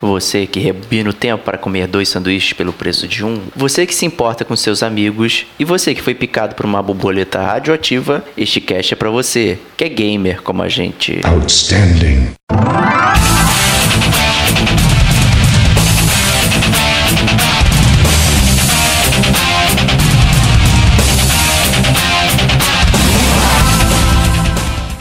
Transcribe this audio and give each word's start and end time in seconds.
Você 0.00 0.46
que 0.46 0.60
rebobina 0.60 1.10
o 1.10 1.12
tempo 1.12 1.42
para 1.42 1.58
comer 1.58 1.88
dois 1.88 2.08
sanduíches 2.08 2.52
pelo 2.52 2.72
preço 2.72 3.08
de 3.08 3.24
um, 3.24 3.42
você 3.56 3.84
que 3.84 3.92
se 3.92 4.06
importa 4.06 4.44
com 4.44 4.54
seus 4.54 4.80
amigos 4.80 5.44
e 5.58 5.64
você 5.64 5.92
que 5.92 6.00
foi 6.00 6.14
picado 6.14 6.54
por 6.54 6.64
uma 6.64 6.80
borboleta 6.80 7.42
radioativa, 7.42 8.24
este 8.36 8.60
cast 8.60 8.94
é 8.94 8.96
para 8.96 9.10
você, 9.10 9.58
que 9.76 9.82
é 9.82 9.88
gamer 9.88 10.40
como 10.40 10.62
a 10.62 10.68
gente. 10.68 11.20
Outstanding. 11.24 12.30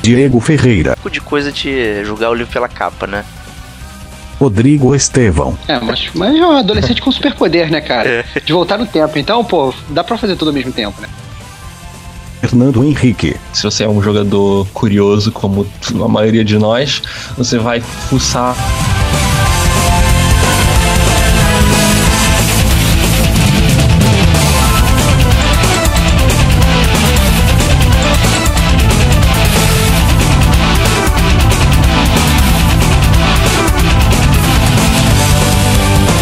Diego 0.01 0.39
Ferreira. 0.39 0.95
Tipo 0.95 1.11
de 1.11 1.21
coisa 1.21 1.51
de 1.51 2.03
julgar 2.03 2.31
o 2.31 2.33
livro 2.33 2.51
pela 2.51 2.67
capa, 2.67 3.05
né? 3.05 3.23
Rodrigo 4.39 4.93
Estevão. 4.93 5.57
É, 5.67 5.79
mas, 5.79 6.09
mas 6.13 6.35
é 6.35 6.45
um 6.45 6.57
adolescente 6.57 7.01
com 7.01 7.11
superpoder, 7.11 7.71
né, 7.71 7.81
cara? 7.81 8.25
De 8.43 8.53
voltar 8.53 8.77
no 8.77 8.85
tempo. 8.85 9.17
Então, 9.17 9.43
pô, 9.43 9.73
dá 9.89 10.03
pra 10.03 10.17
fazer 10.17 10.35
tudo 10.35 10.49
ao 10.49 10.53
mesmo 10.53 10.71
tempo, 10.71 11.01
né? 11.01 11.07
Fernando 12.41 12.83
Henrique. 12.83 13.35
Se 13.51 13.63
você 13.63 13.83
é 13.83 13.89
um 13.89 14.01
jogador 14.01 14.67
curioso, 14.73 15.31
como 15.31 15.67
a 16.03 16.07
maioria 16.07 16.45
de 16.45 16.57
nós, 16.57 17.01
você 17.35 17.57
vai 17.57 17.81
fuçar. 17.81 18.55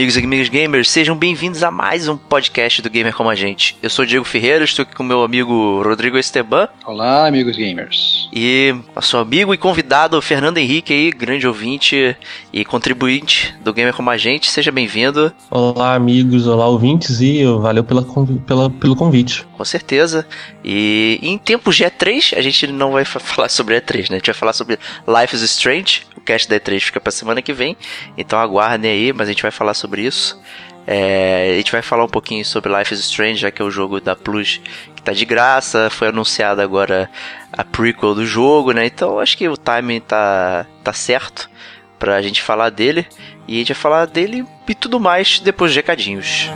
Amigos 0.00 0.16
e 0.16 0.24
amigas 0.24 0.48
gamers, 0.48 0.90
sejam 0.90 1.14
bem-vindos 1.14 1.62
a 1.62 1.70
mais 1.70 2.08
um 2.08 2.16
podcast 2.16 2.80
do 2.80 2.88
Gamer 2.88 3.14
Como 3.14 3.28
a 3.28 3.34
Gente. 3.34 3.76
Eu 3.82 3.90
sou 3.90 4.02
o 4.02 4.08
Diego 4.08 4.24
Ferreira, 4.24 4.64
estou 4.64 4.82
aqui 4.82 4.94
com 4.96 5.02
meu 5.02 5.22
amigo 5.22 5.82
Rodrigo 5.82 6.16
Esteban 6.16 6.68
Olá, 6.86 7.26
amigos 7.26 7.54
gamers. 7.54 8.26
e 8.32 8.74
nosso 8.96 9.18
amigo 9.18 9.52
e 9.52 9.58
convidado 9.58 10.20
Fernando 10.22 10.56
Henrique 10.56 10.94
aí, 10.94 11.10
grande 11.10 11.46
ouvinte 11.46 12.16
e 12.50 12.64
contribuinte 12.64 13.54
do 13.62 13.74
Gamer 13.74 13.92
Como 13.92 14.08
a 14.08 14.16
Gente. 14.16 14.50
Seja 14.50 14.72
bem-vindo, 14.72 15.30
Olá, 15.50 15.94
amigos, 15.96 16.46
olá, 16.46 16.66
ouvintes, 16.66 17.20
e 17.20 17.44
valeu 17.44 17.84
pela, 17.84 18.02
pela- 18.46 18.70
pelo 18.70 18.96
convite. 18.96 19.46
Com 19.60 19.64
certeza. 19.66 20.26
E 20.64 21.18
em 21.22 21.36
tempos 21.36 21.76
de 21.76 21.84
E3, 21.84 22.34
a 22.34 22.40
gente 22.40 22.66
não 22.68 22.92
vai 22.92 23.04
fa- 23.04 23.20
falar 23.20 23.50
sobre 23.50 23.78
E3, 23.78 24.08
né? 24.08 24.16
A 24.16 24.18
gente 24.18 24.26
vai 24.28 24.34
falar 24.34 24.54
sobre 24.54 24.78
Life 25.06 25.36
is 25.36 25.42
Strange. 25.42 26.06
O 26.16 26.20
cast 26.22 26.48
da 26.48 26.58
E3 26.58 26.80
fica 26.80 26.98
pra 26.98 27.12
semana 27.12 27.42
que 27.42 27.52
vem, 27.52 27.76
então 28.16 28.38
aguardem 28.38 28.90
aí, 28.90 29.12
mas 29.12 29.28
a 29.28 29.32
gente 29.32 29.42
vai 29.42 29.50
falar 29.50 29.74
sobre 29.74 30.00
isso. 30.00 30.40
É, 30.86 31.50
a 31.52 31.56
gente 31.58 31.70
vai 31.72 31.82
falar 31.82 32.04
um 32.04 32.08
pouquinho 32.08 32.42
sobre 32.42 32.74
Life 32.74 32.94
is 32.94 33.00
Strange, 33.00 33.36
já 33.38 33.50
que 33.50 33.60
é 33.60 33.64
o 33.64 33.70
jogo 33.70 34.00
da 34.00 34.16
Plus 34.16 34.62
que 34.96 35.02
tá 35.02 35.12
de 35.12 35.26
graça. 35.26 35.90
Foi 35.90 36.08
anunciada 36.08 36.62
agora 36.62 37.10
a 37.52 37.62
prequel 37.62 38.14
do 38.14 38.24
jogo, 38.24 38.72
né? 38.72 38.86
Então 38.86 39.18
acho 39.20 39.36
que 39.36 39.46
o 39.46 39.58
timing 39.58 40.00
tá, 40.00 40.64
tá 40.82 40.94
certo 40.94 41.50
pra 41.98 42.22
gente 42.22 42.40
falar 42.40 42.70
dele. 42.70 43.06
E 43.46 43.56
a 43.56 43.58
gente 43.58 43.74
vai 43.74 43.82
falar 43.82 44.06
dele 44.06 44.42
e 44.66 44.74
tudo 44.74 44.98
mais 44.98 45.38
depois 45.38 45.70
dos 45.72 45.76
recadinhos. 45.76 46.48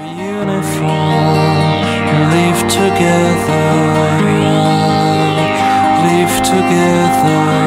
Together 2.68 4.20
Live 6.02 6.42
together 6.42 7.64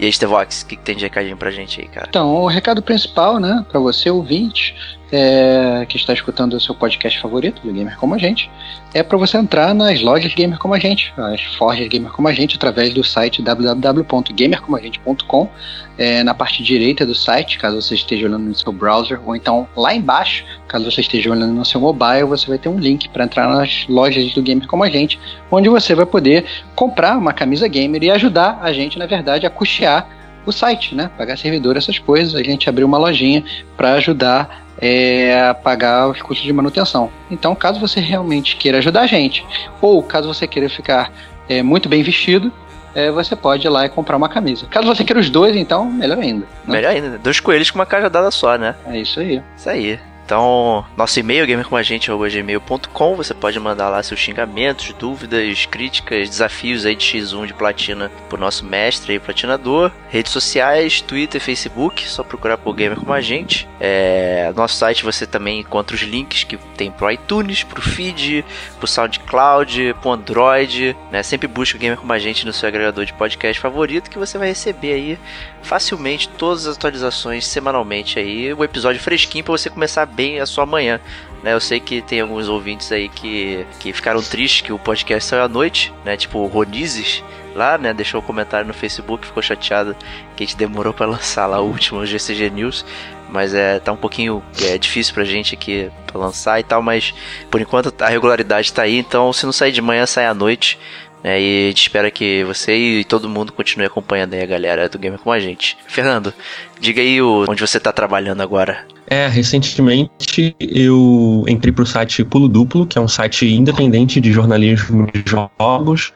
E 0.00 0.04
aí, 0.04 0.12
Stevox, 0.12 0.62
o 0.62 0.66
que, 0.66 0.76
que 0.76 0.82
tem 0.82 0.96
de 0.96 1.02
recadinho 1.02 1.36
pra 1.36 1.50
gente 1.50 1.80
aí, 1.80 1.88
cara? 1.88 2.06
Então, 2.08 2.32
o 2.36 2.46
recado 2.46 2.80
principal, 2.80 3.40
né, 3.40 3.66
pra 3.68 3.80
você 3.80 4.08
ouvinte, 4.08 4.76
é, 5.10 5.86
que 5.88 5.96
está 5.96 6.12
escutando 6.12 6.52
o 6.54 6.60
seu 6.60 6.74
podcast 6.74 7.18
favorito, 7.20 7.62
do 7.62 7.72
Gamer 7.72 7.96
Como 7.96 8.14
a 8.14 8.18
Gente, 8.18 8.50
é 8.92 9.02
pra 9.02 9.16
você 9.16 9.38
entrar 9.38 9.74
nas 9.74 10.00
lojas 10.00 10.34
Gamer 10.34 10.58
Como 10.58 10.74
a 10.74 10.78
Gente, 10.78 11.12
as 11.16 11.40
forjas 11.56 11.88
Gamer 11.88 12.12
Como 12.12 12.28
a 12.28 12.32
Gente, 12.32 12.56
através 12.56 12.92
do 12.92 13.02
site 13.02 13.40
www.gamercomagente.com, 13.42 15.48
é, 15.96 16.22
na 16.22 16.34
parte 16.34 16.62
direita 16.62 17.06
do 17.06 17.14
site, 17.14 17.58
caso 17.58 17.80
você 17.80 17.94
esteja 17.94 18.26
olhando 18.26 18.44
no 18.44 18.54
seu 18.54 18.72
browser, 18.72 19.18
ou 19.24 19.34
então 19.34 19.66
lá 19.76 19.94
embaixo, 19.94 20.44
caso 20.66 20.90
você 20.90 21.00
esteja 21.00 21.30
olhando 21.30 21.54
no 21.54 21.64
seu 21.64 21.80
mobile, 21.80 22.24
você 22.24 22.46
vai 22.46 22.58
ter 22.58 22.68
um 22.68 22.78
link 22.78 23.08
para 23.08 23.24
entrar 23.24 23.48
nas 23.48 23.86
lojas 23.88 24.32
do 24.34 24.42
Gamer 24.42 24.68
Como 24.68 24.84
a 24.84 24.90
Gente, 24.90 25.18
onde 25.50 25.68
você 25.68 25.94
vai 25.94 26.06
poder 26.06 26.44
comprar 26.74 27.16
uma 27.16 27.32
camisa 27.32 27.66
gamer 27.66 28.02
e 28.02 28.10
ajudar 28.10 28.58
a 28.62 28.72
gente, 28.72 28.98
na 28.98 29.06
verdade, 29.06 29.46
a 29.46 29.50
custear 29.50 30.17
o 30.46 30.52
site, 30.52 30.94
né? 30.94 31.10
Pagar 31.16 31.36
servidor, 31.36 31.76
essas 31.76 31.98
coisas. 31.98 32.34
A 32.34 32.42
gente 32.42 32.68
abriu 32.68 32.86
uma 32.86 32.98
lojinha 32.98 33.44
para 33.76 33.92
ajudar 33.94 34.66
é, 34.80 35.48
a 35.48 35.54
pagar 35.54 36.08
os 36.08 36.22
custos 36.22 36.46
de 36.46 36.52
manutenção. 36.52 37.10
Então, 37.30 37.54
caso 37.54 37.80
você 37.80 38.00
realmente 38.00 38.56
queira 38.56 38.78
ajudar 38.78 39.02
a 39.02 39.06
gente, 39.06 39.44
ou 39.80 40.02
caso 40.02 40.32
você 40.32 40.46
queira 40.46 40.68
ficar 40.68 41.12
é, 41.48 41.62
muito 41.62 41.88
bem 41.88 42.02
vestido, 42.02 42.52
é, 42.94 43.10
você 43.10 43.36
pode 43.36 43.66
ir 43.66 43.70
lá 43.70 43.84
e 43.84 43.88
comprar 43.88 44.16
uma 44.16 44.28
camisa. 44.28 44.66
Caso 44.66 44.86
você 44.86 45.04
queira 45.04 45.20
os 45.20 45.28
dois, 45.28 45.54
então, 45.56 45.90
melhor 45.90 46.18
ainda. 46.18 46.46
né? 46.66 46.74
Melhor 46.74 46.90
ainda, 46.90 47.08
né? 47.10 47.18
dois 47.22 47.40
coelhos 47.40 47.70
com 47.70 47.78
uma 47.78 47.86
cajadada 47.86 48.30
só, 48.30 48.56
né? 48.56 48.74
É 48.86 48.98
isso 48.98 49.20
aí. 49.20 49.42
Isso 49.56 49.68
aí. 49.68 50.00
Então, 50.28 50.84
nosso 50.94 51.18
e-mail, 51.18 51.46
gamercomagente.gmail.com, 51.46 53.16
você 53.16 53.32
pode 53.32 53.58
mandar 53.58 53.88
lá 53.88 54.02
seus 54.02 54.20
xingamentos, 54.20 54.92
dúvidas, 54.92 55.64
críticas, 55.64 56.28
desafios 56.28 56.84
aí 56.84 56.94
de 56.94 57.02
X1 57.02 57.46
de 57.46 57.54
platina 57.54 58.12
pro 58.28 58.38
nosso 58.38 58.62
mestre 58.62 59.14
aí, 59.14 59.18
platinador. 59.18 59.90
Redes 60.10 60.30
sociais, 60.30 61.00
Twitter, 61.00 61.40
Facebook, 61.40 62.06
só 62.06 62.22
procurar 62.22 62.58
por 62.58 62.74
Gamer 62.74 62.98
Como 62.98 63.10
a 63.10 63.22
Gente. 63.22 63.66
É, 63.80 64.52
nosso 64.54 64.76
site 64.76 65.02
você 65.02 65.26
também 65.26 65.60
encontra 65.60 65.96
os 65.96 66.02
links 66.02 66.44
que 66.44 66.58
tem 66.76 66.90
pro 66.90 67.10
iTunes, 67.10 67.62
pro 67.62 67.80
feed, 67.80 68.44
pro 68.76 68.86
SoundCloud, 68.86 69.94
pro 70.02 70.10
Android, 70.10 70.94
né? 71.10 71.22
Sempre 71.22 71.48
busca 71.48 71.78
o 71.78 71.80
Gamer 71.80 71.96
Como 71.96 72.12
a 72.12 72.18
Gente 72.18 72.44
no 72.44 72.52
seu 72.52 72.68
agregador 72.68 73.06
de 73.06 73.14
podcast 73.14 73.58
favorito 73.58 74.10
que 74.10 74.18
você 74.18 74.36
vai 74.36 74.48
receber 74.48 74.92
aí 74.92 75.18
facilmente 75.62 76.28
todas 76.28 76.66
as 76.66 76.76
atualizações 76.76 77.46
semanalmente 77.46 78.18
aí, 78.18 78.52
o 78.52 78.64
episódio 78.64 79.00
fresquinho 79.00 79.44
pra 79.44 79.52
você 79.52 79.68
começar 79.68 80.06
bem 80.18 80.40
a 80.40 80.46
sua 80.46 80.66
manhã. 80.66 81.00
Né, 81.40 81.52
eu 81.52 81.60
sei 81.60 81.78
que 81.78 82.02
tem 82.02 82.20
alguns 82.20 82.48
ouvintes 82.48 82.90
aí 82.90 83.08
que, 83.08 83.64
que 83.78 83.92
ficaram 83.92 84.20
tristes 84.20 84.62
que 84.62 84.72
o 84.72 84.78
podcast 84.78 85.28
saiu 85.28 85.44
à 85.44 85.48
noite, 85.48 85.94
né? 86.04 86.16
Tipo 86.16 86.40
o 86.40 86.46
Ronizes 86.48 87.22
lá, 87.54 87.78
né? 87.78 87.94
Deixou 87.94 88.20
um 88.20 88.24
comentário 88.24 88.66
no 88.66 88.74
Facebook, 88.74 89.24
ficou 89.24 89.40
chateado 89.40 89.94
que 90.34 90.42
a 90.42 90.46
gente 90.46 90.56
demorou 90.56 90.92
pra 90.92 91.06
lançar 91.06 91.46
lá 91.46 91.60
o 91.60 91.66
último 91.66 92.04
GCG 92.04 92.50
News. 92.50 92.84
Mas 93.28 93.54
é, 93.54 93.78
tá 93.78 93.92
um 93.92 93.96
pouquinho 93.96 94.42
é, 94.62 94.76
difícil 94.78 95.14
pra 95.14 95.22
gente 95.22 95.54
aqui 95.54 95.90
pra 96.06 96.18
lançar 96.18 96.58
e 96.58 96.64
tal, 96.64 96.82
mas 96.82 97.14
por 97.50 97.60
enquanto 97.60 97.94
a 98.02 98.08
regularidade 98.08 98.72
tá 98.72 98.82
aí, 98.82 98.96
então 98.96 99.30
se 99.34 99.44
não 99.44 99.52
sair 99.52 99.70
de 99.70 99.82
manhã, 99.82 100.06
sai 100.06 100.26
à 100.26 100.34
noite. 100.34 100.78
Né, 101.22 101.40
e 101.40 101.66
a 101.66 101.68
gente 101.68 101.82
espera 101.82 102.10
que 102.10 102.44
você 102.44 102.76
e 102.76 103.04
todo 103.04 103.28
mundo 103.28 103.52
continue 103.52 103.86
acompanhando 103.86 104.34
aí 104.34 104.42
a 104.42 104.46
galera 104.46 104.88
do 104.88 104.98
Gamer 104.98 105.18
com 105.18 105.32
a 105.32 105.38
gente. 105.38 105.76
Fernando, 105.86 106.32
diga 106.80 107.00
aí 107.00 107.20
o, 107.20 107.44
onde 107.48 107.60
você 107.60 107.80
tá 107.80 107.92
trabalhando 107.92 108.40
agora. 108.40 108.86
É, 109.10 109.26
recentemente 109.26 110.54
eu 110.60 111.44
entrei 111.48 111.72
pro 111.72 111.86
site 111.86 112.22
Pulo 112.22 112.46
Duplo, 112.46 112.86
que 112.86 112.98
é 112.98 113.00
um 113.00 113.08
site 113.08 113.46
independente 113.46 114.20
de 114.20 114.30
jornalismo 114.32 115.08
de 115.12 115.24
jogos, 115.26 116.12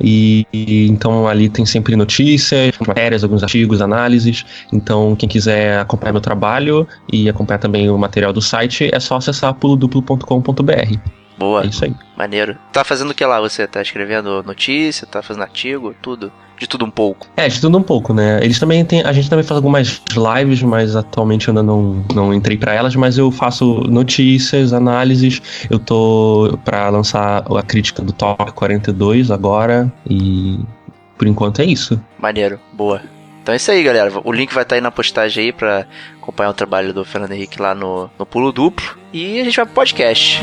e, 0.00 0.46
e 0.52 0.86
então 0.86 1.26
ali 1.26 1.48
tem 1.48 1.66
sempre 1.66 1.96
notícias, 1.96 2.72
matérias, 2.86 3.24
alguns 3.24 3.42
artigos, 3.42 3.82
análises. 3.82 4.44
Então 4.72 5.16
quem 5.16 5.28
quiser 5.28 5.80
acompanhar 5.80 6.12
meu 6.12 6.20
trabalho 6.20 6.86
e 7.12 7.28
acompanhar 7.28 7.58
também 7.58 7.90
o 7.90 7.98
material 7.98 8.32
do 8.32 8.40
site, 8.40 8.88
é 8.92 9.00
só 9.00 9.16
acessar 9.16 9.52
puloduplo.com.br. 9.54 11.25
Boa, 11.38 11.64
É 11.64 11.66
isso 11.66 11.84
aí. 11.84 11.94
maneiro. 12.16 12.56
Tá 12.72 12.84
fazendo 12.84 13.10
o 13.10 13.14
que 13.14 13.24
lá 13.24 13.40
você? 13.40 13.66
Tá 13.66 13.82
escrevendo 13.82 14.42
notícia, 14.42 15.06
tá 15.06 15.22
fazendo 15.22 15.42
artigo, 15.42 15.94
tudo? 16.00 16.32
de 16.58 16.66
tudo 16.66 16.84
um 16.84 16.90
pouco? 16.90 17.28
É, 17.36 17.48
de 17.48 17.60
tudo 17.60 17.76
um 17.76 17.82
pouco, 17.82 18.14
né? 18.14 18.40
Eles 18.42 18.58
também 18.58 18.84
têm. 18.84 19.02
A 19.02 19.12
gente 19.12 19.28
também 19.28 19.44
faz 19.44 19.56
algumas 19.56 20.00
lives, 20.38 20.62
mas 20.62 20.96
atualmente 20.96 21.48
eu 21.48 21.52
ainda 21.52 21.62
não, 21.62 22.04
não 22.14 22.32
entrei 22.32 22.56
para 22.56 22.72
elas, 22.72 22.96
mas 22.96 23.18
eu 23.18 23.30
faço 23.30 23.80
notícias, 23.88 24.72
análises. 24.72 25.66
Eu 25.70 25.78
tô 25.78 26.58
para 26.64 26.88
lançar 26.88 27.44
a 27.50 27.62
crítica 27.62 28.02
do 28.02 28.12
Top 28.12 28.52
42 28.52 29.30
agora. 29.30 29.92
E 30.08 30.58
por 31.18 31.26
enquanto 31.26 31.60
é 31.60 31.64
isso. 31.64 32.00
Maneiro, 32.18 32.58
boa. 32.72 33.00
Então 33.46 33.52
é 33.52 33.58
isso 33.58 33.70
aí, 33.70 33.80
galera. 33.80 34.10
O 34.24 34.32
link 34.32 34.52
vai 34.52 34.64
estar 34.64 34.74
aí 34.74 34.80
na 34.80 34.90
postagem 34.90 35.44
aí 35.44 35.52
pra 35.52 35.86
acompanhar 36.20 36.50
o 36.50 36.52
trabalho 36.52 36.92
do 36.92 37.04
Fernando 37.04 37.30
Henrique 37.30 37.62
lá 37.62 37.76
no, 37.76 38.10
no 38.18 38.26
Pulo 38.26 38.50
Duplo. 38.50 38.98
E 39.12 39.40
a 39.40 39.44
gente 39.44 39.54
vai 39.54 39.64
pro 39.64 39.74
podcast. 39.76 40.42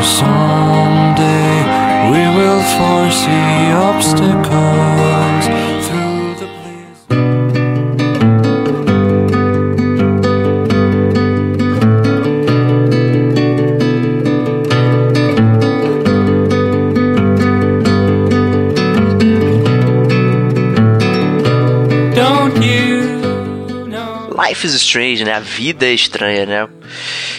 Someday 0.00 1.64
we 2.08 2.22
will 2.38 2.62
foresee 2.62 3.74
obstacles 3.90 5.03
Life 24.54 24.66
is 24.68 24.74
Strange, 24.74 25.24
né? 25.24 25.32
A 25.32 25.40
vida 25.40 25.84
é 25.84 25.92
estranha, 25.92 26.46
né? 26.46 26.68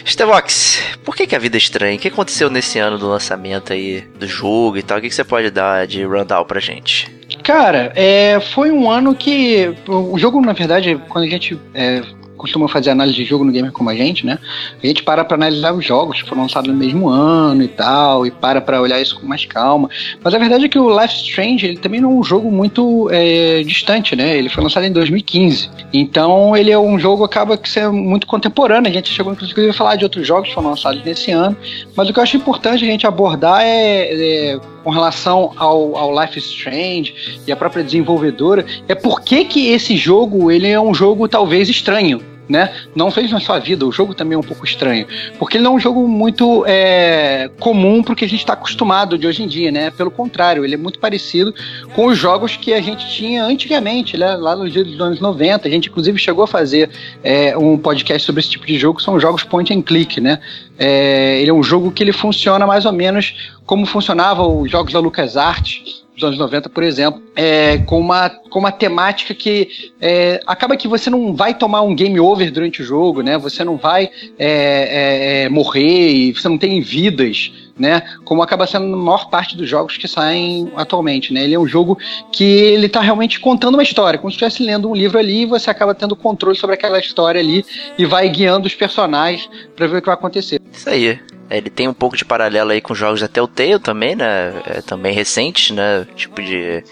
Stevox, 0.06 0.81
por 1.06 1.15
que, 1.15 1.25
que 1.25 1.33
a 1.33 1.39
vida 1.39 1.56
é 1.56 1.57
estranha? 1.57 1.95
O 1.95 2.00
que 2.00 2.09
aconteceu 2.09 2.50
nesse 2.50 2.77
ano 2.77 2.97
do 2.97 3.07
lançamento 3.07 3.71
aí 3.71 4.01
do 4.19 4.27
jogo 4.27 4.77
e 4.77 4.83
tal? 4.83 4.97
O 4.97 5.01
que, 5.01 5.07
que 5.07 5.15
você 5.15 5.23
pode 5.23 5.50
dar 5.50 5.88
de 5.88 6.03
rundown 6.03 6.44
pra 6.44 6.59
gente? 6.59 7.09
Cara, 7.41 7.94
é, 7.95 8.38
foi 8.41 8.69
um 8.69 8.91
ano 8.91 9.15
que. 9.15 9.73
O 9.88 10.19
jogo, 10.19 10.41
na 10.41 10.51
verdade, 10.51 11.01
quando 11.07 11.23
a 11.23 11.29
gente 11.29 11.57
é, 11.73 12.01
costuma 12.38 12.68
fazer 12.68 12.92
análise 12.92 13.16
de 13.16 13.26
jogo 13.26 13.44
no 13.44 13.52
Gamer 13.52 13.72
como 13.72 13.90
a 13.90 13.96
gente, 13.96 14.26
né? 14.26 14.38
A 14.82 14.86
gente 14.86 15.04
para 15.04 15.24
pra 15.24 15.36
analisar 15.36 15.74
os 15.74 15.86
jogos 15.86 16.22
que 16.22 16.28
foram 16.28 16.44
lançados 16.44 16.70
no 16.70 16.78
mesmo 16.78 17.10
ano 17.10 17.64
e 17.64 17.68
tal, 17.68 18.26
e 18.26 18.32
para 18.32 18.62
pra 18.62 18.82
olhar 18.82 19.02
isso 19.02 19.20
com 19.20 19.26
mais 19.26 19.46
calma. 19.46 19.90
Mas 20.24 20.34
a 20.34 20.38
verdade 20.38 20.66
é 20.66 20.70
que 20.70 20.80
o 20.80 21.00
Life 21.00 21.16
Strange, 21.16 21.66
ele 21.66 21.78
também 21.78 22.02
não 22.02 22.12
é 22.12 22.14
um 22.16 22.24
jogo 22.24 22.52
muito 22.52 23.10
é, 23.12 23.64
distante, 23.64 24.16
né? 24.16 24.38
Ele 24.38 24.50
foi 24.50 24.64
lançado 24.64 24.86
em 24.86 24.92
2015. 24.92 25.70
Então 25.94 26.56
ele 26.56 26.72
é 26.72 26.78
um 26.78 27.00
jogo 27.00 27.28
que 27.28 27.34
acaba 27.36 27.58
que 27.58 27.70
sendo 27.70 27.94
muito 27.94 28.28
contemporâneo. 28.28 28.90
A 28.90 28.94
gente 28.94 29.10
chegou 29.10 29.32
inclusive 29.32 29.70
a 29.70 29.74
falar 29.74 29.96
de 29.96 30.04
outros 30.04 30.26
jogos 30.28 30.50
que 30.50 30.56
foram 30.56 30.70
lançados 30.70 31.04
nesse 31.04 31.32
ano. 31.32 31.56
Mas 31.96 32.10
o 32.10 32.14
que 32.14 32.20
eu 32.20 32.24
acho 32.24 32.38
importante 32.38 32.84
a 32.84 32.88
gente 32.88 33.08
abordar 33.08 33.62
é, 33.62 34.54
é 34.54 34.60
com 34.86 34.92
relação 34.92 35.52
ao, 35.56 35.98
ao 35.98 36.22
Life 36.22 36.38
is 36.38 36.46
Strange 36.46 37.42
e 37.48 37.52
a 37.52 37.56
própria 37.56 37.84
desenvolvedora, 37.84 38.64
é 38.88 38.94
por 38.94 39.22
que, 39.22 39.44
que 39.44 39.70
esse 39.70 39.98
jogo 39.98 40.52
ele 40.52 40.68
é 40.68 40.80
um 40.80 40.94
jogo 40.94 41.28
talvez 41.28 41.68
estranho. 41.68 42.35
Né? 42.47 42.74
Não 42.95 43.09
fez 43.09 43.31
na 43.31 43.39
sua 43.39 43.57
vida, 43.57 43.86
o 43.86 43.92
jogo 43.92 44.13
também 44.13 44.36
é 44.36 44.38
um 44.38 44.44
pouco 44.44 44.65
estranho. 44.65 45.07
Porque 45.39 45.57
ele 45.57 45.63
não 45.63 45.74
é 45.74 45.75
um 45.75 45.80
jogo 45.80 46.07
muito 46.07 46.63
é, 46.68 47.50
comum 47.59 48.03
porque 48.03 48.25
a 48.25 48.30
gente 48.30 48.42
está 48.42 48.53
acostumado 48.53 49.18
de 49.18 49.25
hoje 49.25 49.44
em 49.44 49.47
dia, 49.47 49.71
né? 49.71 49.89
Pelo 49.89 50.12
contrário, 50.12 50.63
ele 50.63 50.75
é 50.75 50.77
muito 50.77 51.00
parecido 51.00 51.53
com 51.95 52.06
os 52.06 52.18
jogos 52.18 52.56
que 52.56 52.74
a 52.74 52.81
gente 52.81 53.09
tinha 53.09 53.44
antigamente, 53.44 54.15
né? 54.15 54.36
lá 54.36 54.56
nos 54.56 54.71
dias 54.71 54.86
dos 54.86 55.00
anos 55.01 55.19
90. 55.19 55.68
A 55.68 55.71
gente, 55.71 55.89
inclusive, 55.89 56.18
chegou 56.19 56.44
a 56.44 56.47
fazer 56.47 56.89
é, 57.24 57.57
um 57.57 57.77
podcast 57.77 58.25
sobre 58.25 58.42
esse 58.42 58.50
tipo 58.50 58.65
de 58.65 58.77
jogo, 58.77 59.00
que 59.00 59.03
são 59.03 59.19
jogos 59.19 59.44
point 59.44 59.74
and 59.74 59.81
click, 59.81 60.21
né? 60.21 60.39
É, 60.77 61.39
ele 61.41 61.50
é 61.50 61.53
um 61.53 61.63
jogo 61.63 61.91
que 61.91 62.03
ele 62.03 62.13
funciona 62.13 62.68
mais 62.68 62.86
ou 62.86 62.91
menos 62.91 63.56
como 63.65 63.86
funcionavam 63.86 64.62
os 64.62 64.69
jogos 64.69 64.94
da 64.94 65.00
LucasArts 65.00 66.05
dos 66.15 66.23
anos 66.23 66.39
90, 66.39 66.69
por 66.69 66.83
exemplo, 66.83 67.21
é, 67.35 67.77
com, 67.79 68.00
uma, 68.00 68.29
com 68.29 68.59
uma 68.59 68.71
temática 68.71 69.33
que 69.33 69.91
é, 70.00 70.39
acaba 70.47 70.77
que 70.77 70.88
você 70.88 71.09
não 71.09 71.35
vai 71.35 71.53
tomar 71.53 71.81
um 71.81 71.94
game 71.94 72.19
over 72.19 72.50
durante 72.51 72.81
o 72.81 72.85
jogo, 72.85 73.21
né? 73.21 73.38
Você 73.38 73.63
não 73.63 73.77
vai 73.77 74.09
é, 74.39 75.44
é, 75.44 75.50
morrer 75.50 76.09
e 76.12 76.31
você 76.31 76.47
não 76.47 76.57
tem 76.57 76.79
vidas, 76.81 77.51
né? 77.77 78.01
Como 78.23 78.41
acaba 78.41 78.65
sendo 78.65 78.94
a 78.94 78.97
maior 78.97 79.29
parte 79.29 79.57
dos 79.57 79.69
jogos 79.69 79.97
que 79.97 80.07
saem 80.07 80.71
atualmente, 80.75 81.33
né? 81.33 81.44
Ele 81.44 81.56
é 81.56 81.59
um 81.59 81.67
jogo 81.67 81.97
que 82.31 82.44
ele 82.44 82.88
tá 82.88 83.01
realmente 83.01 83.39
contando 83.39 83.75
uma 83.75 83.83
história, 83.83 84.17
como 84.17 84.31
se 84.31 84.35
estivesse 84.35 84.63
lendo 84.63 84.89
um 84.89 84.95
livro 84.95 85.19
ali 85.19 85.41
e 85.41 85.45
você 85.45 85.69
acaba 85.69 85.94
tendo 85.94 86.15
controle 86.15 86.57
sobre 86.57 86.75
aquela 86.75 87.00
história 87.00 87.41
ali 87.41 87.65
e 87.97 88.06
vai 88.06 88.29
guiando 88.29 88.67
os 88.67 88.73
personagens 88.73 89.50
para 89.75 89.88
ver 89.88 89.97
o 89.97 90.01
que 90.01 90.07
vai 90.07 90.15
acontecer. 90.15 90.62
Isso 90.71 90.89
aí. 90.89 91.19
É, 91.50 91.57
Ele 91.57 91.69
tem 91.69 91.88
um 91.88 91.94
pouco 91.94 92.18
de 92.18 92.25
paralelo 92.25 92.71
aí 92.71 92.81
com 92.81 92.94
jogos 92.95 93.21
da 93.21 93.27
Telltale 93.27 93.80
também, 93.80 94.15
né? 94.15 94.53
É, 94.65 94.81
também 94.81 95.13
recentes, 95.13 95.75
né? 95.75 96.06
Tipo 96.15 96.42
de, 96.42 96.83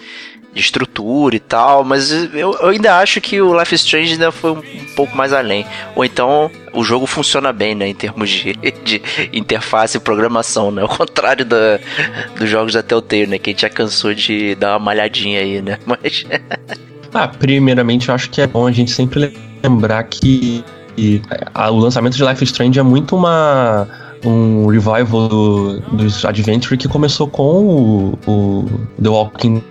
de 0.53 0.59
estrutura 0.61 1.35
e 1.35 1.39
tal. 1.39 1.83
Mas 1.83 2.11
eu, 2.11 2.53
eu 2.53 2.67
ainda 2.69 2.97
acho 2.97 3.19
que 3.19 3.41
o 3.41 3.57
Life 3.59 3.73
is 3.73 3.81
Strange 3.81 4.13
ainda 4.13 4.31
foi 4.31 4.51
um, 4.51 4.59
um 4.59 4.95
pouco 4.95 5.15
mais 5.17 5.33
além. 5.33 5.65
Ou 5.95 6.05
então 6.05 6.51
o 6.73 6.83
jogo 6.83 7.05
funciona 7.07 7.51
bem, 7.51 7.73
né? 7.75 7.87
Em 7.87 7.95
termos 7.95 8.29
de, 8.29 8.53
de 8.83 9.01
interface 9.33 9.97
e 9.97 9.99
programação, 9.99 10.69
né? 10.71 10.81
Ao 10.83 10.87
contrário 10.89 11.45
da, 11.45 11.79
dos 12.37 12.49
jogos 12.49 12.73
da 12.73 12.83
Telltale, 12.83 13.27
né? 13.27 13.39
Que 13.39 13.49
a 13.49 13.53
gente 13.53 13.61
já 13.63 13.69
cansou 13.69 14.13
de 14.13 14.55
dar 14.55 14.73
uma 14.73 14.79
malhadinha 14.85 15.39
aí, 15.39 15.61
né? 15.61 15.79
Mas. 15.85 16.25
Ah, 17.13 17.27
primeiramente 17.27 18.09
eu 18.09 18.15
acho 18.15 18.29
que 18.29 18.41
é 18.41 18.47
bom 18.47 18.65
a 18.67 18.71
gente 18.71 18.91
sempre 18.91 19.31
lembrar 19.63 20.03
que 20.03 20.63
a- 21.53 21.71
o 21.71 21.77
lançamento 21.77 22.15
de 22.15 22.23
Life 22.23 22.43
is 22.43 22.49
Strange 22.51 22.79
é 22.79 22.83
muito 22.83 23.15
uma 23.15 23.87
um 24.25 24.67
revival 24.67 25.27
do- 25.27 25.79
dos 25.91 26.23
Adventure 26.25 26.77
que 26.77 26.87
começou 26.87 27.27
com 27.27 27.65
o, 27.65 28.19
o 28.27 28.65
The 29.01 29.09
Walking, 29.09 29.61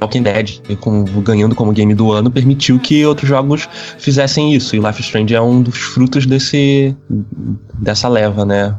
Walking 0.00 0.22
Dead 0.22 0.60
com- 0.80 1.04
ganhando 1.04 1.54
como 1.54 1.72
game 1.72 1.94
do 1.94 2.12
ano, 2.12 2.30
permitiu 2.30 2.78
que 2.78 3.04
outros 3.04 3.28
jogos 3.28 3.68
fizessem 3.98 4.54
isso. 4.54 4.76
E 4.76 4.78
Life 4.78 5.00
is 5.00 5.06
Strange 5.06 5.34
é 5.34 5.40
um 5.40 5.62
dos 5.62 5.78
frutos 5.78 6.26
desse 6.26 6.96
dessa 7.74 8.08
leva, 8.08 8.44
né? 8.44 8.76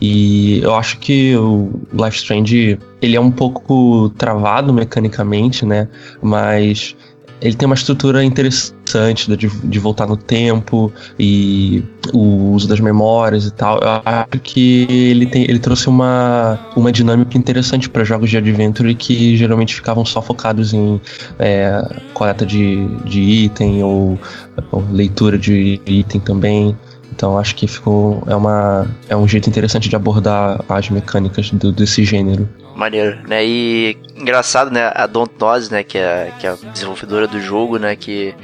E 0.00 0.60
eu 0.62 0.74
acho 0.74 0.98
que 0.98 1.34
o 1.36 1.70
Life 1.92 2.16
Strange 2.18 2.78
ele 3.02 3.16
é 3.16 3.20
um 3.20 3.30
pouco 3.30 4.10
travado 4.16 4.72
mecanicamente, 4.72 5.66
né? 5.66 5.88
Mas 6.22 6.94
ele 7.40 7.54
tem 7.56 7.66
uma 7.66 7.74
estrutura 7.74 8.22
interessante 8.24 9.36
de, 9.36 9.48
de 9.48 9.78
voltar 9.78 10.06
no 10.06 10.16
tempo 10.16 10.92
e 11.18 11.82
o 12.12 12.52
uso 12.52 12.68
das 12.68 12.80
memórias 12.80 13.46
e 13.46 13.50
tal. 13.52 13.78
Eu 13.80 14.02
acho 14.04 14.40
que 14.42 14.86
ele, 14.90 15.26
tem, 15.26 15.44
ele 15.44 15.58
trouxe 15.58 15.88
uma, 15.88 16.58
uma 16.76 16.90
dinâmica 16.90 17.38
interessante 17.38 17.88
para 17.88 18.04
jogos 18.04 18.30
de 18.30 18.36
adventure 18.36 18.94
que 18.94 19.36
geralmente 19.36 19.74
ficavam 19.74 20.04
só 20.04 20.20
focados 20.20 20.74
em 20.74 21.00
é, 21.38 21.80
coleta 22.14 22.44
de, 22.44 22.86
de 23.04 23.20
item 23.20 23.82
ou, 23.82 24.18
ou 24.72 24.84
leitura 24.90 25.38
de 25.38 25.80
item 25.86 26.20
também. 26.20 26.76
Então 27.12 27.38
acho 27.38 27.54
que 27.54 27.66
ficou 27.66 28.22
é 28.26 28.34
uma 28.34 28.86
é 29.08 29.16
um 29.16 29.28
jeito 29.28 29.48
interessante 29.48 29.88
de 29.88 29.96
abordar 29.96 30.64
as 30.68 30.88
mecânicas 30.88 31.50
do- 31.50 31.72
desse 31.72 32.04
gênero. 32.04 32.48
Maneiro, 32.74 33.18
né? 33.28 33.44
E 33.44 33.96
engraçado, 34.16 34.70
né? 34.70 34.90
A 34.94 35.06
Dontnod, 35.06 35.70
né? 35.70 35.82
Que 35.82 35.98
é, 35.98 36.32
que 36.38 36.46
é 36.46 36.50
a 36.50 36.54
desenvolvedora 36.72 37.26
do 37.26 37.40
jogo, 37.40 37.78
né? 37.78 37.96
Que 37.96 38.34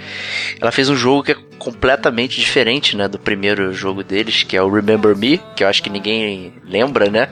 ela 0.60 0.72
fez 0.72 0.88
um 0.88 0.96
jogo 0.96 1.22
que 1.22 1.32
é 1.32 1.36
completamente 1.58 2.38
diferente, 2.38 2.96
né? 2.96 3.08
Do 3.08 3.18
primeiro 3.18 3.72
jogo 3.72 4.02
deles, 4.02 4.42
que 4.42 4.56
é 4.56 4.62
o 4.62 4.70
Remember 4.70 5.16
Me, 5.16 5.40
que 5.54 5.64
eu 5.64 5.68
acho 5.68 5.82
que 5.82 5.90
ninguém 5.90 6.52
lembra, 6.64 7.10
né? 7.10 7.28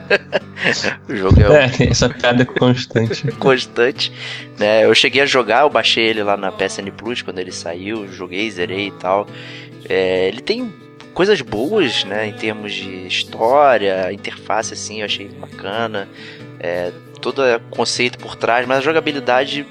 o 1.07 1.15
jogo 1.15 1.41
é, 1.41 1.71
É, 1.79 1.89
essa 1.89 2.09
piada 2.09 2.43
é 2.43 2.45
constante. 2.45 3.31
constante, 3.37 4.11
né? 4.57 4.85
Eu 4.85 4.95
cheguei 4.95 5.21
a 5.21 5.25
jogar, 5.25 5.61
eu 5.61 5.69
baixei 5.69 6.05
ele 6.05 6.23
lá 6.23 6.35
na 6.35 6.51
PSN 6.51 6.89
Plus 6.95 7.21
quando 7.21 7.39
ele 7.39 7.51
saiu, 7.51 8.07
joguei, 8.07 8.49
zerei 8.49 8.87
e 8.87 8.91
tal. 8.91 9.27
É, 9.87 10.27
ele 10.27 10.41
tem 10.41 10.73
coisas 11.15 11.41
boas, 11.41 12.03
né? 12.03 12.27
Em 12.27 12.33
termos 12.33 12.73
de 12.73 13.07
história, 13.07 14.11
interface, 14.11 14.73
assim, 14.73 14.99
eu 14.99 15.05
achei 15.05 15.27
bacana. 15.29 16.07
É, 16.59 16.91
todo 17.21 17.41
o 17.41 17.59
conceito 17.69 18.17
por 18.17 18.35
trás, 18.35 18.67
mas 18.67 18.79
a 18.79 18.81
jogabilidade 18.81 19.65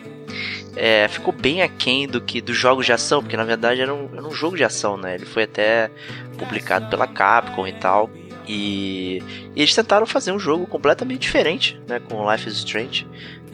é, 0.76 1.06
ficou 1.08 1.32
bem 1.32 1.62
aquém 1.62 2.06
do 2.06 2.20
que 2.20 2.40
dos 2.40 2.56
jogos 2.56 2.86
de 2.86 2.92
ação, 2.92 3.22
porque 3.22 3.36
na 3.36 3.44
verdade 3.44 3.80
era 3.80 3.94
um, 3.94 4.08
era 4.12 4.26
um 4.26 4.32
jogo 4.32 4.56
de 4.56 4.64
ação, 4.64 4.96
né? 4.96 5.14
Ele 5.14 5.26
foi 5.26 5.44
até 5.44 5.90
publicado 6.38 6.88
pela 6.88 7.06
Capcom 7.06 7.66
e 7.66 7.72
tal. 7.72 8.10
E, 8.46 9.22
e 9.54 9.60
eles 9.60 9.74
tentaram 9.74 10.06
fazer 10.06 10.32
um 10.32 10.38
jogo 10.38 10.66
completamente 10.66 11.22
diferente, 11.22 11.80
né? 11.88 12.00
Com 12.00 12.30
Life 12.30 12.48
is 12.48 12.56
Strange. 12.56 13.06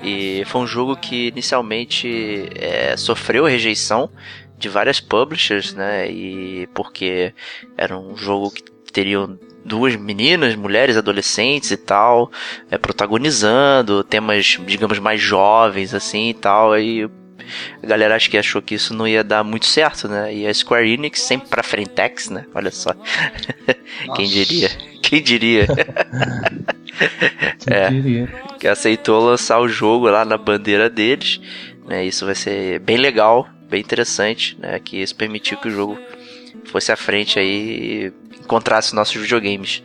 E 0.03 0.43
foi 0.47 0.63
um 0.63 0.67
jogo 0.67 0.97
que 0.97 1.29
inicialmente 1.29 2.49
é, 2.55 2.97
sofreu 2.97 3.45
rejeição 3.45 4.11
de 4.59 4.69
várias 4.69 4.99
publishers, 5.01 5.75
né? 5.75 6.11
E 6.11 6.67
porque 6.75 7.35
era 7.77 7.97
um 7.99 8.17
jogo 8.17 8.51
que 8.51 8.63
teriam 8.93 9.39
duas 9.65 9.95
meninas, 9.97 10.55
mulheres, 10.57 10.97
adolescentes 10.97 11.71
e 11.71 11.77
tal, 11.77 12.31
é, 12.71 12.79
protagonizando 12.79 14.03
temas, 14.05 14.59
digamos, 14.67 14.99
mais 14.99 15.21
jovens 15.21 15.95
assim 15.95 16.31
e 16.31 16.35
tal. 16.35 16.73
Aí 16.73 17.09
a 17.83 17.87
galera 17.87 18.15
acho 18.17 18.31
que 18.31 18.39
achou 18.39 18.63
que 18.63 18.75
isso 18.75 18.95
não 18.95 19.07
ia 19.09 19.25
dar 19.25 19.43
muito 19.45 19.67
certo, 19.67 20.09
né? 20.09 20.33
E 20.35 20.47
a 20.47 20.55
Square 20.55 20.91
Enix 20.91 21.21
sempre 21.21 21.49
pra 21.49 21.63
frentex, 21.63 22.31
né? 22.31 22.45
Olha 22.55 22.71
só. 22.71 22.91
Quem 24.15 24.27
diria? 24.29 24.69
Quem 25.03 25.23
diria? 25.23 25.67
Quem 27.59 27.77
É. 27.77 27.91
diria? 27.91 28.29
que 28.59 28.69
aceitou 28.69 29.25
lançar 29.25 29.59
o 29.59 29.69
jogo 29.69 30.09
lá 30.11 30.25
na 30.25 30.37
bandeira 30.37 30.89
deles. 30.91 31.41
Né? 31.87 32.05
Isso 32.05 32.27
vai 32.27 32.35
ser 32.35 32.79
bem 32.81 32.99
legal, 32.99 33.49
bem 33.71 33.81
interessante, 33.81 34.57
né? 34.61 34.79
Que 34.79 35.01
isso 35.01 35.15
permitiu 35.17 35.57
que 35.59 35.69
o 35.69 35.71
jogo 35.71 35.99
fosse 36.71 36.93
à 36.93 36.97
frente 36.97 37.39
aí 37.39 38.13
e 38.37 38.41
encontrasse 38.41 38.95
nossos 38.95 39.21
videogames. 39.21 39.83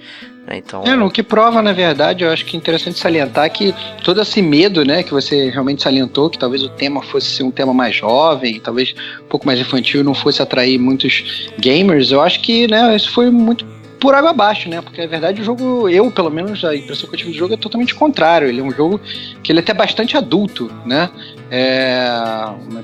Né? 0.47 0.57
Então, 0.57 0.83
É, 0.83 0.95
no 0.95 1.09
que 1.09 1.23
prova, 1.23 1.61
na 1.61 1.73
verdade, 1.73 2.23
eu 2.23 2.31
acho 2.31 2.45
que 2.45 2.55
é 2.55 2.59
interessante 2.59 2.99
salientar 2.99 3.51
que 3.51 3.73
todo 4.03 4.21
esse 4.21 4.41
medo, 4.41 4.85
né, 4.85 5.03
que 5.03 5.11
você 5.11 5.49
realmente 5.49 5.83
salientou, 5.83 6.29
que 6.29 6.37
talvez 6.37 6.63
o 6.63 6.69
tema 6.69 7.01
fosse 7.01 7.41
um 7.43 7.51
tema 7.51 7.73
mais 7.73 7.95
jovem, 7.95 8.59
talvez 8.59 8.93
um 9.23 9.27
pouco 9.27 9.45
mais 9.45 9.59
infantil, 9.59 10.03
não 10.03 10.13
fosse 10.13 10.41
atrair 10.41 10.79
muitos 10.79 11.49
gamers, 11.59 12.11
eu 12.11 12.21
acho 12.21 12.41
que, 12.41 12.67
né, 12.67 12.95
isso 12.95 13.11
foi 13.11 13.29
muito 13.29 13.65
por 13.99 14.13
água 14.13 14.29
abaixo, 14.29 14.69
né? 14.69 14.81
Porque 14.81 15.01
na 15.01 15.07
verdade 15.07 15.41
o 15.41 15.43
jogo, 15.43 15.89
eu 15.89 16.11
pelo 16.11 16.29
menos 16.29 16.63
a 16.63 16.75
impressão 16.75 17.09
que 17.09 17.15
eu 17.15 17.19
tive 17.19 17.31
do 17.31 17.37
jogo 17.37 17.53
é 17.55 17.57
totalmente 17.57 17.95
contrário. 17.95 18.47
Ele 18.47 18.59
é 18.59 18.63
um 18.63 18.69
jogo 18.69 18.99
que 19.41 19.51
ele 19.51 19.59
é 19.59 19.63
até 19.63 19.73
bastante 19.73 20.15
adulto, 20.15 20.71
né? 20.85 21.09
É, 21.49 22.07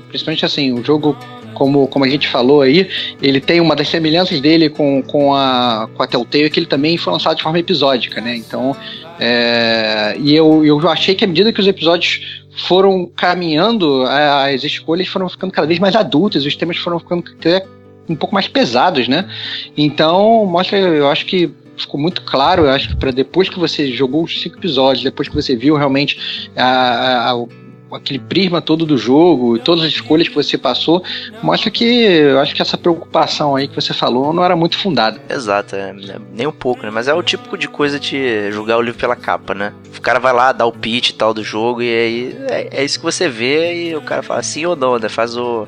principalmente 0.08 0.44
assim, 0.44 0.72
o 0.72 0.82
jogo 0.82 1.16
como, 1.54 1.86
como 1.88 2.04
a 2.04 2.08
gente 2.08 2.28
falou 2.28 2.62
aí, 2.62 2.88
ele 3.20 3.40
tem 3.40 3.60
uma 3.60 3.74
das 3.76 3.88
semelhanças 3.88 4.40
dele 4.40 4.68
com, 4.68 5.02
com, 5.02 5.34
a, 5.34 5.88
com 5.94 6.02
a 6.02 6.06
Telltale, 6.06 6.50
que 6.50 6.58
ele 6.60 6.66
também 6.66 6.96
foi 6.96 7.12
lançado 7.12 7.36
de 7.36 7.42
forma 7.42 7.58
episódica, 7.58 8.20
né? 8.20 8.36
Então, 8.36 8.74
é, 9.18 10.16
e 10.18 10.34
eu, 10.34 10.64
eu 10.64 10.88
achei 10.88 11.14
que 11.14 11.24
à 11.24 11.28
medida 11.28 11.52
que 11.52 11.60
os 11.60 11.66
episódios 11.66 12.42
foram 12.66 13.06
caminhando, 13.16 14.02
as 14.06 14.62
escolhas 14.64 15.08
foram 15.08 15.28
ficando 15.28 15.52
cada 15.52 15.66
vez 15.66 15.78
mais 15.78 15.94
adultas, 15.96 16.44
os 16.44 16.54
temas 16.56 16.76
foram 16.76 16.98
ficando 16.98 17.24
até 17.38 17.64
um 18.08 18.14
pouco 18.14 18.34
mais 18.34 18.48
pesados, 18.48 19.08
né? 19.08 19.28
Então, 19.76 20.44
mostra, 20.44 20.76
eu 20.78 21.08
acho 21.08 21.24
que 21.24 21.50
ficou 21.76 21.98
muito 21.98 22.22
claro, 22.22 22.64
eu 22.64 22.70
acho 22.70 22.88
que 22.88 22.96
para 22.96 23.10
depois 23.10 23.48
que 23.48 23.58
você 23.58 23.90
jogou 23.92 24.24
os 24.24 24.40
cinco 24.42 24.58
episódios, 24.58 25.02
depois 25.02 25.28
que 25.28 25.34
você 25.34 25.56
viu 25.56 25.76
realmente 25.76 26.50
a, 26.56 26.64
a- 26.64 27.32
a- 27.32 27.46
aquele 27.94 28.18
prisma 28.18 28.60
todo 28.60 28.84
do 28.86 28.96
jogo 28.96 29.56
e 29.56 29.60
todas 29.60 29.84
as 29.84 29.90
escolhas 29.92 30.28
que 30.28 30.34
você 30.34 30.56
passou, 30.58 31.02
mostra 31.42 31.70
que 31.70 31.84
eu 31.84 32.38
acho 32.40 32.54
que 32.54 32.62
essa 32.62 32.76
preocupação 32.78 33.56
aí 33.56 33.68
que 33.68 33.74
você 33.74 33.92
falou 33.94 34.32
não 34.32 34.44
era 34.44 34.56
muito 34.56 34.78
fundada. 34.78 35.20
Exato, 35.28 35.76
é, 35.76 35.90
é, 35.90 36.18
nem 36.32 36.46
um 36.46 36.52
pouco, 36.52 36.82
né? 36.82 36.90
Mas 36.90 37.08
é 37.08 37.14
o 37.14 37.22
típico 37.22 37.56
de 37.56 37.68
coisa 37.68 37.98
de 37.98 38.50
julgar 38.52 38.78
o 38.78 38.82
livro 38.82 38.98
pela 38.98 39.16
capa, 39.16 39.54
né? 39.54 39.72
O 39.96 40.00
cara 40.00 40.18
vai 40.18 40.32
lá, 40.32 40.52
dá 40.52 40.66
o 40.66 40.72
pitch 40.72 41.10
e 41.10 41.14
tal 41.14 41.32
do 41.32 41.42
jogo, 41.44 41.82
e 41.82 41.88
aí 41.88 42.36
é, 42.48 42.80
é 42.80 42.84
isso 42.84 42.98
que 42.98 43.04
você 43.04 43.28
vê, 43.28 43.90
e 43.90 43.96
o 43.96 44.02
cara 44.02 44.22
fala 44.22 44.42
sim 44.42 44.64
ou 44.66 44.74
não, 44.76 44.98
né? 44.98 45.08
Faz 45.08 45.36
o. 45.36 45.66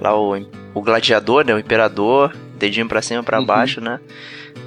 Lá 0.00 0.18
o, 0.18 0.34
o 0.74 0.80
gladiador, 0.80 1.44
né? 1.44 1.54
O 1.54 1.58
imperador, 1.58 2.34
dedinho 2.58 2.88
pra 2.88 3.02
cima, 3.02 3.22
pra 3.22 3.38
Uhum. 3.38 3.44
baixo, 3.46 3.80
né? 3.80 4.00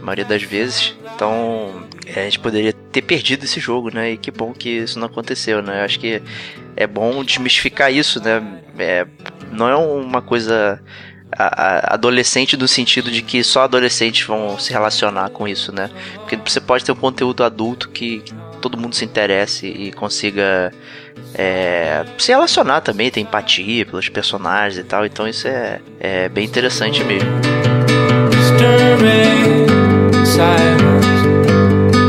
A 0.02 0.06
maioria 0.06 0.25
das 0.25 0.44
vezes. 0.44 0.96
Então, 1.16 1.84
é, 2.06 2.22
a 2.22 2.24
gente 2.25 2.40
poderia 2.40 2.74
ter 2.74 3.02
perdido 3.02 3.46
esse 3.46 3.60
jogo, 3.60 3.94
né? 3.94 4.12
E 4.12 4.18
que 4.18 4.32
bom 4.32 4.54
que 4.54 4.70
isso 4.70 5.00
não 5.00 5.08
aconteceu, 5.08 5.62
né? 5.62 5.84
Acho 5.84 6.00
que 6.00 6.22
é 6.75 6.88
bom 6.88 7.24
desmistificar 7.24 7.92
isso, 7.92 8.22
né? 8.22 8.42
É, 8.78 9.06
não 9.52 9.68
é 9.68 9.75
uma 9.75 10.22
coisa 10.22 10.82
adolescente 11.36 12.56
no 12.56 12.68
sentido 12.68 13.10
de 13.10 13.22
que 13.22 13.44
só 13.44 13.63
adolescentes 13.63 14.25
vão 14.25 14.58
se 14.60 14.72
relacionar 14.72 15.30
com 15.30 15.48
isso, 15.48 15.72
né? 15.72 15.90
Porque 16.16 16.36
você 16.36 16.60
pode 16.60 16.86
ter 16.86 16.92
um 16.92 16.96
conteúdo 16.96 17.44
adulto 17.44 17.90
que, 17.90 18.20
que 18.20 18.34
todo 18.62 18.78
mundo 18.78 18.96
se 18.96 19.04
interesse 19.04 19.68
e 19.68 19.92
consiga 19.92 20.72
é, 21.34 22.06
se 22.18 22.32
relacionar 22.32 22.82
também, 22.82 23.10
ter 23.10 23.20
empatia 23.20 23.86
pelos 23.86 24.10
personagens 24.10 24.78
e 24.78 24.84
tal. 24.84 25.06
Então 25.06 25.28
isso 25.28 25.48
é, 25.48 25.80
é 26.00 26.30
bem 26.30 26.46
interessante 26.46 27.04
mesmo. 27.04 27.30
Disturbing 28.30 29.73
silence, 30.36 31.06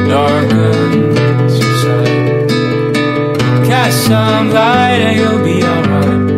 darkens 0.08 1.58
your 1.58 1.74
sight. 1.82 2.48
Cast 3.68 4.06
some 4.06 4.50
light 4.50 5.00
and 5.02 5.16
you'll 5.18 5.44
be 5.44 5.62
alright. 5.62 6.34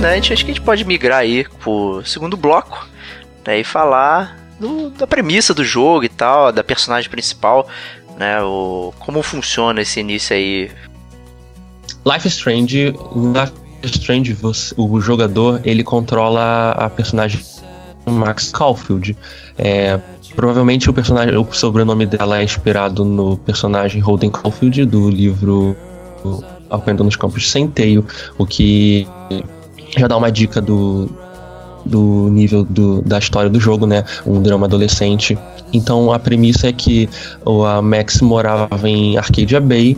Né, 0.00 0.16
acho 0.16 0.28
que 0.28 0.32
a 0.32 0.54
gente 0.54 0.62
pode 0.62 0.82
migrar 0.86 1.18
aí 1.18 1.46
pro 1.58 2.02
segundo 2.06 2.34
bloco 2.34 2.88
né, 3.46 3.60
e 3.60 3.64
falar 3.64 4.39
do- 4.60 4.90
da 4.90 5.06
premissa 5.06 5.52
do 5.54 5.64
jogo 5.64 6.04
e 6.04 6.08
tal, 6.08 6.52
da 6.52 6.62
personagem 6.62 7.10
principal, 7.10 7.66
né, 8.18 8.42
o, 8.42 8.92
como 9.00 9.22
funciona 9.22 9.80
esse 9.80 9.98
início 10.00 10.36
aí. 10.36 10.70
Life 12.06 12.28
Strange, 12.28 12.92
Life 13.14 13.52
Strange, 13.82 14.32
você- 14.34 14.74
o 14.76 15.00
jogador 15.00 15.60
ele 15.64 15.82
controla 15.82 16.72
a 16.72 16.88
personagem 16.90 17.40
Max 18.06 18.50
Caulfield. 18.52 19.16
É, 19.58 19.98
provavelmente 20.34 20.88
o 20.88 20.92
personagem, 20.92 21.36
o 21.36 21.46
sobrenome 21.52 22.06
dela 22.06 22.40
é 22.40 22.44
inspirado 22.44 23.04
no 23.04 23.36
personagem 23.38 24.00
Holden 24.00 24.30
Caulfield 24.30 24.84
do 24.86 25.08
livro 25.10 25.76
Alpendo 26.68 27.02
nos 27.04 27.16
Campos 27.16 27.50
Centeio, 27.50 28.06
o 28.38 28.46
que 28.46 29.06
já 29.96 30.06
dá 30.06 30.16
uma 30.16 30.30
dica 30.30 30.60
do, 30.60 31.10
do 31.84 32.28
nível 32.30 32.64
do- 32.64 33.02
da 33.02 33.18
história 33.18 33.50
do 33.50 33.58
jogo, 33.60 33.86
né? 33.86 34.04
Um 34.26 34.40
drama 34.42 34.66
adolescente. 34.66 35.38
Então 35.72 36.12
a 36.12 36.18
premissa 36.18 36.68
é 36.68 36.72
que 36.72 37.08
a 37.66 37.80
Max 37.82 38.20
morava 38.20 38.88
em 38.88 39.16
Arcadia 39.16 39.60
Bay 39.60 39.96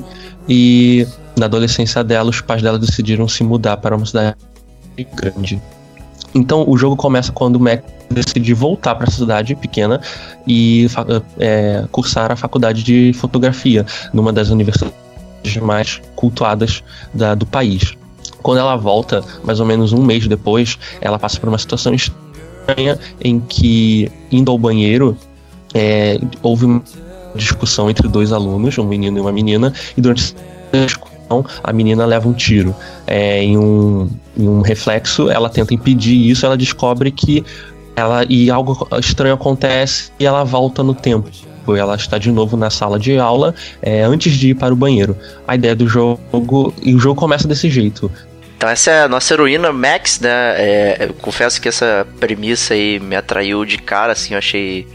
e 0.48 1.06
na 1.36 1.46
adolescência 1.46 2.02
dela 2.04 2.30
os 2.30 2.40
pais 2.40 2.62
dela 2.62 2.78
decidiram 2.78 3.26
se 3.26 3.42
mudar 3.42 3.76
para 3.78 3.96
uma 3.96 4.04
cidade 4.04 4.36
grande. 5.14 5.60
Então 6.34 6.64
o 6.68 6.76
jogo 6.76 6.96
começa 6.96 7.32
quando 7.32 7.56
o 7.56 7.60
Max 7.60 7.82
decide 8.10 8.52
voltar 8.52 8.94
para 8.94 9.08
a 9.08 9.10
cidade 9.10 9.54
pequena 9.54 10.00
e 10.46 10.86
é, 11.38 11.84
cursar 11.90 12.30
a 12.30 12.36
faculdade 12.36 12.82
de 12.82 13.12
fotografia 13.14 13.86
numa 14.12 14.32
das 14.32 14.50
universidades 14.50 14.94
mais 15.62 16.00
cultuadas 16.14 16.82
da- 17.14 17.34
do 17.34 17.46
país. 17.46 17.94
Quando 18.42 18.58
ela 18.58 18.76
volta, 18.76 19.24
mais 19.44 19.60
ou 19.60 19.66
menos 19.66 19.92
um 19.92 20.02
mês 20.02 20.26
depois, 20.26 20.78
ela 21.00 21.18
passa 21.18 21.38
por 21.38 21.48
uma 21.48 21.58
situação 21.58 21.94
estranha 21.94 22.98
em 23.22 23.40
que, 23.40 24.10
indo 24.30 24.50
ao 24.50 24.58
banheiro, 24.58 25.16
é, 25.74 26.18
houve 26.42 26.66
uma 26.66 26.82
discussão 27.34 27.88
entre 27.88 28.08
dois 28.08 28.32
alunos, 28.32 28.76
um 28.78 28.84
menino 28.84 29.18
e 29.18 29.20
uma 29.20 29.32
menina, 29.32 29.72
e 29.96 30.00
durante 30.00 30.22
essa 30.72 30.86
discussão 30.86 31.44
a 31.62 31.72
menina 31.72 32.04
leva 32.04 32.28
um 32.28 32.32
tiro. 32.32 32.74
É, 33.06 33.42
em, 33.42 33.56
um, 33.56 34.10
em 34.36 34.48
um 34.48 34.60
reflexo, 34.60 35.30
ela 35.30 35.48
tenta 35.48 35.72
impedir 35.72 36.30
isso, 36.30 36.44
ela 36.44 36.56
descobre 36.56 37.10
que 37.10 37.44
ela 37.96 38.24
e 38.28 38.50
algo 38.50 38.88
estranho 38.98 39.34
acontece 39.34 40.10
e 40.18 40.26
ela 40.26 40.44
volta 40.44 40.82
no 40.82 40.94
tempo. 40.94 41.30
Ela 41.68 41.94
está 41.94 42.18
de 42.18 42.30
novo 42.32 42.56
na 42.56 42.70
sala 42.70 42.98
de 42.98 43.16
aula 43.18 43.54
é, 43.80 44.02
antes 44.02 44.32
de 44.32 44.48
ir 44.48 44.54
para 44.54 44.74
o 44.74 44.76
banheiro. 44.76 45.16
A 45.46 45.54
ideia 45.54 45.76
do 45.76 45.86
jogo. 45.86 46.18
E 46.82 46.92
o 46.94 46.98
jogo 46.98 47.14
começa 47.14 47.46
desse 47.46 47.70
jeito. 47.70 48.10
Então 48.62 48.70
essa 48.70 48.92
é 48.92 49.02
a 49.02 49.08
nossa 49.08 49.34
heroína 49.34 49.72
Max, 49.72 50.20
né? 50.20 50.30
É, 50.56 51.10
confesso 51.20 51.60
que 51.60 51.68
essa 51.68 52.06
premissa 52.20 52.74
aí 52.74 53.00
me 53.00 53.16
atraiu 53.16 53.64
de 53.64 53.76
cara, 53.76 54.12
assim, 54.12 54.34
eu 54.34 54.38
achei 54.38 54.86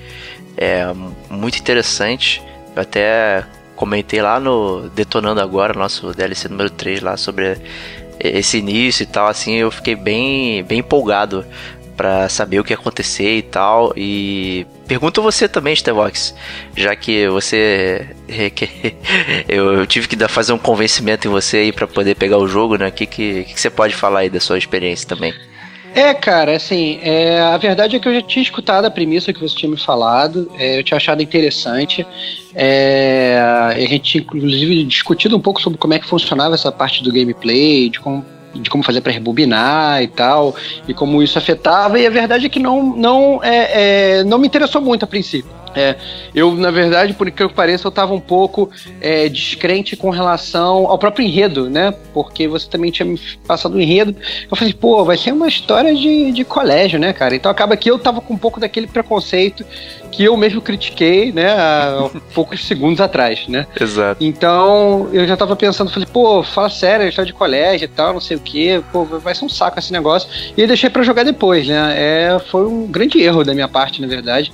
é, 0.55 0.85
muito 1.29 1.59
interessante. 1.59 2.41
Eu 2.73 2.81
até 2.81 3.43
comentei 3.75 4.21
lá 4.21 4.39
no 4.39 4.89
Detonando 4.91 5.41
Agora, 5.41 5.77
nosso 5.77 6.13
DLC 6.13 6.47
número 6.47 6.69
3 6.69 7.01
lá 7.01 7.17
sobre 7.17 7.57
esse 8.17 8.57
início 8.57 9.03
e 9.03 9.05
tal, 9.05 9.27
assim, 9.27 9.55
eu 9.55 9.69
fiquei 9.69 9.97
bem, 9.97 10.63
bem 10.63 10.79
empolgado 10.79 11.45
pra 11.97 12.29
saber 12.29 12.61
o 12.61 12.63
que 12.63 12.71
ia 12.71 12.77
acontecer 12.77 13.35
e 13.35 13.41
tal. 13.41 13.91
E 13.97 14.65
pergunto 14.87 15.21
você 15.21 15.47
também, 15.47 15.75
Stevox, 15.75 16.33
já 16.75 16.95
que 16.95 17.27
você 17.27 18.07
eu, 19.47 19.73
eu 19.73 19.87
tive 19.87 20.07
que 20.07 20.15
dar, 20.15 20.27
fazer 20.27 20.53
um 20.53 20.57
convencimento 20.57 21.27
em 21.27 21.31
você 21.31 21.57
aí 21.57 21.71
pra 21.71 21.87
poder 21.87 22.15
pegar 22.15 22.37
o 22.37 22.47
jogo, 22.47 22.77
né? 22.77 22.87
O 22.87 22.91
que, 22.91 23.05
que, 23.05 23.43
que 23.43 23.59
você 23.59 23.69
pode 23.69 23.95
falar 23.95 24.19
aí 24.19 24.29
da 24.29 24.39
sua 24.39 24.57
experiência 24.57 25.07
também? 25.07 25.33
É, 25.97 26.13
cara, 26.13 26.55
assim, 26.55 26.99
é, 27.01 27.39
a 27.39 27.57
verdade 27.57 27.95
é 27.95 27.99
que 27.99 28.07
eu 28.07 28.13
já 28.13 28.21
tinha 28.21 28.43
escutado 28.43 28.85
a 28.85 28.91
premissa 28.91 29.33
que 29.33 29.39
você 29.39 29.55
tinha 29.55 29.71
me 29.71 29.77
falado, 29.77 30.51
é, 30.55 30.77
eu 30.77 30.83
tinha 30.83 30.95
achado 30.97 31.23
interessante. 31.23 32.05
É, 32.53 33.39
a 33.41 33.79
gente 33.79 34.01
tinha, 34.01 34.21
inclusive, 34.21 34.83
discutido 34.83 35.35
um 35.35 35.39
pouco 35.39 35.59
sobre 35.59 35.79
como 35.79 35.95
é 35.95 35.99
que 35.99 36.05
funcionava 36.05 36.53
essa 36.53 36.71
parte 36.71 37.03
do 37.03 37.11
gameplay, 37.11 37.89
de 37.89 37.99
como, 37.99 38.23
de 38.61 38.69
como 38.69 38.83
fazer 38.83 39.01
para 39.01 39.11
rebobinar 39.11 40.01
e 40.01 40.07
tal, 40.07 40.55
e 40.87 40.93
como 40.93 41.21
isso 41.21 41.37
afetava, 41.37 41.99
e 41.99 42.05
a 42.05 42.09
verdade 42.09 42.45
é 42.45 42.49
que 42.49 42.59
não, 42.59 42.95
não, 42.95 43.43
é, 43.43 44.19
é, 44.19 44.23
não 44.23 44.37
me 44.37 44.47
interessou 44.47 44.81
muito 44.81 45.03
a 45.03 45.07
princípio. 45.07 45.56
É, 45.77 45.95
eu, 46.33 46.53
na 46.55 46.71
verdade, 46.71 47.13
por 47.13 47.29
que 47.29 47.43
eu 47.43 47.49
pareça, 47.49 47.85
eu 47.85 47.89
estava 47.89 48.13
um 48.13 48.19
pouco 48.19 48.69
é, 48.99 49.29
descrente 49.29 49.95
com 49.95 50.09
relação 50.09 50.87
ao 50.87 50.97
próprio 50.97 51.25
enredo, 51.25 51.69
né? 51.69 51.93
Porque 52.13 52.47
você 52.47 52.67
também 52.67 52.89
tinha 52.89 53.05
me 53.05 53.19
passado 53.47 53.75
o 53.75 53.81
enredo. 53.81 54.15
Eu 54.49 54.57
falei, 54.57 54.73
pô, 54.73 55.05
vai 55.05 55.17
ser 55.17 55.33
uma 55.33 55.47
história 55.47 55.93
de, 55.93 56.31
de 56.31 56.43
colégio, 56.43 56.99
né, 56.99 57.13
cara? 57.13 57.35
Então 57.35 57.51
acaba 57.51 57.77
que 57.77 57.89
eu 57.89 57.99
tava 57.99 58.21
com 58.21 58.33
um 58.33 58.37
pouco 58.37 58.59
daquele 58.59 58.87
preconceito 58.87 59.63
que 60.11 60.23
eu 60.23 60.35
mesmo 60.35 60.61
critiquei, 60.61 61.31
né, 61.31 61.51
há 61.51 62.09
poucos 62.33 62.65
segundos 62.65 62.99
atrás, 62.99 63.47
né? 63.47 63.67
Exato. 63.79 64.23
Então 64.23 65.09
eu 65.11 65.27
já 65.27 65.37
tava 65.37 65.55
pensando, 65.55 65.91
falei, 65.91 66.07
pô, 66.11 66.41
fala 66.41 66.69
sério, 66.69 67.05
é 67.05 67.09
história 67.09 67.31
de 67.31 67.37
colégio 67.37 67.85
e 67.85 67.87
tal, 67.87 68.13
não 68.13 68.21
sei 68.21 68.37
o 68.37 68.39
que, 68.39 68.81
pô, 68.91 69.05
vai 69.05 69.35
ser 69.35 69.45
um 69.45 69.49
saco 69.49 69.77
esse 69.77 69.91
negócio. 69.91 70.29
E 70.55 70.61
eu 70.61 70.67
deixei 70.67 70.89
para 70.89 71.03
jogar 71.03 71.23
depois, 71.23 71.67
né? 71.67 71.93
É, 71.95 72.39
foi 72.39 72.65
um 72.65 72.87
grande 72.87 73.21
erro 73.21 73.43
da 73.43 73.53
minha 73.53 73.67
parte, 73.67 74.01
na 74.01 74.07
verdade 74.07 74.51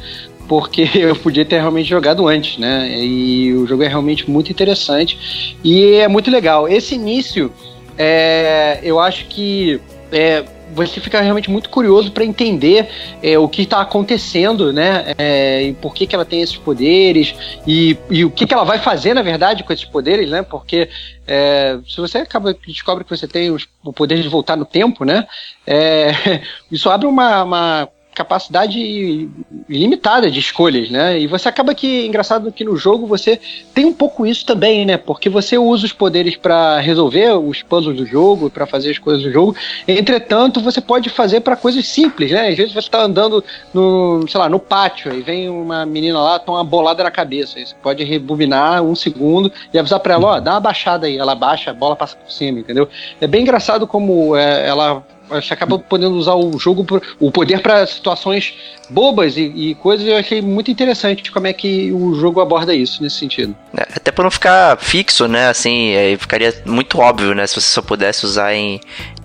porque 0.47 0.89
eu 0.95 1.15
podia 1.15 1.45
ter 1.45 1.57
realmente 1.57 1.89
jogado 1.89 2.27
antes, 2.27 2.57
né? 2.57 2.97
E 2.97 3.53
o 3.53 3.65
jogo 3.65 3.83
é 3.83 3.87
realmente 3.87 4.29
muito 4.29 4.51
interessante 4.51 5.55
e 5.63 5.93
é 5.95 6.07
muito 6.07 6.29
legal. 6.29 6.67
Esse 6.67 6.95
início, 6.95 7.51
é, 7.97 8.79
eu 8.83 8.99
acho 8.99 9.25
que 9.25 9.79
é, 10.11 10.43
você 10.73 10.99
fica 10.99 11.21
realmente 11.21 11.49
muito 11.49 11.69
curioso 11.69 12.11
para 12.11 12.25
entender 12.25 12.89
é, 13.21 13.37
o 13.37 13.47
que 13.47 13.61
está 13.61 13.81
acontecendo, 13.81 14.73
né? 14.73 15.13
É, 15.17 15.63
e 15.63 15.73
por 15.73 15.93
que, 15.93 16.07
que 16.07 16.15
ela 16.15 16.25
tem 16.25 16.41
esses 16.41 16.57
poderes 16.57 17.35
e, 17.65 17.97
e 18.09 18.25
o 18.25 18.31
que, 18.31 18.45
que 18.45 18.53
ela 18.53 18.63
vai 18.63 18.79
fazer, 18.79 19.13
na 19.13 19.21
verdade, 19.21 19.63
com 19.63 19.71
esses 19.71 19.85
poderes, 19.85 20.29
né? 20.29 20.41
Porque 20.41 20.89
é, 21.27 21.79
se 21.87 21.97
você 21.97 22.19
acaba 22.19 22.55
descobre 22.67 23.03
que 23.03 23.09
você 23.09 23.27
tem 23.27 23.51
os, 23.51 23.67
o 23.83 23.93
poder 23.93 24.21
de 24.21 24.27
voltar 24.27 24.55
no 24.55 24.65
tempo, 24.65 25.05
né? 25.05 25.27
É, 25.65 26.11
isso 26.71 26.89
abre 26.89 27.07
uma, 27.07 27.43
uma 27.43 27.89
capacidade 28.13 29.29
ilimitada 29.67 30.29
de 30.29 30.39
escolhas, 30.39 30.89
né? 30.89 31.19
E 31.19 31.27
você 31.27 31.49
acaba 31.49 31.73
que, 31.73 32.05
engraçado 32.05 32.51
que 32.51 32.63
no 32.63 32.77
jogo 32.77 33.07
você 33.07 33.39
tem 33.73 33.85
um 33.85 33.93
pouco 33.93 34.25
isso 34.25 34.45
também, 34.45 34.85
né? 34.85 34.97
Porque 34.97 35.29
você 35.29 35.57
usa 35.57 35.85
os 35.85 35.93
poderes 35.93 36.35
para 36.35 36.79
resolver 36.79 37.31
os 37.33 37.61
puzzles 37.63 37.97
do 37.97 38.05
jogo, 38.05 38.49
para 38.49 38.65
fazer 38.65 38.91
as 38.91 38.99
coisas 38.99 39.23
do 39.23 39.31
jogo. 39.31 39.55
Entretanto, 39.87 40.61
você 40.61 40.79
pode 40.79 41.09
fazer 41.09 41.41
para 41.41 41.55
coisas 41.55 41.87
simples, 41.87 42.31
né? 42.31 42.49
Às 42.49 42.57
vezes 42.57 42.73
você 42.73 42.89
tá 42.89 43.01
andando 43.01 43.43
no, 43.73 44.25
sei 44.27 44.39
lá, 44.39 44.47
no 44.47 44.59
pátio 44.59 45.13
e 45.13 45.21
vem 45.21 45.49
uma 45.49 45.85
menina 45.85 46.19
lá, 46.21 46.39
toma 46.39 46.59
uma 46.59 46.63
bolada 46.63 47.03
na 47.03 47.11
cabeça. 47.11 47.57
Aí 47.57 47.65
você 47.65 47.75
pode 47.81 48.03
rebobinar 48.03 48.83
um 48.83 48.95
segundo 48.95 49.51
e 49.73 49.79
avisar 49.79 49.99
para 49.99 50.13
ela, 50.13 50.27
ó, 50.27 50.39
dá 50.39 50.51
uma 50.51 50.59
baixada 50.59 51.07
aí. 51.07 51.17
Ela 51.17 51.35
baixa, 51.35 51.71
a 51.71 51.73
bola 51.73 51.95
passa 51.95 52.15
por 52.15 52.31
cima, 52.31 52.59
entendeu? 52.59 52.87
É 53.19 53.27
bem 53.27 53.41
engraçado 53.41 53.87
como 53.87 54.35
é, 54.35 54.67
ela 54.67 55.03
você 55.41 55.53
acaba 55.53 55.77
podendo 55.79 56.15
usar 56.15 56.35
o 56.35 56.57
jogo, 56.57 56.83
por, 56.83 57.01
o 57.19 57.31
poder 57.31 57.61
para 57.61 57.85
situações 57.85 58.53
bobas 58.89 59.37
e, 59.37 59.41
e, 59.41 59.75
coisas. 59.75 60.07
Eu 60.07 60.17
achei 60.17 60.41
muito 60.41 60.69
interessante 60.69 61.31
como 61.31 61.47
é 61.47 61.53
que 61.53 61.91
o 61.91 62.15
jogo 62.15 62.41
aborda 62.41 62.73
isso 62.73 63.01
nesse 63.01 63.17
sentido. 63.17 63.55
É, 63.77 63.81
até 63.95 64.11
para 64.11 64.23
não 64.23 64.31
ficar 64.31 64.77
fixo, 64.77 65.27
né? 65.27 65.47
Assim, 65.47 65.91
é, 65.91 66.15
ficaria 66.17 66.53
muito 66.65 66.99
óbvio, 66.99 67.33
né? 67.33 67.47
Se 67.47 67.55
você 67.55 67.67
só 67.67 67.81
pudesse 67.81 68.25
usar 68.25 68.53
em 68.53 68.79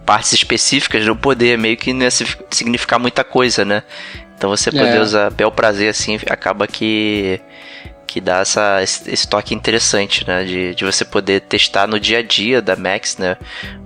partes 0.07 0.33
específicas 0.33 1.05
do 1.05 1.15
poder, 1.15 1.59
meio 1.59 1.77
que 1.77 1.93
não 1.93 2.03
ia 2.03 2.11
significar 2.11 2.99
muita 2.99 3.23
coisa, 3.23 3.65
né? 3.65 3.83
Então 4.37 4.51
você 4.51 4.71
poder 4.71 4.97
é. 4.97 5.01
usar 5.01 5.31
bel 5.31 5.51
prazer 5.51 5.91
assim, 5.91 6.19
acaba 6.31 6.67
que 6.67 7.41
que 8.09 8.23
dá 8.23 8.39
essa, 8.39 8.83
esse 8.83 9.29
toque 9.29 9.55
interessante, 9.55 10.27
né? 10.27 10.43
De, 10.43 10.75
de 10.75 10.85
você 10.85 11.05
poder 11.05 11.43
testar 11.43 11.87
no 11.87 12.01
dia 12.01 12.21
a 12.21 12.23
dia 12.23 12.63
da 12.63 12.75
Max, 12.75 13.19
né? 13.19 13.37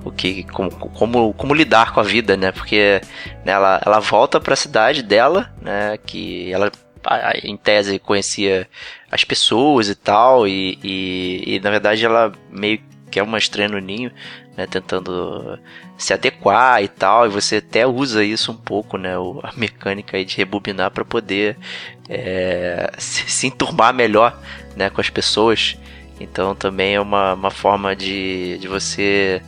O 0.05 0.13
que, 0.13 0.45
como, 0.45 0.71
como, 0.71 1.35
como 1.35 1.53
lidar 1.53 1.93
com 1.93 1.99
a 1.99 2.05
vida, 2.05 2.37
né? 2.37 2.53
Porque 2.53 3.01
né, 3.45 3.53
ela, 3.53 3.83
ela 3.85 3.99
volta 3.99 4.41
para 4.41 4.55
a 4.55 4.57
cidade 4.57 5.03
dela, 5.03 5.53
né? 5.61 5.99
Que 6.07 6.53
ela, 6.53 6.71
em 7.43 7.57
tese, 7.57 7.99
conhecia 7.99 8.69
as 9.11 9.25
pessoas 9.25 9.89
e 9.89 9.95
tal, 9.97 10.47
e, 10.47 10.79
e, 10.85 11.57
e 11.57 11.61
na 11.61 11.71
verdade 11.71 12.07
ela 12.07 12.33
meio 12.49 12.81
que 13.11 13.19
é 13.19 13.23
uma 13.23 13.37
estranha 13.37 13.69
no 13.69 13.79
ninho, 13.79 14.11
né, 14.63 14.67
tentando 14.67 15.59
se 15.99 16.13
adequar 16.13 16.83
e 16.83 16.89
tal, 16.89 17.27
e 17.27 17.29
você 17.29 17.57
até 17.57 17.87
usa 17.87 18.25
isso 18.25 18.53
um 18.53 18.57
pouco, 18.57 18.97
né, 18.97 19.15
a 19.43 19.53
mecânica 19.57 20.25
de 20.25 20.37
rebobinar 20.37 20.91
para 20.91 21.05
poder 21.05 21.57
é, 22.09 22.93
se, 22.99 23.29
se 23.31 23.47
enturmar 23.47 23.93
melhor, 23.93 24.39
né, 24.77 24.89
com 24.89 25.01
as 25.01 25.11
pessoas. 25.11 25.77
Então 26.21 26.55
também 26.55 26.95
é 26.95 27.01
uma, 27.01 27.35
uma 27.35 27.51
forma 27.51 27.97
de, 27.97 28.59
de 28.59 28.69
você 28.69 29.43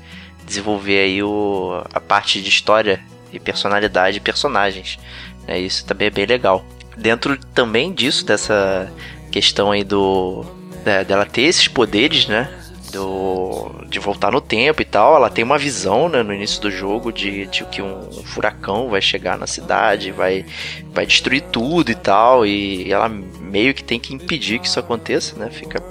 desenvolver 0.44 1.00
aí 1.00 1.22
o, 1.22 1.82
a 1.92 2.00
parte 2.00 2.42
de 2.42 2.48
história 2.48 3.00
e 3.32 3.38
personalidade 3.38 4.14
de 4.14 4.20
personagens. 4.20 4.98
Né, 5.46 5.60
isso 5.60 5.86
também 5.86 6.08
é 6.08 6.10
bem 6.10 6.26
legal. 6.26 6.64
Dentro 6.96 7.36
também 7.54 7.92
disso, 7.92 8.24
dessa 8.24 8.92
questão 9.30 9.72
aí 9.72 9.82
do 9.82 10.44
dela 10.84 11.24
ter 11.24 11.42
esses 11.42 11.66
poderes, 11.66 12.28
né? 12.28 12.46
Do, 12.94 13.70
de 13.88 13.98
voltar 13.98 14.30
no 14.30 14.40
tempo 14.40 14.80
e 14.80 14.84
tal. 14.84 15.16
Ela 15.16 15.28
tem 15.28 15.44
uma 15.44 15.58
visão 15.58 16.08
né, 16.08 16.22
no 16.22 16.32
início 16.32 16.60
do 16.62 16.70
jogo 16.70 17.12
de, 17.12 17.46
de 17.46 17.64
que 17.64 17.82
um, 17.82 18.10
furacão 18.24 18.88
vai 18.88 19.02
chegar 19.02 19.36
na 19.36 19.46
cidade, 19.46 20.12
vai, 20.12 20.46
vai 20.92 21.04
destruir 21.04 21.42
tudo 21.42 21.90
e 21.90 21.94
tal. 21.94 22.46
E 22.46 22.90
ela 22.90 23.08
meio 23.08 23.74
que 23.74 23.82
tem 23.82 23.98
que 23.98 24.14
impedir 24.14 24.60
que 24.60 24.68
isso 24.68 24.78
aconteça, 24.78 25.36
né? 25.36 25.50
Fica 25.50 25.82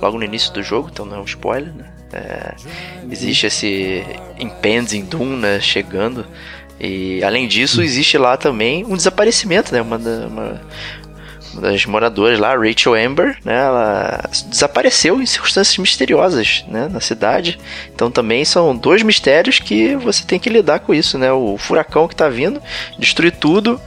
logo 0.00 0.16
no 0.16 0.24
início 0.24 0.52
do 0.52 0.62
jogo, 0.62 0.88
então 0.92 1.04
não 1.04 1.16
é 1.16 1.20
um 1.20 1.24
spoiler, 1.24 1.74
né? 1.74 1.90
É, 2.12 2.54
existe 3.10 3.46
esse 3.46 4.04
impending 4.38 5.04
doom, 5.04 5.36
né, 5.36 5.58
chegando. 5.60 6.24
E 6.78 7.22
além 7.24 7.48
disso, 7.48 7.82
existe 7.82 8.16
lá 8.16 8.36
também 8.36 8.84
um 8.84 8.96
desaparecimento, 8.96 9.72
né? 9.72 9.82
Uma, 9.82 9.96
uma, 9.96 10.60
das 11.60 11.86
moradoras 11.86 12.38
lá, 12.38 12.56
Rachel 12.56 12.94
Amber, 12.94 13.36
né, 13.44 13.56
ela 13.56 14.20
desapareceu 14.46 15.20
em 15.20 15.26
circunstâncias 15.26 15.78
misteriosas, 15.78 16.64
né, 16.68 16.88
na 16.90 17.00
cidade. 17.00 17.58
Então 17.94 18.10
também 18.10 18.44
são 18.44 18.76
dois 18.76 19.02
mistérios 19.02 19.58
que 19.58 19.96
você 19.96 20.24
tem 20.24 20.38
que 20.38 20.50
lidar 20.50 20.80
com 20.80 20.94
isso, 20.94 21.18
né? 21.18 21.32
O 21.32 21.56
furacão 21.58 22.08
que 22.08 22.16
tá 22.16 22.28
vindo, 22.28 22.60
destruir 22.98 23.32
tudo 23.32 23.80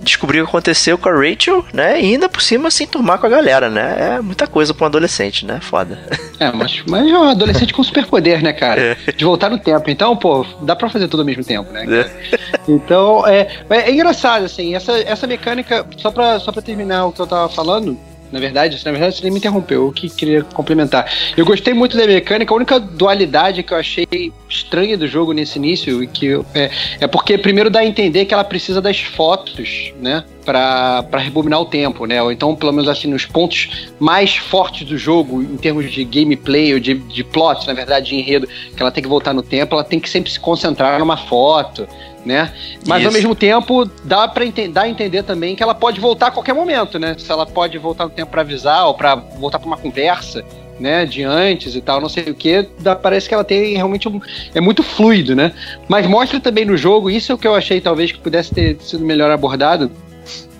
descobrir 0.00 0.40
o 0.40 0.44
que 0.44 0.50
aconteceu 0.50 0.96
com 0.96 1.08
a 1.08 1.12
Rachel, 1.12 1.64
né? 1.72 2.00
E 2.00 2.12
ainda 2.12 2.28
por 2.28 2.40
cima 2.40 2.70
se 2.70 2.84
enturmar 2.84 3.18
com 3.18 3.26
a 3.26 3.30
galera, 3.30 3.68
né? 3.68 4.16
É 4.16 4.20
muita 4.20 4.46
coisa 4.46 4.72
pra 4.72 4.84
um 4.84 4.88
adolescente, 4.88 5.44
né? 5.44 5.60
Foda. 5.60 5.98
É, 6.40 6.52
mas, 6.52 6.82
mas 6.88 7.04
é 7.04 7.18
um 7.18 7.28
adolescente 7.30 7.72
com 7.72 7.82
superpoder, 7.82 8.40
né, 8.42 8.52
cara? 8.52 8.80
É. 8.80 9.12
De 9.12 9.24
voltar 9.24 9.50
no 9.50 9.58
tempo. 9.58 9.90
Então, 9.90 10.16
pô, 10.16 10.46
dá 10.62 10.76
pra 10.76 10.88
fazer 10.88 11.08
tudo 11.08 11.20
ao 11.20 11.26
mesmo 11.26 11.44
tempo, 11.44 11.72
né? 11.72 11.84
É. 11.84 12.38
Então, 12.68 13.26
é, 13.26 13.48
é 13.68 13.90
engraçado, 13.90 14.44
assim, 14.44 14.74
essa, 14.74 14.92
essa 15.00 15.26
mecânica, 15.26 15.84
só 15.96 16.10
pra, 16.10 16.38
só 16.38 16.52
pra 16.52 16.62
terminar 16.62 17.06
o 17.06 17.12
que 17.12 17.20
eu 17.20 17.26
tava 17.26 17.48
falando, 17.48 17.98
na 18.30 18.38
verdade, 18.38 18.80
na 18.84 18.92
verdade, 18.92 19.16
você 19.16 19.30
me 19.30 19.38
interrompeu, 19.38 19.86
eu 19.86 19.92
que 19.92 20.08
queria 20.08 20.42
complementar. 20.42 21.10
Eu 21.36 21.44
gostei 21.44 21.74
muito 21.74 21.96
da 21.96 22.06
mecânica, 22.06 22.52
a 22.52 22.56
única 22.56 22.78
dualidade 22.78 23.62
que 23.62 23.72
eu 23.72 23.78
achei 23.78 24.06
estranha 24.48 24.96
do 24.96 25.06
jogo 25.06 25.32
nesse 25.32 25.58
início, 25.58 26.06
que 26.08 26.34
é, 26.54 26.70
é 27.00 27.06
porque 27.06 27.38
primeiro 27.38 27.70
dá 27.70 27.80
a 27.80 27.84
entender 27.84 28.24
que 28.24 28.34
ela 28.34 28.44
precisa 28.44 28.80
das 28.80 29.00
fotos, 29.00 29.92
né? 30.00 30.24
para 30.48 31.18
rebobinar 31.18 31.60
o 31.60 31.66
tempo, 31.66 32.06
né? 32.06 32.22
Ou 32.22 32.32
então, 32.32 32.56
pelo 32.56 32.72
menos 32.72 32.88
assim, 32.88 33.06
nos 33.06 33.26
pontos 33.26 33.90
mais 34.00 34.36
fortes 34.36 34.88
do 34.88 34.96
jogo, 34.96 35.42
em 35.42 35.58
termos 35.58 35.92
de 35.92 36.02
gameplay 36.04 36.72
ou 36.72 36.80
de, 36.80 36.94
de 36.94 37.22
plot, 37.22 37.66
na 37.66 37.74
verdade, 37.74 38.08
de 38.08 38.14
enredo, 38.14 38.48
que 38.74 38.82
ela 38.82 38.90
tem 38.90 39.02
que 39.02 39.08
voltar 39.08 39.34
no 39.34 39.42
tempo, 39.42 39.74
ela 39.74 39.84
tem 39.84 40.00
que 40.00 40.08
sempre 40.08 40.30
se 40.30 40.40
concentrar 40.40 40.98
numa 40.98 41.18
foto 41.18 41.86
né? 42.24 42.52
Mas 42.86 42.98
Isso. 42.98 43.08
ao 43.08 43.12
mesmo 43.12 43.34
tempo 43.34 43.84
dá 44.04 44.26
para 44.28 44.44
dar 44.70 44.82
a 44.82 44.88
entender 44.88 45.22
também 45.22 45.54
que 45.54 45.62
ela 45.62 45.74
pode 45.74 46.00
voltar 46.00 46.28
a 46.28 46.30
qualquer 46.30 46.54
momento, 46.54 46.98
né? 46.98 47.14
Se 47.18 47.30
ela 47.30 47.46
pode 47.46 47.78
voltar 47.78 48.04
no 48.04 48.10
tempo 48.10 48.30
para 48.30 48.42
avisar 48.42 48.86
ou 48.86 48.94
para 48.94 49.14
voltar 49.14 49.58
para 49.58 49.66
uma 49.66 49.76
conversa, 49.76 50.44
né, 50.78 51.04
de 51.04 51.24
antes 51.24 51.74
e 51.74 51.80
tal, 51.80 52.00
não 52.00 52.08
sei 52.08 52.24
o 52.24 52.34
que, 52.34 52.68
parece 53.02 53.28
que 53.28 53.34
ela 53.34 53.42
tem 53.42 53.74
realmente 53.74 54.08
um, 54.08 54.20
é 54.54 54.60
muito 54.60 54.82
fluido, 54.82 55.34
né? 55.34 55.52
Mas 55.88 56.06
mostra 56.06 56.38
também 56.38 56.64
no 56.64 56.76
jogo, 56.76 57.10
isso 57.10 57.32
é 57.32 57.34
o 57.34 57.38
que 57.38 57.48
eu 57.48 57.54
achei 57.54 57.80
talvez 57.80 58.12
que 58.12 58.18
pudesse 58.18 58.54
ter 58.54 58.76
sido 58.80 59.04
melhor 59.04 59.30
abordado 59.30 59.90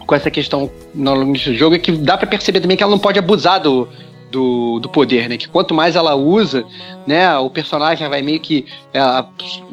com 0.06 0.14
essa 0.14 0.30
questão 0.30 0.70
no 0.94 1.14
longo 1.14 1.32
do 1.34 1.54
jogo, 1.54 1.76
é 1.76 1.78
que 1.78 1.92
dá 1.92 2.16
para 2.16 2.26
perceber 2.26 2.60
também 2.60 2.76
que 2.76 2.82
ela 2.82 2.90
não 2.90 2.98
pode 2.98 3.18
abusar 3.18 3.60
do, 3.60 3.88
do, 4.30 4.78
do 4.80 4.88
poder, 4.88 5.28
né? 5.28 5.36
Que 5.36 5.48
quanto 5.48 5.74
mais 5.74 5.96
ela 5.96 6.14
usa, 6.14 6.64
né? 7.06 7.36
O 7.38 7.50
personagem 7.50 8.08
vai 8.08 8.22
meio 8.22 8.40
que. 8.40 8.66
Ela, 8.92 9.28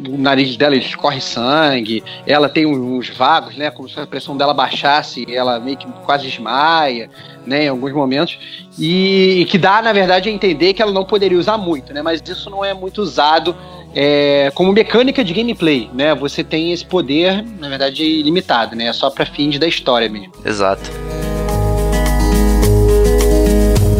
o 0.07 0.17
nariz 0.17 0.55
dela 0.57 0.75
escorre 0.75 1.21
sangue, 1.21 2.03
ela 2.25 2.49
tem 2.49 2.65
uns 2.65 3.09
vagos, 3.09 3.55
né? 3.55 3.69
Como 3.69 3.89
se 3.89 3.99
a 3.99 4.07
pressão 4.07 4.35
dela 4.35 4.53
baixasse, 4.53 5.25
ela 5.33 5.59
meio 5.59 5.77
que 5.77 5.87
quase 6.05 6.27
desmaia, 6.27 7.09
né? 7.45 7.65
Em 7.65 7.69
alguns 7.69 7.93
momentos. 7.93 8.37
E, 8.77 9.41
e 9.41 9.45
que 9.45 9.57
dá, 9.57 9.81
na 9.81 9.93
verdade, 9.93 10.29
a 10.29 10.31
entender 10.31 10.73
que 10.73 10.81
ela 10.81 10.91
não 10.91 11.05
poderia 11.05 11.37
usar 11.37 11.57
muito, 11.57 11.93
né? 11.93 12.01
Mas 12.01 12.21
isso 12.25 12.49
não 12.49 12.63
é 12.63 12.73
muito 12.73 13.01
usado 13.01 13.55
é, 13.93 14.51
como 14.53 14.71
mecânica 14.73 15.23
de 15.23 15.33
gameplay, 15.33 15.89
né? 15.93 16.13
Você 16.15 16.43
tem 16.43 16.71
esse 16.71 16.85
poder, 16.85 17.43
na 17.59 17.69
verdade, 17.69 18.21
limitado, 18.21 18.75
né? 18.75 18.87
É 18.87 18.93
só 18.93 19.09
para 19.09 19.25
fins 19.25 19.57
da 19.57 19.67
história 19.67 20.09
mesmo. 20.09 20.31
Exato. 20.45 20.89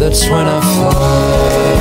That's 0.06 0.30
when 0.30 0.46
I 0.46 0.62
fly. 0.62 1.75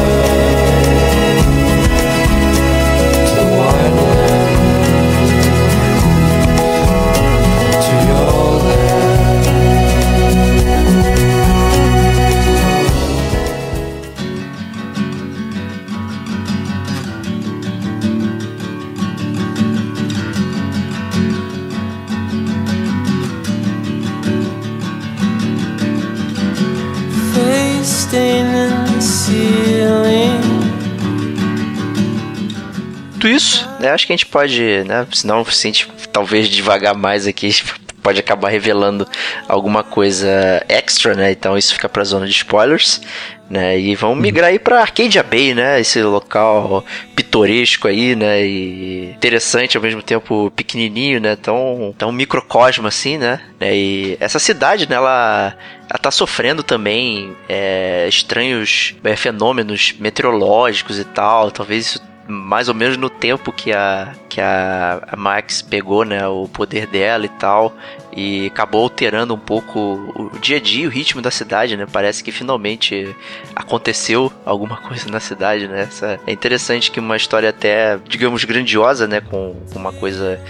Tudo 33.24 33.36
isso, 33.36 33.66
né? 33.80 33.88
Acho 33.88 34.06
que 34.06 34.12
a 34.12 34.16
gente 34.16 34.26
pode, 34.26 34.84
né? 34.84 35.06
Senão, 35.10 35.42
se 35.46 35.66
a 35.66 35.72
gente 35.72 35.90
talvez 36.12 36.46
devagar 36.46 36.94
mais 36.94 37.26
aqui, 37.26 37.48
pode 38.02 38.20
acabar 38.20 38.50
revelando 38.50 39.08
alguma 39.48 39.82
coisa 39.82 40.62
extra, 40.68 41.14
né? 41.14 41.32
Então 41.32 41.56
isso 41.56 41.72
fica 41.72 41.88
pra 41.88 42.04
zona 42.04 42.26
de 42.26 42.32
spoilers, 42.32 43.00
né? 43.48 43.80
E 43.80 43.94
vamos 43.94 44.18
migrar 44.18 44.50
aí 44.50 44.58
pra 44.58 44.82
Arcadia 44.82 45.22
Bay, 45.22 45.54
né? 45.54 45.80
Esse 45.80 46.02
local 46.02 46.84
pitoresco 47.16 47.88
aí, 47.88 48.14
né? 48.14 48.44
E 48.44 49.12
interessante 49.16 49.78
ao 49.78 49.82
mesmo 49.82 50.02
tempo 50.02 50.52
pequenininho, 50.54 51.18
né? 51.18 51.34
Tão, 51.34 51.94
tão 51.96 52.12
microcosmo 52.12 52.86
assim, 52.86 53.16
né? 53.16 53.40
E 53.58 54.18
essa 54.20 54.38
cidade, 54.38 54.86
né? 54.86 54.96
Ela, 54.96 55.56
ela 55.88 55.98
tá 55.98 56.10
sofrendo 56.10 56.62
também 56.62 57.34
é, 57.48 58.06
estranhos 58.06 58.94
é, 59.02 59.16
fenômenos 59.16 59.94
meteorológicos 59.98 60.98
e 60.98 61.04
tal. 61.04 61.50
Talvez 61.50 61.86
isso 61.86 62.13
mais 62.26 62.68
ou 62.68 62.74
menos 62.74 62.96
no 62.96 63.10
tempo 63.10 63.52
que 63.52 63.72
a, 63.72 64.12
que 64.28 64.40
a, 64.40 65.14
Max 65.16 65.62
pegou, 65.62 66.04
né, 66.04 66.26
o 66.26 66.48
poder 66.48 66.86
dela 66.86 67.26
e 67.26 67.28
tal, 67.28 67.76
e 68.16 68.46
acabou 68.46 68.82
alterando 68.82 69.34
um 69.34 69.38
pouco 69.38 69.78
o 70.14 70.38
dia 70.38 70.56
a 70.56 70.60
dia, 70.60 70.86
o 70.86 70.90
ritmo 70.90 71.20
da 71.20 71.30
cidade, 71.30 71.76
né? 71.76 71.86
Parece 71.90 72.22
que 72.22 72.32
finalmente 72.32 73.14
aconteceu 73.54 74.32
alguma 74.44 74.76
coisa 74.88 75.10
na 75.10 75.20
cidade, 75.20 75.68
né? 75.68 75.82
Essa, 75.82 76.18
é 76.26 76.32
interessante 76.32 76.90
que 76.90 77.00
uma 77.00 77.16
história 77.16 77.50
até, 77.50 77.98
digamos, 78.08 78.44
grandiosa, 78.44 79.06
né, 79.06 79.20
com 79.20 79.56
uma 79.74 79.92
coisa 79.92 80.40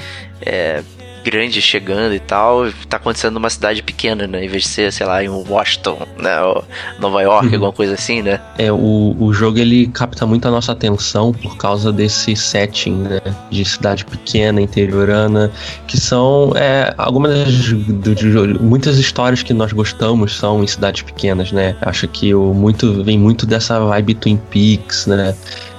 é, 0.41 0.83
grande 1.25 1.61
chegando 1.63 2.15
e 2.15 2.21
tal, 2.21 2.71
tá 2.89 2.99
acontecendo 2.99 3.35
numa 3.35 3.49
cidade 3.51 3.83
pequena, 3.83 4.27
né? 4.27 4.45
Em 4.45 4.49
vez 4.49 4.65
de 4.65 4.69
ser, 4.69 4.93
sei 4.93 5.07
lá, 5.07 5.25
em 5.25 5.29
Washington, 5.29 5.99
né? 6.19 6.41
Ou 6.43 6.65
Nova 7.01 7.23
York, 7.23 7.47
Uhum. 7.49 7.55
alguma 7.55 7.73
coisa 7.73 7.95
assim, 7.95 8.23
né? 8.23 8.41
É, 8.59 8.71
o, 8.71 9.17
o 9.19 9.33
jogo 9.33 9.59
ele 9.59 9.87
capta 9.89 10.27
muito 10.27 10.47
a 10.47 10.51
nossa 10.51 10.73
atenção 10.73 11.33
por 11.33 11.57
causa 11.57 11.91
desse 11.93 12.37
setting, 12.37 12.93
né? 12.93 13.21
De 13.51 13.65
cidade 13.65 14.05
pequena, 14.05 14.61
interiorana, 14.61 15.51
que 15.89 15.99
são 15.99 16.53
é, 16.55 16.95
algumas 16.99 17.33
das 17.35 17.73
do- 17.73 18.61
muitas 18.63 18.99
histórias 18.99 19.43
que 19.43 19.53
nós 19.55 19.73
gostamos 19.73 20.37
são 20.37 20.63
em 20.63 20.67
cidades 20.67 21.03
pequenas, 21.03 21.51
né? 21.53 21.75
Acho 21.81 22.07
que 22.07 22.35
o 22.35 22.53
muito 22.53 23.03
vem 23.03 23.19
muito 23.19 23.47
dessa 23.47 23.81
vibe 23.81 24.15
Twin 24.15 24.37
Peaks, 24.51 25.07
né? 25.07 25.35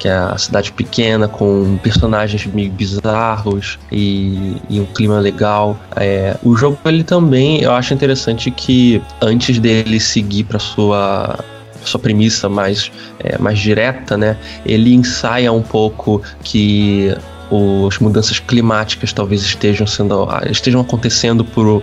Que 0.05 0.09
é 0.09 0.13
a 0.13 0.37
cidade 0.37 0.71
pequena 0.71 1.27
com 1.27 1.79
personagens 1.81 2.45
meio 2.45 2.71
bizarros 2.71 3.79
e, 3.91 4.55
e 4.69 4.79
um 4.79 4.85
clima 4.85 5.19
legal. 5.19 5.75
É, 5.95 6.37
o 6.43 6.55
jogo 6.55 6.77
ele 6.85 7.03
também 7.03 7.63
eu 7.63 7.71
acho 7.71 7.91
interessante 7.91 8.51
que 8.51 9.01
antes 9.19 9.57
dele 9.57 9.99
seguir 9.99 10.43
para 10.43 10.59
sua 10.59 11.39
sua 11.83 11.99
premissa 11.99 12.47
mais, 12.47 12.91
é, 13.19 13.39
mais 13.39 13.57
direta, 13.57 14.15
né? 14.15 14.37
Ele 14.63 14.93
ensaia 14.93 15.51
um 15.51 15.63
pouco 15.63 16.21
que 16.43 17.15
as 17.87 17.99
mudanças 17.99 18.39
climáticas 18.39 19.13
talvez 19.13 19.41
estejam 19.41 19.85
sendo 19.85 20.27
estejam 20.49 20.81
acontecendo 20.81 21.43
por, 21.43 21.81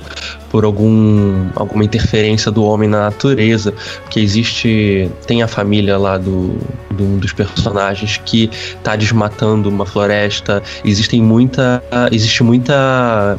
por 0.50 0.64
algum, 0.64 1.48
alguma 1.54 1.84
interferência 1.84 2.50
do 2.50 2.64
homem 2.64 2.88
na 2.88 3.00
natureza 3.00 3.72
porque 4.02 4.20
existe 4.20 5.10
tem 5.26 5.42
a 5.42 5.48
família 5.48 5.96
lá 5.98 6.18
do, 6.18 6.56
de 6.94 7.02
um 7.02 7.18
dos 7.18 7.32
personagens 7.32 8.20
que 8.24 8.50
está 8.76 8.96
desmatando 8.96 9.68
uma 9.68 9.86
floresta 9.86 10.62
existem 10.84 11.22
muita 11.22 11.82
existe 12.10 12.42
muita 12.42 13.38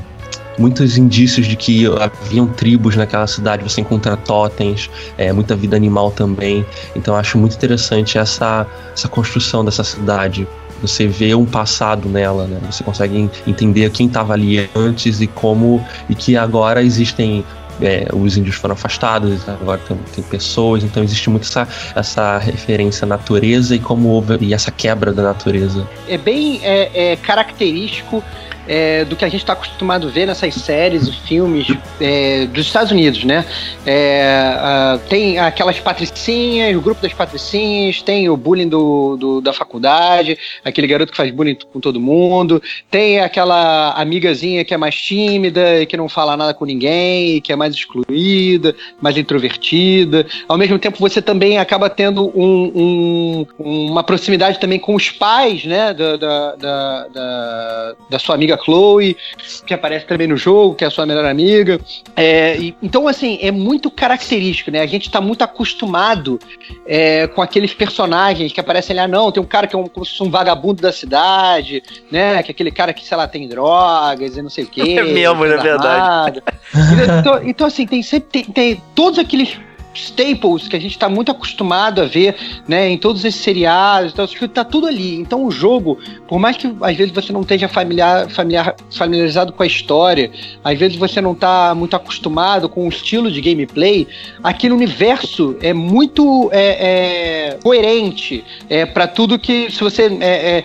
muitos 0.57 0.97
indícios 0.97 1.47
de 1.47 1.55
que 1.55 1.85
haviam 1.87 2.47
tribos 2.47 2.95
naquela 2.95 3.27
cidade, 3.27 3.63
você 3.63 3.81
encontra 3.81 4.15
totens, 4.15 4.89
é, 5.17 5.31
muita 5.31 5.55
vida 5.55 5.75
animal 5.75 6.11
também. 6.11 6.65
Então 6.95 7.15
acho 7.15 7.37
muito 7.37 7.55
interessante 7.55 8.17
essa, 8.17 8.65
essa 8.93 9.07
construção 9.07 9.63
dessa 9.65 9.83
cidade. 9.83 10.47
Você 10.83 11.07
vê 11.07 11.33
um 11.33 11.45
passado 11.45 12.07
nela, 12.07 12.45
né? 12.45 12.59
Você 12.69 12.83
consegue 12.83 13.29
entender 13.47 13.89
quem 13.89 14.05
estava 14.05 14.33
ali 14.33 14.69
antes 14.75 15.21
e 15.21 15.27
como 15.27 15.83
e 16.09 16.13
que 16.13 16.37
agora 16.37 16.83
existem 16.83 17.43
é, 17.81 18.07
os 18.13 18.37
índios 18.37 18.55
foram 18.55 18.73
afastados, 18.73 19.47
agora 19.49 19.79
tem, 19.87 19.97
tem, 20.13 20.23
pessoas, 20.25 20.83
então 20.83 21.01
existe 21.01 21.29
muito 21.29 21.47
essa, 21.47 21.67
essa 21.95 22.37
referência 22.37 23.05
à 23.05 23.07
natureza 23.07 23.75
e 23.75 23.79
como 23.79 24.09
houve 24.09 24.37
e 24.41 24.53
essa 24.53 24.69
quebra 24.71 25.11
da 25.11 25.23
natureza. 25.23 25.87
É 26.07 26.17
bem 26.17 26.59
é, 26.63 27.13
é 27.13 27.15
característico 27.15 28.23
é, 28.67 29.03
do 29.05 29.15
que 29.15 29.25
a 29.25 29.29
gente 29.29 29.41
está 29.41 29.53
acostumado 29.53 30.07
a 30.07 30.09
ver 30.09 30.25
nessas 30.25 30.53
séries 30.55 31.07
e 31.07 31.11
filmes 31.11 31.67
é, 31.99 32.45
dos 32.47 32.65
Estados 32.65 32.91
Unidos, 32.91 33.23
né? 33.23 33.45
É, 33.85 34.99
tem 35.09 35.39
aquelas 35.39 35.79
patricinhas, 35.79 36.75
o 36.75 36.81
grupo 36.81 37.01
das 37.01 37.13
patricinhas, 37.13 38.01
tem 38.01 38.29
o 38.29 38.37
bullying 38.37 38.69
do, 38.69 39.17
do, 39.17 39.41
da 39.41 39.53
faculdade, 39.53 40.37
aquele 40.63 40.87
garoto 40.87 41.11
que 41.11 41.17
faz 41.17 41.31
bullying 41.31 41.57
com 41.71 41.79
todo 41.79 41.99
mundo, 41.99 42.61
tem 42.89 43.19
aquela 43.19 43.91
amigazinha 43.93 44.63
que 44.63 44.73
é 44.73 44.77
mais 44.77 44.95
tímida 44.95 45.81
e 45.81 45.85
que 45.85 45.97
não 45.97 46.07
fala 46.07 46.37
nada 46.37 46.53
com 46.53 46.65
ninguém, 46.65 47.41
que 47.41 47.51
é 47.51 47.55
mais 47.55 47.73
excluída, 47.73 48.75
mais 49.01 49.17
introvertida. 49.17 50.25
Ao 50.47 50.57
mesmo 50.57 50.79
tempo, 50.79 50.97
você 50.99 51.21
também 51.21 51.57
acaba 51.57 51.89
tendo 51.89 52.31
um, 52.35 53.45
um, 53.59 53.91
uma 53.91 54.03
proximidade 54.03 54.59
também 54.59 54.79
com 54.79 54.95
os 54.95 55.09
pais, 55.09 55.65
né? 55.65 55.93
Da, 55.93 56.15
da, 56.17 56.55
da, 56.55 57.95
da 58.09 58.19
sua 58.19 58.35
amiga 58.35 58.52
Chloe, 58.57 59.17
que 59.65 59.73
aparece 59.73 60.05
também 60.05 60.27
no 60.27 60.37
jogo, 60.37 60.75
que 60.75 60.83
é 60.83 60.87
a 60.87 60.91
sua 60.91 61.05
melhor 61.05 61.25
amiga. 61.25 61.79
É, 62.15 62.57
e, 62.57 62.75
então, 62.81 63.07
assim, 63.07 63.37
é 63.41 63.51
muito 63.51 63.89
característico, 63.89 64.71
né? 64.71 64.81
A 64.81 64.85
gente 64.85 65.09
tá 65.09 65.19
muito 65.21 65.43
acostumado 65.43 66.39
é, 66.85 67.27
com 67.27 67.41
aqueles 67.41 67.73
personagens 67.73 68.51
que 68.51 68.59
aparecem 68.59 68.97
ali, 68.97 69.05
ah, 69.05 69.07
não, 69.07 69.31
tem 69.31 69.41
um 69.41 69.45
cara 69.45 69.67
que 69.67 69.75
é 69.75 69.79
um, 69.79 69.87
como 69.87 70.05
se 70.05 70.11
fosse 70.11 70.23
um 70.23 70.31
vagabundo 70.31 70.81
da 70.81 70.91
cidade, 70.91 71.83
né? 72.11 72.41
Que 72.43 72.51
é 72.51 72.53
aquele 72.53 72.71
cara 72.71 72.93
que, 72.93 73.05
sei 73.05 73.17
lá, 73.17 73.27
tem 73.27 73.47
drogas 73.47 74.37
e 74.37 74.41
não 74.41 74.49
sei 74.49 74.63
o 74.63 74.67
quê. 74.67 74.83
É 75.03 75.03
mesmo, 75.03 75.45
na 75.45 75.57
verdade. 75.57 76.43
Então, 77.19 77.43
então, 77.43 77.67
assim, 77.67 77.85
tem 77.85 78.01
sempre 78.01 78.29
tem, 78.29 78.43
tem 78.43 78.83
todos 78.95 79.19
aqueles 79.19 79.57
staples 79.93 80.67
que 80.67 80.75
a 80.75 80.79
gente 80.79 80.91
está 80.91 81.07
muito 81.09 81.31
acostumado 81.31 82.01
a 82.01 82.05
ver, 82.05 82.35
né, 82.67 82.89
em 82.89 82.97
todos 82.97 83.23
esses 83.23 83.41
seriados, 83.41 84.13
então, 84.13 84.27
tá 84.47 84.63
tudo 84.63 84.87
ali. 84.87 85.15
Então 85.15 85.45
o 85.45 85.51
jogo, 85.51 85.97
por 86.27 86.39
mais 86.39 86.57
que 86.57 86.73
às 86.81 86.95
vezes 86.95 87.13
você 87.13 87.31
não 87.31 87.41
esteja 87.41 87.67
familiar, 87.67 88.29
familiar, 88.29 88.75
familiarizado 88.91 89.53
com 89.53 89.63
a 89.63 89.67
história, 89.67 90.31
às 90.63 90.77
vezes 90.77 90.97
você 90.97 91.21
não 91.21 91.33
está 91.33 91.73
muito 91.75 91.95
acostumado 91.95 92.67
com 92.67 92.85
o 92.85 92.89
estilo 92.89 93.31
de 93.31 93.41
gameplay, 93.41 94.07
aquele 94.43 94.73
universo 94.73 95.55
é 95.61 95.73
muito 95.73 96.49
é, 96.51 97.51
é, 97.51 97.57
coerente 97.61 98.43
é, 98.69 98.85
para 98.85 99.07
tudo 99.07 99.39
que 99.39 99.71
se 99.71 99.79
você 99.83 100.05
é, 100.21 100.63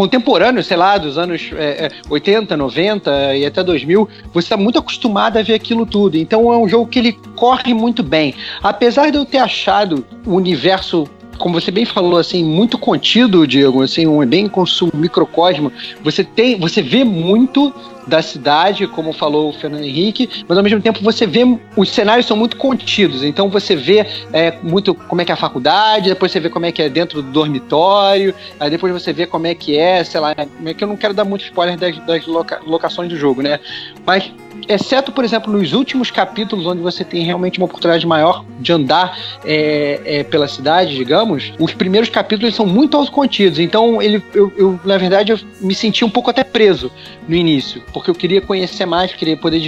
é, 0.00 0.04
é 0.04 0.10
contemporâneo, 0.10 0.62
sei 0.64 0.76
lá, 0.76 0.96
dos 0.98 1.18
anos 1.18 1.50
é, 1.52 1.90
80, 2.08 2.56
90 2.56 3.36
e 3.36 3.46
até 3.46 3.62
2000, 3.62 4.08
você 4.32 4.46
está 4.46 4.56
muito 4.56 4.78
acostumado 4.78 5.36
a 5.36 5.42
ver 5.42 5.54
aquilo 5.54 5.84
tudo. 5.84 6.16
Então 6.16 6.52
é 6.52 6.56
um 6.56 6.68
jogo 6.68 6.86
que 6.86 6.98
ele 6.98 7.12
corre 7.36 7.74
muito 7.74 8.02
bem. 8.02 8.34
Apesar 8.62 9.10
de 9.10 9.18
eu 9.18 9.24
ter 9.24 9.38
achado 9.38 10.04
o 10.26 10.34
universo 10.34 11.08
como 11.38 11.58
você 11.58 11.70
bem 11.70 11.86
falou, 11.86 12.18
assim, 12.18 12.44
muito 12.44 12.76
contido, 12.76 13.46
Diego, 13.46 13.82
assim, 13.82 14.06
um 14.06 14.24
bem 14.26 14.46
com 14.46 14.62
microcosmo. 14.92 15.72
Você 16.04 16.22
tem, 16.22 16.58
você 16.60 16.82
vê 16.82 17.02
muito 17.02 17.72
da 18.06 18.22
cidade, 18.22 18.86
como 18.86 19.12
falou 19.12 19.50
o 19.50 19.52
Fernando 19.52 19.84
Henrique, 19.84 20.44
mas 20.48 20.56
ao 20.56 20.64
mesmo 20.64 20.80
tempo 20.80 21.00
você 21.02 21.26
vê 21.26 21.40
os 21.76 21.90
cenários 21.90 22.26
são 22.26 22.36
muito 22.36 22.56
contidos. 22.56 23.22
Então 23.22 23.48
você 23.48 23.76
vê 23.76 24.06
é, 24.32 24.52
muito 24.62 24.94
como 24.94 25.20
é 25.20 25.24
que 25.24 25.30
é 25.30 25.34
a 25.34 25.36
faculdade, 25.36 26.08
depois 26.08 26.32
você 26.32 26.40
vê 26.40 26.48
como 26.48 26.66
é 26.66 26.72
que 26.72 26.82
é 26.82 26.88
dentro 26.88 27.22
do 27.22 27.30
dormitório, 27.30 28.34
aí 28.58 28.70
depois 28.70 28.92
você 28.92 29.12
vê 29.12 29.26
como 29.26 29.46
é 29.46 29.54
que 29.54 29.78
é, 29.78 30.02
sei 30.04 30.20
lá, 30.20 30.34
é 30.64 30.74
que 30.74 30.84
eu 30.84 30.88
não 30.88 30.96
quero 30.96 31.14
dar 31.14 31.24
muito 31.24 31.44
spoiler 31.44 31.76
das, 31.76 31.96
das 31.98 32.26
loca, 32.26 32.60
locações 32.66 33.08
do 33.08 33.16
jogo, 33.16 33.42
né? 33.42 33.60
Mas 34.06 34.32
exceto, 34.68 35.12
por 35.12 35.24
exemplo, 35.24 35.52
nos 35.52 35.72
últimos 35.72 36.10
capítulos, 36.10 36.66
onde 36.66 36.80
você 36.80 37.04
tem 37.04 37.24
realmente 37.24 37.58
uma 37.58 37.66
oportunidade 37.66 38.06
maior 38.06 38.44
de 38.58 38.72
andar 38.72 39.16
é, 39.44 40.00
é, 40.04 40.24
pela 40.24 40.46
cidade, 40.48 40.94
digamos, 40.94 41.52
os 41.58 41.72
primeiros 41.72 42.08
capítulos 42.08 42.54
são 42.54 42.66
muito 42.66 42.96
autocontidos. 42.96 43.58
Então, 43.58 44.00
ele, 44.00 44.22
eu, 44.34 44.52
eu, 44.56 44.80
na 44.84 44.96
verdade, 44.98 45.32
eu 45.32 45.38
me 45.60 45.74
senti 45.74 46.04
um 46.04 46.10
pouco 46.10 46.30
até 46.30 46.44
preso 46.44 46.90
no 47.28 47.34
início, 47.34 47.82
porque 47.92 48.10
eu 48.10 48.14
queria 48.14 48.40
conhecer 48.40 48.86
mais, 48.86 49.12
queria 49.12 49.36
poder 49.36 49.60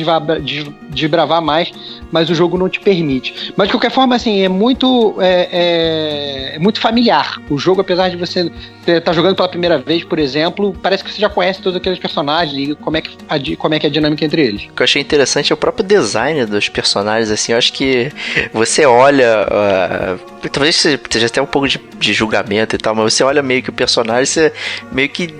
desbravar 0.90 1.40
mais, 1.40 1.70
mas 2.10 2.28
o 2.28 2.34
jogo 2.34 2.58
não 2.58 2.68
te 2.68 2.80
permite. 2.80 3.52
Mas, 3.56 3.68
de 3.68 3.72
qualquer 3.72 3.90
forma, 3.90 4.14
assim, 4.14 4.40
é 4.40 4.48
muito, 4.48 5.16
é, 5.20 6.54
é 6.54 6.58
muito 6.58 6.80
familiar. 6.80 7.40
O 7.48 7.58
jogo, 7.58 7.80
apesar 7.80 8.08
de 8.08 8.16
você 8.16 8.50
estar 8.80 9.00
tá 9.00 9.12
jogando 9.12 9.36
pela 9.36 9.48
primeira 9.48 9.78
vez, 9.78 10.04
por 10.04 10.18
exemplo, 10.18 10.76
parece 10.82 11.04
que 11.04 11.12
você 11.12 11.20
já 11.20 11.28
conhece 11.28 11.62
todos 11.62 11.76
aqueles 11.76 11.98
personagens 11.98 12.70
e 12.70 12.74
como 12.74 12.96
é 12.96 13.00
que 13.00 13.16
a, 13.28 13.56
como 13.56 13.74
é, 13.74 13.78
que 13.78 13.86
é 13.86 13.88
a 13.88 13.92
dinâmica 13.92 14.24
entre 14.24 14.42
eles 14.42 14.68
que 14.72 14.82
eu 14.82 14.84
achei 14.84 15.00
interessante 15.00 15.52
é 15.52 15.54
o 15.54 15.56
próprio 15.56 15.84
design 15.84 16.46
dos 16.46 16.68
personagens, 16.68 17.30
assim, 17.30 17.52
eu 17.52 17.58
acho 17.58 17.72
que 17.72 18.12
você 18.52 18.84
olha, 18.84 19.46
uh, 19.46 20.48
talvez 20.50 20.76
seja 20.76 21.26
até 21.26 21.40
um 21.40 21.46
pouco 21.46 21.68
de, 21.68 21.78
de, 21.98 22.12
julgamento 22.12 22.74
e 22.74 22.78
tal, 22.78 22.94
mas 22.94 23.14
você 23.14 23.22
olha 23.22 23.42
meio 23.42 23.62
que 23.62 23.70
o 23.70 23.72
personagem, 23.72 24.26
você 24.26 24.52
meio 24.90 25.08
que 25.08 25.34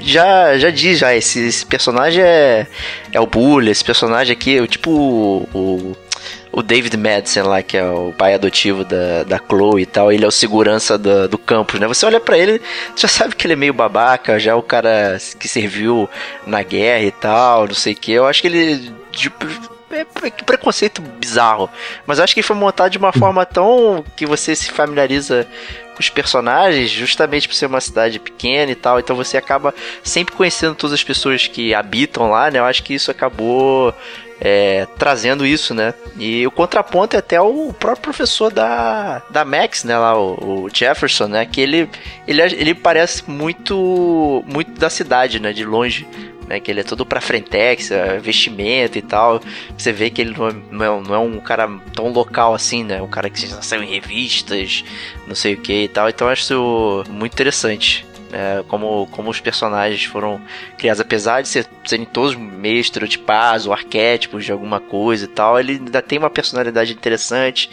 já, 0.00 0.56
já 0.58 0.70
diz, 0.70 0.98
já, 0.98 1.14
esse, 1.14 1.40
esse 1.46 1.64
personagem 1.64 2.22
é, 2.22 2.66
é 3.12 3.20
o 3.20 3.26
Bully, 3.26 3.70
esse 3.70 3.84
personagem 3.84 4.32
aqui 4.32 4.56
é 4.56 4.60
o 4.60 4.66
tipo 4.66 4.90
o, 4.90 5.48
o 5.54 5.96
o 6.56 6.62
David 6.62 6.96
Madsen 6.96 7.42
lá, 7.42 7.62
que 7.62 7.76
é 7.76 7.84
o 7.84 8.14
pai 8.16 8.32
adotivo 8.32 8.82
da, 8.82 9.24
da 9.24 9.38
Chloe 9.38 9.82
e 9.82 9.86
tal, 9.86 10.10
ele 10.10 10.24
é 10.24 10.26
o 10.26 10.30
segurança 10.30 10.96
do, 10.96 11.28
do 11.28 11.36
campus, 11.36 11.78
né? 11.78 11.86
Você 11.86 12.06
olha 12.06 12.18
para 12.18 12.38
ele, 12.38 12.62
já 12.96 13.06
sabe 13.06 13.36
que 13.36 13.46
ele 13.46 13.52
é 13.52 13.56
meio 13.56 13.74
babaca, 13.74 14.38
já 14.40 14.52
é 14.52 14.54
o 14.54 14.62
cara 14.62 15.18
que 15.38 15.46
serviu 15.48 16.08
na 16.46 16.62
guerra 16.62 17.04
e 17.04 17.10
tal, 17.10 17.66
não 17.66 17.74
sei 17.74 17.92
o 17.92 17.96
que. 17.96 18.10
Eu 18.10 18.26
acho 18.26 18.40
que 18.40 18.48
ele. 18.48 18.90
Tipo, 19.12 19.46
é, 19.90 20.30
que 20.30 20.44
preconceito 20.44 21.02
bizarro. 21.02 21.68
Mas 22.06 22.16
eu 22.16 22.24
acho 22.24 22.34
que 22.34 22.42
foi 22.42 22.56
montado 22.56 22.90
de 22.90 22.96
uma 22.96 23.12
forma 23.12 23.44
tão 23.44 24.02
que 24.16 24.24
você 24.24 24.56
se 24.56 24.70
familiariza 24.70 25.46
com 25.94 26.00
os 26.00 26.08
personagens, 26.08 26.88
justamente 26.90 27.48
por 27.48 27.54
ser 27.54 27.66
uma 27.66 27.82
cidade 27.82 28.18
pequena 28.18 28.72
e 28.72 28.74
tal. 28.74 28.98
Então 28.98 29.14
você 29.14 29.36
acaba 29.36 29.74
sempre 30.02 30.34
conhecendo 30.34 30.74
todas 30.74 30.94
as 30.94 31.04
pessoas 31.04 31.46
que 31.46 31.74
habitam 31.74 32.30
lá, 32.30 32.50
né? 32.50 32.60
Eu 32.60 32.64
acho 32.64 32.82
que 32.82 32.94
isso 32.94 33.10
acabou 33.10 33.94
é, 34.40 34.86
trazendo 34.98 35.46
isso, 35.46 35.74
né? 35.74 35.94
E 36.18 36.46
o 36.46 36.50
contraponto 36.50 37.16
é 37.16 37.18
até 37.18 37.40
o 37.40 37.72
próprio 37.72 38.02
professor 38.02 38.52
da, 38.52 39.22
da 39.30 39.44
Max, 39.44 39.84
né? 39.84 39.96
Lá, 39.96 40.18
o, 40.18 40.64
o 40.64 40.68
Jefferson, 40.72 41.26
né? 41.26 41.46
Que 41.46 41.60
ele, 41.60 41.88
ele, 42.26 42.42
ele 42.42 42.74
parece 42.74 43.28
muito, 43.28 44.44
muito 44.46 44.72
da 44.72 44.90
cidade, 44.90 45.40
né? 45.40 45.52
De 45.52 45.64
longe 45.64 46.06
né? 46.46 46.60
Que 46.60 46.70
ele 46.70 46.80
é 46.80 46.84
todo 46.84 47.04
pra 47.04 47.20
frentex, 47.20 47.90
é, 47.90 48.18
vestimento 48.18 48.96
e 48.98 49.02
tal. 49.02 49.40
Você 49.76 49.92
vê 49.92 50.10
que 50.10 50.20
ele 50.20 50.34
não 50.36 50.48
é, 50.48 50.54
não 50.70 50.84
é, 50.84 51.08
não 51.08 51.14
é 51.14 51.18
um 51.18 51.40
cara 51.40 51.68
tão 51.94 52.08
local 52.08 52.54
assim, 52.54 52.84
né? 52.84 53.02
Um 53.02 53.08
cara 53.08 53.28
que 53.28 53.46
saiu 53.62 53.82
em 53.82 53.90
revistas, 53.90 54.84
não 55.26 55.34
sei 55.34 55.54
o 55.54 55.60
que 55.60 55.84
e 55.84 55.88
tal. 55.88 56.08
Então 56.08 56.28
eu 56.28 56.32
acho 56.32 57.04
muito 57.10 57.32
interessante. 57.32 58.06
É, 58.38 58.62
como, 58.68 59.08
como 59.12 59.30
os 59.30 59.40
personagens 59.40 60.04
foram 60.04 60.38
criados, 60.76 61.00
apesar 61.00 61.40
de 61.40 61.48
ser, 61.48 61.66
serem 61.86 62.04
todos 62.04 62.34
meio 62.36 62.78
estereotipados 62.78 63.66
ou 63.66 63.72
arquétipos 63.72 64.44
de 64.44 64.52
alguma 64.52 64.78
coisa 64.78 65.24
e 65.24 65.28
tal, 65.28 65.58
ele 65.58 65.72
ainda 65.72 66.02
tem 66.02 66.18
uma 66.18 66.28
personalidade 66.28 66.92
interessante 66.92 67.70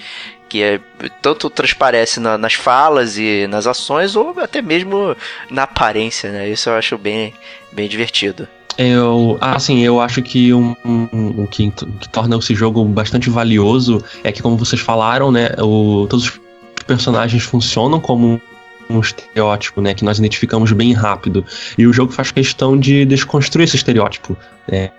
que 0.47 0.63
é, 0.63 0.79
tanto 1.21 1.49
transparece 1.49 2.21
na, 2.21 2.37
nas 2.37 2.53
falas 2.53 3.17
e 3.17 3.45
nas 3.47 3.67
ações 3.67 4.15
ou 4.15 4.39
até 4.39 4.61
mesmo 4.61 5.17
na 5.51 5.63
aparência, 5.63 6.31
né? 6.31 6.49
Isso 6.49 6.69
eu 6.69 6.75
acho 6.75 6.97
bem, 6.97 7.33
bem 7.73 7.89
divertido. 7.89 8.47
Eu, 8.77 9.37
assim, 9.41 9.81
eu 9.81 9.99
acho 9.99 10.21
que 10.21 10.53
um, 10.53 10.73
um, 10.85 11.45
que, 11.45 11.71
que 11.71 12.07
torna 12.07 12.37
esse 12.37 12.55
jogo 12.55 12.85
bastante 12.85 13.29
valioso 13.29 14.01
é 14.23 14.31
que, 14.31 14.41
como 14.41 14.55
vocês 14.55 14.81
falaram, 14.81 15.29
né, 15.29 15.49
o, 15.59 16.07
todos 16.09 16.25
os 16.25 16.39
personagens 16.87 17.43
funcionam 17.43 17.99
como 17.99 18.41
um 18.89 18.99
estereótipo, 18.99 19.81
né, 19.81 19.93
que 19.93 20.03
nós 20.03 20.19
identificamos 20.19 20.71
bem 20.71 20.93
rápido. 20.93 21.45
E 21.77 21.85
o 21.87 21.93
jogo 21.93 22.11
faz 22.11 22.31
questão 22.31 22.77
de 22.77 23.05
desconstruir 23.05 23.65
esse 23.65 23.75
estereótipo, 23.75 24.37
né? 24.67 24.91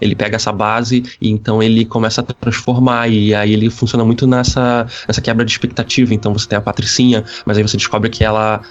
Ele 0.00 0.14
pega 0.14 0.36
essa 0.36 0.52
base 0.52 1.02
e 1.20 1.28
então 1.28 1.62
ele 1.62 1.84
começa 1.84 2.22
a 2.22 2.24
transformar 2.24 3.08
e 3.08 3.34
aí 3.34 3.52
ele 3.52 3.68
funciona 3.68 4.02
muito 4.04 4.26
nessa, 4.26 4.86
nessa 5.06 5.20
quebra 5.20 5.44
de 5.44 5.52
expectativa. 5.52 6.14
Então 6.14 6.32
você 6.32 6.48
tem 6.48 6.56
a 6.56 6.62
Patricinha, 6.62 7.24
mas 7.44 7.58
aí 7.58 7.62
você 7.62 7.76
descobre 7.76 8.08
que 8.08 8.24
ela 8.24 8.62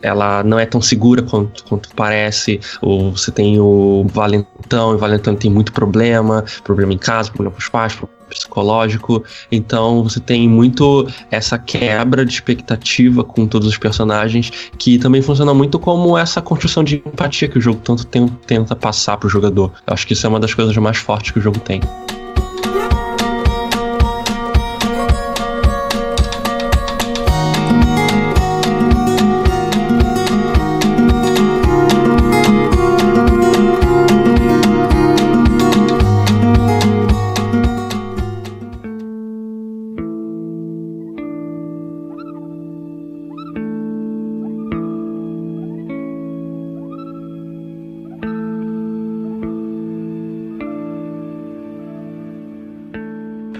ela 0.00 0.44
não 0.44 0.58
é 0.58 0.64
tão 0.64 0.80
segura 0.80 1.22
quanto, 1.22 1.64
quanto 1.64 1.88
parece. 1.94 2.60
Ou 2.80 3.12
você 3.12 3.30
tem 3.32 3.58
o 3.60 4.06
Valentão, 4.08 4.92
e 4.92 4.94
o 4.94 4.98
Valentão 4.98 5.34
tem 5.34 5.50
muito 5.50 5.72
problema, 5.72 6.44
problema 6.64 6.92
em 6.92 6.98
casa, 6.98 7.30
problema 7.30 7.52
com 7.52 7.60
os 7.60 7.68
pais, 7.68 7.94
problema 7.94 8.17
psicológico. 8.28 9.24
Então 9.50 10.02
você 10.02 10.20
tem 10.20 10.48
muito 10.48 11.08
essa 11.30 11.58
quebra 11.58 12.24
de 12.24 12.32
expectativa 12.32 13.24
com 13.24 13.46
todos 13.46 13.68
os 13.68 13.78
personagens, 13.78 14.50
que 14.78 14.98
também 14.98 15.22
funciona 15.22 15.54
muito 15.54 15.78
como 15.78 16.16
essa 16.16 16.40
construção 16.40 16.84
de 16.84 16.96
empatia 16.96 17.48
que 17.48 17.58
o 17.58 17.60
jogo 17.60 17.80
tanto 17.82 18.06
tenta 18.46 18.76
passar 18.76 19.16
pro 19.16 19.28
jogador. 19.28 19.72
Eu 19.86 19.94
acho 19.94 20.06
que 20.06 20.12
isso 20.12 20.26
é 20.26 20.28
uma 20.28 20.40
das 20.40 20.54
coisas 20.54 20.76
mais 20.76 20.98
fortes 20.98 21.30
que 21.30 21.38
o 21.38 21.42
jogo 21.42 21.58
tem. 21.58 21.80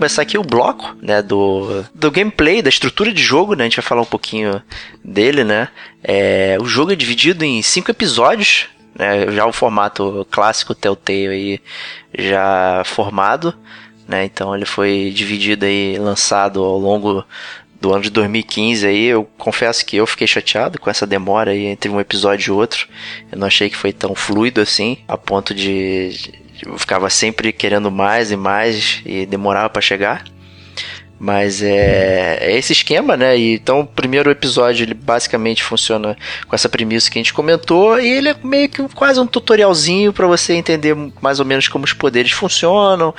Começar 0.08 0.22
aqui 0.22 0.38
o 0.38 0.42
bloco, 0.42 0.96
né, 1.02 1.20
do, 1.20 1.84
do 1.94 2.10
gameplay, 2.10 2.62
da 2.62 2.70
estrutura 2.70 3.12
de 3.12 3.22
jogo, 3.22 3.54
né, 3.54 3.64
a 3.64 3.66
gente 3.66 3.76
vai 3.76 3.84
falar 3.84 4.00
um 4.00 4.06
pouquinho 4.06 4.62
dele, 5.04 5.44
né, 5.44 5.68
é, 6.02 6.56
o 6.58 6.64
jogo 6.64 6.92
é 6.92 6.96
dividido 6.96 7.44
em 7.44 7.60
cinco 7.60 7.90
episódios, 7.90 8.68
né, 8.98 9.30
já 9.30 9.44
o 9.44 9.52
formato 9.52 10.26
clássico 10.30 10.74
Telltale 10.74 11.28
aí 11.28 11.60
já 12.16 12.82
formado, 12.86 13.54
né, 14.08 14.24
então 14.24 14.56
ele 14.56 14.64
foi 14.64 15.12
dividido 15.14 15.66
aí, 15.66 15.98
lançado 15.98 16.64
ao 16.64 16.78
longo 16.78 17.22
do 17.78 17.92
ano 17.92 18.02
de 18.02 18.10
2015 18.10 18.86
aí, 18.86 19.04
eu 19.04 19.28
confesso 19.36 19.84
que 19.84 19.96
eu 19.96 20.06
fiquei 20.06 20.26
chateado 20.26 20.80
com 20.80 20.88
essa 20.88 21.06
demora 21.06 21.50
aí 21.50 21.66
entre 21.66 21.90
um 21.90 22.00
episódio 22.00 22.50
e 22.50 22.56
outro. 22.56 22.88
Eu 23.30 23.38
não 23.38 23.46
achei 23.46 23.70
que 23.70 23.76
foi 23.76 23.92
tão 23.92 24.16
fluido 24.16 24.60
assim, 24.60 24.98
a 25.06 25.16
ponto 25.16 25.54
de, 25.54 26.08
eu 26.64 26.78
ficava 26.78 27.08
sempre 27.10 27.52
querendo 27.52 27.90
mais 27.90 28.30
e 28.30 28.36
mais 28.36 29.02
e 29.04 29.26
demorava 29.26 29.70
para 29.70 29.82
chegar. 29.82 30.24
Mas 31.20 31.62
é, 31.62 32.38
é, 32.40 32.56
esse 32.56 32.72
esquema, 32.72 33.16
né? 33.16 33.36
E, 33.36 33.54
então 33.54 33.80
o 33.80 33.86
primeiro 33.86 34.30
episódio 34.30 34.84
ele 34.84 34.94
basicamente 34.94 35.64
funciona 35.64 36.16
com 36.46 36.54
essa 36.54 36.68
premissa 36.68 37.10
que 37.10 37.18
a 37.18 37.22
gente 37.22 37.34
comentou 37.34 37.98
e 37.98 38.08
ele 38.08 38.28
é 38.28 38.36
meio 38.44 38.68
que 38.68 38.82
quase 38.94 39.18
um 39.18 39.26
tutorialzinho 39.26 40.12
para 40.12 40.28
você 40.28 40.54
entender 40.54 40.96
mais 41.20 41.40
ou 41.40 41.46
menos 41.46 41.66
como 41.66 41.84
os 41.84 41.92
poderes 41.92 42.30
funcionam. 42.30 43.12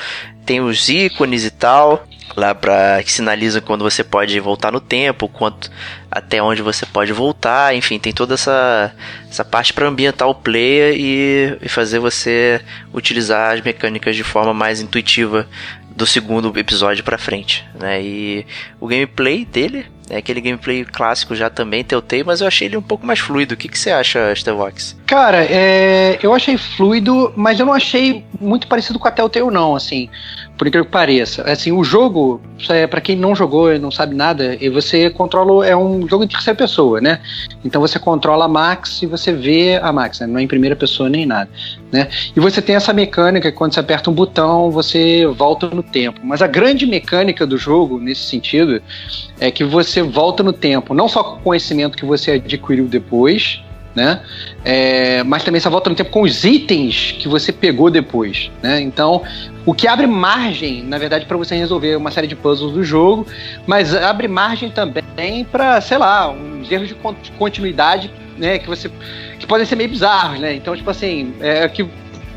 Tem 0.49 0.59
os 0.59 0.89
ícones 0.89 1.45
e 1.45 1.51
tal 1.51 2.03
lá 2.35 2.55
para 2.55 3.03
que 3.03 3.11
sinaliza 3.11 3.61
quando 3.61 3.83
você 3.83 4.03
pode 4.03 4.39
voltar 4.39 4.71
no 4.71 4.79
tempo, 4.79 5.27
quanto 5.27 5.69
até 6.09 6.41
onde 6.41 6.63
você 6.63 6.87
pode 6.87 7.13
voltar, 7.13 7.75
enfim, 7.75 7.99
tem 7.99 8.11
toda 8.11 8.33
essa, 8.33 8.91
essa 9.29 9.45
parte 9.45 9.73
para 9.73 9.87
ambientar 9.87 10.27
o 10.27 10.33
player 10.33 10.95
e, 10.97 11.55
e 11.61 11.69
fazer 11.69 11.99
você 11.99 12.61
utilizar 12.91 13.53
as 13.53 13.61
mecânicas 13.61 14.15
de 14.15 14.23
forma 14.23 14.51
mais 14.51 14.81
intuitiva 14.81 15.47
do 15.95 16.07
segundo 16.07 16.51
episódio 16.57 17.03
para 17.03 17.17
frente, 17.17 17.67
né? 17.77 18.01
E 18.01 18.45
o 18.79 18.87
gameplay 18.87 19.45
dele 19.45 19.85
é 20.09 20.17
aquele 20.17 20.41
gameplay 20.41 20.83
clássico 20.85 21.35
já 21.35 21.49
também, 21.49 21.83
Telltale, 21.83 22.23
mas 22.23 22.41
eu 22.41 22.47
achei 22.47 22.67
ele 22.67 22.77
um 22.77 22.81
pouco 22.81 23.05
mais 23.05 23.19
fluido. 23.19 23.53
O 23.53 23.57
que, 23.57 23.67
que 23.67 23.77
você 23.77 23.91
acha, 23.91 24.33
Stevox? 24.35 24.97
Cara, 25.05 25.43
é, 25.43 26.17
eu 26.23 26.33
achei 26.33 26.57
fluido, 26.57 27.31
mas 27.35 27.59
eu 27.59 27.65
não 27.65 27.73
achei 27.73 28.25
muito 28.39 28.67
parecido 28.67 28.97
com 28.97 29.07
a 29.07 29.11
Telltale, 29.11 29.51
não, 29.51 29.75
assim 29.75 30.09
por 30.59 30.67
incrível 30.67 30.85
que 30.85 30.91
pareça. 30.91 31.41
Assim, 31.49 31.71
o 31.71 31.85
jogo, 31.85 32.41
é, 32.67 32.85
para 32.85 32.99
quem 32.99 33.15
não 33.15 33.33
jogou 33.33 33.73
e 33.73 33.79
não 33.79 33.89
sabe 33.89 34.13
nada, 34.13 34.57
e 34.59 34.67
você 34.67 35.09
controla. 35.09 35.65
É 35.65 35.75
um 35.75 36.05
jogo 36.05 36.25
em 36.25 36.27
terceira 36.27 36.55
pessoa, 36.55 36.99
né? 36.99 37.21
Então 37.63 37.79
você 37.79 37.97
controla 37.97 38.43
a 38.43 38.47
Max 38.47 39.01
e 39.01 39.05
você 39.05 39.31
vê 39.31 39.79
a 39.81 39.93
Max, 39.93 40.19
né? 40.19 40.27
não 40.27 40.37
é 40.37 40.43
em 40.43 40.47
primeira 40.47 40.75
pessoa 40.75 41.07
nem 41.07 41.25
nada. 41.25 41.49
Né? 41.89 42.09
E 42.35 42.39
você 42.41 42.61
tem 42.61 42.75
essa 42.75 42.91
mecânica 42.91 43.49
que 43.49 43.57
quando 43.57 43.73
você 43.73 43.79
aperta 43.79 44.09
um 44.09 44.13
botão, 44.13 44.69
você 44.69 45.25
volta 45.27 45.67
no 45.67 45.81
tempo. 45.81 46.19
Mas 46.25 46.41
a 46.41 46.47
grande 46.47 46.85
mecânica 46.85 47.47
do 47.47 47.57
jogo, 47.57 47.97
nesse 47.97 48.23
sentido, 48.23 48.81
é 49.39 49.49
que 49.49 49.63
você 49.63 50.01
volta 50.01 50.43
no 50.43 50.51
tempo, 50.51 50.93
não 50.93 51.07
só 51.07 51.23
com 51.23 51.37
o 51.37 51.41
conhecimento 51.41 51.97
que 51.97 52.05
você 52.05 52.31
adquiriu 52.31 52.85
depois, 52.85 53.61
né? 53.95 54.21
É, 54.63 55.23
mas 55.23 55.43
também 55.43 55.57
essa 55.57 55.69
volta 55.69 55.89
no 55.89 55.95
tempo 55.95 56.09
com 56.11 56.21
os 56.21 56.43
itens 56.43 57.15
que 57.19 57.27
você 57.27 57.51
pegou 57.51 57.89
depois, 57.89 58.51
né? 58.61 58.79
Então, 58.81 59.23
o 59.65 59.73
que 59.73 59.87
abre 59.87 60.07
margem, 60.07 60.83
na 60.83 60.97
verdade, 60.97 61.25
para 61.25 61.37
você 61.37 61.55
resolver 61.55 61.95
uma 61.95 62.11
série 62.11 62.27
de 62.27 62.35
puzzles 62.35 62.73
do 62.73 62.83
jogo, 62.83 63.25
mas 63.65 63.93
abre 63.93 64.27
margem 64.27 64.69
também 64.69 65.43
para, 65.43 65.81
sei 65.81 65.97
lá, 65.97 66.29
uns 66.29 66.71
erros 66.71 66.87
de 66.87 66.95
continuidade, 67.37 68.11
né? 68.37 68.59
Que 68.59 68.67
você 68.67 68.89
que 69.39 69.47
podem 69.47 69.65
ser 69.65 69.75
meio 69.75 69.89
bizarros, 69.89 70.39
né? 70.39 70.53
Então, 70.53 70.75
tipo 70.75 70.89
assim, 70.89 71.33
é 71.39 71.67
que 71.67 71.87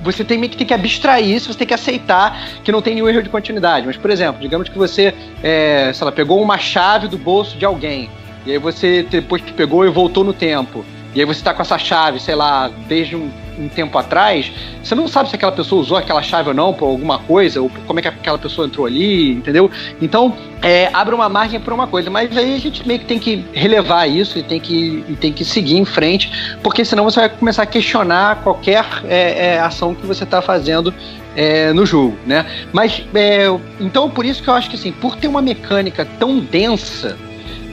você 0.03 0.25
tem 0.25 0.41
que, 0.41 0.57
tem 0.57 0.67
que 0.67 0.75
abstrair 0.75 1.29
isso, 1.29 1.53
você 1.53 1.59
tem 1.59 1.67
que 1.67 1.75
aceitar 1.75 2.49
que 2.65 2.73
não 2.73 2.83
tem 2.83 2.95
nenhum 2.95 3.09
erro 3.09 3.23
de 3.23 3.29
continuidade. 3.29 3.87
Mas, 3.87 3.97
por 3.97 4.11
exemplo, 4.11 4.41
digamos 4.41 4.69
que 4.69 4.77
você, 4.77 5.15
é, 5.43 5.93
sei 5.95 6.05
lá, 6.05 6.11
pegou 6.13 6.43
uma 6.43 6.59
chave 6.59 7.07
do 7.07 7.17
bolso 7.17 7.57
de 7.57 7.65
alguém, 7.65 8.11
e 8.45 8.53
aí 8.53 8.59
você 8.59 9.07
depois 9.09 9.43
que 9.43 9.53
pegou 9.53 9.87
e 9.87 9.91
voltou 9.91 10.25
no 10.25 10.33
tempo. 10.33 10.85
E 11.15 11.21
aí 11.21 11.27
você 11.27 11.41
está 11.41 11.53
com 11.53 11.61
essa 11.61 11.79
chave, 11.79 12.19
sei 12.19 12.35
lá, 12.35 12.71
desde 12.89 13.15
um, 13.15 13.31
um, 13.59 13.69
tempo 13.69 13.99
atrás, 13.99 14.51
você 14.83 14.95
não 14.95 15.07
sabe 15.07 15.29
se 15.29 15.37
aquela 15.37 15.53
pessoa 15.53 15.83
usou 15.83 15.99
aquela 15.99 16.23
chave 16.23 16.49
ou 16.49 16.55
não 16.55 16.73
por 16.73 16.87
alguma 16.87 17.19
coisa, 17.19 17.61
ou 17.61 17.71
como 17.87 17.99
é 17.99 18.03
que 18.03 18.09
aquela 18.09 18.39
pessoa 18.39 18.67
entrou 18.67 18.87
ali, 18.87 19.33
entendeu? 19.33 19.71
Então, 20.01 20.35
é, 20.63 20.89
abre 20.93 21.15
uma 21.15 21.29
margem 21.29 21.61
para 21.61 21.75
uma 21.75 21.87
coisa, 21.87 22.09
mas 22.09 22.35
aí 22.37 22.55
a 22.55 22.59
gente 22.59 22.87
meio 22.89 23.01
que 23.01 23.07
tem 23.07 23.19
que 23.19 23.45
relevar 23.53 24.07
isso 24.07 24.39
e 24.39 24.43
tem 24.43 24.59
que, 24.59 25.05
e 25.07 25.17
tem 25.17 25.33
que 25.33 25.45
seguir 25.45 25.77
em 25.77 25.85
frente, 25.85 26.57
porque 26.63 26.83
senão 26.85 27.05
você 27.05 27.21
vai 27.21 27.29
começar 27.29 27.65
a 27.65 27.67
questionar 27.67 28.43
qualquer 28.43 28.85
é, 29.07 29.49
é, 29.49 29.61
ação 29.61 29.95
que 29.95 30.07
você 30.07 30.25
está 30.25 30.41
fazendo 30.41 30.95
é, 31.37 31.73
no 31.75 31.85
jogo, 31.85 32.17
né? 32.27 32.47
Mas 32.73 33.05
é, 33.15 33.47
então 33.81 34.09
por 34.09 34.25
isso 34.25 34.43
que 34.43 34.49
eu 34.49 34.55
acho 34.55 34.71
que 34.71 34.77
assim, 34.77 34.93
por 34.93 35.17
ter 35.17 35.29
uma 35.29 35.43
mecânica 35.43 36.07
tão 36.19 36.39
densa, 36.39 37.19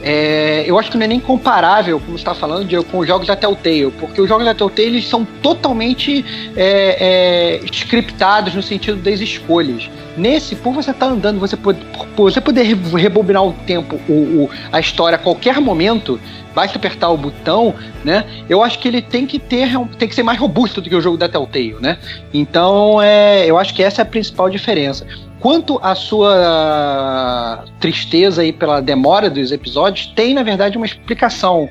é, 0.01 0.63
eu 0.65 0.79
acho 0.79 0.91
que 0.91 0.97
não 0.97 1.03
é 1.03 1.07
nem 1.07 1.19
comparável, 1.19 1.99
como 1.99 2.12
você 2.12 2.21
está 2.21 2.33
falando, 2.33 2.65
de, 2.65 2.81
com 2.83 2.99
os 2.99 3.07
jogos 3.07 3.27
da 3.27 3.35
Telltale, 3.35 3.91
porque 3.99 4.21
os 4.21 4.29
jogos 4.29 4.45
da 4.45 4.53
Telltale 4.53 4.88
eles 4.88 5.07
são 5.07 5.25
totalmente 5.41 6.25
é, 6.55 7.59
é, 7.59 7.65
scriptados 7.71 8.53
no 8.55 8.62
sentido 8.62 8.97
das 8.97 9.19
escolhas. 9.19 9.89
Nesse, 10.17 10.55
por 10.55 10.73
você 10.73 10.91
estar 10.91 11.07
tá 11.07 11.12
andando, 11.12 11.39
você 11.39 11.55
pode, 11.55 11.79
você 12.15 12.41
poder 12.41 12.63
rebobinar 12.63 13.43
o 13.43 13.53
tempo, 13.65 13.99
o, 14.07 14.13
o, 14.13 14.49
a 14.71 14.79
história 14.79 15.15
a 15.15 15.19
qualquer 15.19 15.59
momento, 15.59 16.19
basta 16.53 16.77
apertar 16.77 17.09
o 17.09 17.17
botão, 17.17 17.73
né? 18.03 18.25
Eu 18.49 18.63
acho 18.63 18.79
que 18.79 18.88
ele 18.88 19.01
tem 19.01 19.25
que 19.25 19.39
ter, 19.39 19.69
tem 19.97 20.07
que 20.07 20.15
ser 20.15 20.23
mais 20.23 20.39
robusto 20.39 20.81
do 20.81 20.89
que 20.89 20.95
o 20.95 21.01
jogo 21.01 21.17
da 21.17 21.29
Telltale, 21.29 21.77
né? 21.79 21.97
Então, 22.33 23.01
é, 23.01 23.45
eu 23.45 23.57
acho 23.57 23.73
que 23.73 23.83
essa 23.83 24.01
é 24.01 24.03
a 24.03 24.05
principal 24.05 24.49
diferença. 24.49 25.05
Quanto 25.39 25.80
à 25.82 25.95
sua 25.95 27.63
tristeza 27.80 28.41
aí 28.41 28.52
pela 28.52 28.82
demora 28.82 29.30
dos 29.30 29.52
episódios, 29.52 30.08
tem 30.08 30.34
na 30.34 30.43
verdade 30.43 30.78
uma 30.78 30.86
explicação. 30.86 31.69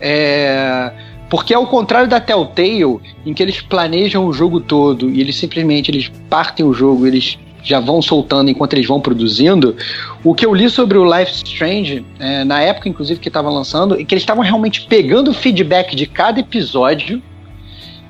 É, 0.00 0.92
porque 1.28 1.52
ao 1.52 1.66
contrário 1.66 2.08
da 2.08 2.20
Telltale, 2.20 3.00
em 3.26 3.34
que 3.34 3.42
eles 3.42 3.60
planejam 3.60 4.26
o 4.26 4.32
jogo 4.32 4.60
todo 4.60 5.10
e 5.10 5.20
eles 5.20 5.36
simplesmente 5.36 5.90
eles 5.90 6.10
partem 6.28 6.64
o 6.64 6.72
jogo, 6.72 7.06
eles 7.06 7.38
já 7.62 7.78
vão 7.78 8.00
soltando 8.00 8.50
enquanto 8.50 8.72
eles 8.74 8.86
vão 8.86 9.00
produzindo. 9.00 9.76
O 10.24 10.34
que 10.34 10.46
eu 10.46 10.54
li 10.54 10.68
sobre 10.70 10.96
o 10.96 11.04
Life 11.04 11.32
Strange, 11.32 12.04
é, 12.18 12.44
na 12.44 12.60
época 12.60 12.88
inclusive 12.88 13.20
que 13.20 13.28
estava 13.28 13.50
lançando, 13.50 13.94
é 13.94 14.04
que 14.04 14.14
eles 14.14 14.22
estavam 14.22 14.42
realmente 14.42 14.86
pegando 14.86 15.30
o 15.30 15.34
feedback 15.34 15.94
de 15.94 16.06
cada 16.06 16.40
episódio 16.40 17.22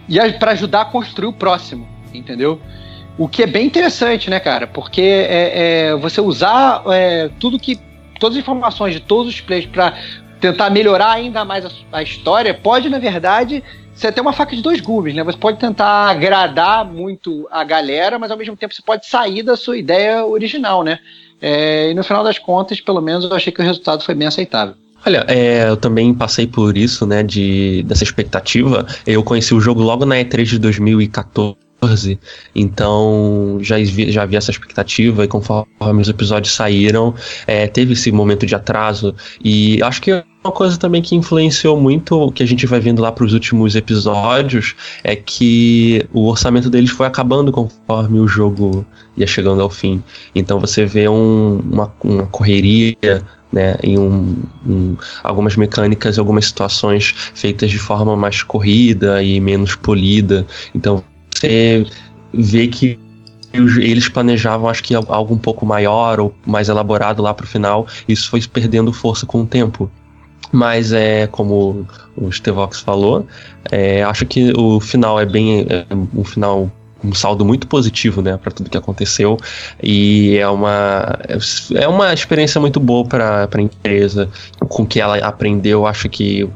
e 0.09 0.19
para 0.33 0.53
ajudar 0.53 0.83
a 0.83 0.85
construir 0.85 1.29
o 1.29 1.33
próximo, 1.33 1.89
entendeu? 2.13 2.61
O 3.21 3.29
que 3.29 3.43
é 3.43 3.47
bem 3.47 3.67
interessante, 3.67 4.31
né, 4.31 4.41
cara? 4.41 4.67
Porque 4.67 5.03
é, 5.03 5.89
é 5.91 5.95
você 5.95 6.23
usar 6.23 6.83
é, 6.87 7.29
tudo 7.39 7.59
que. 7.59 7.79
todas 8.19 8.35
as 8.35 8.43
informações 8.43 8.95
de 8.95 9.01
todos 9.01 9.35
os 9.35 9.43
players 9.43 9.67
para 9.67 9.95
tentar 10.41 10.71
melhorar 10.71 11.11
ainda 11.11 11.45
mais 11.45 11.67
a, 11.67 11.71
a, 11.93 12.03
história, 12.03 12.55
pode, 12.55 12.89
na 12.89 12.99
verdade, 12.99 13.63
ser 13.93 14.07
até 14.07 14.23
uma 14.23 14.33
faca 14.33 14.57
de 14.57 14.63
dois 14.63 14.81
gumes, 14.81 15.15
né? 15.15 15.23
Você 15.23 15.37
pode 15.37 15.59
tentar 15.59 16.09
agradar 16.09 16.83
muito 16.87 17.47
a 17.51 17.63
galera, 17.63 18.19
mas 18.19 18.31
ao 18.31 18.39
mesmo 18.39 18.57
tempo 18.57 18.73
você 18.73 18.81
pode 18.81 19.07
sair 19.07 19.43
da 19.43 19.55
sua 19.55 19.77
ideia 19.77 20.25
original, 20.25 20.83
né? 20.83 20.99
É, 21.43 21.91
e 21.91 21.95
no 21.95 22.03
final 22.03 22.25
das 22.25 22.39
contas, 22.39 22.81
pelo 22.81 23.03
menos, 23.03 23.27
eu 23.27 23.37
achei 23.37 23.53
que 23.53 23.61
o 23.61 23.65
resultado 23.65 24.03
foi 24.03 24.15
bem 24.15 24.29
aceitável. 24.29 24.77
Olha, 25.05 25.27
é, 25.29 25.69
eu 25.69 25.77
também 25.77 26.15
passei 26.15 26.47
por 26.47 26.75
isso, 26.75 27.05
né, 27.07 27.23
de, 27.23 27.83
dessa 27.83 28.03
expectativa. 28.03 28.87
Eu 29.07 29.23
conheci 29.23 29.55
o 29.55 29.61
jogo 29.61 29.83
logo 29.83 30.07
na 30.07 30.17
E3 30.17 30.45
de 30.45 30.59
2014 30.59 31.70
então 32.55 33.59
já 33.61 33.83
já 33.83 34.27
vi 34.27 34.37
essa 34.37 34.51
expectativa 34.51 35.25
e 35.25 35.29
conforme 35.29 35.67
os 36.01 36.09
episódios 36.09 36.55
saíram, 36.55 37.15
é, 37.47 37.67
teve 37.67 37.95
esse 37.95 38.13
momento 38.13 38.45
de 38.47 38.55
atraso. 38.55 39.15
E 39.43 39.83
acho 39.83 40.03
que 40.03 40.23
uma 40.43 40.53
coisa 40.53 40.79
também 40.79 41.03
que 41.03 41.15
influenciou 41.15 41.79
muito 41.79 42.17
o 42.17 42.33
que 42.33 42.43
a 42.43 42.47
gente 42.47 42.67
vai 42.67 42.81
vendo 42.81 43.03
lá 43.03 43.13
para 43.13 43.25
os 43.25 43.33
últimos 43.33 43.75
episódios 43.77 44.75
é 45.05 45.15
que 45.15 46.07
o 46.13 46.27
orçamento 46.29 46.71
deles 46.71 46.91
foi 46.91 47.07
acabando 47.07 47.53
conforme 47.53 48.21
o 48.21 48.29
jogo 48.29 48.87
ia 49.17 49.27
chegando 49.27 49.61
ao 49.61 49.71
fim. 49.71 50.03
Então 50.35 50.59
você 50.59 50.87
vê 50.87 51.09
um, 51.09 51.59
uma, 51.59 51.93
uma 52.03 52.27
correria 52.27 53.23
né, 53.53 53.77
em 53.83 53.99
um, 53.99 54.43
um, 54.67 54.97
algumas 55.23 55.57
mecânicas, 55.57 56.19
algumas 56.19 56.47
situações 56.47 57.15
feitas 57.35 57.71
de 57.71 57.79
forma 57.79 58.17
mais 58.17 58.43
corrida 58.43 59.23
e 59.23 59.41
menos 59.41 59.75
polida. 59.75 60.47
Então 60.75 61.05
você 61.41 61.87
vê 62.33 62.69
que 62.69 62.99
eles 63.53 64.09
planejavam, 64.09 64.69
acho 64.69 64.83
que 64.83 64.95
algo 64.95 65.35
um 65.35 65.39
pouco 65.39 65.67
maior 65.67 66.21
ou 66.21 66.35
mais 66.47 66.69
elaborado 66.69 67.23
lá 67.23 67.35
pro 67.35 67.47
final. 67.47 67.87
Isso 68.07 68.31
foi 68.31 68.41
perdendo 68.47 68.93
força 68.93 69.27
com 69.27 69.43
o 69.43 69.47
tempo. 69.47 69.91
Mas 70.53 70.93
é 70.93 71.27
como 71.29 71.87
o 72.17 72.33
Stevox 72.33 72.81
falou, 72.81 73.27
é, 73.71 74.03
acho 74.03 74.27
que 74.27 74.53
o 74.57 74.81
final 74.81 75.21
é 75.21 75.25
bem 75.25 75.67
é 75.69 75.87
um 76.15 76.25
final 76.25 76.71
um 77.03 77.15
saldo 77.15 77.45
muito 77.45 77.67
positivo, 77.67 78.21
né, 78.21 78.37
para 78.37 78.53
tudo 78.53 78.69
que 78.69 78.77
aconteceu 78.77 79.39
e 79.83 80.37
é 80.37 80.49
uma 80.49 81.19
é 81.75 81.89
uma 81.89 82.13
experiência 82.13 82.61
muito 82.61 82.79
boa 82.79 83.07
para 83.07 83.49
a 83.51 83.63
empresa 83.63 84.29
com 84.69 84.85
que 84.85 85.01
ela 85.01 85.17
aprendeu. 85.19 85.87
Acho 85.87 86.09
que 86.09 86.49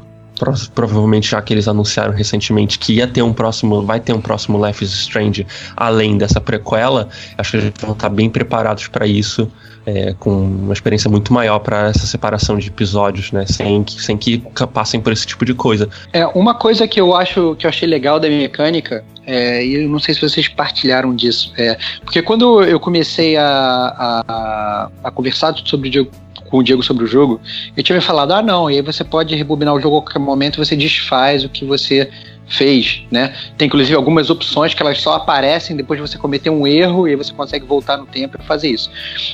provavelmente 0.73 1.31
já 1.31 1.41
que 1.41 1.53
eles 1.53 1.67
anunciaram 1.67 2.13
recentemente 2.13 2.77
que 2.77 2.93
ia 2.93 3.07
ter 3.07 3.21
um 3.21 3.33
próximo, 3.33 3.81
vai 3.83 3.99
ter 3.99 4.13
um 4.13 4.21
próximo 4.21 4.63
Life 4.65 4.83
is 4.83 4.91
Strange 4.91 5.45
além 5.75 6.17
dessa 6.17 6.41
prequela, 6.41 7.09
acho 7.37 7.51
que 7.51 7.57
eles 7.57 7.73
vão 7.79 7.93
estar 7.93 8.09
bem 8.09 8.29
preparados 8.29 8.87
para 8.87 9.07
isso, 9.07 9.49
é, 9.85 10.15
com 10.19 10.31
uma 10.31 10.73
experiência 10.73 11.09
muito 11.09 11.31
maior 11.31 11.59
para 11.59 11.89
essa 11.89 12.05
separação 12.07 12.57
de 12.57 12.67
episódios, 12.67 13.31
né, 13.31 13.45
sem 13.45 13.83
que, 13.83 14.01
sem 14.01 14.17
que 14.17 14.43
passem 14.73 14.99
por 14.99 15.13
esse 15.13 15.27
tipo 15.27 15.45
de 15.45 15.53
coisa. 15.53 15.87
É 16.11 16.25
uma 16.27 16.55
coisa 16.55 16.87
que 16.87 16.99
eu 16.99 17.15
acho 17.15 17.55
que 17.55 17.65
eu 17.65 17.69
achei 17.69 17.87
legal 17.87 18.19
da 18.19 18.27
mecânica 18.27 19.03
é, 19.25 19.63
e 19.63 19.83
eu 19.83 19.89
não 19.89 19.99
sei 19.99 20.13
se 20.13 20.21
vocês 20.21 20.47
partilharam 20.47 21.15
disso, 21.15 21.53
é, 21.57 21.77
porque 22.03 22.21
quando 22.21 22.63
eu 22.63 22.79
comecei 22.79 23.37
a, 23.37 24.23
a, 24.27 24.89
a 25.03 25.11
conversar 25.11 25.55
sobre 25.63 25.99
o 25.99 26.09
com 26.55 26.59
o 26.59 26.63
Diego 26.63 26.81
sobre 26.81 27.03
o 27.03 27.07
jogo, 27.07 27.41
eu 27.75 27.83
tinha 27.83 28.01
falado, 28.01 28.31
ah 28.31 28.41
não, 28.41 28.71
e 28.71 28.75
aí 28.75 28.81
você 28.81 29.03
pode 29.03 29.35
rebobinar 29.35 29.73
o 29.73 29.79
jogo 29.79 29.97
a 29.97 30.01
qualquer 30.01 30.19
momento, 30.19 30.63
você 30.63 30.75
desfaz 30.75 31.43
o 31.43 31.49
que 31.49 31.65
você 31.65 32.09
fez, 32.47 33.03
né? 33.11 33.35
Tem 33.57 33.65
inclusive 33.65 33.93
algumas 33.93 34.29
opções 34.29 34.73
que 34.73 34.81
elas 34.81 35.01
só 35.01 35.15
aparecem 35.15 35.75
depois 35.75 35.99
de 35.99 36.07
você 36.07 36.17
cometer 36.17 36.49
um 36.49 36.65
erro 36.65 37.07
e 37.07 37.15
você 37.15 37.33
consegue 37.33 37.65
voltar 37.65 37.97
no 37.97 38.05
tempo 38.05 38.37
e 38.39 38.45
fazer 38.45 38.69
isso. 38.69 38.89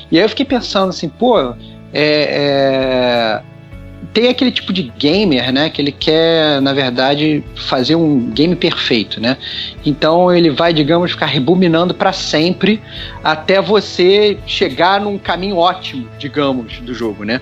E 0.10 0.18
aí 0.18 0.24
eu 0.24 0.30
fiquei 0.30 0.46
pensando 0.46 0.90
assim, 0.90 1.10
pô, 1.10 1.40
é, 1.40 1.54
é, 1.94 3.42
tem 4.14 4.30
aquele 4.30 4.52
tipo 4.52 4.74
de 4.74 4.84
gamer, 4.98 5.52
né, 5.52 5.70
que 5.70 5.82
ele 5.82 5.92
quer, 5.92 6.62
na 6.62 6.74
verdade, 6.74 7.44
fazer 7.56 7.96
um 7.96 8.30
game 8.32 8.56
perfeito, 8.56 9.22
né? 9.22 9.38
Então 9.86 10.34
ele 10.34 10.50
vai, 10.50 10.74
digamos, 10.74 11.12
ficar 11.12 11.28
rebobinando 11.28 11.94
para 11.94 12.12
sempre 12.12 12.82
até 13.24 13.62
você 13.62 14.38
chegar 14.46 15.00
num 15.00 15.18
caminho 15.18 15.58
ótimo, 15.58 16.08
digamos, 16.18 16.80
do 16.80 16.94
jogo, 16.94 17.24
né? 17.24 17.40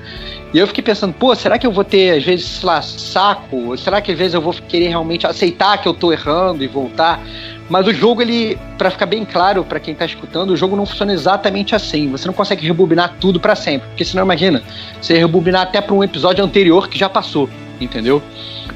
E 0.53 0.57
eu 0.57 0.67
fiquei 0.67 0.83
pensando, 0.83 1.13
pô, 1.13 1.35
será 1.35 1.57
que 1.59 1.65
eu 1.65 1.71
vou 1.71 1.83
ter, 1.83 2.17
às 2.17 2.23
vezes, 2.23 2.45
sei 2.45 2.67
lá, 2.67 2.81
saco? 2.81 3.55
Ou 3.55 3.77
será 3.77 4.01
que 4.01 4.11
às 4.11 4.17
vezes 4.17 4.33
eu 4.33 4.41
vou 4.41 4.53
querer 4.53 4.89
realmente 4.89 5.27
aceitar 5.27 5.77
que 5.77 5.87
eu 5.87 5.93
tô 5.93 6.11
errando 6.11 6.63
e 6.63 6.67
voltar? 6.67 7.23
Mas 7.69 7.85
o 7.85 7.93
jogo, 7.93 8.21
ele, 8.21 8.57
para 8.77 8.89
ficar 8.89 9.05
bem 9.05 9.23
claro 9.23 9.63
para 9.63 9.79
quem 9.79 9.93
tá 9.93 10.05
escutando, 10.05 10.49
o 10.49 10.57
jogo 10.57 10.75
não 10.75 10.85
funciona 10.85 11.13
exatamente 11.13 11.75
assim. 11.75 12.09
Você 12.09 12.27
não 12.27 12.33
consegue 12.33 12.65
rebobinar 12.65 13.15
tudo 13.19 13.39
para 13.39 13.55
sempre. 13.55 13.87
Porque 13.89 14.03
senão, 14.03 14.23
imagina, 14.23 14.63
você 14.99 15.17
rebobinar 15.17 15.61
até 15.61 15.79
para 15.79 15.93
um 15.93 16.03
episódio 16.03 16.43
anterior 16.43 16.89
que 16.89 16.97
já 16.97 17.07
passou, 17.07 17.47
entendeu? 17.79 18.21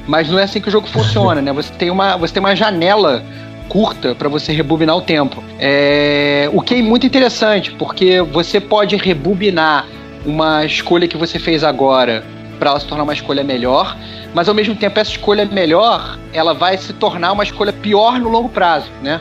Mas 0.06 0.28
não 0.28 0.38
é 0.38 0.44
assim 0.44 0.60
que 0.60 0.68
o 0.68 0.70
jogo 0.70 0.86
funciona, 0.86 1.42
né? 1.42 1.52
Você 1.52 1.72
tem 1.74 1.90
uma, 1.90 2.16
você 2.16 2.34
tem 2.34 2.40
uma 2.40 2.54
janela 2.54 3.24
curta 3.68 4.14
para 4.14 4.28
você 4.28 4.52
rebobinar 4.52 4.96
o 4.96 5.00
tempo. 5.00 5.42
É, 5.58 6.48
o 6.52 6.60
que 6.60 6.74
é 6.74 6.82
muito 6.82 7.04
interessante, 7.04 7.72
porque 7.72 8.20
você 8.20 8.60
pode 8.60 8.96
rebobinar 8.96 9.86
uma 10.24 10.64
escolha 10.64 11.08
que 11.08 11.16
você 11.16 11.38
fez 11.38 11.64
agora 11.64 12.22
para 12.58 12.70
ela 12.70 12.80
se 12.80 12.86
tornar 12.86 13.04
uma 13.04 13.12
escolha 13.12 13.44
melhor, 13.44 13.96
mas 14.34 14.48
ao 14.48 14.54
mesmo 14.54 14.74
tempo 14.74 14.98
essa 14.98 15.10
escolha 15.10 15.44
melhor, 15.44 16.18
ela 16.32 16.54
vai 16.54 16.76
se 16.76 16.92
tornar 16.92 17.32
uma 17.32 17.44
escolha 17.44 17.72
pior 17.72 18.18
no 18.18 18.28
longo 18.28 18.48
prazo, 18.48 18.88
né? 19.02 19.20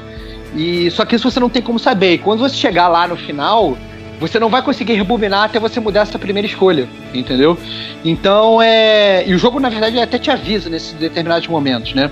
E 0.55 0.89
só 0.91 1.03
que 1.05 1.15
isso 1.15 1.29
você 1.29 1.39
não 1.39 1.49
tem 1.49 1.61
como 1.61 1.79
saber. 1.79 2.13
E 2.13 2.17
quando 2.17 2.39
você 2.39 2.55
chegar 2.55 2.87
lá 2.87 3.07
no 3.07 3.15
final, 3.15 3.77
você 4.19 4.39
não 4.39 4.49
vai 4.49 4.61
conseguir 4.61 4.93
rebobinar 4.93 5.43
até 5.43 5.59
você 5.59 5.79
mudar 5.79 6.01
essa 6.01 6.19
primeira 6.19 6.47
escolha, 6.47 6.87
entendeu? 7.13 7.57
Então 8.05 8.61
é, 8.61 9.27
e 9.27 9.33
o 9.33 9.37
jogo 9.37 9.59
na 9.59 9.69
verdade 9.69 9.99
até 9.99 10.17
te 10.17 10.31
avisa 10.31 10.69
nesses 10.69 10.93
determinados 10.93 11.47
momentos, 11.47 11.93
né? 11.93 12.09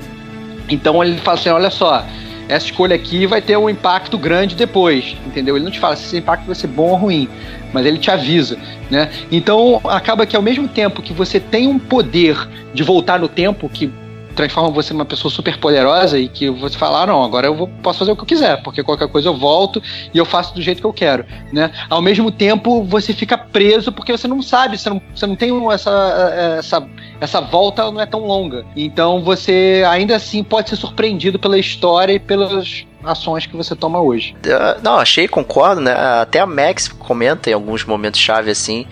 Então 0.69 1.03
ele 1.03 1.17
fala 1.17 1.37
assim, 1.37 1.49
olha 1.49 1.69
só, 1.69 2.05
essa 2.51 2.65
escolha 2.65 2.93
aqui 2.93 3.25
vai 3.25 3.41
ter 3.41 3.57
um 3.57 3.69
impacto 3.69 4.17
grande 4.17 4.55
depois, 4.55 5.15
entendeu? 5.25 5.55
Ele 5.55 5.63
não 5.63 5.71
te 5.71 5.79
fala 5.79 5.95
se 5.95 6.03
esse 6.03 6.17
impacto 6.17 6.45
vai 6.45 6.53
ser 6.53 6.67
bom 6.67 6.89
ou 6.89 6.95
ruim, 6.97 7.29
mas 7.71 7.85
ele 7.85 7.97
te 7.97 8.11
avisa, 8.11 8.57
né? 8.89 9.09
Então 9.31 9.79
acaba 9.85 10.25
que 10.25 10.35
ao 10.35 10.41
mesmo 10.41 10.67
tempo 10.67 11.01
que 11.01 11.13
você 11.13 11.39
tem 11.39 11.65
um 11.65 11.79
poder 11.79 12.35
de 12.73 12.83
voltar 12.83 13.19
no 13.19 13.29
tempo, 13.29 13.69
que 13.69 13.89
transforma 14.35 14.69
você 14.69 14.93
numa 14.93 15.05
pessoa 15.05 15.31
super 15.31 15.57
poderosa 15.57 16.17
e 16.17 16.27
que 16.27 16.49
você 16.49 16.77
fala, 16.77 17.03
ah, 17.03 17.07
não, 17.07 17.23
agora 17.23 17.47
eu 17.47 17.55
vou, 17.55 17.67
posso 17.81 17.99
fazer 17.99 18.11
o 18.11 18.15
que 18.15 18.21
eu 18.21 18.27
quiser, 18.27 18.61
porque 18.63 18.83
qualquer 18.83 19.07
coisa 19.07 19.29
eu 19.29 19.35
volto 19.35 19.81
e 20.13 20.17
eu 20.17 20.25
faço 20.25 20.53
do 20.53 20.61
jeito 20.61 20.81
que 20.81 20.87
eu 20.87 20.93
quero, 20.93 21.25
né? 21.51 21.71
Ao 21.89 22.01
mesmo 22.01 22.31
tempo, 22.31 22.83
você 22.83 23.13
fica 23.13 23.37
preso 23.37 23.91
porque 23.91 24.11
você 24.11 24.27
não 24.27 24.41
sabe, 24.41 24.77
você 24.77 24.89
não, 24.89 25.01
você 25.13 25.27
não 25.27 25.35
tem 25.35 25.51
essa, 25.71 26.55
essa, 26.57 26.87
essa 27.19 27.41
volta 27.41 27.91
não 27.91 28.01
é 28.01 28.05
tão 28.05 28.25
longa. 28.25 28.65
Então 28.75 29.21
você 29.21 29.83
ainda 29.87 30.15
assim 30.15 30.43
pode 30.43 30.69
ser 30.69 30.75
surpreendido 30.75 31.37
pela 31.37 31.57
história 31.57 32.13
e 32.13 32.19
pelas 32.19 32.85
ações 33.03 33.45
que 33.45 33.55
você 33.55 33.75
toma 33.75 33.99
hoje. 33.99 34.35
Uh, 34.45 34.81
não, 34.81 34.97
achei, 34.97 35.27
concordo, 35.27 35.81
né? 35.81 35.93
Até 35.93 36.39
a 36.39 36.45
Max 36.45 36.87
comenta 36.87 37.49
em 37.49 37.53
alguns 37.53 37.83
momentos 37.83 38.19
chave 38.19 38.51
assim, 38.51 38.85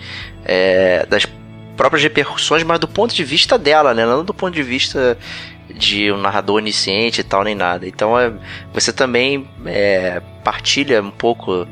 é, 0.44 1.06
das 1.06 1.26
próprias 1.80 2.02
repercussões, 2.02 2.62
mas 2.62 2.78
do 2.78 2.86
ponto 2.86 3.14
de 3.14 3.24
vista 3.24 3.56
dela, 3.56 3.94
né? 3.94 4.04
Não 4.04 4.22
do 4.22 4.34
ponto 4.34 4.52
de 4.52 4.62
vista 4.62 5.16
de 5.74 6.12
um 6.12 6.18
narrador 6.18 6.56
onisciente 6.56 7.22
e 7.22 7.24
tal, 7.24 7.42
nem 7.42 7.54
nada. 7.54 7.88
Então 7.88 8.20
é, 8.20 8.30
você 8.70 8.92
também 8.92 9.48
é, 9.64 10.20
partilha 10.44 11.00
um 11.00 11.10
pouco 11.10 11.66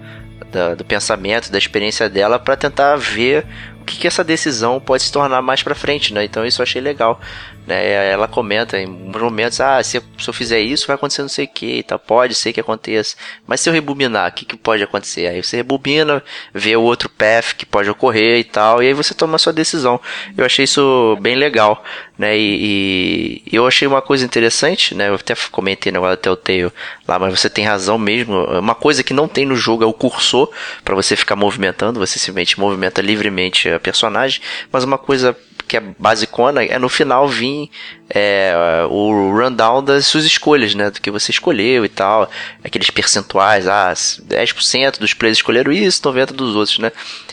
da, 0.51 0.75
do 0.75 0.83
pensamento, 0.83 1.53
da 1.53 1.59
experiência 1.59 2.09
dela 2.09 2.39
para 2.39 2.57
tentar 2.57 2.97
ver 2.97 3.45
o 3.83 3.85
que, 3.85 3.99
que 3.99 4.07
essa 4.07 4.25
decisão 4.25 4.81
pode 4.81 5.03
se 5.03 5.13
tornar 5.13 5.43
mais 5.43 5.63
para 5.63 5.75
frente, 5.75 6.15
né? 6.15 6.25
Então 6.25 6.47
isso 6.47 6.63
eu 6.63 6.65
achei 6.65 6.81
legal. 6.81 7.21
Né? 7.69 8.11
Ela 8.11 8.27
comenta 8.27 8.79
em 8.81 8.87
momentos, 8.87 9.61
ah, 9.61 9.83
se 9.83 9.99
eu, 9.99 10.03
se 10.19 10.31
eu 10.31 10.33
fizer 10.33 10.59
isso 10.59 10.87
vai 10.87 10.97
acontecer 10.97 11.21
não 11.21 11.29
sei 11.29 11.45
o 11.45 11.49
que, 11.49 11.83
tá? 11.83 11.99
pode 11.99 12.35
ser 12.35 12.51
que 12.51 12.61
aconteça. 12.61 13.15
Mas 13.47 13.61
se 13.61 13.69
eu 13.69 13.75
rebobinar, 13.75 14.31
o 14.31 14.33
que, 14.33 14.47
que 14.47 14.57
pode 14.57 14.83
acontecer? 14.83 15.27
Aí 15.27 15.43
você 15.43 15.59
rebobina, 15.59 16.25
vê 16.55 16.75
o 16.77 16.81
outro 16.81 17.11
path 17.11 17.53
que 17.59 17.67
pode 17.67 17.91
ocorrer 17.91 18.39
e 18.39 18.45
tal, 18.45 18.83
e 18.83 18.87
aí 18.87 18.95
você 18.95 19.13
toma 19.13 19.37
a 19.37 19.39
sua 19.39 19.53
decisão. 19.53 20.01
Eu 20.35 20.47
achei 20.47 20.65
isso 20.65 21.19
bem 21.21 21.35
legal, 21.35 21.85
né? 22.17 22.39
E, 22.39 23.43
e 23.45 23.55
eu 23.55 23.67
achei 23.67 23.87
uma 23.87 24.01
coisa 24.01 24.25
interessante, 24.25 24.95
né? 24.95 25.11
Eu 25.11 25.17
até 25.17 25.35
comentei 25.51 25.93
no 25.93 26.17
Telltale 26.17 26.73
lá, 27.07 27.19
mas 27.19 27.39
você 27.39 27.51
tem 27.51 27.67
razão 27.67 27.99
mesmo. 27.99 28.45
Uma 28.45 28.75
coisa 28.75 29.03
que 29.03 29.13
não 29.13 29.29
tem 29.29 29.45
no 29.45 29.55
jogo 29.55 29.85
é 29.85 29.87
o 29.87 29.93
cursor 29.93 30.51
para 30.83 30.95
você 30.95 31.15
ficar 31.15 31.37
movimentando, 31.37 32.01
você 32.01 32.19
simplesmente 32.19 32.59
movimenta 32.59 33.03
livremente 33.03 33.69
a 33.69 33.79
personagem, 33.79 34.41
mas 34.73 34.85
uma 34.85 34.97
coisa 34.97 35.37
que 35.69 35.77
é 35.77 35.83
basicona, 35.99 36.65
é 36.65 36.79
no 36.79 36.89
final 36.89 37.29
vir 37.29 37.71
é, 38.09 38.55
o 38.89 39.31
rundown 39.31 39.85
das 39.85 40.07
suas 40.07 40.25
escolhas, 40.25 40.75
né? 40.75 40.91
Do 40.91 41.01
que 41.01 41.11
você 41.11 41.31
escolheu 41.31 41.85
e 41.85 41.89
tal. 41.89 42.29
Aqueles 42.65 42.89
percentuais, 42.91 43.69
ah, 43.69 43.93
10% 43.93 44.99
dos 44.99 45.13
players 45.13 45.39
escolheram 45.39 45.71
isso, 45.71 46.03
90% 46.03 46.33
dos 46.33 46.57
outros, 46.57 46.79
né? 46.79 46.91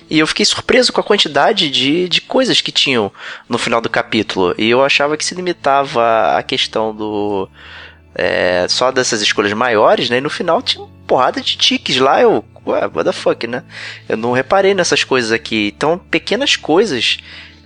E 0.10 0.20
eu 0.20 0.28
fiquei 0.28 0.46
surpreso 0.46 0.92
com 0.92 1.00
a 1.00 1.04
quantidade 1.04 1.70
de, 1.70 2.10
de 2.10 2.22
coisas 2.22 2.62
que 2.62 2.72
tinham 2.72 3.12
no 3.48 3.58
final 3.58 3.80
do 3.80 3.90
capítulo. 3.90 4.54
E 4.58 4.70
eu 4.70 4.84
achava 4.84 5.16
que 5.16 5.26
se 5.26 5.34
limitava 5.34 6.38
à 6.38 6.44
questão 6.44 6.94
do. 6.94 7.50
É, 8.14 8.66
só 8.70 8.92
dessas 8.92 9.22
escolhas 9.22 9.54
maiores, 9.54 10.10
né? 10.10 10.18
E 10.18 10.22
no 10.22 10.30
final 10.30 10.62
tinha 10.62 10.84
uma 10.84 10.92
porrada 11.08 11.42
de 11.42 11.58
tiques 11.58 11.98
lá. 11.98 12.22
Eu, 12.22 12.44
ué, 12.68 12.82
what 12.82 13.06
the 13.06 13.12
fuck, 13.14 13.48
né? 13.48 13.64
Eu 14.08 14.18
não 14.18 14.34
reparei 14.34 14.74
nessas 14.74 15.04
coisas 15.04 15.32
aqui. 15.32 15.74
Então, 15.76 15.98
pequenas 15.98 16.56
coisas 16.56 17.18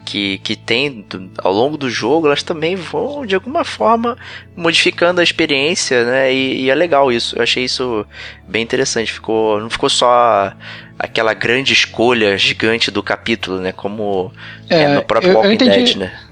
que, 0.05 0.37
que 0.39 0.55
tem 0.55 1.01
do, 1.01 1.29
ao 1.37 1.53
longo 1.53 1.77
do 1.77 1.89
jogo, 1.89 2.27
elas 2.27 2.43
também 2.43 2.75
vão 2.75 3.25
de 3.25 3.35
alguma 3.35 3.63
forma 3.63 4.17
modificando 4.55 5.21
a 5.21 5.23
experiência, 5.23 6.03
né? 6.03 6.33
E, 6.33 6.63
e, 6.63 6.69
é 6.69 6.75
legal 6.75 7.11
isso. 7.11 7.35
Eu 7.35 7.43
achei 7.43 7.63
isso 7.63 8.05
bem 8.47 8.63
interessante. 8.63 9.11
Ficou, 9.11 9.59
não 9.59 9.69
ficou 9.69 9.89
só 9.89 10.53
aquela 10.97 11.33
grande 11.33 11.73
escolha 11.73 12.37
gigante 12.37 12.91
do 12.91 13.01
capítulo, 13.01 13.59
né? 13.59 13.71
Como 13.71 14.31
é, 14.69 14.83
é 14.83 14.87
no 14.87 15.03
próprio 15.03 15.31
eu, 15.31 15.35
Walking 15.35 15.49
eu 15.49 15.53
entendi, 15.53 15.77
Dead, 15.77 15.95
né? 15.97 16.28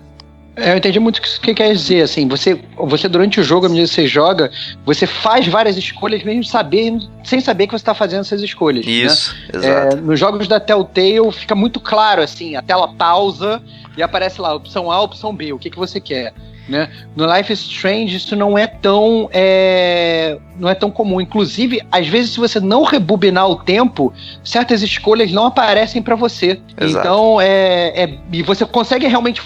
Eu 0.58 0.76
entendi 0.76 0.99
muito 0.99 1.18
o 1.18 1.22
que, 1.22 1.39
que 1.39 1.53
quer 1.53 1.72
dizer, 1.72 2.01
assim, 2.01 2.28
você, 2.28 2.60
você 2.76 3.08
durante 3.08 3.39
o 3.39 3.43
jogo, 3.43 3.68
à 3.68 3.70
medida 3.70 3.88
que 3.88 3.93
você 3.93 4.08
joga, 4.08 4.49
você 4.84 5.05
faz 5.05 5.47
várias 5.47 5.78
escolhas 5.78 6.24
mesmo 6.24 6.43
saber, 6.43 6.97
sem 7.24 7.39
saber 7.39 7.68
que 7.68 7.72
você 7.72 7.82
está 7.82 7.93
fazendo 7.93 8.22
essas 8.22 8.41
escolhas. 8.41 8.84
Né? 8.84 8.91
Isso, 8.91 9.36
né? 9.53 9.60
exato. 9.60 9.97
É, 9.97 10.01
nos 10.01 10.20
jogos 10.20 10.47
da 10.47 10.60
Telltale 10.60 11.32
fica 11.32 11.53
muito 11.53 11.80
claro, 11.80 12.24
assim, 12.24 12.55
a 12.55 12.64
tela 12.64 12.91
pausa 12.91 13.62
e 13.95 14.01
aparece 14.01 14.41
lá, 14.41 14.55
opção 14.55 14.91
A, 14.91 14.99
opção 14.99 15.36
B, 15.36 15.53
o 15.53 15.60
que, 15.60 15.70
que 15.70 15.78
você 15.78 16.01
quer. 16.01 16.34
Né? 16.68 16.89
No 17.16 17.26
Life 17.34 17.53
is 17.53 17.62
Strange 17.62 18.18
isso 18.18 18.36
não 18.36 18.58
é 18.58 18.68
tão 18.68 19.30
é, 19.32 20.38
não 20.60 20.68
é 20.68 20.76
tão 20.76 20.91
comum. 20.91 21.22
Inclusive, 21.22 21.82
às 21.89 22.08
vezes, 22.08 22.32
se 22.32 22.39
você 22.39 22.60
não 22.60 22.84
rebobinar 22.84 23.49
o 23.49 23.55
tempo, 23.55 24.14
certas 24.43 24.82
escolhas 24.82 25.32
não 25.32 25.45
aparecem 25.45 26.01
para 26.01 26.16
você. 26.16 26.60
Exato. 26.78 27.08
Então, 27.08 27.39
é, 27.39 28.03
é, 28.03 28.18
e 28.34 28.43
você 28.43 28.66
consegue 28.66 29.08
realmente 29.08 29.41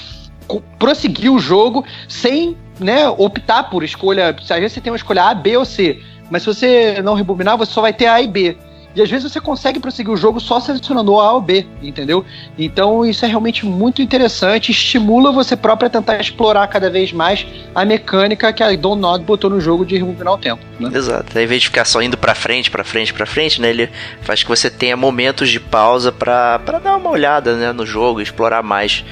prosseguir 0.78 1.32
o 1.32 1.40
jogo 1.40 1.86
sem 2.08 2.58
né, 2.80 3.08
optar 3.10 3.70
por 3.70 3.84
escolha. 3.84 4.30
Às 4.30 4.48
vezes 4.48 4.74
você 4.74 4.82
tem 4.82 4.92
uma 4.92 4.98
escolha 4.98 5.26
A, 5.26 5.34
B 5.34 5.58
ou 5.58 5.66
C. 5.66 6.00
Mas 6.30 6.44
se 6.44 6.48
você 6.48 7.02
não 7.02 7.14
rebobinar, 7.14 7.58
você 7.58 7.72
só 7.72 7.82
vai 7.82 7.94
ter 7.94 8.08
A 8.08 8.22
e 8.22 8.28
B. 8.28 8.58
E 8.94 9.02
às 9.02 9.10
vezes 9.10 9.32
você 9.32 9.40
consegue 9.40 9.80
prosseguir 9.80 10.12
o 10.12 10.18
jogo 10.18 10.40
só 10.40 10.60
selecionando 10.60 11.18
A 11.20 11.34
ou 11.34 11.42
B, 11.42 11.66
entendeu? 11.82 12.26
Então 12.58 13.06
isso 13.06 13.24
é 13.24 13.28
realmente 13.28 13.66
muito 13.66 14.02
interessante, 14.02 14.72
estimula 14.72 15.32
você 15.32 15.56
próprio 15.56 15.88
a 15.88 15.90
tentar 15.90 16.20
explorar 16.20 16.68
cada 16.68 16.90
vez 16.90 17.14
mais 17.14 17.46
a 17.74 17.86
mecânica 17.86 18.52
que 18.52 18.62
a 18.62 18.76
Don 18.76 18.96
Nod 18.96 19.24
botou 19.24 19.50
no 19.50 19.62
jogo 19.62 19.86
de 19.86 19.98
rebobinar 19.98 20.34
o 20.34 20.38
tempo. 20.38 20.62
Né? 20.78 20.92
Exato. 20.94 21.38
Ao 21.38 21.44
invés 21.44 21.62
de 21.62 21.68
ficar 21.70 21.86
só 21.86 22.02
indo 22.02 22.18
pra 22.18 22.36
frente, 22.36 22.70
pra 22.70 22.84
frente, 22.84 23.14
pra 23.14 23.26
frente, 23.26 23.62
né? 23.62 23.70
Ele 23.70 23.90
faz 24.22 24.44
que 24.44 24.50
você 24.50 24.70
tenha 24.70 24.98
momentos 24.98 25.50
de 25.50 25.60
pausa 25.60 26.12
para 26.12 26.58
dar 26.84 26.98
uma 26.98 27.10
olhada 27.10 27.56
né, 27.56 27.72
no 27.72 27.86
jogo, 27.86 28.20
explorar 28.20 28.62
mais. 28.62 29.06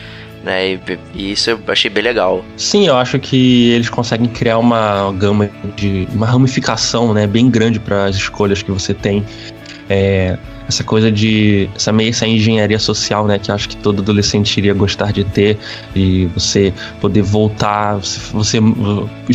Né, 0.43 0.73
e, 0.73 0.79
e, 1.13 1.31
isso 1.33 1.49
eu 1.49 1.59
achei 1.67 1.89
bem 1.89 2.03
legal. 2.03 2.43
Sim, 2.55 2.87
eu 2.87 2.95
acho 2.95 3.19
que 3.19 3.71
eles 3.71 3.89
conseguem 3.89 4.27
criar 4.27 4.57
uma 4.57 5.11
gama 5.13 5.49
de 5.75 6.07
uma 6.13 6.25
ramificação, 6.25 7.13
né, 7.13 7.27
bem 7.27 7.49
grande 7.49 7.79
para 7.79 8.05
as 8.05 8.15
escolhas 8.15 8.61
que 8.61 8.71
você 8.71 8.93
tem. 8.93 9.25
É, 9.89 10.37
essa 10.69 10.83
coisa 10.83 11.11
de 11.11 11.67
essa 11.75 11.91
meio 11.91 12.11
essa 12.11 12.27
engenharia 12.27 12.77
social, 12.77 13.25
né, 13.25 13.39
que 13.39 13.51
acho 13.51 13.67
que 13.67 13.75
todo 13.75 14.01
adolescente 14.01 14.55
iria 14.57 14.73
gostar 14.73 15.11
de 15.11 15.23
ter 15.23 15.57
e 15.95 16.27
você 16.27 16.71
poder 17.01 17.23
voltar, 17.23 17.95
você 17.95 18.59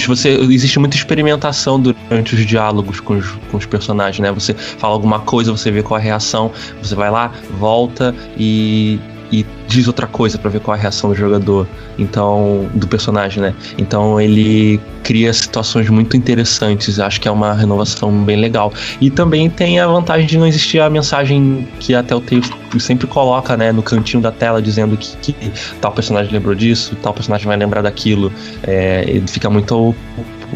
você 0.06 0.28
existe 0.28 0.78
muita 0.78 0.96
experimentação 0.96 1.80
durante 1.80 2.36
os 2.36 2.46
diálogos 2.46 3.00
com 3.00 3.18
os, 3.18 3.28
com 3.50 3.56
os 3.56 3.66
personagens, 3.66 4.20
né? 4.20 4.30
Você 4.30 4.54
fala 4.54 4.94
alguma 4.94 5.18
coisa, 5.20 5.50
você 5.50 5.72
vê 5.72 5.82
qual 5.82 5.98
a 5.98 6.02
reação, 6.02 6.52
você 6.80 6.94
vai 6.94 7.10
lá, 7.10 7.32
volta 7.58 8.14
e 8.38 9.00
e 9.32 9.44
diz 9.66 9.86
outra 9.86 10.06
coisa 10.06 10.38
para 10.38 10.50
ver 10.50 10.60
qual 10.60 10.76
é 10.76 10.78
a 10.78 10.82
reação 10.82 11.10
do 11.10 11.16
jogador, 11.16 11.66
então 11.98 12.68
do 12.74 12.86
personagem, 12.86 13.42
né? 13.42 13.54
Então 13.78 14.20
ele 14.20 14.80
cria 15.02 15.32
situações 15.32 15.88
muito 15.90 16.16
interessantes, 16.16 16.98
acho 16.98 17.20
que 17.20 17.28
é 17.28 17.30
uma 17.30 17.52
renovação 17.52 18.10
bem 18.24 18.36
legal. 18.36 18.72
E 19.00 19.10
também 19.10 19.50
tem 19.50 19.78
a 19.80 19.86
vantagem 19.86 20.26
de 20.26 20.38
não 20.38 20.46
existir 20.46 20.80
a 20.80 20.88
mensagem 20.88 21.68
que 21.78 21.94
até 21.94 22.14
o 22.14 22.20
texto 22.20 22.56
sempre 22.80 23.06
coloca, 23.06 23.56
né, 23.56 23.70
no 23.70 23.82
cantinho 23.82 24.22
da 24.22 24.32
tela 24.32 24.60
dizendo 24.60 24.96
que, 24.96 25.16
que 25.32 25.52
tal 25.80 25.92
personagem 25.92 26.32
lembrou 26.32 26.54
disso, 26.54 26.96
tal 27.02 27.12
personagem 27.12 27.46
vai 27.46 27.56
lembrar 27.56 27.82
daquilo. 27.82 28.32
É, 28.62 29.04
ele 29.06 29.26
fica 29.26 29.50
muito 29.50 29.94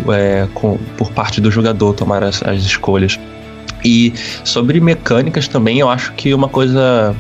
é, 0.09 0.49
com, 0.55 0.79
por 0.97 1.13
parte 1.13 1.41
do 1.41 1.51
jogador 1.51 1.95
tomar 1.95 2.23
as, 2.25 2.43
as 2.43 2.63
escolhas. 2.63 3.19
E 3.85 4.13
sobre 4.45 4.81
mecânicas 4.81 5.47
também, 5.47 5.79
eu 5.79 5.89
acho 5.89 6.13
que 6.15 6.35
uma 6.35 6.49
coisa 6.49 7.15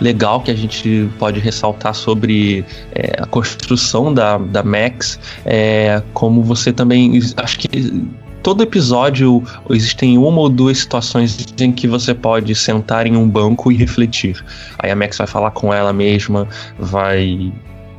legal 0.00 0.40
que 0.40 0.50
a 0.50 0.54
gente 0.54 1.08
pode 1.18 1.40
ressaltar 1.40 1.94
sobre 1.94 2.64
é, 2.92 3.20
a 3.20 3.26
construção 3.26 4.12
da, 4.12 4.38
da 4.38 4.62
Max 4.62 5.18
é 5.44 6.02
como 6.12 6.42
você 6.42 6.72
também. 6.72 7.20
Acho 7.36 7.58
que 7.58 7.68
todo 8.42 8.62
episódio 8.62 9.42
existem 9.70 10.16
uma 10.16 10.40
ou 10.40 10.48
duas 10.48 10.78
situações 10.78 11.46
em 11.60 11.72
que 11.72 11.86
você 11.86 12.14
pode 12.14 12.54
sentar 12.54 13.06
em 13.06 13.16
um 13.16 13.28
banco 13.28 13.70
e 13.70 13.76
refletir. 13.76 14.42
Aí 14.78 14.90
a 14.90 14.96
Max 14.96 15.18
vai 15.18 15.26
falar 15.26 15.50
com 15.50 15.72
ela 15.72 15.92
mesma, 15.92 16.48
vai 16.78 17.52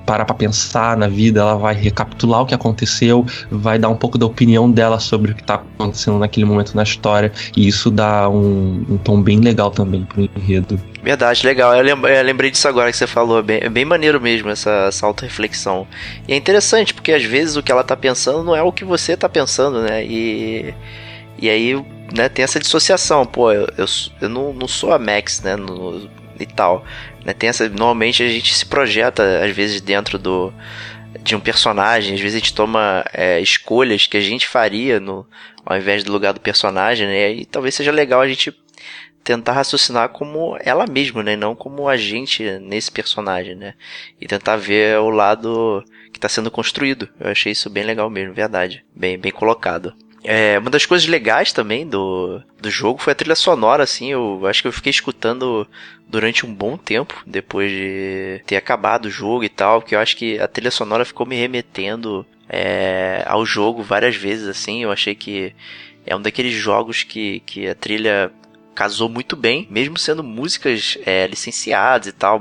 parar 0.10 0.26
para 0.26 0.34
pensar 0.34 0.98
na 0.98 1.08
vida, 1.08 1.40
ela 1.40 1.56
vai 1.56 1.76
recapitular 1.76 2.42
o 2.42 2.46
que 2.48 2.56
aconteceu, 2.56 3.24
vai 3.52 3.78
dar 3.78 3.90
um 3.90 3.96
pouco 3.96 4.18
da 4.18 4.26
opinião 4.26 4.70
dela 4.70 5.00
sobre 5.00 5.34
o 5.34 5.36
que 5.36 5.44
tá 5.44 5.62
acontecendo 5.78 6.18
naquele 6.18 6.48
momento 6.48 6.74
na 6.76 6.82
história, 6.82 7.32
e 7.56 7.68
isso 7.68 7.92
dá 7.92 8.28
um, 8.28 8.84
um 8.90 8.98
tom 8.98 9.22
bem 9.22 9.40
legal 9.40 9.70
também 9.70 10.04
pro 10.06 10.28
enredo. 10.36 10.82
Verdade, 11.04 11.46
legal. 11.46 11.76
Eu, 11.76 11.86
eu 11.86 12.24
lembrei 12.24 12.50
disso 12.50 12.68
agora 12.68 12.90
que 12.90 12.98
você 12.98 13.06
falou. 13.06 13.38
É 13.38 13.44
bem, 13.44 13.60
é 13.62 13.70
bem 13.70 13.86
maneiro 13.86 14.20
mesmo 14.20 14.50
essa, 14.50 14.88
essa 14.88 15.06
auto-reflexão. 15.06 15.88
E 16.28 16.34
é 16.34 16.36
interessante, 16.36 16.92
porque 16.92 17.12
às 17.12 17.24
vezes 17.24 17.56
o 17.56 17.62
que 17.62 17.72
ela 17.72 17.84
tá 17.84 17.96
pensando 17.96 18.44
não 18.44 18.56
é 18.56 18.64
o 18.64 18.72
que 18.72 18.84
você 18.84 19.16
tá 19.16 19.30
pensando, 19.30 19.84
né? 19.84 20.04
E, 20.04 20.74
e 21.38 21.48
aí 21.52 21.86
né, 22.16 22.28
tem 22.30 22.44
essa 22.44 22.60
dissociação. 22.60 23.28
Pô, 23.28 23.52
eu, 23.52 23.68
eu, 23.78 23.86
eu 24.22 24.28
não, 24.28 24.54
não 24.54 24.68
sou 24.68 24.92
a 24.92 24.98
Max, 24.98 25.42
né? 25.42 25.56
No, 25.56 26.10
e 26.40 26.46
tal. 26.46 26.86
Né? 27.24 27.34
Tem 27.34 27.50
essa, 27.50 27.68
normalmente 27.70 28.24
a 28.24 28.28
gente 28.28 28.54
se 28.54 28.66
projeta, 28.66 29.44
às 29.44 29.56
vezes, 29.56 29.82
dentro 29.82 30.18
do, 30.18 30.54
de 31.22 31.36
um 31.36 31.40
personagem, 31.40 32.14
às 32.14 32.22
vezes 32.22 32.36
a 32.36 32.40
gente 32.40 32.54
toma 32.54 33.04
é, 33.14 33.40
escolhas 33.40 34.08
que 34.08 34.18
a 34.18 34.22
gente 34.22 34.48
faria 34.48 35.00
no, 35.00 35.26
ao 35.66 35.78
invés 35.78 36.04
do 36.04 36.12
lugar 36.12 36.34
do 36.34 36.40
personagem, 36.40 37.08
né? 37.08 37.32
E 37.32 37.46
talvez 37.46 37.76
seja 37.76 37.92
legal 37.92 38.22
a 38.22 38.28
gente 38.28 38.54
tentar 39.24 39.54
raciocinar 39.54 40.10
como 40.10 40.58
ela 40.62 40.88
mesma, 40.88 41.22
né? 41.22 41.36
Não 41.36 41.56
como 41.56 41.88
a 41.88 41.98
gente 41.98 42.44
nesse 42.60 42.92
personagem, 42.92 43.56
né? 43.56 43.74
E 44.20 44.28
tentar 44.28 44.56
ver 44.56 44.98
o 45.00 45.10
lado 45.10 45.84
que 46.12 46.18
está 46.18 46.30
sendo 46.30 46.50
construído. 46.50 47.10
Eu 47.20 47.30
achei 47.30 47.52
isso 47.52 47.70
bem 47.70 47.84
legal 47.84 48.10
mesmo, 48.10 48.34
verdade. 48.34 48.84
Bem, 48.96 49.18
bem 49.18 49.32
colocado. 49.32 49.94
É, 50.24 50.60
uma 50.60 50.70
das 50.70 50.86
coisas 50.86 51.08
legais 51.08 51.54
também 51.54 51.88
do, 51.88 52.42
do 52.62 52.70
jogo 52.70 53.02
foi 53.02 53.14
a 53.14 53.16
trilha 53.16 53.36
sonora, 53.36 53.84
assim. 53.84 54.12
Eu 54.12 54.46
acho 54.46 54.62
que 54.62 54.68
eu 54.68 54.74
fiquei 54.74 54.90
escutando 54.90 55.68
durante 56.08 56.46
um 56.46 56.54
bom 56.54 56.78
tempo, 56.78 57.22
depois 57.26 57.72
de 57.72 58.42
ter 58.46 58.58
acabado 58.58 59.06
o 59.06 59.12
jogo 59.12 59.44
e 59.44 59.50
tal, 59.50 59.82
que 59.82 59.96
eu 59.96 60.00
acho 60.00 60.18
que 60.18 60.40
a 60.40 60.48
trilha 60.48 60.72
sonora 60.72 61.06
ficou 61.06 61.26
me 61.26 61.36
remetendo 61.36 62.26
é, 62.50 63.24
ao 63.28 63.46
jogo 63.46 63.82
várias 63.82 64.16
vezes, 64.16 64.48
assim. 64.48 64.84
Eu 64.84 64.92
achei 64.92 65.16
que 65.16 65.54
é 66.06 66.16
um 66.16 66.22
daqueles 66.22 66.54
jogos 66.54 67.04
que, 67.04 67.42
que 67.42 67.68
a 67.68 67.76
trilha 67.76 68.32
casou 68.80 69.10
muito 69.10 69.36
bem, 69.36 69.68
mesmo 69.70 69.98
sendo 69.98 70.24
músicas 70.24 70.98
é, 71.06 71.28
licenciadas 71.28 72.08
e 72.08 72.14
tal, 72.14 72.40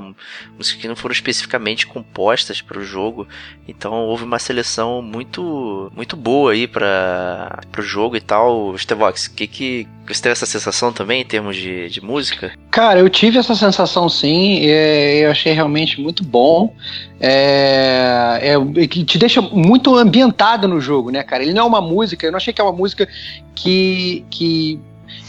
músicas 0.57 0.81
que 0.81 0.87
não 0.87 0.95
foram 0.95 1.11
especificamente 1.11 1.85
compostas 1.85 2.61
para 2.61 2.79
o 2.79 2.85
jogo. 2.85 3.27
Então 3.67 3.91
houve 4.05 4.23
uma 4.23 4.39
seleção 4.39 5.01
muito 5.01 5.91
muito 5.93 6.15
boa 6.15 6.53
aí 6.53 6.65
para 6.65 7.59
o 7.77 7.81
jogo 7.81 8.15
e 8.15 8.21
tal. 8.21 8.73
Stevox, 8.77 9.27
que 9.27 9.47
que 9.47 9.87
você 10.07 10.21
teve 10.21 10.31
essa 10.31 10.45
sensação 10.45 10.93
também 10.93 11.21
em 11.21 11.25
termos 11.25 11.57
de, 11.57 11.89
de 11.89 11.99
música? 12.01 12.53
Cara, 12.71 13.01
eu 13.01 13.09
tive 13.09 13.37
essa 13.37 13.53
sensação 13.53 14.07
sim, 14.07 14.63
eu 14.63 15.29
achei 15.29 15.51
realmente 15.51 15.99
muito 15.99 16.23
bom. 16.23 16.73
É, 17.19 18.39
é, 18.41 18.87
que 18.87 19.03
te 19.03 19.17
deixa 19.17 19.41
muito 19.41 19.93
ambientado 19.97 20.69
no 20.69 20.79
jogo, 20.79 21.11
né, 21.11 21.21
cara? 21.21 21.43
Ele 21.43 21.51
não 21.51 21.63
é 21.63 21.67
uma 21.67 21.81
música, 21.81 22.25
eu 22.25 22.31
não 22.31 22.37
achei 22.37 22.53
que 22.53 22.61
é 22.61 22.63
uma 22.63 22.71
música 22.71 23.09
que, 23.53 24.23
que 24.31 24.79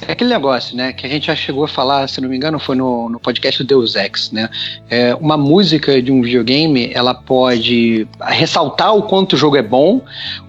é 0.06 0.12
aquele 0.12 0.30
negócio, 0.30 0.76
né? 0.76 0.92
Que 0.92 1.06
a 1.06 1.08
gente 1.08 1.26
já 1.26 1.36
chegou 1.36 1.64
a 1.64 1.68
falar, 1.68 2.08
se 2.08 2.20
não 2.20 2.28
me 2.28 2.36
engano, 2.36 2.58
foi 2.58 2.76
no, 2.76 3.08
no 3.08 3.20
podcast 3.20 3.62
do 3.62 3.66
Deus 3.66 3.94
Ex, 3.94 4.30
né? 4.30 4.48
É, 4.88 5.14
uma 5.14 5.36
música 5.36 6.00
de 6.02 6.10
um 6.10 6.22
videogame, 6.22 6.90
ela 6.94 7.14
pode 7.14 8.06
ressaltar 8.20 8.94
o 8.94 9.02
quanto 9.02 9.34
o 9.34 9.36
jogo 9.36 9.56
é 9.56 9.62
bom, 9.62 10.00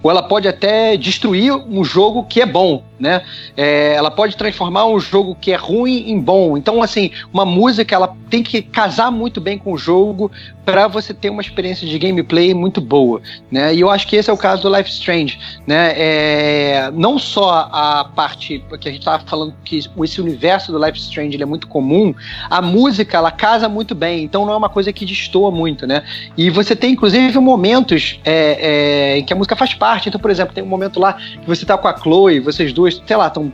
ou 0.02 0.10
ela 0.10 0.22
pode 0.22 0.48
até 0.48 0.96
destruir 0.96 1.52
um 1.52 1.84
jogo 1.84 2.24
que 2.24 2.40
é 2.40 2.46
bom, 2.46 2.82
né? 3.02 3.22
É, 3.56 3.94
ela 3.94 4.12
pode 4.12 4.36
transformar 4.36 4.86
um 4.86 5.00
jogo 5.00 5.36
que 5.38 5.50
é 5.50 5.56
ruim 5.56 6.08
em 6.08 6.20
bom. 6.20 6.56
Então, 6.56 6.80
assim, 6.80 7.10
uma 7.32 7.44
música 7.44 7.96
ela 7.96 8.16
tem 8.30 8.44
que 8.44 8.62
casar 8.62 9.10
muito 9.10 9.40
bem 9.40 9.58
com 9.58 9.72
o 9.72 9.76
jogo 9.76 10.30
para 10.64 10.86
você 10.86 11.12
ter 11.12 11.28
uma 11.28 11.42
experiência 11.42 11.86
de 11.86 11.98
gameplay 11.98 12.54
muito 12.54 12.80
boa, 12.80 13.20
né? 13.50 13.74
E 13.74 13.80
eu 13.80 13.90
acho 13.90 14.06
que 14.06 14.14
esse 14.14 14.30
é 14.30 14.32
o 14.32 14.36
caso 14.36 14.62
do 14.62 14.74
Life 14.74 14.88
Strange, 14.88 15.36
né? 15.66 15.92
É, 15.96 16.90
não 16.94 17.18
só 17.18 17.68
a 17.72 18.04
parte 18.04 18.64
que 18.80 18.88
a 18.88 18.92
gente 18.92 19.00
estava 19.00 19.24
falando 19.24 19.52
que 19.64 19.80
esse 20.04 20.20
universo 20.20 20.70
do 20.70 20.82
Life 20.82 20.98
Strange 20.98 21.42
é 21.42 21.44
muito 21.44 21.66
comum, 21.66 22.14
a 22.48 22.62
música 22.62 23.16
ela 23.18 23.32
casa 23.32 23.68
muito 23.68 23.94
bem, 23.94 24.22
então 24.22 24.46
não 24.46 24.52
é 24.52 24.56
uma 24.56 24.68
coisa 24.68 24.92
que 24.92 25.04
destoa 25.04 25.50
muito, 25.50 25.84
né? 25.84 26.04
E 26.36 26.48
você 26.48 26.76
tem 26.76 26.92
inclusive 26.92 27.36
momentos 27.40 28.20
é, 28.24 29.14
é, 29.14 29.18
em 29.18 29.24
que 29.24 29.32
a 29.32 29.36
música 29.36 29.56
faz 29.56 29.74
parte. 29.74 30.08
Então, 30.08 30.20
por 30.20 30.30
exemplo, 30.30 30.54
tem 30.54 30.62
um 30.62 30.68
momento 30.68 31.00
lá 31.00 31.14
que 31.14 31.46
você 31.46 31.66
tá 31.66 31.76
com 31.76 31.88
a 31.88 31.96
Chloe, 31.96 32.38
vocês 32.38 32.72
duas, 32.72 32.91
sei 33.06 33.16
lá, 33.16 33.28
estão 33.28 33.52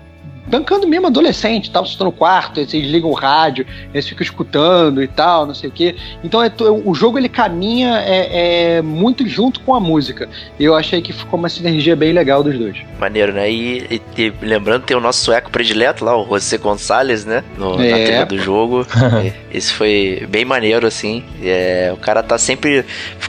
bancando 0.49 0.86
mesmo 0.86 1.07
adolescente, 1.07 1.70
tal, 1.70 1.86
vocês 1.86 1.99
no 1.99 2.11
quarto, 2.11 2.59
eles 2.59 2.72
ligam 2.72 3.11
o 3.11 3.14
rádio, 3.14 3.66
eles 3.93 4.09
ficam 4.09 4.22
escutando 4.22 5.03
e 5.03 5.07
tal, 5.07 5.47
não 5.47 5.55
sei 5.55 5.68
o 5.68 5.72
quê. 5.72 5.95
Então 6.24 6.43
é, 6.43 6.51
o 6.84 6.95
jogo 6.95 7.18
ele 7.18 7.28
caminha 7.28 8.01
é, 8.01 8.76
é, 8.76 8.82
muito 8.82 9.26
junto 9.28 9.61
com 9.61 9.74
a 9.74 9.80
música. 9.80 10.28
E 10.59 10.64
eu 10.64 10.74
achei 10.74 11.01
que 11.03 11.12
ficou 11.12 11.39
uma 11.39 11.49
sinergia 11.49 11.95
bem 11.95 12.12
legal 12.12 12.43
dos 12.43 12.59
dois. 12.59 12.78
Maneiro, 12.99 13.32
né? 13.32 13.51
E, 13.51 14.01
e, 14.16 14.22
e 14.22 14.32
lembrando, 14.41 14.84
tem 14.84 14.97
o 14.97 15.01
nosso 15.01 15.24
sueco 15.24 15.51
predileto 15.51 16.05
lá, 16.05 16.16
o 16.16 16.26
José 16.39 16.57
Gonçalves, 16.57 17.24
né? 17.24 17.45
No, 17.57 17.80
é. 17.80 17.91
Na 17.91 17.97
tela 17.97 18.26
do 18.26 18.39
jogo. 18.39 18.86
Esse 19.53 19.72
foi 19.72 20.26
bem 20.28 20.45
maneiro, 20.45 20.86
assim. 20.86 21.22
É, 21.43 21.91
o 21.93 21.97
cara 21.97 22.22
tá 22.22 22.39
sempre 22.39 22.84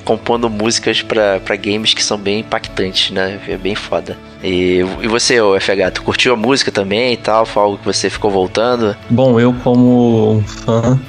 compondo 0.06 0.50
músicas 0.50 1.02
para 1.02 1.56
games 1.56 1.94
que 1.94 2.04
são 2.04 2.18
bem 2.18 2.40
impactantes, 2.40 3.12
né? 3.12 3.40
É 3.48 3.58
bem 3.58 3.76
foda. 3.76 4.18
E, 4.44 4.80
e 5.02 5.08
você, 5.08 5.38
FH, 5.60 5.92
tu 5.94 6.04
curtiu 6.04 6.34
a 6.34 6.36
música 6.38 6.72
também 6.72 7.14
e 7.14 7.18
tal? 7.18 7.46
Foi 7.46 7.64
algo 7.64 7.78
que 7.78 7.86
você 7.86 8.10
ficou 8.10 8.32
voltando? 8.32 8.96
Bom, 9.10 9.40
eu 9.40 9.54
como 9.64 10.38
um 10.38 10.44
fã 10.44 11.00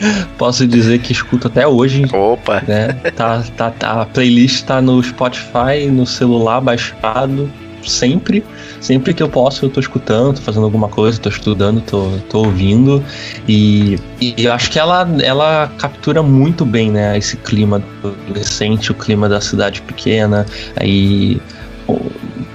posso 0.38 0.66
dizer 0.66 1.00
que 1.00 1.12
escuto 1.12 1.48
até 1.48 1.66
hoje. 1.66 2.04
Opa! 2.12 2.62
Né? 2.66 2.88
Tá, 3.14 3.44
tá, 3.56 3.70
tá, 3.70 4.02
a 4.02 4.06
playlist 4.06 4.64
tá 4.64 4.80
no 4.80 5.02
Spotify, 5.02 5.86
no 5.90 6.06
celular 6.06 6.60
baixado, 6.60 7.50
sempre. 7.84 8.42
Sempre 8.80 9.14
que 9.14 9.22
eu 9.22 9.28
posso, 9.28 9.66
eu 9.66 9.70
tô 9.70 9.80
escutando, 9.80 10.36
tô 10.36 10.42
fazendo 10.42 10.64
alguma 10.64 10.88
coisa, 10.88 11.18
tô 11.18 11.28
estudando, 11.28 11.80
tô, 11.82 12.10
tô 12.30 12.38
ouvindo. 12.40 13.02
E, 13.48 13.98
e 14.20 14.34
eu 14.44 14.52
acho 14.52 14.70
que 14.70 14.78
ela, 14.78 15.08
ela 15.22 15.70
captura 15.78 16.22
muito 16.22 16.64
bem, 16.64 16.90
né, 16.90 17.16
esse 17.16 17.36
clima 17.36 17.82
adolescente, 18.02 18.90
o 18.90 18.94
clima 18.94 19.28
da 19.28 19.40
cidade 19.40 19.80
pequena. 19.82 20.44
Aí 20.76 21.40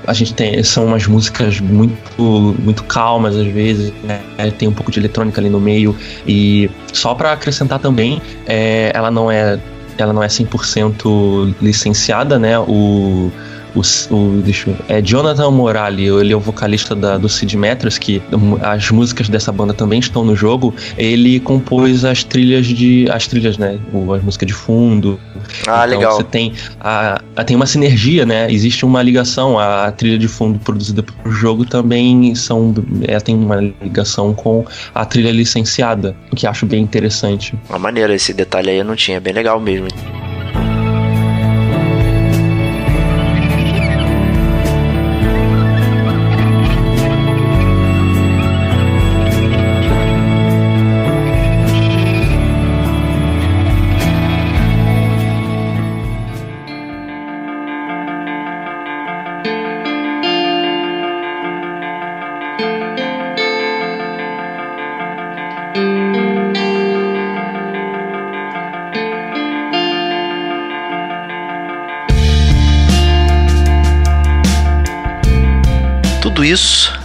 a 0.09 0.13
gente 0.13 0.33
tem 0.33 0.63
são 0.63 0.87
umas 0.87 1.05
músicas 1.05 1.59
muito 1.59 2.55
muito 2.59 2.83
calmas 2.85 3.35
às 3.35 3.45
vezes 3.45 3.93
né? 4.03 4.19
tem 4.57 4.67
um 4.67 4.73
pouco 4.73 4.91
de 4.91 4.99
eletrônica 4.99 5.39
ali 5.39 5.49
no 5.49 5.59
meio 5.59 5.95
e 6.27 6.69
só 6.91 7.13
para 7.13 7.31
acrescentar 7.31 7.77
também 7.77 8.19
é, 8.47 8.91
ela 8.93 9.11
não 9.11 9.31
é 9.31 9.59
ela 9.99 10.11
não 10.11 10.23
é 10.23 10.27
100% 10.27 11.53
licenciada 11.61 12.39
né 12.39 12.57
o 12.57 13.31
o, 13.79 14.15
o 14.15 14.41
deixa 14.41 14.69
eu, 14.69 14.75
é 14.87 15.01
Jonathan 15.01 15.51
Morali, 15.51 16.07
ele 16.07 16.33
é 16.33 16.35
o 16.35 16.39
vocalista 16.39 16.95
da, 16.95 17.17
do 17.17 17.29
Sid 17.29 17.55
Metros, 17.57 17.97
que 17.97 18.21
as 18.61 18.89
músicas 18.91 19.29
dessa 19.29 19.51
banda 19.51 19.73
também 19.73 19.99
estão 19.99 20.23
no 20.23 20.35
jogo. 20.35 20.73
Ele 20.97 21.39
compôs 21.39 22.03
as 22.05 22.23
trilhas 22.23 22.67
de 22.67 23.09
as 23.09 23.27
trilhas, 23.27 23.57
né, 23.57 23.79
as 24.15 24.23
músicas 24.23 24.47
de 24.47 24.53
fundo. 24.53 25.19
Ah, 25.67 25.85
então, 25.85 25.99
legal. 25.99 26.15
Você 26.15 26.23
tem 26.23 26.53
a, 26.79 27.21
a, 27.35 27.43
tem 27.43 27.55
uma 27.55 27.65
sinergia, 27.65 28.25
né? 28.25 28.51
Existe 28.51 28.85
uma 28.85 29.01
ligação. 29.01 29.57
A, 29.57 29.85
a 29.85 29.91
trilha 29.91 30.17
de 30.17 30.27
fundo 30.27 30.59
produzida 30.59 31.01
para 31.03 31.29
o 31.29 31.31
jogo 31.31 31.65
também 31.65 32.35
são 32.35 32.73
é, 33.07 33.19
tem 33.19 33.35
uma 33.35 33.55
ligação 33.55 34.33
com 34.33 34.65
a 34.93 35.05
trilha 35.05 35.31
licenciada, 35.31 36.15
o 36.31 36.35
que 36.35 36.45
acho 36.45 36.65
bem 36.65 36.81
interessante. 36.81 37.57
Uma 37.69 37.79
maneira 37.79 38.13
esse 38.13 38.33
detalhe 38.33 38.69
aí 38.69 38.77
eu 38.77 38.85
não 38.85 38.95
tinha, 38.95 39.17
é 39.17 39.19
bem 39.19 39.33
legal 39.33 39.59
mesmo. 39.59 39.87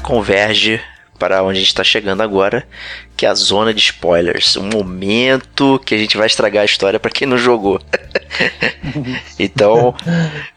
Converge 0.04 0.80
para 1.18 1.42
onde 1.42 1.52
a 1.52 1.60
gente 1.60 1.68
está 1.68 1.82
chegando 1.82 2.22
agora, 2.22 2.66
que 3.16 3.24
é 3.24 3.28
a 3.28 3.34
zona 3.34 3.72
de 3.72 3.80
spoilers. 3.80 4.56
Um 4.56 4.68
momento 4.68 5.80
que 5.84 5.94
a 5.94 5.98
gente 5.98 6.16
vai 6.16 6.26
estragar 6.26 6.62
a 6.62 6.66
história 6.66 7.00
para 7.00 7.10
quem 7.10 7.26
não 7.26 7.38
jogou. 7.38 7.80
então, 9.38 9.94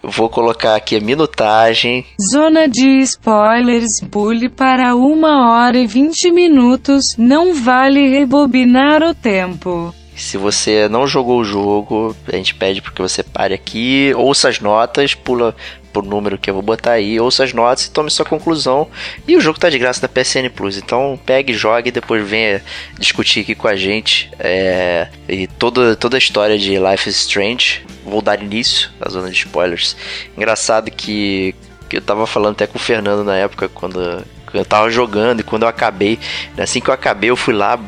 vou 0.03 0.29
colocar 0.29 0.75
aqui 0.75 0.97
a 0.97 0.99
minutagem. 0.99 2.05
Zona 2.31 2.67
de 2.67 2.99
spoilers, 3.01 4.01
pule 4.11 4.49
para 4.49 4.95
uma 4.95 5.51
hora 5.51 5.77
e 5.77 5.87
vinte 5.87 6.29
minutos. 6.31 7.15
Não 7.17 7.53
vale 7.53 8.09
rebobinar 8.09 9.03
o 9.03 9.13
tempo. 9.13 9.93
Se 10.17 10.35
você 10.35 10.89
não 10.89 11.05
jogou 11.05 11.39
o 11.39 11.45
jogo, 11.45 12.15
a 12.27 12.35
gente 12.35 12.55
pede 12.55 12.81
porque 12.81 13.01
você 13.01 13.21
pare 13.21 13.53
aqui, 13.53 14.11
ouça 14.15 14.49
as 14.49 14.59
notas, 14.59 15.13
pula 15.13 15.55
por 15.93 16.03
número 16.03 16.39
que 16.39 16.49
eu 16.49 16.55
vou 16.55 16.63
botar 16.63 16.93
aí, 16.93 17.19
ouça 17.19 17.43
as 17.43 17.53
notas 17.53 17.85
e 17.85 17.91
tome 17.91 18.09
sua 18.09 18.25
conclusão. 18.25 18.87
E 19.27 19.35
o 19.37 19.41
jogo 19.41 19.59
tá 19.59 19.69
de 19.69 19.77
graça 19.77 20.01
na 20.01 20.07
PSN 20.07 20.49
Plus, 20.55 20.75
então 20.75 21.19
pegue, 21.23 21.53
jogue 21.53 21.89
e 21.89 21.91
depois 21.91 22.27
venha 22.27 22.63
discutir 22.97 23.41
aqui 23.41 23.53
com 23.53 23.67
a 23.67 23.75
gente. 23.75 24.29
É, 24.39 25.07
e 25.29 25.45
toda, 25.45 25.95
toda 25.95 26.17
a 26.17 26.19
história 26.19 26.57
de 26.57 26.79
Life 26.79 27.07
is 27.07 27.15
Strange. 27.17 27.85
Vou 28.03 28.21
dar 28.21 28.41
início 28.41 28.89
à 28.99 29.09
zona 29.09 29.29
de 29.29 29.37
spoilers. 29.37 29.95
Engraçado 30.35 30.89
que, 30.89 31.53
que 31.87 31.97
eu 31.97 32.01
tava 32.01 32.25
falando 32.25 32.53
até 32.53 32.65
com 32.65 32.77
o 32.77 32.81
Fernando 32.81 33.23
na 33.23 33.35
época, 33.35 33.69
quando 33.69 34.23
eu 34.51 34.65
tava 34.65 34.89
jogando 34.89 35.41
e 35.41 35.43
quando 35.43 35.63
eu 35.63 35.69
acabei, 35.69 36.17
assim 36.57 36.81
que 36.81 36.89
eu 36.89 36.93
acabei, 36.93 37.29
eu 37.29 37.35
fui 37.35 37.53
lá 37.53 37.79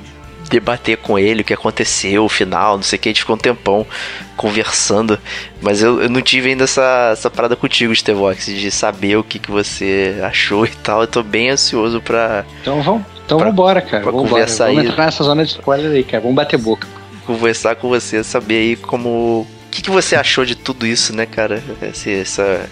debater 0.49 0.97
com 0.97 1.17
ele 1.17 1.41
o 1.41 1.45
que 1.45 1.53
aconteceu, 1.53 2.25
o 2.25 2.29
final, 2.29 2.75
não 2.75 2.83
sei 2.83 2.97
o 2.97 3.01
que, 3.01 3.09
a 3.09 3.11
gente 3.11 3.21
ficou 3.21 3.35
um 3.35 3.39
tempão 3.39 3.85
conversando. 4.35 5.19
Mas 5.61 5.81
eu, 5.81 6.01
eu 6.01 6.09
não 6.09 6.21
tive 6.21 6.49
ainda 6.49 6.63
essa, 6.63 7.11
essa 7.13 7.29
parada 7.29 7.55
contigo, 7.55 7.95
Stevox, 7.95 8.47
de 8.47 8.71
saber 8.71 9.17
o 9.17 9.23
que, 9.23 9.39
que 9.39 9.51
você 9.51 10.19
achou 10.23 10.65
e 10.65 10.69
tal. 10.69 11.01
Eu 11.01 11.07
tô 11.07 11.21
bem 11.21 11.49
ansioso 11.49 12.01
pra. 12.01 12.45
Então 12.61 12.81
vamos. 12.81 13.03
Então 13.25 13.37
pra, 13.37 13.49
vambora, 13.49 13.81
cara. 13.81 14.03
Pra 14.03 14.11
vambora. 14.11 14.29
conversar 14.29 14.65
vamos 14.65 14.81
aí. 14.81 14.87
entrar 14.87 15.05
nessa 15.05 15.23
zona 15.23 15.45
de 15.45 15.51
spoiler 15.51 15.91
aí, 15.91 16.03
cara. 16.03 16.21
Vamos 16.21 16.35
bater 16.35 16.57
boca. 16.57 16.87
Conversar 17.25 17.75
com 17.75 17.89
você, 17.89 18.23
saber 18.23 18.55
aí 18.55 18.75
como. 18.75 19.09
O 19.41 19.69
que, 19.69 19.83
que 19.83 19.91
você 19.91 20.15
achou 20.15 20.45
de 20.45 20.55
tudo 20.55 20.87
isso, 20.87 21.15
né, 21.15 21.27
cara? 21.27 21.63
Essa, 21.79 22.67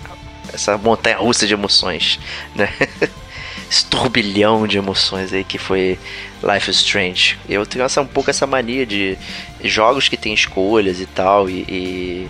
essa 0.51 0.78
montanha 0.80 1.17
russa 1.17 1.45
de 1.45 1.53
emoções, 1.53 2.19
né? 2.55 2.69
Esse 3.70 3.86
turbilhão 3.86 4.65
de 4.65 4.78
emoções 4.78 5.34
aí 5.34 5.43
que 5.43 5.57
foi 5.57 5.99
Life 6.41 6.70
is 6.70 6.78
Strange. 6.78 7.38
Eu 7.49 7.65
tenho 7.65 7.84
essa, 7.84 8.01
um 8.01 8.07
pouco 8.07 8.30
essa 8.30 8.47
mania 8.47 8.86
de 8.86 9.18
jogos 9.63 10.07
que 10.07 10.15
tem 10.15 10.34
escolhas 10.34 11.01
e 11.01 11.05
tal, 11.05 11.49
e, 11.49 11.65
e 11.68 12.30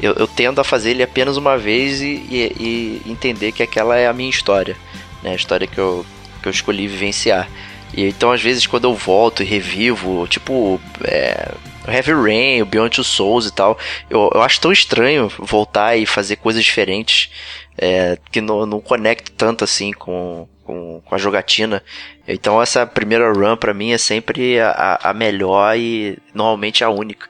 eu, 0.00 0.14
eu, 0.14 0.26
tendo 0.26 0.60
a 0.60 0.64
fazer 0.64 0.90
ele 0.90 1.02
apenas 1.02 1.36
uma 1.36 1.56
vez 1.56 2.00
e, 2.00 2.26
e, 2.28 3.00
e, 3.06 3.10
entender 3.10 3.52
que 3.52 3.62
aquela 3.62 3.96
é 3.96 4.08
a 4.08 4.12
minha 4.12 4.30
história, 4.30 4.76
né? 5.22 5.30
A 5.30 5.36
história 5.36 5.66
que 5.66 5.78
eu, 5.78 6.04
que 6.42 6.48
eu 6.48 6.50
escolhi 6.50 6.88
vivenciar. 6.88 7.48
E 7.94 8.04
então, 8.04 8.32
às 8.32 8.42
vezes, 8.42 8.66
quando 8.66 8.84
eu 8.84 8.94
volto 8.94 9.42
e 9.42 9.46
revivo, 9.46 10.26
tipo, 10.26 10.80
é, 11.04 11.52
Heavy 11.86 12.12
Rain, 12.12 12.64
Beyond 12.64 12.96
Two 12.96 13.04
Souls 13.04 13.46
e 13.46 13.52
tal, 13.52 13.78
eu, 14.08 14.30
eu 14.34 14.42
acho 14.42 14.60
tão 14.60 14.72
estranho 14.72 15.30
voltar 15.38 15.96
e 15.96 16.06
fazer 16.06 16.36
coisas 16.36 16.64
diferentes 16.64 17.30
é, 17.76 18.18
que 18.30 18.40
não, 18.40 18.66
não 18.66 18.80
conecto 18.80 19.30
tanto 19.32 19.62
assim 19.64 19.92
com, 19.92 20.48
com, 20.72 21.02
com, 21.04 21.14
a 21.14 21.18
jogatina. 21.18 21.82
Então 22.26 22.60
essa 22.60 22.86
primeira 22.86 23.30
run 23.32 23.56
para 23.56 23.74
mim 23.74 23.92
é 23.92 23.98
sempre 23.98 24.58
a, 24.58 24.98
a 25.02 25.14
melhor 25.14 25.76
e 25.76 26.18
normalmente 26.34 26.82
a 26.82 26.88
única. 26.88 27.28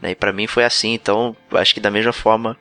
Né? 0.00 0.12
E 0.12 0.14
para 0.14 0.32
mim 0.32 0.46
foi 0.46 0.64
assim, 0.64 0.94
então 0.94 1.36
acho 1.52 1.74
que 1.74 1.80
da 1.80 1.90
mesma 1.90 2.12
forma 2.12 2.56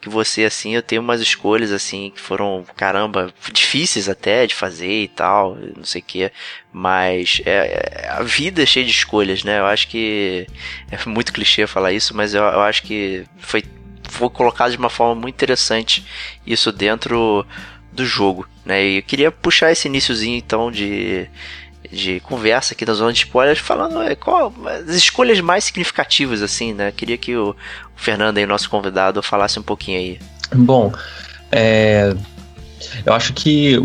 que 0.00 0.08
você, 0.10 0.44
assim, 0.44 0.74
eu 0.74 0.82
tenho 0.82 1.00
umas 1.00 1.22
escolhas, 1.22 1.72
assim, 1.72 2.12
que 2.14 2.20
foram, 2.20 2.62
caramba, 2.76 3.32
difíceis 3.50 4.06
até 4.06 4.46
de 4.46 4.54
fazer 4.54 5.04
e 5.04 5.08
tal, 5.08 5.56
não 5.56 5.84
sei 5.84 6.02
o 6.02 6.04
que, 6.04 6.30
mas 6.70 7.40
é, 7.46 8.02
é, 8.02 8.08
a 8.10 8.22
vida 8.22 8.62
é 8.62 8.66
cheia 8.66 8.84
de 8.84 8.90
escolhas, 8.90 9.42
né? 9.44 9.60
Eu 9.60 9.66
acho 9.66 9.88
que 9.88 10.46
é 10.92 11.08
muito 11.08 11.32
clichê 11.32 11.66
falar 11.66 11.92
isso, 11.92 12.14
mas 12.14 12.34
eu, 12.34 12.42
eu 12.42 12.60
acho 12.60 12.82
que 12.82 13.24
foi, 13.38 13.64
foi 14.10 14.28
colocado 14.28 14.72
de 14.72 14.76
uma 14.76 14.90
forma 14.90 15.14
muito 15.14 15.36
interessante 15.36 16.04
isso 16.46 16.70
dentro 16.70 17.46
do 17.90 18.04
jogo, 18.04 18.46
né? 18.64 18.84
E 18.84 18.96
eu 18.98 19.02
queria 19.02 19.30
puxar 19.30 19.72
esse 19.72 19.88
iníciozinho, 19.88 20.36
então, 20.36 20.70
de 20.70 21.28
de 21.90 22.18
conversa 22.20 22.74
aqui 22.74 22.84
na 22.84 22.94
zona 22.94 23.12
de 23.12 23.20
spoilers, 23.20 23.58
falando 23.58 24.02
é, 24.02 24.14
qual 24.14 24.52
as 24.66 24.94
escolhas 24.94 25.40
mais 25.40 25.64
significativas, 25.64 26.42
assim, 26.42 26.72
né? 26.72 26.90
Queria 26.90 27.16
que 27.16 27.36
o, 27.36 27.50
o 27.50 27.56
Fernando 27.94 28.38
aí, 28.38 28.46
nosso 28.46 28.68
convidado, 28.68 29.22
falasse 29.22 29.58
um 29.58 29.62
pouquinho 29.62 29.98
aí. 29.98 30.18
Bom, 30.52 30.92
é, 31.52 32.14
eu 33.04 33.12
acho 33.12 33.32
que 33.32 33.78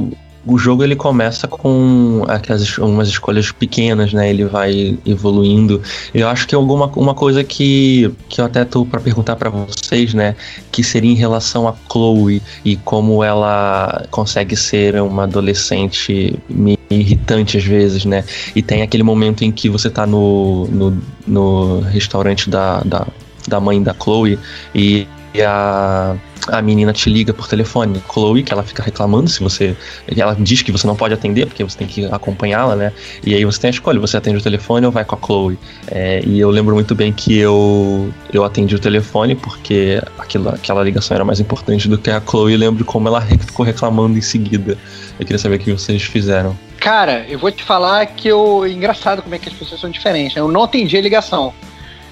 o 0.50 0.58
jogo 0.58 0.84
ele 0.84 0.95
começa 0.95 1.47
com 1.47 2.24
aquelas 2.28 2.78
umas 2.78 3.08
escolhas 3.08 3.52
pequenas, 3.52 4.14
né? 4.14 4.30
Ele 4.30 4.45
vai 4.45 4.97
evoluindo. 5.06 5.82
Eu 6.14 6.28
acho 6.28 6.47
que 6.47 6.56
alguma 6.56 6.88
uma 6.95 7.14
coisa 7.14 7.43
que, 7.43 8.12
que 8.28 8.41
eu 8.41 8.45
até 8.45 8.66
tô 8.66 8.86
para 8.86 9.00
perguntar 9.00 9.36
para 9.36 9.50
vocês, 9.50 10.14
né, 10.14 10.36
que 10.72 10.84
seria 10.84 11.12
em 11.12 11.16
relação 11.16 11.68
a 11.68 11.76
Chloe 11.91 12.41
e 12.66 12.76
como 12.78 13.24
ela 13.24 14.06
consegue 14.10 14.56
ser 14.56 15.00
uma 15.02 15.24
adolescente 15.24 16.38
meio 16.50 16.80
irritante 16.89 17.58
às 17.58 17.64
vezes, 17.64 18.06
né? 18.06 18.24
E 18.56 18.62
tem 18.62 18.82
aquele 18.82 19.04
momento 19.04 19.43
em 19.43 19.52
que 19.52 19.70
você 19.70 19.89
tá 19.89 20.08
no, 20.08 20.68
no, 20.68 20.97
no 21.28 21.80
restaurante 21.82 22.50
da, 22.50 22.82
da, 22.82 23.08
da 23.47 23.60
mãe 23.60 23.82
da 23.82 23.93
Chloe 23.93 24.39
e 24.74 25.08
a 25.46 26.16
a 26.48 26.62
menina 26.62 26.94
te 26.94 27.10
liga 27.10 27.34
por 27.34 27.48
telefone, 27.48 28.02
Chloe, 28.12 28.44
que 28.44 28.54
ela 28.54 28.64
fica 28.64 28.82
reclamando 28.82 29.30
se 29.30 29.40
você. 29.40 29.76
Ela 30.16 30.36
diz 30.40 30.62
que 30.62 30.72
você 30.72 30.88
não 30.88 30.96
pode 30.96 31.14
atender, 31.14 31.46
porque 31.46 31.64
você 31.64 31.78
tem 31.78 31.88
que 31.88 32.06
acompanhá-la, 32.06 32.76
né? 32.76 32.94
E 33.26 33.36
aí 33.36 33.46
você 33.46 33.60
tem 33.60 33.68
a 33.70 33.72
escolha, 33.72 34.00
você 34.00 34.18
atende 34.18 34.38
o 34.38 34.42
telefone 34.42 34.86
ou 34.86 34.92
vai 34.92 35.06
com 35.06 35.16
a 35.16 35.20
Chloe. 35.20 35.58
É, 35.88 36.22
e 36.26 36.40
eu 36.40 36.50
lembro 36.50 36.74
muito 36.74 36.96
bem 36.96 37.12
que 37.12 37.38
eu, 37.38 38.12
eu 38.34 38.44
atendi 38.44 38.76
o 38.76 38.80
telefone, 38.80 39.36
porque 39.36 40.02
aquilo, 40.18 40.50
aquela 40.50 40.84
ligação 40.84 41.16
era 41.16 41.26
mais 41.26 41.40
importante 41.40 41.88
do 41.88 41.98
que 41.98 42.10
a 42.10 42.22
Chloe. 42.22 42.54
E 42.54 42.58
lembro 42.58 42.84
como 42.86 43.08
ela 43.08 43.22
ficou 43.22 43.66
reclamando 43.66 44.18
em 44.18 44.22
seguida. 44.22 44.78
Eu 45.20 45.26
queria 45.26 45.40
saber 45.40 45.56
o 45.56 45.60
que 45.60 45.72
vocês 45.72 46.04
fizeram. 46.04 46.58
Cara, 46.80 47.26
eu 47.28 47.38
vou 47.38 47.52
te 47.52 47.64
falar 47.64 48.06
que 48.06 48.28
eu. 48.28 48.66
Engraçado 48.66 49.22
como 49.22 49.36
é 49.36 49.40
que 49.40 49.50
as 49.50 49.56
pessoas 49.56 49.82
são 49.82 49.90
diferentes. 49.90 50.36
Né? 50.36 50.42
Eu 50.42 50.48
não 50.48 50.64
atendi 50.64 50.98
a 50.98 51.02
ligação 51.02 51.54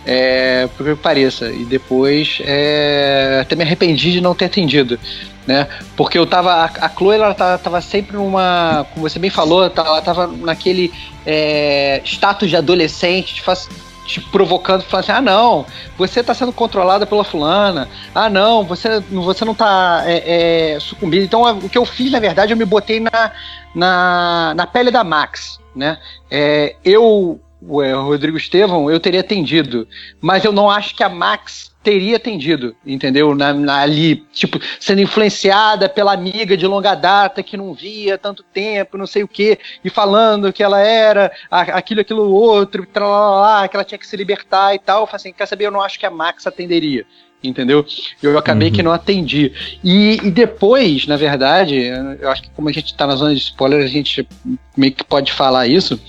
é, 0.10 0.70
por 0.78 0.86
que 0.86 0.96
pareça. 0.96 1.52
E 1.52 1.66
depois 1.66 2.40
é, 2.46 3.40
até 3.42 3.56
me 3.58 3.64
arrependi 3.64 4.14
de 4.14 4.22
não 4.22 4.34
ter 4.34 4.46
atendido. 4.46 4.98
Né? 5.46 5.68
Porque 5.98 6.18
eu 6.18 6.26
tava. 6.26 6.54
A, 6.54 6.66
a 6.66 6.90
Chloe 6.90 7.16
ela 7.16 7.34
tava, 7.34 7.58
tava, 7.58 7.82
sempre 7.82 8.16
numa. 8.16 8.88
Como 8.94 9.08
você 9.08 9.20
bem 9.20 9.30
falou, 9.30 9.64
ela 9.64 10.02
tava 10.02 10.28
naquele 10.28 10.94
é, 11.26 12.02
status 12.06 12.50
de 12.50 12.56
adolescente, 12.56 13.36
de 13.36 13.42
faz, 13.42 13.68
te 14.06 14.22
provocando, 14.22 14.84
falando 14.84 15.04
assim: 15.04 15.12
ah, 15.12 15.22
não, 15.22 15.66
você 15.98 16.22
está 16.22 16.34
sendo 16.34 16.54
controlada 16.54 17.06
pela 17.06 17.24
fulana, 17.24 17.90
ah, 18.16 18.30
não, 18.30 18.64
você, 18.64 19.02
você 19.10 19.44
não 19.44 19.54
está 19.54 20.04
é, 20.06 20.76
é, 20.76 20.80
sucumbindo. 20.80 21.24
Então, 21.24 21.44
o 21.60 21.70
que 21.70 21.78
eu 21.78 21.86
fiz, 21.86 22.12
na 22.12 22.20
verdade, 22.20 22.54
eu 22.54 22.58
me 22.58 22.66
botei 22.66 23.02
na, 23.02 23.32
na, 23.76 24.54
na 24.56 24.68
pele 24.68 24.90
da 24.90 25.04
Max. 25.04 25.60
Né? 25.76 25.98
É, 26.32 26.76
eu 26.84 27.40
o 27.68 28.04
Rodrigo 28.04 28.38
Estevão, 28.38 28.90
eu 28.90 29.00
teria 29.00 29.20
atendido. 29.20 29.88
Mas 30.22 30.46
eu 30.46 30.52
não 30.52 30.70
acho 30.70 30.96
que 30.96 31.04
a 31.04 31.10
Max 31.10 31.76
teria 31.84 32.18
atendido, 32.18 32.76
entendeu? 32.86 33.34
Na, 33.34 33.54
na, 33.54 33.80
ali, 33.80 34.18
tipo, 34.34 34.60
sendo 34.80 35.00
influenciada 35.00 35.88
pela 35.88 36.12
amiga 36.14 36.58
de 36.58 36.68
longa 36.68 36.94
data 36.96 37.42
que 37.42 37.56
não 37.56 37.74
via 37.74 38.18
tanto 38.18 38.44
tempo, 38.44 38.98
não 38.98 39.08
sei 39.08 39.24
o 39.24 39.28
quê, 39.28 39.58
e 39.86 39.90
falando 39.90 40.52
que 40.52 40.62
ela 40.62 40.82
era 40.82 41.32
aquilo, 41.50 42.02
aquilo 42.02 42.30
outro, 42.30 42.86
que 42.86 42.98
ela 43.00 43.86
tinha 43.86 43.98
que 43.98 44.06
se 44.06 44.18
libertar 44.18 44.76
e 44.76 44.80
tal. 44.80 45.02
Eu 45.02 45.08
falei 45.08 45.16
assim, 45.16 45.34
quer 45.34 45.46
saber? 45.46 45.66
Eu 45.66 45.72
não 45.72 45.82
acho 45.82 45.98
que 45.98 46.06
a 46.06 46.12
Max 46.12 46.46
atenderia 46.46 47.06
entendeu? 47.44 47.86
Eu 48.22 48.38
acabei 48.38 48.70
uhum. 48.70 48.74
que 48.74 48.84
não 48.84 48.92
atendi. 48.92 49.54
E, 49.84 50.20
e, 50.24 50.32
depois, 50.32 51.08
na 51.08 51.16
verdade, 51.16 51.78
eu 52.20 52.30
acho 52.30 52.42
que 52.42 52.50
como 52.50 52.68
a 52.68 52.72
gente 52.72 52.96
tá 52.96 53.08
na 53.08 53.16
zona 53.16 53.34
de 53.34 53.40
spoiler, 53.40 53.84
a 53.84 53.88
gente 53.88 54.28
meio 54.76 54.92
que 54.92 55.04
pode 55.04 55.32
falar 55.32 55.68
isso. 55.68 56.00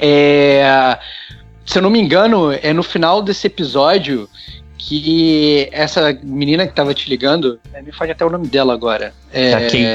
É, 0.00 0.98
se 1.64 1.78
eu 1.78 1.82
não 1.82 1.90
me 1.90 2.00
engano, 2.00 2.52
é 2.52 2.72
no 2.72 2.82
final 2.82 3.22
desse 3.22 3.46
episódio 3.46 4.28
que 4.76 5.68
essa 5.72 6.12
menina 6.22 6.66
que 6.66 6.74
tava 6.74 6.92
te 6.92 7.08
ligando, 7.08 7.58
é, 7.72 7.80
me 7.80 7.90
faz 7.90 8.10
até 8.10 8.24
o 8.24 8.28
nome 8.28 8.46
dela 8.46 8.74
agora. 8.74 9.14
É, 9.32 9.54
a 9.54 9.60
Kate. 9.60 9.86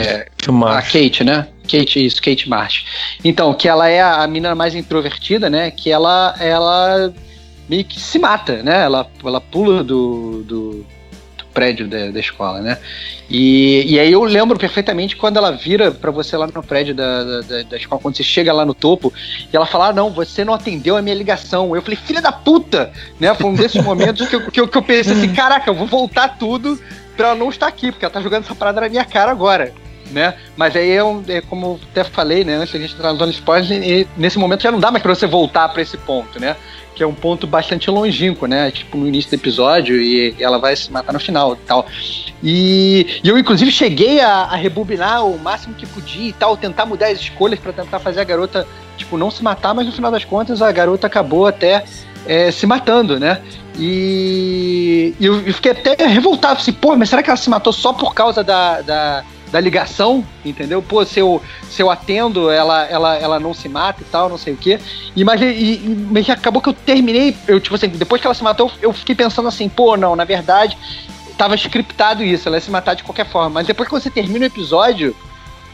A 0.68 0.82
Kate, 0.82 1.24
né? 1.24 1.47
Kate, 1.64 2.04
isso, 2.04 2.22
Kate 2.22 2.50
Marsh. 2.50 2.86
Então, 3.24 3.54
que 3.54 3.68
ela 3.68 3.88
é 3.88 4.02
a 4.02 4.26
menina 4.26 4.56
mais 4.56 4.74
introvertida, 4.74 5.50
né? 5.50 5.70
Que 5.70 5.91
ela, 5.91 6.36
ela 6.39 7.14
meio 7.70 7.86
que 7.86 8.00
se 8.00 8.18
mata, 8.18 8.64
né? 8.64 8.82
Ela, 8.82 9.08
ela 9.24 9.39
pula 9.39 9.84
do, 9.84 10.43
do 10.43 10.86
prédio 11.54 11.88
da, 11.88 12.12
da 12.12 12.20
escola, 12.20 12.62
né? 12.62 12.78
E, 13.30 13.93
e 13.93 14.00
aí 14.00 14.12
eu 14.12 14.24
lembro 14.24 14.58
perfeitamente 14.58 15.16
quando 15.16 15.38
ela 15.38 15.52
vira 15.52 15.91
para 15.91 16.10
você 16.10 16.36
lá 16.36 16.47
no 16.47 16.64
prédio 16.64 16.95
da, 16.95 17.41
da, 17.41 17.64
da, 17.64 17.78
escola, 17.78 18.02
quando 18.02 18.18
você 18.18 18.24
chega 18.24 18.52
lá 18.52 18.66
no 18.66 18.74
topo, 18.74 19.14
e 19.52 19.56
ela 19.56 19.66
fala: 19.66 19.89
ah, 19.89 19.93
não, 19.93 20.10
você 20.10 20.43
não 20.43 20.54
atendeu 20.54 20.97
a 20.97 21.02
minha 21.02 21.16
ligação. 21.16 21.76
Eu 21.76 21.82
falei, 21.82 21.97
filha 21.97 22.22
da 22.22 22.32
puta! 22.32 22.91
Né? 23.20 23.34
Foi 23.36 23.50
um 23.50 23.54
desses 23.54 23.84
momentos 23.84 24.28
que 24.28 24.36
eu, 24.36 24.52
que, 24.52 24.60
eu, 24.60 24.68
que 24.68 24.78
eu 24.78 24.82
pensei 24.82 25.14
assim, 25.14 25.34
caraca, 25.34 25.70
eu 25.70 25.76
vou 25.76 25.88
voltar 25.88 26.38
tudo 26.39 26.80
pra 27.16 27.28
ela 27.28 27.36
não 27.36 27.50
estar 27.50 27.68
aqui, 27.68 27.91
porque 27.91 28.06
ela 28.06 28.14
tá 28.14 28.22
jogando 28.22 28.45
essa 28.45 28.56
parada 28.56 28.82
na 28.82 28.89
minha 28.89 29.06
cara 29.06 29.32
agora. 29.32 29.74
Né? 30.12 30.34
Mas 30.58 30.76
aí 30.76 30.89
é, 30.89 31.04
um, 31.04 31.24
é 31.28 31.39
como 31.39 31.80
até 31.91 32.04
falei, 32.04 32.43
né? 32.43 32.56
Antes 32.56 32.74
a 32.74 32.80
gente 32.80 32.95
entrar 32.95 33.14
zona 33.14 33.32
spoiler, 33.32 34.08
nesse 34.18 34.39
momento 34.39 34.64
já 34.64 34.72
não 34.72 34.80
dá 34.80 34.89
mais 34.89 35.04
pra 35.04 35.14
você 35.14 35.28
voltar 35.28 35.70
para 35.70 35.84
esse 35.84 35.97
ponto, 35.97 36.39
né? 36.39 36.56
Que 36.96 37.04
é 37.04 37.08
um 37.08 37.14
ponto 37.14 37.48
bastante 37.48 37.90
longínquo, 37.90 38.46
né? 38.46 38.72
Tipo, 38.72 38.98
no 38.98 39.08
início 39.08 39.30
do 39.32 39.36
episódio 39.36 40.02
e 40.02 40.36
ela 40.40 40.58
vai 40.58 40.76
se 40.76 40.92
matar 40.92 41.14
no 41.14 41.20
final 41.20 41.54
e 41.54 41.66
tal. 41.66 41.86
E, 42.44 43.20
e 43.24 43.30
eu, 43.30 43.38
inclusive, 43.38 43.72
cheguei 43.72 44.20
a, 44.20 44.44
a, 44.44 44.56
rebobinar 44.56 45.26
o 45.26 45.38
máximo 45.38 45.76
que 45.76 45.86
podia 45.86 46.30
e 46.30 46.34
tal, 46.34 46.58
tentar 46.58 46.86
mudar 46.86 47.08
as 47.08 47.20
escolhas 47.20 47.60
para 47.60 47.74
tentar 47.74 48.00
fazer 48.00 48.22
a 48.22 48.24
garota, 48.24 48.68
tipo, 48.98 49.18
não 49.18 49.32
se 49.32 49.44
matar, 49.44 49.74
mas 49.74 49.86
no 49.86 49.92
final 49.92 50.12
das 50.12 50.26
contas 50.26 50.62
a 50.62 50.72
garota 50.72 51.08
acabou 51.08 51.48
até 51.48 51.84
é, 52.26 52.52
se 52.52 52.66
matando, 52.66 53.20
né? 53.20 53.42
E, 53.78 55.14
e 55.20 55.26
eu, 55.26 55.42
eu, 55.46 55.54
fiquei 55.54 55.72
até 55.72 56.06
revoltado, 56.06 56.60
assim, 56.60 56.74
pô, 56.74 56.96
mas 56.96 57.10
será 57.10 57.24
que 57.24 57.30
ela 57.30 57.38
se 57.38 57.50
matou 57.50 57.72
só 57.72 57.94
por 57.94 58.14
causa 58.14 58.44
da, 58.44 58.82
da 58.82 59.24
da 59.52 59.60
ligação, 59.60 60.26
entendeu? 60.45 60.82
Pô, 60.82 61.04
se 61.06 61.20
eu, 61.20 61.41
se 61.70 61.82
eu 61.82 61.89
atendo, 61.89 62.50
ela, 62.50 62.86
ela, 62.86 63.16
ela 63.18 63.39
não 63.39 63.54
se 63.54 63.68
mata 63.68 64.02
e 64.02 64.06
tal, 64.06 64.30
não 64.30 64.38
sei 64.38 64.54
o 64.54 64.58
quê. 64.58 64.80
E, 65.16 65.24
mas, 65.24 65.41
e, 65.41 65.82
mas 66.12 66.30
acabou 66.30 66.62
que 66.62 66.70
eu 66.70 66.74
terminei, 66.74 67.36
eu, 67.47 67.60
tipo 67.60 67.76
assim, 67.76 67.88
depois 67.89 68.22
que 68.22 68.28
ela 68.28 68.34
se 68.34 68.43
matou, 68.43 68.72
eu, 68.82 68.93
fiquei 68.93 69.16
pensando 69.16 69.47
assim, 69.47 69.68
pô, 69.68 69.97
não, 69.97 70.16
na 70.16 70.24
verdade, 70.24 70.78
tava 71.38 71.56
scriptado 71.56 72.24
isso, 72.24 72.47
ela 72.47 72.58
ia 72.58 72.62
se 72.62 72.72
matar 72.72 72.93
de 72.93 73.04
qualquer 73.04 73.26
forma. 73.26 73.50
Mas 73.50 73.68
depois 73.68 73.88
que 73.89 73.93
você 73.93 74.10
termina 74.10 74.41
o 74.41 74.47
episódio, 74.47 75.16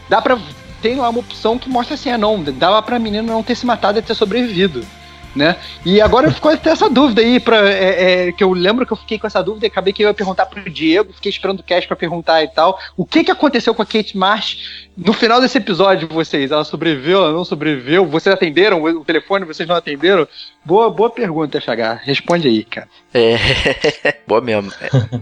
dá 0.08 0.20
pra. 0.20 0.38
Tem 0.82 0.96
lá 0.96 1.08
uma 1.08 1.20
opção 1.20 1.58
que 1.58 1.70
mostra 1.70 1.94
assim, 1.94 2.10
ah, 2.10 2.18
não, 2.18 2.42
dava 2.42 2.80
pra 2.82 2.98
menina 2.98 3.32
não 3.32 3.42
ter 3.42 3.54
se 3.54 3.64
matado 3.64 3.98
e 3.98 4.02
ter 4.02 4.14
sobrevivido 4.14 4.84
né? 5.36 5.56
E 5.84 6.00
agora 6.00 6.30
ficou 6.30 6.50
até 6.50 6.70
essa 6.70 6.88
dúvida 6.88 7.20
aí, 7.20 7.38
pra, 7.38 7.68
é, 7.68 8.28
é, 8.28 8.32
que 8.32 8.42
eu 8.42 8.52
lembro 8.52 8.86
que 8.86 8.92
eu 8.92 8.96
fiquei 8.96 9.18
com 9.18 9.26
essa 9.26 9.42
dúvida 9.42 9.66
e 9.66 9.68
acabei 9.68 9.92
que 9.92 10.02
eu 10.02 10.08
ia 10.08 10.14
perguntar 10.14 10.46
pro 10.46 10.68
Diego, 10.68 11.12
fiquei 11.12 11.30
esperando 11.30 11.60
o 11.60 11.62
cast 11.62 11.86
para 11.86 11.96
perguntar 11.96 12.42
e 12.42 12.48
tal. 12.48 12.78
O 12.96 13.04
que 13.04 13.22
que 13.22 13.30
aconteceu 13.30 13.74
com 13.74 13.82
a 13.82 13.86
Kate 13.86 14.16
Marsh 14.16 14.86
no 14.96 15.12
final 15.12 15.40
desse 15.40 15.58
episódio, 15.58 16.08
vocês? 16.08 16.50
Ela 16.50 16.64
sobreviveu, 16.64 17.18
ela 17.18 17.32
não 17.32 17.44
sobreviveu? 17.44 18.06
Vocês 18.06 18.34
atenderam 18.34 18.82
o 18.82 19.04
telefone, 19.04 19.44
vocês 19.44 19.68
não 19.68 19.76
atenderam? 19.76 20.26
Boa, 20.66 20.90
boa 20.90 21.08
pergunta, 21.08 21.60
FH. 21.60 22.02
Responde 22.02 22.48
aí, 22.48 22.64
cara. 22.64 22.88
É, 23.14 23.36
boa 24.26 24.40
mesmo. 24.40 24.72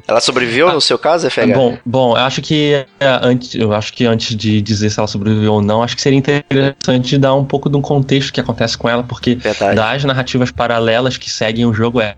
Ela 0.09 0.19
sobreviveu 0.21 0.73
no 0.73 0.81
seu 0.81 0.99
caso, 0.99 1.29
FH? 1.31 1.53
Bom, 1.55 1.79
bom, 1.85 2.17
eu 2.17 2.23
acho 2.23 2.41
que 2.41 2.87
é, 2.99 3.19
antes, 3.23 3.55
eu 3.55 3.75
acho 3.75 3.93
que 3.93 4.07
antes 4.07 4.35
de 4.35 4.63
dizer 4.63 4.89
se 4.89 4.99
ela 4.99 5.07
sobreviveu 5.07 5.53
ou 5.53 5.63
não, 5.63 5.83
acho 5.83 5.95
que 5.95 6.01
seria 6.01 6.19
interessante 6.19 7.19
dar 7.19 7.35
um 7.35 7.45
pouco 7.45 7.69
de 7.69 7.77
um 7.77 7.83
contexto 7.83 8.33
que 8.33 8.41
acontece 8.41 8.79
com 8.79 8.89
ela, 8.89 9.03
porque 9.03 9.35
Verdade. 9.35 9.77
das 9.77 10.03
narrativas 10.05 10.51
paralelas 10.51 11.19
que 11.19 11.31
seguem 11.31 11.67
o 11.67 11.75
jogo 11.75 12.01
é 12.01 12.17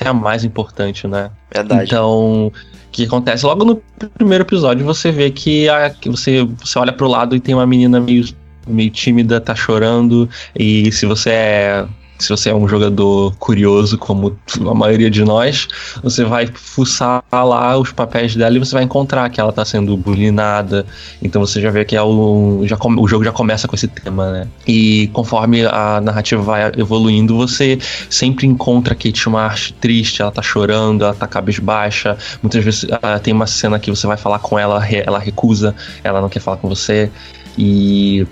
é 0.00 0.08
a 0.08 0.12
mais 0.12 0.44
importante, 0.44 1.06
né? 1.06 1.30
Verdade. 1.50 1.84
Então, 1.84 2.48
o 2.48 2.52
que 2.92 3.04
acontece? 3.04 3.46
Logo 3.46 3.64
no 3.64 3.82
primeiro 4.10 4.44
episódio 4.44 4.84
você 4.84 5.10
vê 5.10 5.30
que, 5.30 5.68
a, 5.68 5.88
que 5.88 6.10
você, 6.10 6.44
você 6.44 6.78
olha 6.78 6.92
pro 6.92 7.08
lado 7.08 7.34
e 7.34 7.40
tem 7.40 7.54
uma 7.54 7.66
menina 7.66 8.00
meio 8.00 8.26
meio 8.66 8.90
tímida, 8.90 9.40
tá 9.40 9.54
chorando, 9.54 10.28
e 10.58 10.90
se 10.90 11.06
você 11.06 11.30
é 11.30 11.86
se 12.18 12.28
você 12.28 12.50
é 12.50 12.54
um 12.54 12.68
jogador 12.68 13.34
curioso, 13.38 13.98
como 13.98 14.38
a 14.68 14.74
maioria 14.74 15.10
de 15.10 15.24
nós, 15.24 15.68
você 16.02 16.24
vai 16.24 16.46
fuçar 16.46 17.22
lá 17.32 17.76
os 17.78 17.92
papéis 17.92 18.34
dela 18.34 18.56
e 18.56 18.58
você 18.58 18.74
vai 18.74 18.84
encontrar 18.84 19.28
que 19.30 19.40
ela 19.40 19.52
tá 19.52 19.64
sendo 19.64 19.96
bulinada. 19.96 20.86
Então 21.22 21.44
você 21.44 21.60
já 21.60 21.70
vê 21.70 21.84
que 21.84 21.96
é 21.96 22.02
o, 22.02 22.62
já, 22.64 22.76
o 22.80 23.08
jogo 23.08 23.24
já 23.24 23.32
começa 23.32 23.68
com 23.68 23.74
esse 23.74 23.88
tema, 23.88 24.30
né? 24.32 24.48
E 24.66 25.08
conforme 25.12 25.64
a 25.66 26.00
narrativa 26.00 26.42
vai 26.42 26.72
evoluindo, 26.76 27.36
você 27.36 27.78
sempre 28.08 28.46
encontra 28.46 28.94
a 28.94 28.96
Kate 28.96 29.28
Marsh 29.28 29.74
triste, 29.80 30.22
ela 30.22 30.30
tá 30.30 30.42
chorando, 30.42 31.04
ela 31.04 31.14
tá 31.14 31.26
cabisbaixa. 31.26 32.16
Muitas 32.42 32.64
vezes 32.64 32.82
uh, 32.84 33.20
tem 33.22 33.34
uma 33.34 33.46
cena 33.46 33.78
que 33.78 33.90
você 33.90 34.06
vai 34.06 34.16
falar 34.16 34.38
com 34.38 34.58
ela, 34.58 34.84
ela 34.90 35.18
recusa, 35.18 35.74
ela 36.02 36.20
não 36.20 36.28
quer 36.28 36.40
falar 36.40 36.56
com 36.56 36.68
você. 36.68 37.10
E 37.58 38.26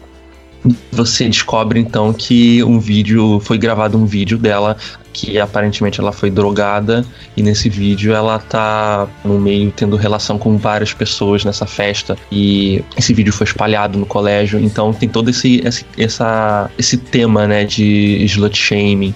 você 0.91 1.29
descobre 1.29 1.79
então 1.79 2.13
que 2.13 2.63
um 2.65 2.79
vídeo 2.79 3.41
foi 3.41 3.59
gravado 3.59 3.99
um 3.99 4.07
vídeo 4.07 4.39
dela 4.39 4.77
que 5.13 5.39
aparentemente 5.39 6.01
ela 6.01 6.11
foi 6.11 6.29
drogada 6.29 7.05
e 7.37 7.43
nesse 7.43 7.69
vídeo 7.69 8.13
ela 8.13 8.39
tá 8.39 9.07
no 9.25 9.39
meio 9.39 9.71
tendo 9.71 9.97
relação 9.97 10.39
com 10.39 10.59
várias 10.59 10.93
pessoas 10.93 11.45
nessa 11.45 11.67
festa 11.67 12.17
e 12.33 12.83
esse 12.97 13.15
vídeo 13.15 13.33
foi 13.33 13.47
espalhado 13.47 13.99
no 13.99 14.07
colégio. 14.07 14.59
Então 14.59 14.93
tem 14.93 15.09
todo 15.09 15.31
esse 15.31 15.61
esse, 15.65 15.87
essa, 15.97 16.71
esse 16.77 16.97
tema 16.97 17.47
né 17.47 17.65
de 17.65 18.25
slut 18.25 18.57
shaming. 18.59 19.15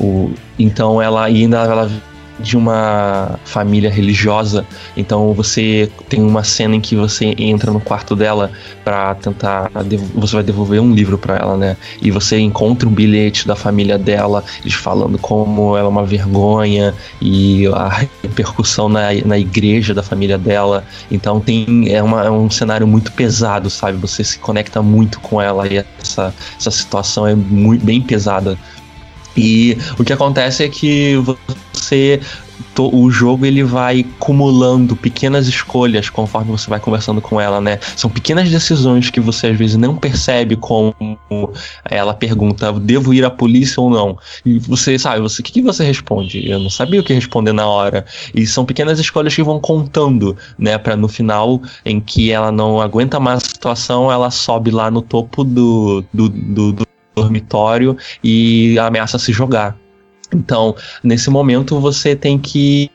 O, 0.00 0.32
então 0.58 1.00
ela 1.00 1.24
ainda 1.24 1.58
ela 1.58 1.90
de 2.38 2.56
uma 2.56 3.38
família 3.44 3.90
religiosa. 3.90 4.66
Então 4.96 5.32
você 5.32 5.90
tem 6.08 6.22
uma 6.22 6.44
cena 6.44 6.76
em 6.76 6.80
que 6.80 6.94
você 6.94 7.34
entra 7.38 7.72
no 7.72 7.80
quarto 7.80 8.14
dela 8.14 8.50
para 8.84 9.14
tentar 9.14 9.70
você 10.14 10.36
vai 10.36 10.44
devolver 10.44 10.80
um 10.80 10.92
livro 10.92 11.18
para 11.18 11.36
ela, 11.36 11.56
né? 11.56 11.76
E 12.00 12.10
você 12.10 12.38
encontra 12.38 12.88
um 12.88 12.92
bilhete 12.92 13.46
da 13.46 13.56
família 13.56 13.98
dela, 13.98 14.44
eles 14.60 14.74
falando 14.74 15.18
como 15.18 15.76
ela 15.76 15.86
é 15.86 15.90
uma 15.90 16.04
vergonha 16.04 16.94
e 17.20 17.66
a 17.68 18.06
repercussão 18.22 18.88
na, 18.88 19.12
na 19.24 19.38
igreja 19.38 19.94
da 19.94 20.02
família 20.02 20.38
dela. 20.38 20.84
Então 21.10 21.40
tem 21.40 21.86
é, 21.88 22.02
uma, 22.02 22.24
é 22.24 22.30
um 22.30 22.50
cenário 22.50 22.86
muito 22.86 23.12
pesado, 23.12 23.70
sabe? 23.70 23.98
Você 23.98 24.22
se 24.22 24.38
conecta 24.38 24.82
muito 24.82 25.20
com 25.20 25.40
ela 25.40 25.66
e 25.66 25.84
essa, 26.00 26.34
essa 26.58 26.70
situação 26.70 27.26
é 27.26 27.34
muito 27.34 27.84
bem 27.84 28.00
pesada 28.00 28.58
e 29.36 29.76
o 29.98 30.04
que 30.04 30.12
acontece 30.12 30.64
é 30.64 30.68
que 30.68 31.16
você 31.16 31.56
o 32.78 33.10
jogo 33.10 33.46
ele 33.46 33.62
vai 33.62 34.04
acumulando 34.18 34.96
pequenas 34.96 35.46
escolhas 35.46 36.10
conforme 36.10 36.50
você 36.50 36.68
vai 36.68 36.80
conversando 36.80 37.20
com 37.20 37.40
ela, 37.40 37.60
né? 37.60 37.78
São 37.96 38.10
pequenas 38.10 38.50
decisões 38.50 39.10
que 39.10 39.20
você 39.20 39.48
às 39.48 39.56
vezes 39.56 39.76
não 39.76 39.96
percebe 39.96 40.56
como 40.56 40.94
ela 41.84 42.14
pergunta, 42.14 42.72
devo 42.72 43.14
ir 43.14 43.24
à 43.24 43.30
polícia 43.30 43.80
ou 43.80 43.90
não? 43.90 44.18
E 44.44 44.58
você 44.58 44.98
sabe, 44.98 45.20
você 45.20 45.40
o 45.40 45.44
que, 45.44 45.52
que 45.52 45.62
você 45.62 45.84
responde? 45.84 46.48
Eu 46.48 46.58
não 46.58 46.70
sabia 46.70 47.00
o 47.00 47.04
que 47.04 47.12
responder 47.12 47.52
na 47.52 47.66
hora. 47.66 48.04
E 48.34 48.46
são 48.46 48.64
pequenas 48.64 48.98
escolhas 48.98 49.34
que 49.34 49.42
vão 49.42 49.60
contando, 49.60 50.36
né, 50.58 50.78
para 50.78 50.96
no 50.96 51.08
final 51.08 51.60
em 51.84 52.00
que 52.00 52.30
ela 52.30 52.50
não 52.50 52.80
aguenta 52.80 53.20
mais 53.20 53.42
a 53.42 53.46
situação, 53.46 54.10
ela 54.10 54.30
sobe 54.30 54.70
lá 54.70 54.90
no 54.90 55.02
topo 55.02 55.44
do, 55.44 56.04
do, 56.12 56.28
do, 56.28 56.72
do 56.72 56.86
dormitório 57.14 57.96
e 58.22 58.78
ameaça 58.78 59.18
se 59.18 59.32
jogar. 59.32 59.76
Então, 60.36 60.76
nesse 61.02 61.30
momento, 61.30 61.80
você 61.80 62.14
tem 62.14 62.38
que 62.38 62.90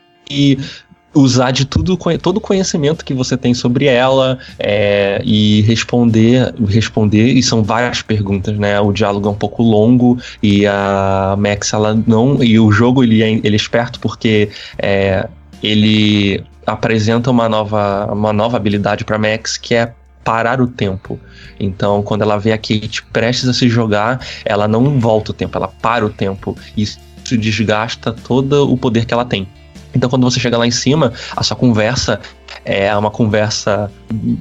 usar 1.14 1.50
de 1.50 1.66
tudo, 1.66 1.96
todo 2.18 2.38
o 2.38 2.40
conhecimento 2.40 3.04
que 3.04 3.12
você 3.12 3.36
tem 3.36 3.52
sobre 3.52 3.84
ela 3.86 4.38
é, 4.58 5.20
e 5.24 5.60
responder, 5.62 6.54
responder, 6.66 7.32
e 7.32 7.42
são 7.42 7.62
várias 7.62 8.00
perguntas, 8.00 8.56
né? 8.56 8.80
O 8.80 8.92
diálogo 8.92 9.28
é 9.28 9.30
um 9.30 9.36
pouco 9.36 9.62
longo 9.62 10.18
e 10.42 10.66
a 10.66 11.34
Max, 11.38 11.72
ela 11.72 11.98
não. 12.06 12.42
E 12.42 12.58
o 12.58 12.70
jogo 12.72 13.02
ele 13.02 13.22
é, 13.22 13.30
ele 13.30 13.52
é 13.52 13.56
esperto 13.56 14.00
porque 14.00 14.48
é, 14.78 15.28
ele 15.62 16.42
apresenta 16.66 17.30
uma 17.30 17.48
nova, 17.48 18.10
uma 18.12 18.32
nova 18.32 18.56
habilidade 18.56 19.04
para 19.04 19.18
Max 19.18 19.58
que 19.58 19.74
é 19.74 19.92
parar 20.24 20.60
o 20.60 20.66
tempo. 20.66 21.18
Então, 21.58 22.02
quando 22.02 22.22
ela 22.22 22.38
vê 22.38 22.52
a 22.52 22.58
Kate 22.58 23.02
prestes 23.12 23.48
a 23.48 23.52
se 23.52 23.68
jogar, 23.68 24.20
ela 24.44 24.66
não 24.66 24.98
volta 24.98 25.32
o 25.32 25.34
tempo, 25.34 25.58
ela 25.58 25.68
para 25.68 26.06
o 26.06 26.10
tempo. 26.10 26.56
E 26.76 26.86
isso 27.24 27.36
desgasta 27.36 28.12
todo 28.12 28.70
o 28.70 28.76
poder 28.76 29.04
que 29.04 29.14
ela 29.14 29.24
tem. 29.24 29.46
Então, 29.94 30.08
quando 30.08 30.22
você 30.22 30.40
chega 30.40 30.56
lá 30.56 30.66
em 30.66 30.70
cima, 30.70 31.12
a 31.36 31.42
sua 31.42 31.56
conversa 31.56 32.20
é 32.64 32.94
uma 32.96 33.10
conversa 33.10 33.90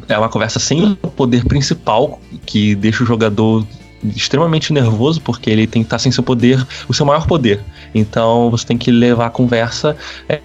é 0.08 0.18
uma 0.18 0.30
conversa 0.30 0.60
sem 0.60 0.98
o 1.02 1.08
poder 1.10 1.44
principal 1.46 2.20
que 2.46 2.76
deixa 2.76 3.04
o 3.04 3.06
jogador 3.06 3.66
extremamente 4.16 4.74
nervoso 4.74 5.22
porque 5.22 5.50
ele 5.50 5.68
tem 5.68 5.84
que 5.84 5.88
estar 5.88 6.00
sem 6.00 6.12
seu 6.12 6.24
poder, 6.24 6.66
o 6.88 6.94
seu 6.94 7.06
maior 7.06 7.28
poder. 7.28 7.62
Então 7.94 8.50
você 8.50 8.66
tem 8.66 8.78
que 8.78 8.92
levar 8.92 9.28
a 9.28 9.30
conversa 9.30 9.96
é, 10.28 10.40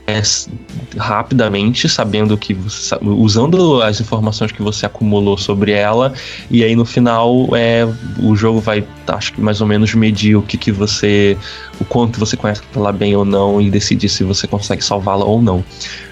rapidamente, 0.97 1.89
sabendo 1.89 2.37
que 2.37 2.57
usando 3.03 3.83
as 3.83 4.01
informações 4.01 4.53
que 4.53 4.63
você 4.63 4.87
acumulou 4.87 5.39
sobre 5.39 5.73
ela, 5.73 6.13
e 6.51 6.63
aí 6.65 6.75
no 6.77 6.85
final 6.85 7.49
é, 7.55 7.87
o 8.23 8.37
jogo 8.37 8.61
vai, 8.61 8.85
acho 9.09 9.33
que 9.33 9.41
mais 9.41 9.61
ou 9.61 9.67
menos 9.67 9.95
medir 9.95 10.37
o 10.37 10.43
que, 10.43 10.57
que 10.57 10.73
você, 10.73 11.37
o 11.81 11.85
quanto 11.85 12.19
você 12.19 12.37
conhece 12.37 12.63
ela 12.75 12.93
bem 12.93 13.17
ou 13.17 13.25
não 13.25 13.61
e 13.61 13.71
decidir 13.71 14.09
se 14.09 14.25
você 14.25 14.47
consegue 14.47 14.83
salvá-la 14.83 15.25
ou 15.25 15.41
não. 15.43 15.65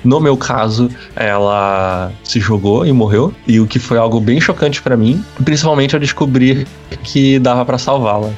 No 0.05 0.21
meu 0.21 0.37
caso, 0.37 0.89
ela 1.17 2.13
se 2.23 2.41
jogou 2.41 2.87
e 2.87 2.93
morreu, 2.93 3.33
e 3.47 3.61
o 3.61 3.67
que 3.67 3.79
foi 3.79 3.99
algo 3.99 4.21
bem 4.21 4.41
chocante 4.41 4.83
para 4.83 4.97
mim, 4.97 5.25
principalmente 5.45 5.95
ao 5.95 6.01
descobrir 6.01 6.67
que 7.03 7.39
dava 7.39 7.65
para 7.65 7.79
salvá-la 7.79 8.31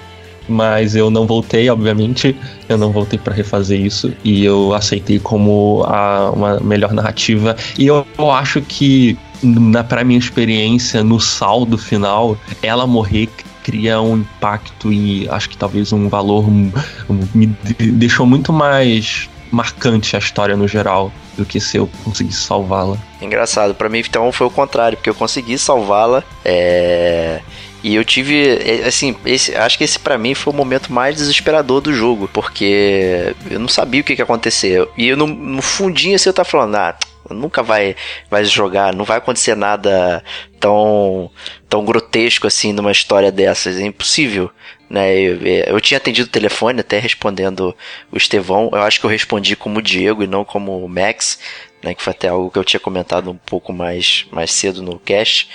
mas 0.48 0.94
eu 0.94 1.10
não 1.10 1.26
voltei, 1.26 1.68
obviamente, 1.68 2.36
eu 2.68 2.78
não 2.78 2.92
voltei 2.92 3.18
para 3.18 3.34
refazer 3.34 3.80
isso 3.80 4.12
e 4.24 4.44
eu 4.44 4.74
aceitei 4.74 5.18
como 5.18 5.84
a, 5.86 6.30
uma 6.30 6.60
melhor 6.60 6.92
narrativa. 6.92 7.56
E 7.78 7.86
eu, 7.86 8.06
eu 8.18 8.30
acho 8.30 8.60
que, 8.62 9.18
na, 9.42 9.82
pra 9.82 10.04
minha 10.04 10.18
experiência, 10.18 11.02
no 11.02 11.20
saldo 11.20 11.76
final, 11.76 12.38
ela 12.62 12.86
morrer 12.86 13.28
cria 13.66 14.00
um 14.00 14.18
impacto 14.18 14.92
e 14.92 15.28
acho 15.28 15.50
que 15.50 15.56
talvez 15.56 15.92
um 15.92 16.08
valor 16.08 16.48
me 16.48 17.46
deixou 17.80 18.24
muito 18.24 18.52
mais 18.52 19.28
marcante 19.50 20.14
a 20.14 20.20
história 20.20 20.56
no 20.56 20.68
geral 20.68 21.10
do 21.36 21.44
que 21.44 21.58
se 21.58 21.76
eu 21.76 21.90
conseguisse 22.04 22.42
salvá-la. 22.42 22.96
Engraçado, 23.20 23.74
para 23.74 23.88
mim 23.88 23.98
então 23.98 24.30
foi 24.30 24.46
o 24.46 24.50
contrário, 24.50 24.96
porque 24.96 25.10
eu 25.10 25.14
consegui 25.16 25.58
salvá-la. 25.58 26.22
É 26.44 27.40
e 27.86 27.94
eu 27.94 28.04
tive, 28.04 28.48
é, 28.48 28.84
assim, 28.88 29.14
esse, 29.24 29.54
acho 29.54 29.78
que 29.78 29.84
esse 29.84 29.96
para 29.96 30.18
mim 30.18 30.34
foi 30.34 30.52
o 30.52 30.56
momento 30.56 30.92
mais 30.92 31.14
desesperador 31.14 31.80
do 31.80 31.94
jogo, 31.94 32.28
porque 32.32 33.32
eu 33.48 33.60
não 33.60 33.68
sabia 33.68 34.00
o 34.00 34.04
que, 34.04 34.16
que 34.16 34.20
ia 34.20 34.24
acontecer. 34.24 34.88
E 34.98 35.06
eu 35.06 35.16
no, 35.16 35.28
no 35.28 35.62
fundinho 35.62 36.16
assim 36.16 36.28
eu 36.28 36.32
tava 36.32 36.48
falando, 36.48 36.74
ah, 36.74 36.98
nunca 37.30 37.62
vai, 37.62 37.94
vai 38.28 38.44
jogar, 38.44 38.92
não 38.92 39.04
vai 39.04 39.18
acontecer 39.18 39.54
nada 39.54 40.20
tão, 40.58 41.30
tão 41.68 41.84
grotesco 41.84 42.48
assim 42.48 42.72
numa 42.72 42.90
história 42.90 43.30
dessas, 43.30 43.78
é 43.78 43.82
impossível. 43.82 44.50
Né, 44.90 45.16
eu, 45.20 45.38
eu 45.46 45.80
tinha 45.80 45.98
atendido 45.98 46.26
o 46.26 46.32
telefone 46.32 46.80
até 46.80 46.98
respondendo 46.98 47.72
o 48.10 48.16
Estevão. 48.16 48.68
Eu 48.72 48.82
acho 48.82 48.98
que 48.98 49.06
eu 49.06 49.10
respondi 49.10 49.54
como 49.54 49.80
Diego 49.80 50.24
e 50.24 50.26
não 50.26 50.44
como 50.44 50.88
Max, 50.88 51.38
né, 51.84 51.94
que 51.94 52.02
foi 52.02 52.12
até 52.12 52.26
algo 52.26 52.50
que 52.50 52.58
eu 52.58 52.64
tinha 52.64 52.80
comentado 52.80 53.30
um 53.30 53.36
pouco 53.36 53.72
mais, 53.72 54.26
mais 54.32 54.50
cedo 54.50 54.82
no 54.82 54.98
cast. 54.98 55.48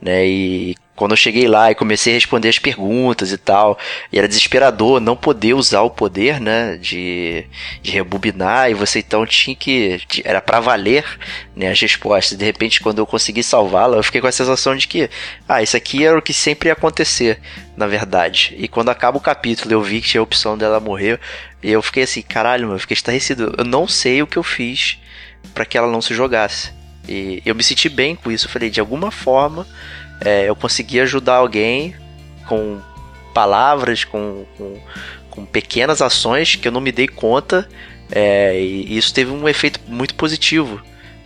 Né, 0.00 0.24
e 0.26 0.76
quando 0.94 1.12
eu 1.12 1.16
cheguei 1.16 1.48
lá 1.48 1.70
e 1.70 1.74
comecei 1.74 2.12
a 2.12 2.16
responder 2.16 2.48
as 2.48 2.58
perguntas 2.58 3.32
e 3.32 3.38
tal, 3.38 3.78
e 4.12 4.18
era 4.18 4.28
desesperador 4.28 5.00
não 5.00 5.16
poder 5.16 5.54
usar 5.54 5.80
o 5.82 5.90
poder, 5.90 6.38
né, 6.38 6.76
de, 6.76 7.46
de 7.82 7.90
rebobinar, 7.90 8.70
e 8.70 8.74
você 8.74 8.98
então 8.98 9.24
tinha 9.24 9.56
que, 9.56 10.00
era 10.22 10.40
para 10.40 10.60
valer, 10.60 11.04
né, 11.56 11.70
as 11.70 11.80
respostas. 11.80 12.36
De 12.36 12.44
repente, 12.44 12.80
quando 12.80 12.98
eu 12.98 13.06
consegui 13.06 13.42
salvá-la, 13.42 13.96
eu 13.96 14.02
fiquei 14.02 14.20
com 14.20 14.26
a 14.26 14.32
sensação 14.32 14.76
de 14.76 14.86
que, 14.86 15.08
ah, 15.48 15.62
isso 15.62 15.76
aqui 15.76 16.04
era 16.04 16.18
o 16.18 16.22
que 16.22 16.34
sempre 16.34 16.68
ia 16.68 16.74
acontecer, 16.74 17.40
na 17.76 17.86
verdade. 17.86 18.54
E 18.58 18.68
quando 18.68 18.90
acaba 18.90 19.16
o 19.16 19.20
capítulo, 19.20 19.72
eu 19.72 19.82
vi 19.82 20.00
que 20.00 20.08
tinha 20.08 20.20
a 20.20 20.24
opção 20.24 20.58
dela 20.58 20.78
morrer, 20.78 21.18
e 21.62 21.70
eu 21.70 21.80
fiquei 21.80 22.02
assim, 22.02 22.20
caralho, 22.20 22.64
mano, 22.64 22.76
eu 22.76 22.80
fiquei 22.80 22.94
estarrecido. 22.94 23.54
Eu 23.56 23.64
não 23.64 23.88
sei 23.88 24.22
o 24.22 24.26
que 24.26 24.36
eu 24.36 24.42
fiz 24.42 24.98
para 25.54 25.64
que 25.64 25.78
ela 25.78 25.90
não 25.90 26.02
se 26.02 26.12
jogasse. 26.14 26.72
E 27.08 27.42
eu 27.44 27.54
me 27.54 27.62
senti 27.62 27.88
bem 27.88 28.14
com 28.14 28.30
isso. 28.30 28.46
Eu 28.46 28.50
falei, 28.50 28.70
de 28.70 28.80
alguma 28.80 29.10
forma 29.10 29.66
é, 30.24 30.48
eu 30.48 30.56
consegui 30.56 31.00
ajudar 31.00 31.36
alguém 31.36 31.94
com 32.46 32.80
palavras, 33.34 34.04
com, 34.04 34.44
com, 34.56 34.80
com, 35.30 35.44
pequenas 35.46 36.02
ações 36.02 36.56
que 36.56 36.68
eu 36.68 36.72
não 36.72 36.80
me 36.80 36.92
dei 36.92 37.08
conta, 37.08 37.68
é, 38.10 38.60
e 38.60 38.96
isso 38.96 39.12
teve 39.12 39.30
um 39.30 39.48
efeito 39.48 39.80
muito 39.86 40.14
positivo. 40.14 40.80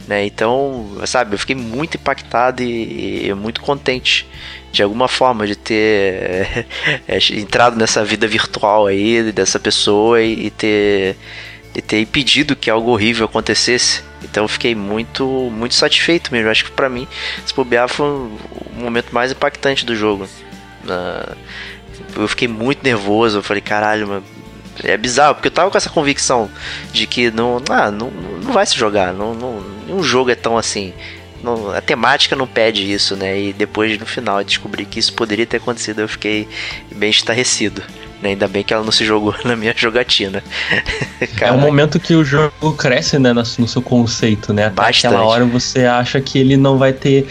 Né? 0.07 0.25
Então, 0.25 0.99
sabe, 1.05 1.35
eu 1.35 1.39
fiquei 1.39 1.57
muito 1.57 1.97
impactado 1.97 2.63
e, 2.63 3.27
e 3.27 3.35
muito 3.35 3.61
contente 3.61 4.27
de 4.71 4.83
alguma 4.83 5.09
forma 5.09 5.47
de 5.47 5.57
ter 5.57 6.67
é, 7.09 7.19
entrado 7.33 7.77
nessa 7.77 8.05
vida 8.05 8.27
virtual 8.27 8.87
aí 8.87 9.33
dessa 9.33 9.59
pessoa 9.59 10.23
e, 10.23 10.47
e 10.47 10.51
ter 10.51 11.17
e 11.77 11.83
ter 11.83 12.01
impedido 12.01 12.57
que 12.57 12.71
algo 12.71 12.91
horrível 12.91 13.27
acontecesse. 13.27 14.03
Então 14.25 14.49
fiquei 14.49 14.75
muito, 14.75 15.27
muito 15.53 15.75
satisfeito 15.75 16.33
mesmo. 16.33 16.51
Acho 16.51 16.65
que 16.65 16.71
para 16.71 16.89
mim, 16.89 17.07
se 17.45 17.55
bobear, 17.55 17.87
foi 17.87 18.07
o 18.07 18.39
momento 18.75 19.15
mais 19.15 19.31
impactante 19.31 19.85
do 19.85 19.95
jogo. 19.95 20.27
Eu 22.17 22.27
fiquei 22.27 22.49
muito 22.49 22.83
nervoso. 22.83 23.39
Eu 23.39 23.43
falei, 23.43 23.61
caralho, 23.61 24.09
mano. 24.09 24.25
É 24.83 24.97
bizarro, 24.97 25.35
porque 25.35 25.49
eu 25.49 25.53
tava 25.53 25.71
com 25.71 25.77
essa 25.77 25.89
convicção 25.89 26.51
de 26.93 27.07
que 27.07 27.31
não, 27.31 27.63
ah, 27.71 27.91
não, 27.91 28.11
não 28.11 28.53
vai 28.53 28.65
se 28.65 28.77
jogar. 28.77 29.13
Não, 29.13 29.35
não, 29.35 29.61
nenhum 29.87 30.03
jogo 30.03 30.31
é 30.31 30.35
tão 30.35 30.57
assim. 30.57 30.95
Não, 31.43 31.71
a 31.71 31.81
temática 31.83 32.35
não 32.35 32.47
pede 32.47 32.91
isso, 32.91 33.17
né? 33.17 33.39
E 33.39 33.53
depois, 33.53 33.99
no 33.99 34.07
final, 34.07 34.43
descobri 34.43 34.87
que 34.87 34.99
isso 34.99 35.13
poderia 35.13 35.47
ter 35.47 35.59
acontecido. 35.59 36.01
Eu 36.01 36.09
fiquei 36.09 36.49
bem 36.91 37.11
estarrecido. 37.11 37.83
Né? 38.23 38.31
Ainda 38.31 38.49
bem 38.49 38.63
que 38.65 38.73
ela 38.73 38.83
não 38.85 38.93
se 38.93 39.05
jogou 39.05 39.35
na 39.45 39.55
minha 39.57 39.75
jogatina. 39.77 40.43
É 41.41 41.53
um 41.53 41.59
momento 41.59 42.01
que 42.01 42.15
o 42.15 42.25
jogo 42.25 42.73
cresce, 42.75 43.19
né, 43.19 43.33
no, 43.33 43.43
no 43.59 43.69
seu 43.69 43.83
conceito, 43.83 44.53
né? 44.53 44.67
Até 44.67 44.75
Bastante. 44.75 45.07
aquela 45.07 45.25
hora 45.25 45.45
você 45.45 45.85
acha 45.85 46.21
que 46.21 46.39
ele 46.39 46.57
não 46.57 46.79
vai 46.79 46.93
ter 46.93 47.27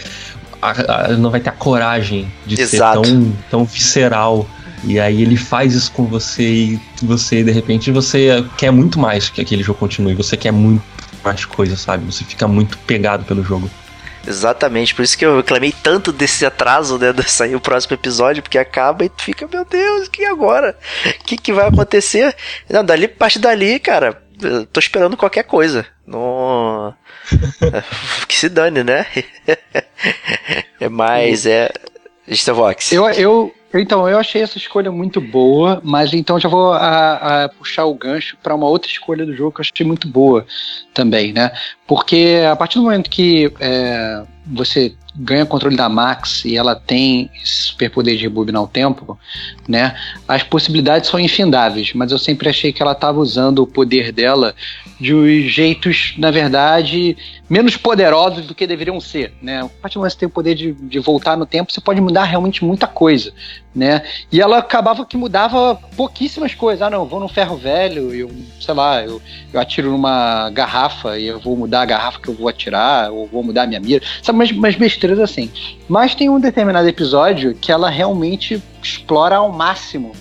a, 0.62 0.70
a- 0.70 1.08
não 1.16 1.30
vai 1.30 1.40
ter 1.40 1.50
a 1.50 1.52
coragem 1.52 2.30
de 2.46 2.60
Exato. 2.60 3.04
ser 3.04 3.12
tão, 3.12 3.32
tão 3.50 3.64
visceral. 3.64 4.48
E 4.84 5.00
aí 5.00 5.22
ele 5.22 5.36
faz 5.36 5.74
isso 5.74 5.90
com 5.92 6.04
você 6.06 6.42
e 6.42 6.80
você, 7.02 7.42
de 7.42 7.50
repente, 7.50 7.90
você 7.90 8.44
quer 8.56 8.70
muito 8.70 8.98
mais 9.00 9.28
que 9.28 9.40
aquele 9.40 9.62
jogo 9.62 9.78
continue. 9.78 10.14
Você 10.14 10.36
quer 10.36 10.52
muito 10.52 10.82
mais 11.24 11.44
coisa, 11.44 11.76
sabe? 11.76 12.04
Você 12.06 12.22
fica 12.24 12.46
muito 12.46 12.78
pegado 12.78 13.24
pelo 13.24 13.42
jogo. 13.42 13.68
Exatamente, 14.26 14.94
por 14.94 15.02
isso 15.02 15.16
que 15.16 15.24
eu 15.24 15.36
reclamei 15.36 15.72
tanto 15.72 16.12
desse 16.12 16.44
atraso, 16.44 16.98
né, 16.98 17.12
de 17.12 17.30
sair 17.30 17.54
o 17.54 17.60
próximo 17.60 17.94
episódio, 17.94 18.42
porque 18.42 18.58
acaba 18.58 19.04
e 19.04 19.08
tu 19.08 19.22
fica, 19.22 19.46
meu 19.46 19.64
Deus, 19.64 20.08
que 20.08 20.24
agora? 20.24 20.76
O 21.06 21.24
que, 21.24 21.36
que 21.36 21.52
vai 21.52 21.68
acontecer? 21.68 22.34
Não, 22.68 22.84
dali, 22.84 23.04
a 23.04 23.08
partir 23.08 23.38
dali, 23.38 23.78
cara, 23.78 24.20
eu 24.42 24.66
tô 24.66 24.80
esperando 24.80 25.16
qualquer 25.16 25.44
coisa. 25.44 25.86
No... 26.06 26.92
que 28.28 28.36
se 28.36 28.48
dane, 28.48 28.82
né? 28.82 29.06
é 30.80 30.88
mais, 30.88 31.46
é... 31.46 31.70
Starvox. 32.28 32.92
Eu, 32.92 33.08
eu, 33.10 33.54
então, 33.80 34.08
eu 34.08 34.18
achei 34.18 34.42
essa 34.42 34.58
escolha 34.58 34.90
muito 34.92 35.20
boa, 35.20 35.80
mas 35.82 36.12
então 36.12 36.38
já 36.38 36.48
vou 36.48 36.72
a- 36.72 37.44
a 37.44 37.48
puxar 37.48 37.84
o 37.84 37.94
gancho 37.94 38.36
para 38.42 38.54
uma 38.54 38.66
outra 38.66 38.90
escolha 38.90 39.26
do 39.26 39.34
jogo 39.34 39.52
que 39.52 39.60
eu 39.60 39.64
achei 39.72 39.86
muito 39.86 40.06
boa 40.08 40.46
também, 40.94 41.32
né? 41.32 41.50
Porque 41.86 42.42
a 42.50 42.54
partir 42.54 42.78
do 42.78 42.84
momento 42.84 43.10
que 43.10 43.52
é, 43.60 44.22
você 44.46 44.94
ganha 45.16 45.46
controle 45.46 45.76
da 45.76 45.88
Max 45.88 46.44
e 46.44 46.56
ela 46.56 46.74
tem 46.76 47.30
superpoder 47.42 48.16
de 48.16 48.22
rebobinar 48.22 48.62
o 48.62 48.68
tempo, 48.68 49.18
né? 49.66 49.96
As 50.28 50.42
possibilidades 50.42 51.08
são 51.08 51.18
infindáveis, 51.18 51.92
mas 51.94 52.12
eu 52.12 52.18
sempre 52.18 52.48
achei 52.48 52.72
que 52.72 52.82
ela 52.82 52.92
estava 52.92 53.18
usando 53.18 53.60
o 53.62 53.66
poder 53.66 54.12
dela 54.12 54.54
de 54.98 55.48
jeitos, 55.48 56.14
na 56.16 56.30
verdade, 56.30 57.16
menos 57.50 57.76
poderosos 57.76 58.46
do 58.46 58.54
que 58.54 58.66
deveriam 58.66 58.98
ser, 59.00 59.34
né? 59.42 59.60
A 59.60 59.68
partir 59.68 59.94
do 59.94 60.00
momento 60.00 60.12
que 60.12 60.14
você 60.14 60.20
tem 60.20 60.28
o 60.28 60.32
poder 60.32 60.54
de, 60.54 60.72
de 60.72 60.98
voltar 60.98 61.36
no 61.36 61.44
tempo, 61.44 61.70
você 61.70 61.80
pode 61.80 62.00
mudar 62.00 62.24
realmente 62.24 62.64
muita 62.64 62.86
coisa, 62.86 63.32
né? 63.74 64.02
E 64.32 64.40
ela 64.40 64.58
acabava 64.58 65.04
que 65.04 65.16
mudava 65.16 65.74
pouquíssimas 65.96 66.54
coisas. 66.54 66.80
Ah, 66.80 66.88
não, 66.88 67.00
eu 67.02 67.06
vou 67.06 67.20
num 67.20 67.28
ferro 67.28 67.56
velho, 67.56 68.14
eu, 68.14 68.30
sei 68.58 68.74
lá, 68.74 69.02
eu, 69.02 69.20
eu 69.52 69.60
atiro 69.60 69.90
numa 69.90 70.48
garrafa 70.50 71.18
e 71.18 71.26
eu 71.26 71.38
vou 71.38 71.56
mudar 71.56 71.82
a 71.82 71.86
garrafa 71.86 72.20
que 72.20 72.28
eu 72.28 72.34
vou 72.34 72.48
atirar, 72.48 73.10
ou 73.10 73.26
vou 73.26 73.42
mudar 73.42 73.64
a 73.64 73.66
minha 73.66 73.80
mira, 73.80 74.02
sabe, 74.22 74.38
umas, 74.38 74.50
umas 74.50 74.74
besteiras 74.76 75.18
assim. 75.18 75.50
Mas 75.86 76.14
tem 76.14 76.30
um 76.30 76.40
determinado 76.40 76.88
episódio 76.88 77.54
que 77.54 77.70
ela 77.70 77.90
realmente 77.90 78.62
explora 78.82 79.36
ao 79.36 79.52
máximo 79.52 80.12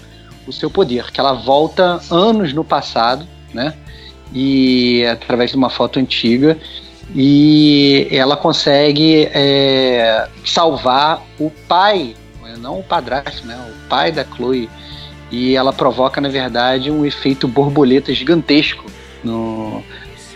o 0.46 0.52
seu 0.52 0.70
poder, 0.70 1.12
que 1.12 1.20
ela 1.20 1.34
volta 1.34 2.00
anos 2.12 2.52
no 2.52 2.64
passado, 2.64 3.26
né? 3.54 3.74
E 4.34 5.06
através 5.06 5.52
de 5.52 5.58
uma 5.58 5.70
foto 5.70 6.00
antiga 6.00 6.58
e 7.14 8.08
ela 8.12 8.36
consegue 8.36 9.30
é, 9.34 10.28
salvar 10.44 11.22
o 11.40 11.52
pai, 11.68 12.16
não 12.60 12.80
o 12.80 12.84
padrasto, 12.84 13.46
né? 13.46 13.56
O 13.70 13.90
pai 13.90 14.12
da 14.12 14.24
Chloe. 14.24 14.70
E 15.32 15.56
ela 15.56 15.74
provoca, 15.74 16.22
na 16.22 16.30
verdade, 16.30 16.90
um 16.90 17.06
efeito 17.06 17.48
borboleta 17.48 18.14
gigantesco 18.14 18.86
no, 19.24 19.84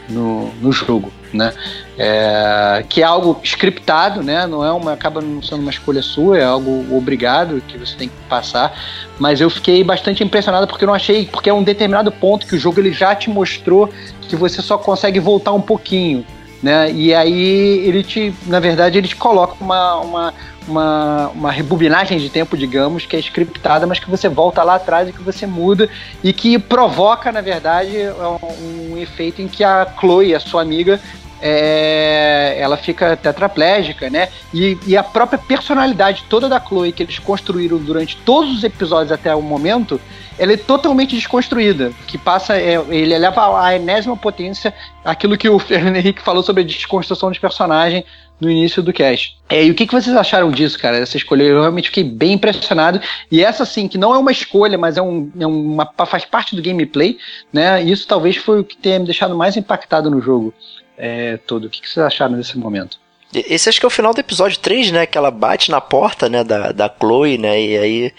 no, 0.10 0.51
no 0.55 0.72
jogo, 0.72 1.12
né? 1.34 1.53
É, 1.97 2.84
que 2.89 3.01
é 3.01 3.05
algo 3.05 3.39
scriptado, 3.43 4.24
né? 4.24 4.47
Não 4.47 4.64
é 4.66 4.72
uma 4.72 4.93
acaba 4.93 5.22
não 5.22 5.41
sendo 5.41 5.62
uma 5.62 5.72
escolha 5.72 6.01
sua, 6.01 6.38
é 6.38 6.43
algo 6.43 6.86
obrigado 6.95 7.62
que 7.68 7.78
você 7.78 7.95
tem 7.95 8.10
que 8.10 8.16
passar. 8.28 8.78
Mas 9.20 9.39
eu 9.39 9.49
fiquei 9.49 9.84
bastante 9.84 10.24
impressionado 10.24 10.68
porque 10.68 10.84
eu 10.84 10.88
não 10.88 10.93
achei, 10.93 11.26
porque 11.26 11.49
é 11.49 11.53
um 11.53 11.64
determinado 11.64 12.12
ponto 12.12 12.47
que 12.47 12.55
o 12.55 12.60
jogo 12.60 12.80
ele 12.80 12.91
já 12.91 13.16
te 13.16 13.30
mostrou 13.30 13.89
que 14.22 14.36
você 14.36 14.62
só 14.62 14.78
consegue 14.78 15.20
voltar 15.20 15.53
um 15.53 15.62
pouquinho, 15.62 16.26
né? 16.62 16.91
E 16.91 17.14
aí 17.14 17.80
ele 17.88 18.03
te, 18.03 18.34
na 18.45 18.60
verdade, 18.60 18.97
ele 18.97 19.07
te 19.07 19.16
coloca 19.16 19.55
uma, 19.62 19.95
uma, 19.97 20.34
uma, 20.68 21.28
uma 21.30 21.51
rebobinagem 21.51 22.18
de 22.18 22.30
tempo, 22.30 22.57
digamos, 22.57 23.05
que 23.05 23.16
é 23.16 23.20
scriptada, 23.20 23.88
mas 23.88 23.99
que 23.99 24.10
você 24.10 24.28
volta 24.28 24.64
lá 24.64 24.76
atrás 24.76 25.10
e 25.10 25.14
que 25.14 25.22
você 25.22 25.45
muda 25.45 25.89
e 26.24 26.34
que 26.34 26.60
provoca, 26.60 27.32
na 27.32 27.41
verdade, 27.41 27.95
um, 28.41 28.93
um 28.93 28.97
efeito 28.97 29.41
em 29.41 29.47
que 29.47 29.64
a 29.64 29.88
Chloe, 29.99 30.36
a 30.36 30.39
sua 30.39 30.62
amiga, 30.62 30.99
é, 31.41 32.57
ela 32.59 32.77
fica 32.77 33.15
tetraplégica, 33.15 34.09
né? 34.09 34.29
E, 34.53 34.77
e 34.85 34.97
a 34.97 35.03
própria 35.03 35.39
personalidade 35.39 36.25
toda 36.29 36.49
da 36.49 36.59
Chloe 36.59 36.91
que 36.91 37.03
eles 37.03 37.19
construíram 37.19 37.77
durante 37.77 38.17
todos 38.17 38.57
os 38.57 38.63
episódios 38.63 39.11
até 39.11 39.33
o 39.33 39.41
momento, 39.41 39.99
ela 40.37 40.53
é 40.53 40.57
totalmente 40.57 41.15
desconstruída, 41.15 41.91
que 42.07 42.17
passa, 42.17 42.57
é, 42.57 42.75
ele 42.89 43.13
eleva 43.13 43.61
à 43.61 43.75
enésima 43.75 44.15
potência 44.15 44.73
aquilo 45.03 45.37
que 45.37 45.49
o 45.49 45.59
Fernando 45.59 45.97
Henrique 45.97 46.21
falou 46.21 46.43
sobre 46.43 46.63
a 46.63 46.65
desconstrução 46.65 47.31
de 47.31 47.39
personagem 47.39 48.05
no 48.39 48.49
início 48.49 48.81
do 48.81 48.93
cast. 48.93 49.37
É, 49.49 49.65
e 49.65 49.69
o 49.69 49.75
que, 49.75 49.85
que 49.85 49.93
vocês 49.93 50.15
acharam 50.15 50.49
disso, 50.49 50.79
cara? 50.79 50.97
Essa 50.97 51.17
escolha 51.17 51.43
eu 51.43 51.59
realmente 51.59 51.89
fiquei 51.89 52.05
bem 52.05 52.33
impressionado. 52.33 53.01
E 53.29 53.43
essa, 53.43 53.65
sim, 53.65 53.87
que 53.87 53.97
não 53.97 54.13
é 54.13 54.17
uma 54.17 54.31
escolha, 54.31 54.77
mas 54.77 54.95
é, 54.95 55.01
um, 55.01 55.29
é 55.37 55.45
uma, 55.45 55.85
faz 56.05 56.23
parte 56.23 56.55
do 56.55 56.61
gameplay, 56.61 57.17
né? 57.51 57.83
Isso 57.83 58.07
talvez 58.07 58.37
foi 58.37 58.61
o 58.61 58.63
que 58.63 58.77
tenha 58.77 58.99
me 58.99 59.05
deixado 59.05 59.35
mais 59.35 59.57
impactado 59.57 60.09
no 60.09 60.21
jogo 60.21 60.53
é, 60.99 61.37
todo. 61.37 61.65
O 61.65 61.69
que, 61.69 61.81
que 61.81 61.89
vocês 61.89 62.05
acharam 62.05 62.35
nesse 62.35 62.57
momento? 62.57 62.99
Esse 63.33 63.69
acho 63.69 63.79
que 63.79 63.85
é 63.85 63.87
o 63.87 63.91
final 63.91 64.13
do 64.13 64.19
episódio 64.19 64.59
3, 64.59 64.91
né? 64.91 65.05
Que 65.05 65.17
ela 65.17 65.31
bate 65.31 65.71
na 65.71 65.79
porta, 65.79 66.27
né? 66.27 66.43
Da, 66.43 66.71
da 66.71 66.89
Chloe, 66.89 67.37
né? 67.37 67.61
E 67.61 67.77
aí 67.77 68.13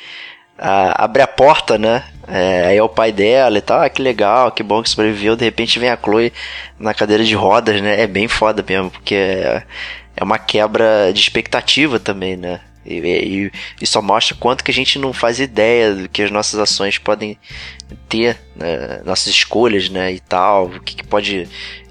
a, 0.56 1.04
abre 1.04 1.20
a 1.20 1.26
porta, 1.26 1.76
né? 1.76 2.04
É, 2.26 2.66
aí 2.66 2.76
é 2.76 2.82
o 2.82 2.88
pai 2.88 3.12
dela 3.12 3.58
e 3.58 3.60
tal. 3.60 3.82
Ah, 3.82 3.88
que 3.90 4.00
legal, 4.00 4.50
que 4.52 4.62
bom 4.62 4.82
que 4.82 4.88
sobreviveu. 4.88 5.36
De 5.36 5.44
repente 5.44 5.78
vem 5.78 5.90
a 5.90 5.96
Chloe 5.96 6.32
na 6.78 6.94
cadeira 6.94 7.24
de 7.24 7.34
rodas, 7.34 7.80
né? 7.82 8.00
É 8.00 8.06
bem 8.06 8.28
foda 8.28 8.64
mesmo, 8.66 8.90
porque 8.90 9.14
é, 9.14 9.62
é 10.16 10.24
uma 10.24 10.38
quebra 10.38 11.12
de 11.12 11.20
expectativa 11.20 11.98
também, 11.98 12.36
né? 12.36 12.60
E, 12.86 12.94
e, 12.94 13.52
e, 13.82 13.86
só 13.86 14.00
mostra 14.00 14.34
quanto 14.40 14.64
que 14.64 14.70
a 14.70 14.74
gente 14.74 14.98
não 14.98 15.12
faz 15.12 15.38
ideia 15.38 15.94
do 15.94 16.08
que 16.08 16.22
as 16.22 16.30
nossas 16.30 16.58
ações 16.58 16.96
podem 16.96 17.38
ter, 18.08 18.38
né? 18.56 19.02
nossas 19.04 19.26
escolhas, 19.26 19.90
né? 19.90 20.12
E 20.12 20.20
tal, 20.20 20.66
o 20.66 20.80
que, 20.80 20.96
que 20.96 21.06
pode 21.06 21.46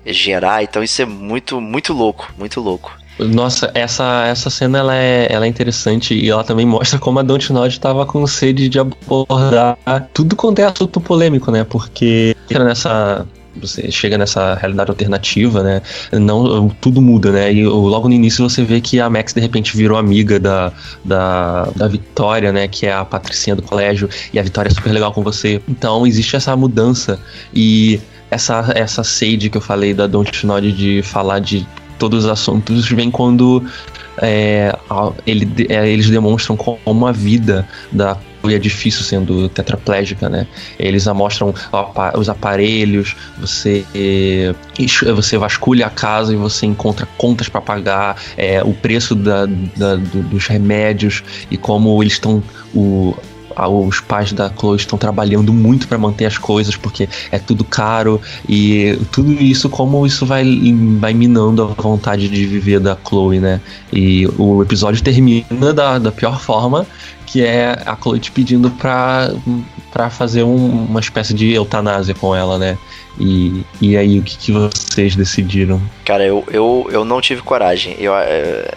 gerar. 0.06 0.64
Então 0.64 0.84
isso 0.84 1.02
é 1.02 1.06
muito, 1.06 1.60
muito 1.60 1.94
louco, 1.94 2.32
muito 2.38 2.60
louco. 2.62 2.98
Nossa, 3.20 3.70
essa, 3.74 4.26
essa 4.28 4.50
cena 4.50 4.78
ela 4.78 4.96
é, 4.96 5.28
ela 5.30 5.46
é 5.46 5.48
interessante 5.50 6.14
e 6.14 6.30
ela 6.30 6.44
também 6.44 6.66
mostra 6.66 6.98
como 6.98 7.20
a 7.20 7.22
Dontnod 7.22 7.68
estava 7.68 8.06
com 8.06 8.26
sede 8.26 8.70
de 8.70 8.80
abordar 8.80 9.78
tudo 10.14 10.38
quanto 10.38 10.60
é 10.60 10.64
assunto 10.64 11.02
polêmico, 11.02 11.52
né? 11.52 11.66
Porque 11.66 12.36
entra 12.50 12.64
nessa 12.64 13.28
você 13.60 13.92
chega 13.92 14.18
nessa 14.18 14.56
realidade 14.56 14.90
alternativa, 14.90 15.64
né? 15.64 15.82
Não, 16.12 16.70
tudo 16.82 17.02
muda, 17.02 17.32
né? 17.32 17.54
E 17.54 17.66
logo 17.66 18.08
no 18.08 18.14
início 18.14 18.48
você 18.48 18.64
vê 18.64 18.82
que 18.82 19.00
a 19.00 19.10
Max 19.10 19.34
de 19.34 19.42
repente 19.42 19.76
virou 19.76 19.98
amiga 19.98 20.40
da, 20.40 20.72
da, 21.04 21.66
da 21.76 21.88
Vitória, 21.88 22.52
né? 22.52 22.68
Que 22.68 22.86
é 22.86 22.94
a 22.94 23.06
patricinha 23.06 23.56
do 23.56 23.62
colégio, 23.62 24.10
e 24.34 24.40
a 24.40 24.44
Vitória 24.44 24.70
é 24.70 24.74
super 24.74 24.92
legal 24.92 25.12
com 25.12 25.24
você. 25.24 25.62
Então 25.68 26.06
existe 26.06 26.36
essa 26.36 26.56
mudança 26.56 27.20
e 27.54 28.00
essa, 28.32 28.72
essa 28.76 29.04
sede 29.04 29.50
que 29.50 29.58
eu 29.58 29.62
falei 29.62 29.94
da 29.94 30.08
Dontnod 30.08 30.72
de 30.72 31.02
falar 31.02 31.40
de 31.40 31.68
todos 31.98 32.26
os 32.26 32.32
assuntos 32.32 32.90
vem 32.90 33.12
quando 33.12 33.64
é, 34.22 34.76
ele, 35.26 35.68
é, 35.68 35.88
eles 35.90 36.10
demonstram 36.10 36.56
como 36.56 37.08
a 37.08 37.12
vida 37.12 37.68
da 37.92 38.18
é 38.44 38.58
difícil 38.58 39.04
sendo 39.04 39.50
tetraplégica, 39.50 40.30
né? 40.30 40.48
Eles 40.78 41.06
mostram 41.08 41.54
os 42.18 42.30
aparelhos, 42.30 43.16
você 43.38 43.86
você 45.16 45.38
vasculha 45.38 45.88
a 45.88 45.90
casa 45.90 46.34
e 46.34 46.36
você 46.36 46.66
encontra 46.66 47.08
contas 47.18 47.50
para 47.50 47.62
pagar, 47.62 48.18
é, 48.38 48.64
o 48.64 48.74
preço 48.74 49.16
da, 49.16 49.46
da, 49.46 49.96
dos 49.96 50.48
remédios 50.48 51.24
e 51.52 51.58
como 51.58 52.02
eles 52.02 52.14
estão 52.14 52.44
o 52.74 53.16
os 53.68 54.00
pais 54.00 54.32
da 54.32 54.50
Chloe 54.50 54.78
estão 54.78 54.98
trabalhando 54.98 55.52
muito 55.52 55.88
para 55.88 55.98
manter 55.98 56.26
as 56.26 56.38
coisas 56.38 56.76
porque 56.76 57.10
é 57.32 57.40
tudo 57.40 57.64
caro 57.64 58.22
e 58.48 58.98
tudo 59.12 59.34
isso 59.34 59.70
como 59.70 60.06
isso 60.06 60.26
vai, 60.26 60.46
vai 61.00 61.14
minando 61.14 61.64
a 61.64 61.82
vontade 61.82 62.30
de 62.30 62.46
viver 62.46 62.80
da 62.80 62.98
Chloe, 63.08 63.40
né? 63.40 63.60
E 63.92 64.28
o 64.38 64.62
episódio 64.62 65.02
termina 65.04 65.74
da, 65.74 66.00
da 66.00 66.12
pior 66.12 66.40
forma, 66.40 66.86
que 67.30 67.44
é 67.46 67.78
a 67.86 67.96
Chloe 67.96 68.20
te 68.20 68.32
pedindo 68.32 68.72
pra, 68.72 69.32
pra 69.92 70.10
fazer 70.10 70.42
um, 70.42 70.86
uma 70.86 71.00
espécie 71.00 71.32
de 71.32 71.54
eutanásia 71.54 72.16
com 72.16 72.36
ela, 72.36 72.58
né? 72.58 72.76
E, 73.20 73.64
e 73.80 73.96
aí, 73.96 74.18
o 74.18 74.24
que, 74.24 74.36
que 74.36 74.52
vocês 74.52 75.16
decidiram? 75.16 75.80
Cara, 76.04 76.26
eu, 76.26 76.44
eu, 76.52 76.88
eu 76.92 77.06
não 77.06 77.22
tive 77.22 77.44
coragem. 77.44 77.96
Eu, 78.00 78.14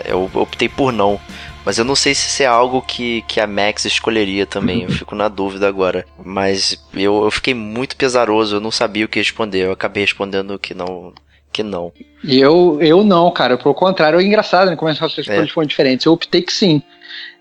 eu 0.05 0.31
optei 0.35 0.69
por 0.69 0.93
não. 0.93 1.19
Mas 1.65 1.79
eu 1.79 1.85
não 1.85 1.95
sei 1.95 2.15
se 2.15 2.29
isso 2.29 2.43
é 2.43 2.47
algo 2.47 2.83
que, 2.83 3.23
que 3.23 3.41
a 3.41 3.47
Max 3.47 3.87
escolheria 3.87 4.45
também. 4.45 4.83
Eu 4.83 4.91
fico 4.93 5.15
na 5.15 5.29
dúvida 5.29 5.67
agora. 5.67 6.05
Mas 6.23 6.79
eu, 6.93 7.25
eu 7.25 7.31
fiquei 7.31 7.55
muito 7.55 7.97
pesaroso, 7.97 8.57
eu 8.57 8.61
não 8.61 8.71
sabia 8.71 9.07
o 9.07 9.09
que 9.09 9.19
responder. 9.19 9.67
Eu 9.67 9.73
acabei 9.73 10.03
respondendo 10.03 10.59
que 10.59 10.75
não. 10.75 11.15
Que 11.51 11.63
não. 11.63 11.91
E 12.23 12.39
eu, 12.39 12.79
eu 12.83 13.03
não, 13.03 13.31
cara. 13.31 13.57
Pelo 13.57 13.75
contrário, 13.75 14.21
é 14.21 14.23
engraçado, 14.23 14.71
né? 14.71 14.77
Como 14.77 14.91
as 14.91 14.99
respostas 14.99 15.51
foram 15.51 15.67
diferentes. 15.67 16.05
Eu 16.05 16.13
optei 16.13 16.43
que 16.43 16.53
sim. 16.53 16.83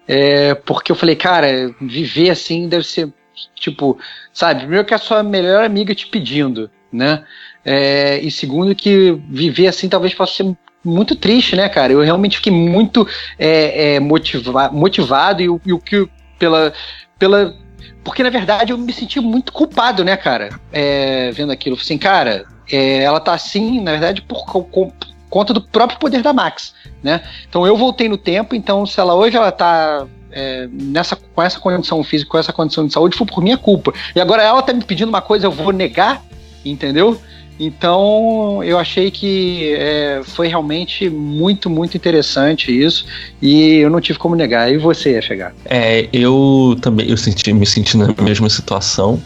É, 0.08 0.54
porque 0.56 0.92
eu 0.92 0.96
falei, 0.96 1.16
cara, 1.16 1.74
viver 1.80 2.30
assim 2.30 2.68
deve 2.68 2.84
ser, 2.84 3.12
tipo, 3.56 3.98
sabe? 4.34 4.62
Primeiro 4.62 4.86
que 4.86 4.94
a 4.94 4.98
sua 4.98 5.24
melhor 5.24 5.64
amiga 5.64 5.96
te 5.96 6.08
pedindo, 6.08 6.70
né? 6.92 7.24
É, 7.64 8.20
e 8.20 8.32
segundo 8.32 8.76
que 8.76 9.12
viver 9.30 9.68
assim 9.68 9.88
talvez 9.88 10.14
possa 10.14 10.44
ser 10.44 10.58
muito 10.84 11.16
triste, 11.16 11.56
né, 11.56 11.70
cara? 11.70 11.94
Eu 11.94 12.02
realmente 12.02 12.38
fiquei 12.38 12.52
muito 12.52 13.08
é, 13.38 13.96
é, 13.96 14.00
motiva 14.00 14.70
motivado 14.72 15.42
e, 15.42 15.50
o 15.50 15.80
que 15.80 16.08
pela, 16.40 16.74
pela 17.20 17.56
porque 18.04 18.24
na 18.24 18.30
verdade 18.30 18.72
eu 18.72 18.78
me 18.78 18.92
senti 18.92 19.20
muito 19.20 19.54
culpado, 19.54 20.04
né, 20.04 20.18
cara? 20.18 20.50
É, 20.72 21.32
vendo 21.32 21.52
aquilo, 21.52 21.76
assim, 21.76 21.98
cara, 21.98 22.46
é, 22.72 23.04
ela 23.04 23.20
tá 23.20 23.34
assim, 23.34 23.80
na 23.82 23.92
verdade, 23.92 24.22
por, 24.24 24.46
por, 24.46 24.92
conta 25.32 25.54
do 25.54 25.62
próprio 25.62 25.98
poder 25.98 26.22
da 26.22 26.34
Max, 26.34 26.74
né? 27.02 27.22
Então 27.50 27.66
eu 27.66 27.76
voltei 27.76 28.08
no 28.08 28.18
tempo, 28.18 28.54
então 28.54 28.86
se 28.86 29.00
ela 29.00 29.16
hoje 29.16 29.38
ela 29.38 29.52
tá 29.52 30.06
é, 30.30 30.68
nessa, 30.72 31.16
com 31.16 31.42
essa 31.42 31.60
condição 31.60 32.04
física, 32.04 32.30
com 32.30 32.38
essa 32.38 32.54
condição 32.54 32.86
de 32.86 32.94
saúde, 32.94 33.18
foi 33.18 33.26
por 33.26 33.42
minha 33.42 33.58
culpa. 33.58 33.94
E 34.14 34.20
agora 34.20 34.44
ela 34.44 34.62
tá 34.62 34.74
me 34.74 34.84
pedindo 34.84 35.10
uma 35.10 35.22
coisa, 35.22 35.48
eu 35.48 35.52
vou 35.52 35.72
negar, 35.72 36.22
entendeu? 36.64 37.18
Então 37.60 38.64
eu 38.64 38.78
achei 38.80 39.12
que 39.12 39.74
é, 39.74 40.22
foi 40.24 40.48
realmente 40.48 41.10
muito, 41.10 41.70
muito 41.70 41.96
interessante 41.96 42.72
isso 42.72 43.06
e 43.40 43.76
eu 43.78 43.90
não 43.90 44.02
tive 44.02 44.18
como 44.18 44.36
negar. 44.36 44.72
E 44.72 44.78
você, 44.78 45.22
chegar? 45.22 45.54
É, 45.66 46.10
eu 46.12 46.76
também 46.82 47.10
eu 47.10 47.16
senti, 47.16 47.54
me 47.54 47.66
senti 47.66 47.96
na 47.96 48.14
mesma 48.20 48.50
situação 48.50 49.22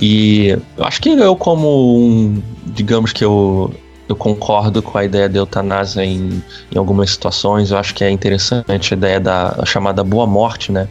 e 0.00 0.48
eu 0.76 0.84
acho 0.84 1.00
que 1.00 1.10
eu 1.10 1.36
como 1.36 1.98
um, 1.98 2.42
digamos 2.66 3.12
que 3.12 3.24
eu 3.24 3.72
eu 4.08 4.16
concordo 4.16 4.82
com 4.82 4.96
a 4.96 5.04
ideia 5.04 5.28
da 5.28 5.38
eutanásia 5.38 6.04
em, 6.04 6.42
em 6.72 6.78
algumas 6.78 7.10
situações. 7.10 7.70
Eu 7.70 7.78
acho 7.78 7.94
que 7.94 8.04
é 8.04 8.10
interessante 8.10 8.94
a 8.94 8.96
ideia 8.96 9.20
da 9.20 9.62
chamada 9.64 10.04
boa 10.04 10.26
morte, 10.26 10.70
né? 10.70 10.88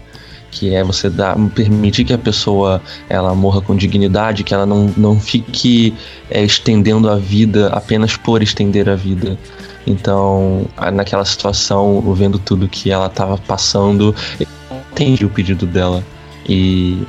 que 0.55 0.73
é 0.73 0.83
você 0.83 1.09
dar, 1.09 1.35
permitir 1.53 2.05
que 2.05 2.13
a 2.13 2.17
pessoa 2.17 2.81
ela 3.09 3.35
morra 3.35 3.59
com 3.59 3.75
dignidade, 3.75 4.41
que 4.41 4.53
ela 4.53 4.65
não, 4.65 4.85
não 4.95 5.19
fique 5.19 5.93
é, 6.29 6.41
estendendo 6.41 7.09
a 7.09 7.17
vida 7.17 7.67
apenas 7.73 8.15
por 8.15 8.41
estender 8.41 8.87
a 8.87 8.95
vida. 8.95 9.37
Então, 9.85 10.65
naquela 10.93 11.25
situação, 11.25 12.01
vendo 12.13 12.39
tudo 12.39 12.69
que 12.69 12.89
ela 12.89 13.07
estava 13.07 13.37
passando, 13.37 14.15
eu 14.39 14.47
entendi 14.91 15.25
o 15.25 15.29
pedido 15.29 15.65
dela. 15.65 16.01
E 16.47 17.05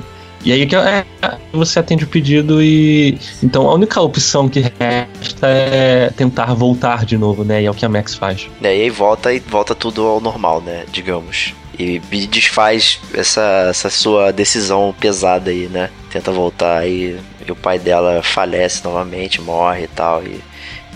e 0.47 0.53
aí 0.53 0.63
é, 0.63 1.05
você 1.53 1.81
atende 1.81 2.05
o 2.05 2.07
pedido 2.07 2.63
e. 2.63 3.19
Então 3.43 3.69
a 3.69 3.75
única 3.75 4.01
opção 4.01 4.49
que 4.49 4.61
resta 4.61 5.49
é 5.49 6.09
tentar 6.17 6.55
voltar 6.55 7.05
de 7.05 7.19
novo, 7.19 7.43
né? 7.43 7.63
E 7.63 7.67
é 7.67 7.71
o 7.71 7.75
que 7.75 7.85
a 7.85 7.89
Max 7.89 8.15
faz. 8.15 8.49
É, 8.63 8.69
e 8.69 8.83
aí 8.83 8.91
volta 8.91 9.33
e 9.33 9.41
volta 9.41 9.75
tudo 9.75 10.07
ao 10.07 10.21
normal, 10.21 10.61
né? 10.61 10.85
Digamos. 10.93 11.53
E 11.77 11.99
desfaz 12.29 13.01
essa, 13.13 13.67
essa 13.69 13.91
sua 13.91 14.33
decisão 14.33 14.95
pesada 15.01 15.51
aí, 15.51 15.67
né? 15.67 15.91
Tenta 16.11 16.31
voltar 16.31 16.87
e, 16.87 17.19
e 17.45 17.51
o 17.51 17.57
pai 17.57 17.81
dela 17.81 18.23
falece 18.23 18.85
novamente, 18.85 19.41
morre 19.41 19.83
e 19.83 19.89
tal. 19.89 20.23
E, 20.23 20.41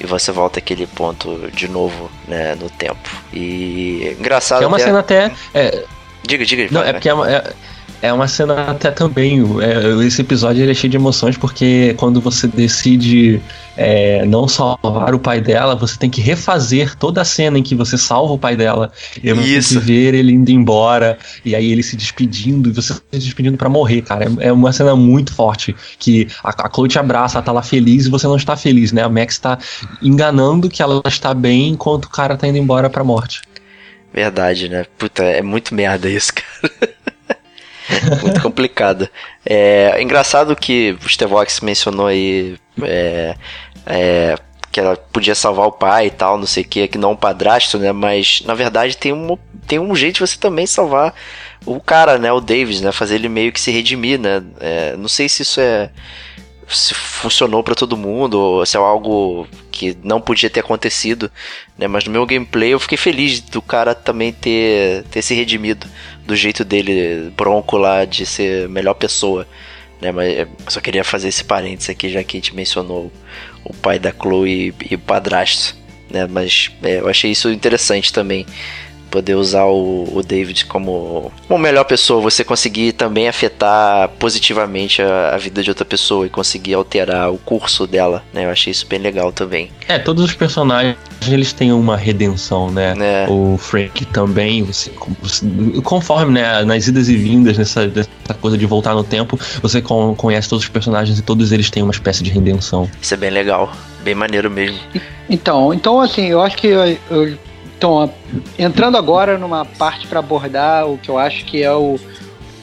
e 0.00 0.06
você 0.06 0.30
volta 0.30 0.60
aquele 0.60 0.86
ponto 0.86 1.50
de 1.52 1.66
novo, 1.66 2.08
né? 2.28 2.54
No 2.54 2.70
tempo. 2.70 3.10
E 3.32 4.14
engraçado. 4.16 4.62
é 4.62 4.66
uma 4.68 4.78
cena 4.78 5.00
até. 5.00 5.32
É... 5.52 5.84
Diga, 6.22 6.44
diga. 6.44 6.68
Não, 6.70 6.82
é 6.84 6.92
porque 6.92 7.08
é, 7.08 7.12
é, 7.12 7.52
é 8.02 8.12
uma 8.12 8.26
cena 8.26 8.70
até 8.70 8.90
também. 8.90 9.40
É, 9.60 10.06
esse 10.06 10.22
episódio 10.22 10.62
ele 10.62 10.70
é 10.70 10.74
cheio 10.74 10.90
de 10.90 10.96
emoções 10.96 11.36
porque 11.36 11.94
quando 11.98 12.20
você 12.20 12.46
decide 12.46 13.40
é, 13.76 14.24
não 14.24 14.48
salvar 14.48 15.14
o 15.14 15.18
pai 15.18 15.40
dela, 15.40 15.74
você 15.74 15.98
tem 15.98 16.08
que 16.08 16.20
refazer 16.20 16.96
toda 16.96 17.20
a 17.20 17.24
cena 17.24 17.58
em 17.58 17.62
que 17.62 17.74
você 17.74 17.98
salva 17.98 18.34
o 18.34 18.38
pai 18.38 18.56
dela. 18.56 18.90
E 19.22 19.32
você 19.32 19.74
tem 19.74 19.80
que 19.80 19.86
ver 19.86 20.14
ele 20.14 20.32
indo 20.32 20.50
embora 20.50 21.18
e 21.44 21.54
aí 21.54 21.70
ele 21.70 21.82
se 21.82 21.96
despedindo 21.96 22.70
e 22.70 22.72
você 22.72 22.94
se 22.94 23.02
despedindo 23.12 23.58
para 23.58 23.68
morrer, 23.68 24.02
cara. 24.02 24.24
É, 24.24 24.48
é, 24.48 24.52
uma 24.52 24.72
cena 24.72 24.96
muito 24.96 25.34
forte 25.34 25.74
que 25.98 26.26
a, 26.42 26.66
a 26.66 26.70
Chloe 26.72 26.88
te 26.88 26.98
abraça, 26.98 27.38
ela 27.38 27.44
tá 27.44 27.52
lá 27.52 27.62
feliz 27.62 28.06
e 28.06 28.10
você 28.10 28.26
não 28.26 28.36
está 28.36 28.56
feliz, 28.56 28.92
né? 28.92 29.02
A 29.02 29.08
Max 29.08 29.38
tá 29.38 29.58
enganando 30.02 30.68
que 30.68 30.82
ela 30.82 31.02
está 31.06 31.34
bem 31.34 31.68
enquanto 31.68 32.06
o 32.06 32.10
cara 32.10 32.36
tá 32.36 32.48
indo 32.48 32.58
embora 32.58 32.88
pra 32.88 33.04
morte. 33.04 33.42
Verdade, 34.12 34.68
né? 34.68 34.84
Puta, 34.98 35.22
é 35.22 35.40
muito 35.40 35.74
merda 35.74 36.08
isso, 36.08 36.32
cara. 36.34 36.94
muito 38.22 38.40
complicada. 38.40 39.10
É 39.44 40.00
engraçado 40.02 40.54
que 40.56 40.96
o 41.04 41.08
Stevox 41.08 41.60
mencionou 41.60 42.06
aí 42.06 42.56
é, 42.82 43.34
é, 43.86 44.36
que 44.70 44.80
ela 44.80 44.96
podia 44.96 45.34
salvar 45.34 45.66
o 45.66 45.72
pai 45.72 46.06
e 46.06 46.10
tal, 46.10 46.38
não 46.38 46.46
sei 46.46 46.62
o 46.62 46.66
que, 46.66 46.88
que 46.88 46.98
não 46.98 47.12
o 47.12 47.16
padrasto, 47.16 47.78
né? 47.78 47.92
Mas 47.92 48.42
na 48.44 48.54
verdade 48.54 48.96
tem 48.96 49.12
um, 49.12 49.36
tem 49.66 49.78
um 49.78 49.94
jeito 49.94 50.14
de 50.14 50.20
você 50.20 50.38
também 50.38 50.66
salvar 50.66 51.14
o 51.66 51.80
cara, 51.80 52.18
né? 52.18 52.32
O 52.32 52.40
Davis, 52.40 52.80
né? 52.80 52.92
Fazer 52.92 53.16
ele 53.16 53.28
meio 53.28 53.52
que 53.52 53.60
se 53.60 53.70
redimir, 53.70 54.18
né? 54.18 54.42
É, 54.60 54.96
não 54.96 55.08
sei 55.08 55.28
se 55.28 55.42
isso 55.42 55.60
é 55.60 55.90
se 56.68 56.94
funcionou 56.94 57.64
para 57.64 57.74
todo 57.74 57.96
mundo 57.96 58.38
ou 58.38 58.64
se 58.64 58.76
é 58.76 58.80
algo 58.80 59.46
que 59.72 59.96
não 60.04 60.20
podia 60.20 60.48
ter 60.48 60.60
acontecido, 60.60 61.30
né? 61.76 61.88
Mas 61.88 62.04
no 62.04 62.12
meu 62.12 62.24
gameplay 62.24 62.70
eu 62.72 62.80
fiquei 62.80 62.96
feliz 62.96 63.40
do 63.40 63.60
cara 63.60 63.94
também 63.94 64.32
ter, 64.32 65.04
ter 65.10 65.22
se 65.22 65.34
redimido 65.34 65.86
do 66.30 66.36
jeito 66.36 66.64
dele 66.64 67.28
bronco 67.36 67.76
lá 67.76 68.04
de 68.04 68.24
ser 68.24 68.68
melhor 68.68 68.94
pessoa. 68.94 69.46
Né, 70.00 70.12
mas 70.12 70.38
eu 70.38 70.48
só 70.68 70.80
queria 70.80 71.02
fazer 71.02 71.28
esse 71.28 71.42
parênteses 71.42 71.90
aqui, 71.90 72.08
já 72.08 72.22
que 72.22 72.36
a 72.36 72.40
gente 72.40 72.54
mencionou 72.54 73.12
o 73.64 73.74
pai 73.74 73.98
da 73.98 74.12
Chloe 74.12 74.72
e 74.88 74.94
o 74.94 74.98
padrasto. 74.98 75.76
Né, 76.08 76.26
mas 76.30 76.70
é, 76.82 77.00
eu 77.00 77.08
achei 77.08 77.32
isso 77.32 77.50
interessante 77.50 78.12
também 78.12 78.46
poder 79.10 79.34
usar 79.34 79.64
o, 79.64 80.08
o 80.12 80.22
David 80.22 80.66
como 80.66 81.32
uma 81.48 81.58
melhor 81.58 81.84
pessoa, 81.84 82.20
você 82.20 82.44
conseguir 82.44 82.92
também 82.92 83.28
afetar 83.28 84.08
positivamente 84.18 85.02
a, 85.02 85.34
a, 85.34 85.36
vida 85.36 85.62
de 85.62 85.70
outra 85.70 85.84
pessoa 85.84 86.26
e 86.26 86.30
conseguir 86.30 86.74
alterar 86.74 87.32
o 87.32 87.38
curso 87.38 87.86
dela, 87.86 88.22
né? 88.32 88.44
Eu 88.44 88.50
achei 88.50 88.70
isso 88.70 88.86
bem 88.86 88.98
legal 88.98 89.32
também. 89.32 89.70
É, 89.88 89.98
todos 89.98 90.24
os 90.24 90.34
personagens 90.34 90.96
eles 91.28 91.52
têm 91.52 91.72
uma 91.72 91.96
redenção, 91.96 92.70
né? 92.70 92.94
É. 92.98 93.26
O 93.28 93.58
Frank 93.58 94.04
também, 94.06 94.62
você, 94.62 94.90
conforme 95.82 96.32
né, 96.32 96.64
nas 96.64 96.86
idas 96.86 97.08
e 97.08 97.16
vindas, 97.16 97.58
nessa, 97.58 97.86
nessa 97.86 98.34
coisa 98.40 98.56
de 98.56 98.64
voltar 98.64 98.94
no 98.94 99.04
tempo, 99.04 99.38
você 99.60 99.82
conhece 99.82 100.48
todos 100.48 100.64
os 100.64 100.70
personagens 100.70 101.18
e 101.18 101.22
todos 101.22 101.52
eles 101.52 101.70
têm 101.70 101.82
uma 101.82 101.92
espécie 101.92 102.22
de 102.22 102.30
redenção. 102.30 102.88
Isso 103.02 103.12
é 103.12 103.16
bem 103.16 103.30
legal, 103.30 103.72
bem 104.02 104.14
maneiro 104.14 104.50
mesmo. 104.50 104.78
Então, 105.28 105.74
então 105.74 106.00
assim, 106.00 106.26
eu 106.26 106.40
acho 106.40 106.56
que 106.56 106.68
eu, 106.68 106.96
eu 107.10 107.38
então, 107.80 108.12
entrando 108.58 108.98
agora 108.98 109.38
numa 109.38 109.64
parte 109.64 110.06
para 110.06 110.18
abordar 110.18 110.86
o 110.86 110.98
que 110.98 111.08
eu 111.08 111.16
acho 111.16 111.46
que 111.46 111.62
é 111.62 111.72
o 111.72 111.98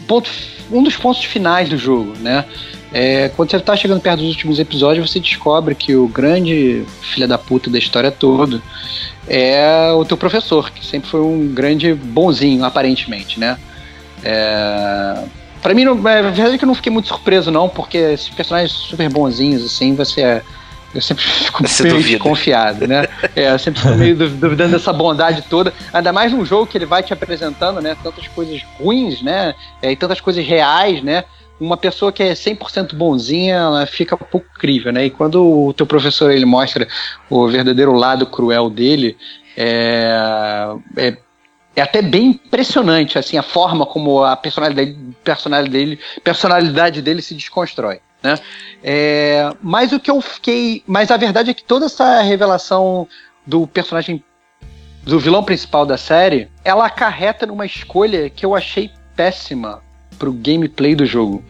ponto, 0.07 0.29
um 0.71 0.83
dos 0.83 0.95
pontos 0.95 1.23
finais 1.23 1.67
do 1.67 1.75
jogo, 1.75 2.13
né? 2.19 2.45
É, 2.93 3.29
quando 3.29 3.49
você 3.49 3.57
está 3.57 3.75
chegando 3.75 3.99
perto 3.99 4.19
dos 4.19 4.29
últimos 4.29 4.59
episódios, 4.59 5.09
você 5.09 5.19
descobre 5.19 5.73
que 5.73 5.95
o 5.95 6.07
grande 6.07 6.85
filho 7.01 7.27
da 7.27 7.35
puta 7.35 7.67
da 7.67 7.79
história 7.79 8.11
toda 8.11 8.61
é 9.27 9.91
o 9.91 10.05
teu 10.05 10.15
professor, 10.15 10.69
que 10.69 10.85
sempre 10.85 11.09
foi 11.09 11.21
um 11.21 11.47
grande 11.51 11.95
bonzinho, 11.95 12.63
aparentemente, 12.63 13.39
né? 13.39 13.57
É, 14.23 15.23
para 15.63 15.73
mim, 15.73 15.83
não, 15.83 15.93
é 16.07 16.21
verdade 16.21 16.59
que 16.59 16.63
eu 16.63 16.67
não 16.67 16.75
fiquei 16.75 16.91
muito 16.91 17.07
surpreso, 17.07 17.49
não, 17.49 17.67
porque 17.67 17.97
esses 17.97 18.29
personagens 18.29 18.71
super 18.71 19.09
bonzinhos, 19.09 19.65
assim, 19.65 19.95
você 19.95 20.21
é 20.21 20.43
eu 20.97 21.01
sempre 21.01 21.23
fico 21.23 21.67
Você 21.67 21.83
meio 21.83 21.95
duvida. 21.95 22.17
desconfiado, 22.17 22.87
né? 22.87 23.07
É, 23.35 23.51
eu 23.51 23.59
sempre 23.59 23.81
fico 23.81 23.95
meio 23.95 24.15
duvidando 24.15 24.71
dessa 24.71 24.91
bondade 24.91 25.43
toda. 25.43 25.73
Ainda 25.93 26.11
mais 26.11 26.31
num 26.31 26.43
jogo 26.43 26.65
que 26.65 26.77
ele 26.77 26.85
vai 26.85 27.03
te 27.03 27.13
apresentando, 27.13 27.81
né? 27.81 27.95
Tantas 28.01 28.27
coisas 28.27 28.61
ruins, 28.79 29.21
né? 29.21 29.53
É, 29.81 29.91
e 29.91 29.95
tantas 29.95 30.19
coisas 30.19 30.45
reais, 30.45 31.03
né? 31.03 31.23
Uma 31.59 31.77
pessoa 31.77 32.11
que 32.11 32.21
é 32.21 32.33
100% 32.33 32.95
bonzinha, 32.95 33.55
ela 33.55 33.85
fica 33.85 34.15
um 34.15 34.17
pouco 34.17 34.47
crível, 34.59 34.91
né? 34.91 35.05
E 35.05 35.09
quando 35.09 35.67
o 35.67 35.73
teu 35.73 35.85
professor 35.85 36.31
ele 36.31 36.45
mostra 36.45 36.87
o 37.29 37.47
verdadeiro 37.47 37.93
lado 37.93 38.25
cruel 38.25 38.69
dele, 38.69 39.17
é, 39.55 40.75
é 40.97 41.17
é 41.75 41.81
até 41.81 42.01
bem 42.01 42.29
impressionante 42.29 43.19
assim 43.19 43.37
a 43.37 43.43
forma 43.43 43.85
como 43.85 44.23
a 44.23 44.35
personalidade, 44.35 44.97
personalidade 45.23 45.71
dele, 45.71 45.99
personalidade 46.23 47.03
dele 47.03 47.21
se 47.21 47.35
desconstrói. 47.35 47.99
Né? 48.23 48.35
É, 48.83 49.51
mas 49.61 49.91
o 49.91 49.99
que 49.99 50.09
eu 50.09 50.21
fiquei. 50.21 50.83
Mas 50.87 51.11
a 51.11 51.17
verdade 51.17 51.51
é 51.51 51.53
que 51.53 51.63
toda 51.63 51.85
essa 51.85 52.21
revelação 52.21 53.07
do 53.45 53.67
personagem. 53.67 54.23
do 55.03 55.19
vilão 55.19 55.43
principal 55.43 55.85
da 55.85 55.97
série, 55.97 56.49
ela 56.63 56.85
acarreta 56.85 57.45
numa 57.45 57.65
escolha 57.65 58.29
que 58.29 58.45
eu 58.45 58.55
achei 58.55 58.91
péssima 59.15 59.81
pro 60.17 60.33
gameplay 60.33 60.95
do 60.95 61.05
jogo. 61.05 61.43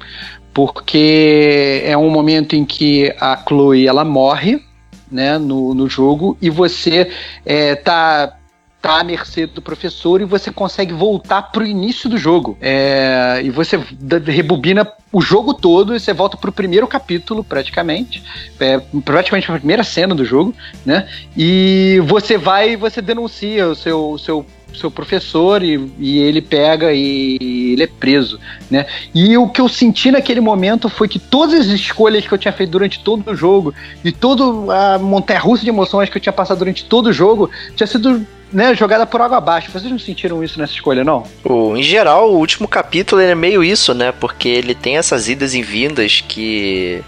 Porque 0.53 1.83
é 1.85 1.95
um 1.97 2.09
momento 2.09 2.55
em 2.55 2.65
que 2.65 3.13
a 3.19 3.37
Chloe 3.47 3.87
ela 3.87 4.03
morre 4.03 4.63
né, 5.11 5.37
no, 5.37 5.73
no 5.73 5.87
jogo 5.87 6.37
e 6.41 6.49
você 6.49 7.11
é, 7.45 7.75
tá 7.75 8.37
tá 8.81 8.99
à 8.99 9.03
mercê 9.03 9.45
do 9.45 9.61
professor 9.61 10.21
e 10.21 10.25
você 10.25 10.51
consegue 10.51 10.93
voltar 10.93 11.41
pro 11.51 11.65
início 11.65 12.09
do 12.09 12.17
jogo. 12.17 12.57
É, 12.61 13.41
e 13.43 13.49
você 13.49 13.79
rebobina 14.25 14.87
o 15.11 15.21
jogo 15.21 15.53
todo 15.53 15.95
e 15.95 15.99
você 15.99 16.13
volta 16.13 16.37
pro 16.37 16.51
primeiro 16.51 16.87
capítulo, 16.87 17.43
praticamente. 17.43 18.23
É, 18.59 18.79
praticamente 19.03 19.51
a 19.51 19.57
primeira 19.57 19.83
cena 19.83 20.13
do 20.13 20.23
jogo, 20.23 20.53
né? 20.85 21.07
E 21.35 22.01
você 22.05 22.37
vai 22.37 22.71
e 22.71 22.75
você 22.75 23.01
denuncia 23.01 23.67
o 23.67 23.75
seu, 23.75 24.11
o 24.11 24.19
seu, 24.19 24.45
seu 24.75 24.91
professor 24.91 25.63
e, 25.63 25.91
e 25.97 26.19
ele 26.19 26.41
pega 26.41 26.93
e 26.93 27.73
ele 27.73 27.83
é 27.83 27.87
preso, 27.87 28.39
né? 28.69 28.85
E 29.13 29.37
o 29.37 29.49
que 29.49 29.59
eu 29.59 29.67
senti 29.67 30.11
naquele 30.11 30.39
momento 30.39 30.87
foi 30.87 31.07
que 31.07 31.19
todas 31.19 31.61
as 31.61 31.67
escolhas 31.67 32.27
que 32.27 32.33
eu 32.33 32.37
tinha 32.37 32.53
feito 32.53 32.69
durante 32.69 32.99
todo 32.99 33.31
o 33.31 33.35
jogo 33.35 33.73
e 34.03 34.11
toda 34.11 34.43
a 34.73 34.99
montanha-russa 34.99 35.63
de 35.63 35.69
emoções 35.69 36.09
que 36.09 36.17
eu 36.17 36.21
tinha 36.21 36.33
passado 36.33 36.59
durante 36.59 36.85
todo 36.85 37.07
o 37.07 37.13
jogo 37.13 37.49
tinha 37.75 37.87
sido 37.87 38.25
né, 38.51 38.73
jogada 38.75 39.05
por 39.05 39.21
água 39.21 39.37
abaixo. 39.37 39.71
Vocês 39.71 39.91
não 39.91 39.99
sentiram 39.99 40.43
isso 40.43 40.59
nessa 40.59 40.73
escolha, 40.73 41.03
não? 41.03 41.23
O, 41.43 41.75
em 41.75 41.83
geral, 41.83 42.31
o 42.31 42.37
último 42.37 42.67
capítulo 42.67 43.21
é 43.21 43.35
meio 43.35 43.63
isso, 43.63 43.93
né? 43.93 44.11
Porque 44.11 44.47
ele 44.47 44.73
tem 44.73 44.97
essas 44.97 45.27
idas 45.27 45.53
e 45.53 45.61
vindas 45.61 46.23
que 46.27 47.03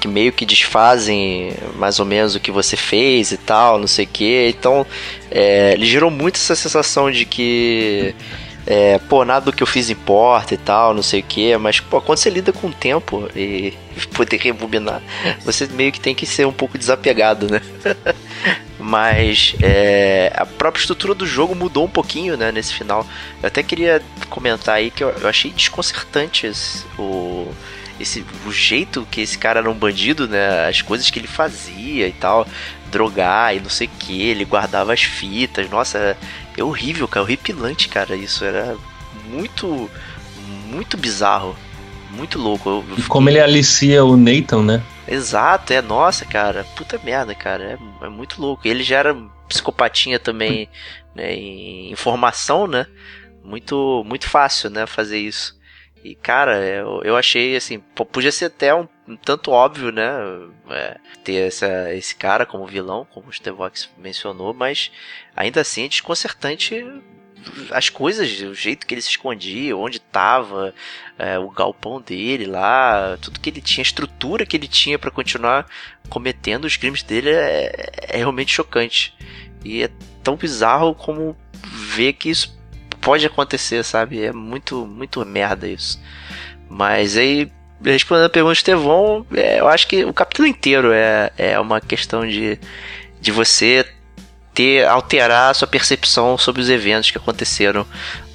que 0.00 0.08
meio 0.08 0.32
que 0.32 0.44
desfazem 0.44 1.52
mais 1.76 2.00
ou 2.00 2.04
menos 2.04 2.34
o 2.34 2.40
que 2.40 2.50
você 2.50 2.76
fez 2.76 3.30
e 3.30 3.36
tal, 3.36 3.78
não 3.78 3.86
sei 3.86 4.04
o 4.04 4.08
que. 4.08 4.48
Então, 4.48 4.84
é, 5.30 5.74
ele 5.74 5.86
gerou 5.86 6.10
muito 6.10 6.34
essa 6.34 6.56
sensação 6.56 7.08
de 7.08 7.24
que 7.24 8.12
é, 8.66 8.98
pô, 9.08 9.24
nada 9.24 9.44
do 9.44 9.52
que 9.52 9.62
eu 9.62 9.66
fiz 9.66 9.90
importa 9.90 10.54
e 10.54 10.56
tal, 10.56 10.94
não 10.94 11.02
sei 11.02 11.20
o 11.20 11.22
que, 11.22 11.56
mas 11.56 11.78
pô, 11.78 12.00
quando 12.00 12.18
você 12.18 12.30
lida 12.30 12.52
com 12.52 12.66
o 12.68 12.72
tempo 12.72 13.28
e 13.34 13.74
poder 14.14 14.38
rebobinar, 14.38 15.00
você 15.44 15.66
meio 15.66 15.92
que 15.92 16.00
tem 16.00 16.14
que 16.14 16.26
ser 16.26 16.46
um 16.46 16.52
pouco 16.52 16.78
desapegado, 16.78 17.48
né? 17.48 17.60
mas 18.92 19.56
é, 19.62 20.30
a 20.36 20.44
própria 20.44 20.82
estrutura 20.82 21.14
do 21.14 21.26
jogo 21.26 21.54
mudou 21.54 21.86
um 21.86 21.88
pouquinho, 21.88 22.36
né, 22.36 22.52
nesse 22.52 22.74
final. 22.74 23.06
Eu 23.42 23.46
até 23.46 23.62
queria 23.62 24.02
comentar 24.28 24.74
aí 24.74 24.90
que 24.90 25.02
eu, 25.02 25.08
eu 25.08 25.26
achei 25.26 25.50
desconcertante 25.50 26.46
esse- 26.46 26.84
o, 26.98 27.50
esse, 27.98 28.22
o 28.46 28.52
jeito 28.52 29.08
que 29.10 29.22
esse 29.22 29.38
cara 29.38 29.60
era 29.60 29.70
um 29.70 29.74
bandido, 29.74 30.28
né, 30.28 30.68
as 30.68 30.82
coisas 30.82 31.08
que 31.08 31.18
ele 31.18 31.26
fazia 31.26 32.06
e 32.06 32.12
tal, 32.12 32.46
drogar 32.90 33.56
e 33.56 33.60
não 33.60 33.70
sei 33.70 33.86
o 33.86 33.90
que, 33.98 34.20
ele 34.20 34.44
guardava 34.44 34.92
as 34.92 35.02
fitas, 35.02 35.70
nossa, 35.70 36.14
é 36.54 36.62
horrível, 36.62 37.08
cara, 37.08 37.24
horripilante, 37.24 37.88
cara, 37.88 38.14
isso 38.14 38.44
era 38.44 38.76
muito, 39.30 39.90
muito 40.70 40.98
bizarro, 40.98 41.56
muito 42.10 42.38
louco. 42.38 42.68
Eu- 42.68 42.84
eu 42.90 42.98
E 42.98 43.02
como 43.04 43.30
ele 43.30 43.40
alicia 43.40 44.04
o 44.04 44.18
Nathan, 44.18 44.62
né? 44.62 44.82
Exato, 45.06 45.72
é, 45.72 45.82
nossa, 45.82 46.24
cara, 46.24 46.64
puta 46.76 46.98
merda, 47.02 47.34
cara, 47.34 47.78
é, 48.02 48.06
é 48.06 48.08
muito 48.08 48.40
louco. 48.40 48.66
Ele 48.66 48.82
já 48.82 48.98
era 48.98 49.14
psicopatinha 49.48 50.18
também, 50.18 50.68
né, 51.14 51.34
em 51.34 51.90
informação, 51.90 52.66
né, 52.66 52.86
muito, 53.42 54.02
muito 54.06 54.28
fácil, 54.28 54.70
né, 54.70 54.86
fazer 54.86 55.18
isso. 55.18 55.60
E, 56.04 56.14
cara, 56.14 56.58
eu, 56.64 57.00
eu 57.04 57.16
achei, 57.16 57.56
assim, 57.56 57.78
podia 57.78 58.32
ser 58.32 58.46
até 58.46 58.74
um, 58.74 58.88
um 59.06 59.16
tanto 59.16 59.50
óbvio, 59.50 59.92
né, 59.92 60.04
é, 60.70 60.96
ter 61.24 61.46
essa, 61.46 61.92
esse 61.94 62.14
cara 62.14 62.46
como 62.46 62.66
vilão, 62.66 63.06
como 63.12 63.28
o 63.28 63.32
Stevox 63.32 63.88
mencionou, 63.98 64.54
mas 64.54 64.90
ainda 65.36 65.60
assim 65.60 65.84
é 65.84 65.88
desconcertante 65.88 66.84
as 67.70 67.88
coisas, 67.88 68.40
o 68.42 68.54
jeito 68.54 68.86
que 68.86 68.94
ele 68.94 69.02
se 69.02 69.10
escondia, 69.10 69.76
onde 69.76 69.98
tava, 70.00 70.74
é, 71.18 71.38
o 71.38 71.50
galpão 71.50 72.00
dele 72.00 72.46
lá, 72.46 73.16
tudo 73.20 73.40
que 73.40 73.50
ele 73.50 73.60
tinha, 73.60 73.82
a 73.82 73.86
estrutura 73.86 74.46
que 74.46 74.56
ele 74.56 74.68
tinha 74.68 74.98
pra 74.98 75.10
continuar 75.10 75.66
cometendo 76.08 76.64
os 76.64 76.76
crimes 76.76 77.02
dele 77.02 77.30
é, 77.30 77.90
é 78.08 78.16
realmente 78.16 78.52
chocante. 78.52 79.14
E 79.64 79.82
é 79.82 79.90
tão 80.22 80.36
bizarro 80.36 80.94
como 80.94 81.36
ver 81.64 82.14
que 82.14 82.30
isso 82.30 82.58
pode 83.00 83.26
acontecer, 83.26 83.82
sabe? 83.84 84.22
É 84.22 84.32
muito, 84.32 84.86
muito 84.86 85.24
merda 85.24 85.66
isso. 85.68 86.00
Mas 86.68 87.16
aí, 87.16 87.50
respondendo 87.82 88.26
a 88.26 88.30
pergunta 88.30 88.54
do 88.54 88.56
Estevão, 88.56 89.26
é, 89.34 89.60
eu 89.60 89.68
acho 89.68 89.86
que 89.86 90.04
o 90.04 90.12
capítulo 90.12 90.48
inteiro 90.48 90.92
é, 90.92 91.30
é 91.36 91.60
uma 91.60 91.80
questão 91.80 92.26
de, 92.26 92.58
de 93.20 93.30
você 93.30 93.86
ter 94.54 94.84
alterar 94.86 95.50
a 95.50 95.54
sua 95.54 95.66
percepção 95.68 96.36
sobre 96.36 96.60
os 96.60 96.68
eventos 96.68 97.10
que 97.10 97.18
aconteceram 97.18 97.86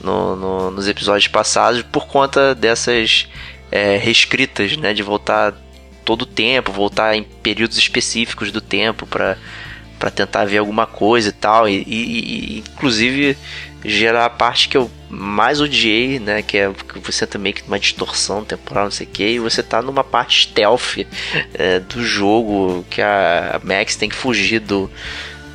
no- 0.02 0.36
no- 0.36 0.72
nos 0.72 0.88
episódios 0.88 1.28
passados 1.28 1.82
por 1.84 2.08
conta 2.08 2.56
dessas 2.56 3.28
é, 3.72 3.98
reescritas, 3.98 4.78
né? 4.78 4.94
De 4.94 5.04
voltar 5.04 5.54
todo 6.06 6.22
o 6.22 6.26
tempo, 6.26 6.72
voltar 6.72 7.16
em 7.16 7.24
períodos 7.24 7.78
específicos 7.78 8.52
do 8.52 8.62
tempo 8.62 9.06
para 9.06 9.38
para 10.00 10.12
tentar 10.12 10.46
ver 10.46 10.60
alguma 10.60 10.86
coisa 10.86 11.30
e 11.30 11.32
tal 11.32 11.68
e, 11.68 11.78
e- 11.88 11.88
e, 11.88 12.60
inclusive 12.60 13.36
gerar 13.84 14.26
a 14.26 14.30
parte 14.30 14.70
que 14.70 14.78
eu 14.78 14.92
mais 15.10 15.60
odiei, 15.60 16.20
né, 16.20 16.44
que 16.44 16.56
é 16.58 16.70
você 17.04 17.26
também 17.26 17.52
que 17.52 17.64
uma 17.68 17.80
distorção 17.80 18.46
temporal, 18.46 18.84
não 18.86 18.92
sei 18.92 19.08
o 19.08 19.10
que, 19.10 19.24
e 19.28 19.40
você 19.40 19.64
tá 19.64 19.82
numa 19.82 20.04
parte 20.04 20.44
stealth 20.50 21.00
é, 21.56 21.80
do 21.80 22.04
jogo 22.04 22.86
que 22.92 23.02
a 23.02 23.60
Max 23.64 23.96
tem 23.96 24.08
que 24.08 24.16
fugir 24.16 24.60
do 24.60 24.88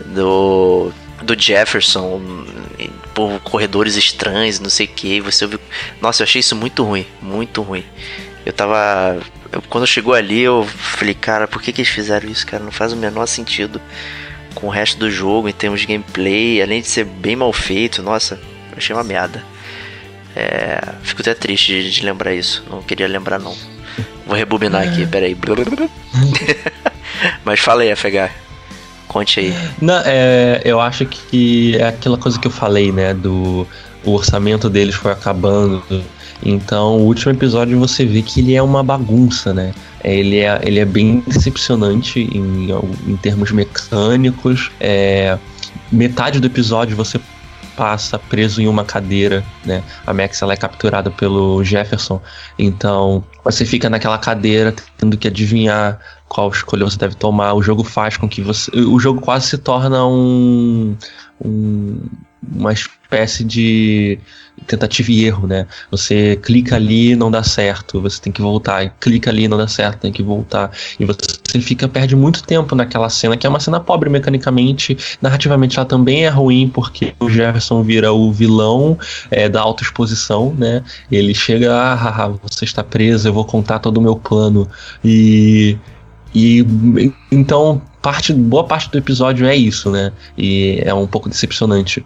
do, 0.07 0.92
do 1.22 1.40
Jefferson 1.40 2.20
por 3.14 3.40
corredores 3.40 3.96
estranhos, 3.96 4.59
não 4.61 4.70
sei 4.70 4.86
o 4.86 4.90
que. 4.90 5.20
Você 5.20 5.44
ouviu. 5.44 5.61
Nossa, 6.00 6.22
eu 6.22 6.24
achei 6.24 6.40
isso 6.40 6.57
muito 6.57 6.82
ruim, 6.84 7.07
muito 7.20 7.62
ruim. 7.62 7.84
Eu 8.44 8.53
tava. 8.53 9.20
eu- 9.53 9.62
quando 9.68 9.86
chegou 9.86 10.14
ali, 10.14 10.40
eu 10.40 10.64
falei, 10.64 11.14
cara, 11.14 11.46
por 11.46 11.62
que, 11.62 11.72
que 11.72 11.82
eles 11.82 11.92
fizeram 11.92 12.28
isso, 12.28 12.46
cara? 12.46 12.62
Não 12.64 12.72
faz 12.72 12.92
o 12.92 12.96
menor 12.96 13.26
sentido 13.26 13.80
com 14.55 14.66
o 14.66 14.70
resto 14.70 14.98
do 14.98 15.11
jogo 15.11 15.48
em 15.48 15.53
termos 15.53 15.80
de 15.80 15.86
gameplay, 15.86 16.62
além 16.62 16.80
de 16.80 16.88
ser 16.88 17.05
bem 17.05 17.36
mal 17.36 17.53
feito. 17.53 18.03
Nossa, 18.03 18.34
eu 18.70 18.78
achei 18.78 18.94
uma 18.94 19.05
merda. 19.05 19.44
É, 20.34 20.80
fico 21.03 21.20
até 21.20 21.34
triste 21.34 21.82
de, 21.82 21.90
de 21.92 22.05
lembrar 22.05 22.34
isso. 22.34 22.64
Não 22.70 22.82
queria 22.82 23.07
lembrar, 23.07 23.38
não. 23.38 23.57
Vou 24.26 24.34
rebobinar 24.36 24.82
aqui, 24.88 25.07
peraí. 25.07 25.36
Mas 27.44 27.61
fala 27.61 27.82
aí, 27.82 27.94
FH. 27.94 28.30
Conte 29.09 29.40
aí. 29.40 29.55
Não, 29.80 30.00
é, 30.05 30.62
eu 30.64 30.80
acho 30.80 31.05
que 31.07 31.76
é 31.76 31.88
aquela 31.88 32.16
coisa 32.16 32.38
que 32.38 32.46
eu 32.46 32.50
falei, 32.50 32.90
né? 32.90 33.12
Do 33.12 33.66
o 34.05 34.12
orçamento 34.12 34.68
deles 34.68 34.94
foi 34.94 35.12
acabando. 35.12 35.82
Então, 36.44 36.98
o 36.98 37.05
último 37.05 37.32
episódio 37.32 37.78
você 37.78 38.05
vê 38.05 38.20
que 38.20 38.40
ele 38.40 38.55
é 38.55 38.62
uma 38.62 38.82
bagunça, 38.82 39.55
né? 39.55 39.72
É, 40.03 40.14
Ele 40.14 40.38
é, 40.40 40.61
ele 40.64 40.80
é 40.80 40.84
bem 40.84 41.22
decepcionante 41.26 42.20
em, 42.20 42.70
em 43.07 43.16
termos 43.16 43.53
mecânicos. 43.53 44.70
É, 44.80 45.38
metade 45.90 46.40
do 46.40 46.46
episódio 46.46 46.96
você 46.96 47.20
passa 47.76 48.18
preso 48.18 48.61
em 48.61 48.66
uma 48.66 48.84
cadeira, 48.84 49.44
né? 49.64 49.82
A 50.07 50.12
Max 50.12 50.42
ela 50.42 50.53
é 50.53 50.57
capturada 50.57 51.11
pelo 51.11 51.64
Jefferson, 51.64 52.20
então 52.59 53.24
você 53.42 53.64
fica 53.64 53.88
naquela 53.88 54.18
cadeira 54.18 54.74
tendo 54.98 55.16
que 55.16 55.28
adivinhar 55.28 55.98
qual 56.32 56.50
escolha 56.50 56.84
você 56.84 56.96
deve 56.96 57.14
tomar. 57.14 57.52
O 57.52 57.62
jogo 57.62 57.84
faz 57.84 58.16
com 58.16 58.26
que 58.26 58.40
você, 58.40 58.70
o 58.74 58.98
jogo 58.98 59.20
quase 59.20 59.48
se 59.48 59.58
torna 59.58 60.06
um, 60.06 60.96
um 61.44 62.00
uma 62.50 62.72
espécie 62.72 63.44
de 63.44 64.18
tentativa 64.66 65.12
e 65.12 65.24
erro, 65.24 65.46
né? 65.46 65.66
Você 65.90 66.36
clica 66.42 66.76
ali 66.76 67.14
não 67.14 67.30
dá 67.30 67.42
certo, 67.42 68.00
você 68.00 68.20
tem 68.20 68.32
que 68.32 68.42
voltar, 68.42 68.96
clica 68.98 69.30
ali 69.30 69.46
não 69.46 69.56
dá 69.56 69.68
certo, 69.68 70.00
tem 70.00 70.12
que 70.12 70.22
voltar 70.22 70.70
e 70.98 71.04
você 71.04 71.60
fica 71.60 71.86
perde 71.86 72.16
muito 72.16 72.42
tempo 72.42 72.74
naquela 72.74 73.09
cena 73.09 73.36
que 73.36 73.46
é 73.46 73.50
uma 73.50 73.60
cena 73.60 73.78
pobre 73.78 74.10
mecanicamente, 74.10 74.96
narrativamente 75.20 75.78
ela 75.78 75.86
também 75.86 76.24
é 76.24 76.28
ruim 76.28 76.68
porque 76.68 77.14
o 77.20 77.28
Jefferson 77.30 77.82
vira 77.82 78.12
o 78.12 78.32
vilão 78.32 78.98
é, 79.30 79.48
da 79.48 79.60
autoexposição, 79.60 80.54
né? 80.56 80.82
Ele 81.10 81.34
chega, 81.34 81.74
ah, 81.74 81.94
haha, 81.94 82.28
você 82.42 82.64
está 82.64 82.82
preso, 82.82 83.28
eu 83.28 83.32
vou 83.32 83.44
contar 83.44 83.78
todo 83.78 83.98
o 83.98 84.02
meu 84.02 84.16
plano 84.16 84.68
e 85.04 85.76
e 86.34 86.64
então 87.30 87.80
parte 88.00 88.32
boa 88.32 88.64
parte 88.64 88.90
do 88.90 88.98
episódio 88.98 89.46
é 89.46 89.56
isso, 89.56 89.90
né? 89.90 90.12
E 90.36 90.82
é 90.84 90.92
um 90.92 91.06
pouco 91.06 91.28
decepcionante. 91.28 92.04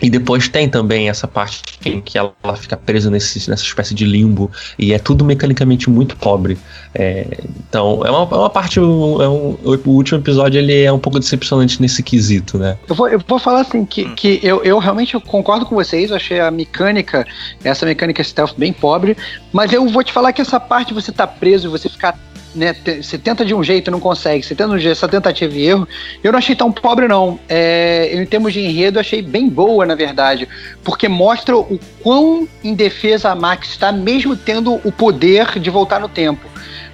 E 0.00 0.10
depois 0.10 0.46
tem 0.46 0.68
também 0.68 1.08
essa 1.08 1.26
parte 1.26 1.62
em 1.84 2.02
que 2.02 2.18
ela, 2.18 2.34
ela 2.42 2.54
fica 2.54 2.76
presa 2.76 3.10
nesse, 3.10 3.48
nessa 3.48 3.62
espécie 3.62 3.94
de 3.94 4.04
limbo 4.04 4.50
e 4.78 4.92
é 4.92 4.98
tudo 4.98 5.24
mecanicamente 5.24 5.88
muito 5.88 6.16
pobre. 6.16 6.58
É, 6.94 7.38
então 7.66 8.04
é 8.04 8.10
uma, 8.10 8.28
é 8.30 8.38
uma 8.38 8.50
parte. 8.50 8.78
É 8.78 8.82
um, 8.82 9.56
o 9.64 9.90
último 9.90 10.18
episódio 10.18 10.58
ele 10.58 10.82
é 10.82 10.92
um 10.92 10.98
pouco 10.98 11.18
decepcionante 11.18 11.80
nesse 11.80 12.02
quesito, 12.02 12.58
né? 12.58 12.76
Eu 12.86 12.94
vou, 12.94 13.08
eu 13.08 13.18
vou 13.26 13.38
falar 13.38 13.62
assim 13.62 13.86
que, 13.86 14.04
que 14.14 14.38
eu, 14.42 14.62
eu 14.62 14.78
realmente 14.78 15.14
eu 15.14 15.20
concordo 15.20 15.64
com 15.64 15.74
vocês, 15.74 16.10
eu 16.10 16.16
achei 16.16 16.40
a 16.40 16.50
mecânica, 16.50 17.26
essa 17.64 17.86
mecânica 17.86 18.22
stealth 18.22 18.54
bem 18.58 18.74
pobre, 18.74 19.16
mas 19.50 19.72
eu 19.72 19.88
vou 19.88 20.04
te 20.04 20.12
falar 20.12 20.32
que 20.34 20.42
essa 20.42 20.60
parte 20.60 20.88
de 20.88 20.94
você 20.94 21.10
tá 21.10 21.26
preso 21.26 21.68
e 21.68 21.70
você 21.70 21.88
ficar. 21.88 22.18
Né, 22.56 22.74
você 23.02 23.18
tenta 23.18 23.44
de 23.44 23.54
um 23.54 23.62
jeito 23.62 23.88
e 23.88 23.90
não 23.90 24.00
consegue, 24.00 24.42
você 24.42 24.54
tenta 24.54 24.70
de 24.70 24.76
um 24.76 24.78
jeito, 24.78 24.92
essa 24.92 25.06
tentativa 25.06 25.54
e 25.54 25.66
erro, 25.66 25.86
eu 26.24 26.32
não 26.32 26.38
achei 26.38 26.56
tão 26.56 26.72
pobre, 26.72 27.06
não. 27.06 27.38
É, 27.46 28.10
em 28.14 28.24
termos 28.24 28.54
de 28.54 28.60
enredo, 28.60 28.98
achei 28.98 29.20
bem 29.20 29.46
boa, 29.46 29.84
na 29.84 29.94
verdade, 29.94 30.48
porque 30.82 31.06
mostra 31.06 31.54
o 31.54 31.78
quão 32.02 32.48
indefesa 32.64 33.30
a 33.30 33.34
Max 33.34 33.68
está, 33.68 33.92
mesmo 33.92 34.34
tendo 34.34 34.80
o 34.82 34.90
poder 34.90 35.58
de 35.58 35.68
voltar 35.68 36.00
no 36.00 36.08
tempo. 36.08 36.48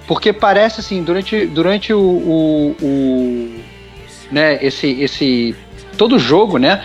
Porque 0.05 0.33
parece 0.33 0.81
assim, 0.81 1.01
durante, 1.01 1.45
durante 1.45 1.93
o, 1.93 2.01
o, 2.01 2.75
o 2.81 3.59
né, 4.29 4.59
esse, 4.61 5.01
esse 5.01 5.55
todo 5.97 6.19
jogo, 6.19 6.57
né? 6.57 6.83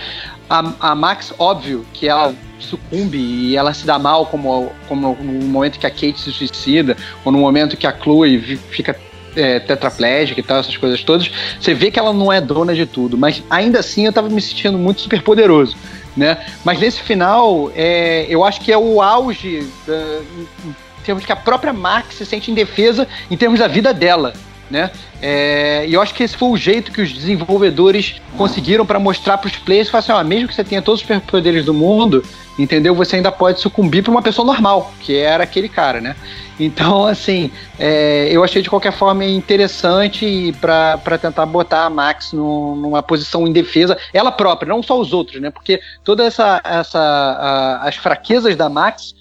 A, 0.49 0.91
a 0.91 0.95
Max, 0.95 1.33
óbvio 1.39 1.85
que 1.93 2.09
ela 2.09 2.35
sucumbe 2.59 3.19
e 3.19 3.57
ela 3.57 3.73
se 3.73 3.87
dá 3.87 3.99
mal 3.99 4.27
como, 4.27 4.73
como 4.89 5.17
no 5.21 5.47
momento 5.47 5.79
que 5.79 5.87
a 5.87 5.91
Kate 5.91 6.19
se 6.19 6.33
suicida, 6.33 6.97
ou 7.25 7.31
no 7.31 7.39
momento 7.39 7.77
que 7.77 7.87
a 7.87 7.93
Chloe 7.93 8.57
fica 8.71 8.97
é, 9.37 9.61
tetraplégica 9.61 10.41
e 10.41 10.43
tal, 10.43 10.59
essas 10.59 10.77
coisas 10.77 11.03
todas, 11.05 11.31
você 11.61 11.75
vê 11.75 11.91
que 11.91 11.99
ela 11.99 12.13
não 12.13 12.33
é 12.33 12.41
dona 12.41 12.75
de 12.75 12.87
tudo, 12.87 13.17
mas 13.17 13.43
ainda 13.49 13.79
assim 13.79 14.07
eu 14.07 14.13
tava 14.13 14.29
me 14.29 14.41
sentindo 14.41 14.77
muito 14.79 15.01
super 15.01 15.23
poderoso. 15.23 15.77
Né? 16.17 16.37
Mas 16.65 16.81
nesse 16.81 17.01
final, 17.01 17.71
é, 17.77 18.27
eu 18.29 18.43
acho 18.43 18.61
que 18.61 18.73
é 18.73 18.79
o 18.79 19.01
auge 19.01 19.65
da- 19.87 20.21
em 20.67 20.75
termos 21.05 21.25
que 21.25 21.31
a 21.31 21.37
própria 21.37 21.73
Max 21.73 22.17
se 22.17 22.27
sente 22.27 22.51
indefesa 22.51 23.07
em 23.31 23.37
termos 23.37 23.61
da 23.61 23.69
vida 23.69 23.95
dela. 23.95 24.33
Né? 24.71 24.91
É, 25.23 25.87
e 25.89 25.95
eu 25.95 26.03
acho 26.03 26.13
que 26.13 26.23
esse 26.23 26.37
foi 26.37 26.49
o 26.51 26.57
jeito 26.57 26.93
que 26.93 27.01
os 27.01 27.11
desenvolvedores 27.11 28.21
conseguiram 28.37 28.85
para 28.85 28.99
mostrar 28.99 29.39
para 29.39 29.49
os 29.49 29.57
players, 29.57 29.93
assim, 29.95 30.13
ó, 30.13 30.23
mesmo 30.23 30.47
que 30.47 30.55
você 30.55 30.63
tenha 30.63 30.83
todos 30.83 31.01
os 31.01 31.07
superpoderes 31.07 31.65
do 31.65 31.73
mundo, 31.73 32.23
entendeu? 32.59 32.95
Você 32.95 33.17
ainda 33.17 33.33
pode 33.33 33.61
sucumbir 33.61 34.03
para 34.03 34.11
uma 34.11 34.21
pessoa 34.21 34.45
normal, 34.47 34.93
que 35.01 35.17
era 35.17 35.45
aquele 35.45 35.71
cara, 35.71 36.03
né? 36.03 36.15
Então, 36.61 37.07
assim, 37.09 37.51
é, 37.79 38.29
eu 38.31 38.45
achei 38.45 38.61
de 38.61 38.69
qualquer 38.69 38.93
forma 38.93 39.25
interessante 39.25 40.55
para 40.61 41.19
tentar 41.19 41.47
botar 41.47 41.85
a 41.87 41.91
Max 41.91 42.33
numa 42.35 43.03
posição 43.03 43.47
indefesa, 43.47 43.97
ela 44.13 44.31
própria, 44.31 44.69
não 44.69 44.83
só 44.83 45.01
os 45.01 45.15
outros, 45.15 45.41
né? 45.41 45.51
Porque 45.51 45.81
toda 46.05 46.25
essa, 46.25 46.61
essa 46.63 46.99
a- 47.01 47.89
as 47.89 47.97
fraquezas 47.97 48.55
da 48.55 48.69
Max 48.69 49.15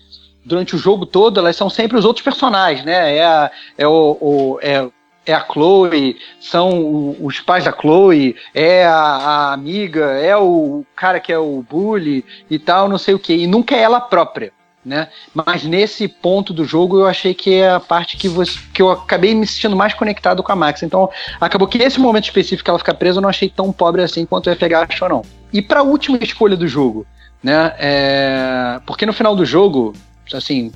durante 0.43 0.75
o 0.75 0.79
jogo 0.79 1.05
todo, 1.05 1.39
elas 1.39 1.55
são 1.57 1.69
sempre 1.69 1.97
os 1.97 2.05
outros 2.05 2.23
personagens, 2.23 2.85
né? 2.85 3.17
É, 3.17 3.25
a, 3.25 3.51
é 3.77 3.87
o, 3.87 4.17
o- 4.19 4.59
é, 4.61 4.87
é 5.27 5.33
a 5.33 5.45
Chloe, 5.45 6.17
são 6.39 7.15
os 7.19 7.41
pais 7.41 7.65
da 7.65 7.73
Chloe, 7.73 8.35
é 8.53 8.85
a, 8.85 8.93
a 8.93 9.53
amiga, 9.53 10.05
é 10.05 10.35
o 10.37 10.85
cara 10.95 11.19
que 11.19 11.31
é 11.33 11.37
o 11.37 11.61
bully 11.61 12.23
e 12.49 12.57
tal, 12.57 12.87
não 12.87 12.97
sei 12.97 13.13
o 13.13 13.19
que. 13.19 13.33
E 13.33 13.45
nunca 13.45 13.75
é 13.75 13.81
ela 13.81 13.99
própria, 13.99 14.53
né? 14.85 15.09
Mas 15.35 15.65
nesse 15.65 16.07
ponto 16.07 16.53
do 16.53 16.63
jogo 16.63 16.97
eu 16.97 17.05
achei 17.05 17.33
que 17.33 17.55
é 17.55 17.71
a 17.71 17.79
parte 17.79 18.15
que, 18.15 18.29
você, 18.29 18.57
que 18.73 18.81
eu 18.81 18.89
acabei 18.89 19.35
me 19.35 19.45
sentindo 19.45 19.75
mais 19.75 19.93
conectado 19.93 20.41
com 20.41 20.51
a 20.51 20.55
Max. 20.55 20.81
Então 20.81 21.09
acabou 21.41 21.67
que 21.67 21.77
esse 21.77 21.99
momento 21.99 22.23
específico 22.23 22.63
que 22.63 22.69
ela 22.69 22.79
fica 22.79 22.93
presa 22.93 23.17
eu 23.17 23.21
não 23.21 23.29
achei 23.29 23.49
tão 23.49 23.71
pobre 23.73 24.01
assim 24.01 24.25
quanto 24.25 24.49
o 24.49 24.55
FH 24.55 24.89
achou, 24.89 25.09
não. 25.09 25.21
E 25.51 25.61
pra 25.61 25.83
última 25.83 26.17
escolha 26.21 26.55
do 26.55 26.67
jogo, 26.67 27.05
né? 27.43 27.75
É... 27.77 28.79
Porque 28.85 29.05
no 29.05 29.13
final 29.13 29.35
do 29.35 29.45
jogo, 29.45 29.93
assim, 30.33 30.71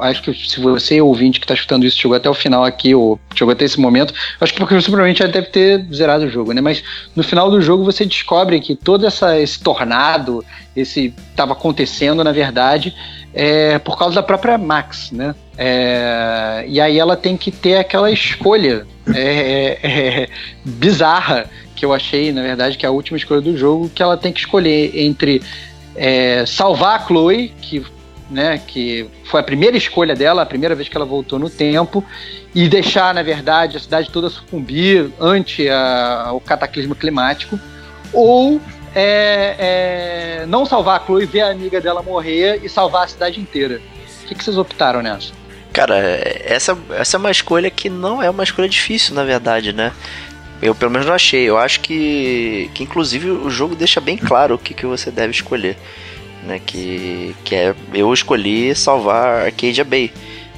acho 0.00 0.22
que 0.22 0.34
se 0.34 0.60
você, 0.60 1.00
ouvinte 1.00 1.40
que 1.40 1.46
tá 1.46 1.54
escutando 1.54 1.84
isso, 1.84 1.98
chegou 1.98 2.16
até 2.16 2.28
o 2.28 2.34
final 2.34 2.64
aqui, 2.64 2.94
ou 2.94 3.18
chegou 3.34 3.52
até 3.52 3.64
esse 3.64 3.80
momento, 3.80 4.14
acho 4.40 4.52
que 4.52 4.58
porque 4.58 4.74
você 4.74 4.86
provavelmente 4.86 5.18
já 5.18 5.26
deve 5.26 5.48
ter 5.48 5.86
zerado 5.92 6.24
o 6.24 6.30
jogo, 6.30 6.52
né? 6.52 6.60
Mas 6.60 6.82
no 7.14 7.22
final 7.22 7.50
do 7.50 7.60
jogo 7.60 7.84
você 7.84 8.04
descobre 8.04 8.60
que 8.60 8.74
todo 8.74 9.06
essa, 9.06 9.38
esse 9.38 9.60
tornado, 9.60 10.44
esse 10.74 11.12
tava 11.34 11.52
acontecendo, 11.52 12.22
na 12.22 12.32
verdade, 12.32 12.94
é 13.34 13.78
por 13.78 13.98
causa 13.98 14.16
da 14.16 14.22
própria 14.22 14.58
Max, 14.58 15.10
né? 15.12 15.34
É, 15.56 16.64
e 16.68 16.80
aí 16.80 16.98
ela 16.98 17.16
tem 17.16 17.36
que 17.36 17.50
ter 17.50 17.76
aquela 17.76 18.10
escolha 18.10 18.86
é, 19.14 19.78
é, 19.82 20.22
é, 20.22 20.28
bizarra 20.64 21.50
que 21.74 21.84
eu 21.84 21.92
achei, 21.92 22.32
na 22.32 22.42
verdade, 22.42 22.76
que 22.76 22.84
é 22.84 22.88
a 22.88 22.92
última 22.92 23.16
escolha 23.16 23.40
do 23.40 23.56
jogo, 23.56 23.88
que 23.88 24.02
ela 24.02 24.16
tem 24.16 24.32
que 24.32 24.40
escolher 24.40 24.98
entre 24.98 25.42
é, 25.94 26.44
salvar 26.46 27.00
a 27.00 27.06
Chloe, 27.06 27.52
que 27.60 27.84
né, 28.30 28.60
que 28.66 29.08
foi 29.24 29.40
a 29.40 29.42
primeira 29.42 29.76
escolha 29.76 30.14
dela, 30.14 30.42
a 30.42 30.46
primeira 30.46 30.74
vez 30.74 30.88
que 30.88 30.96
ela 30.96 31.06
voltou 31.06 31.38
no 31.38 31.48
tempo, 31.48 32.04
e 32.54 32.68
deixar, 32.68 33.14
na 33.14 33.22
verdade, 33.22 33.76
a 33.76 33.80
cidade 33.80 34.10
toda 34.10 34.28
sucumbir 34.28 35.10
ante 35.20 35.68
a- 35.68 36.30
o 36.32 36.40
cataclismo 36.40 36.94
climático, 36.94 37.58
ou 38.12 38.60
é, 38.94 39.54
é, 40.42 40.46
não 40.46 40.64
salvar 40.66 41.00
a 41.00 41.04
Chloe, 41.04 41.26
ver 41.26 41.42
a 41.42 41.50
amiga 41.50 41.80
dela 41.80 42.02
morrer 42.02 42.60
e 42.62 42.68
salvar 42.68 43.04
a 43.04 43.08
cidade 43.08 43.40
inteira. 43.40 43.80
O 44.24 44.26
que, 44.28 44.34
que 44.34 44.44
vocês 44.44 44.56
optaram 44.58 45.02
nessa? 45.02 45.32
Cara, 45.72 45.96
essa, 46.44 46.76
essa 46.90 47.16
é 47.16 47.18
uma 47.18 47.30
escolha 47.30 47.70
que 47.70 47.88
não 47.88 48.22
é 48.22 48.28
uma 48.28 48.42
escolha 48.42 48.68
difícil, 48.68 49.14
na 49.14 49.24
verdade, 49.24 49.72
né? 49.72 49.92
Eu 50.60 50.74
pelo 50.74 50.90
menos 50.90 51.06
não 51.06 51.14
achei. 51.14 51.44
Eu 51.48 51.56
acho 51.56 51.80
que, 51.80 52.68
que 52.74 52.82
inclusive 52.82 53.30
o 53.30 53.48
jogo 53.48 53.76
deixa 53.76 54.00
bem 54.00 54.16
claro 54.16 54.54
o 54.56 54.58
que, 54.58 54.74
que 54.74 54.84
você 54.84 55.10
deve 55.10 55.30
escolher. 55.32 55.76
Né? 56.48 56.58
Que, 56.64 57.36
que 57.44 57.54
é 57.54 57.74
eu 57.92 58.12
escolhi 58.12 58.74
salvar 58.74 59.44
Arcadia 59.44 59.84
Bay. 59.84 60.10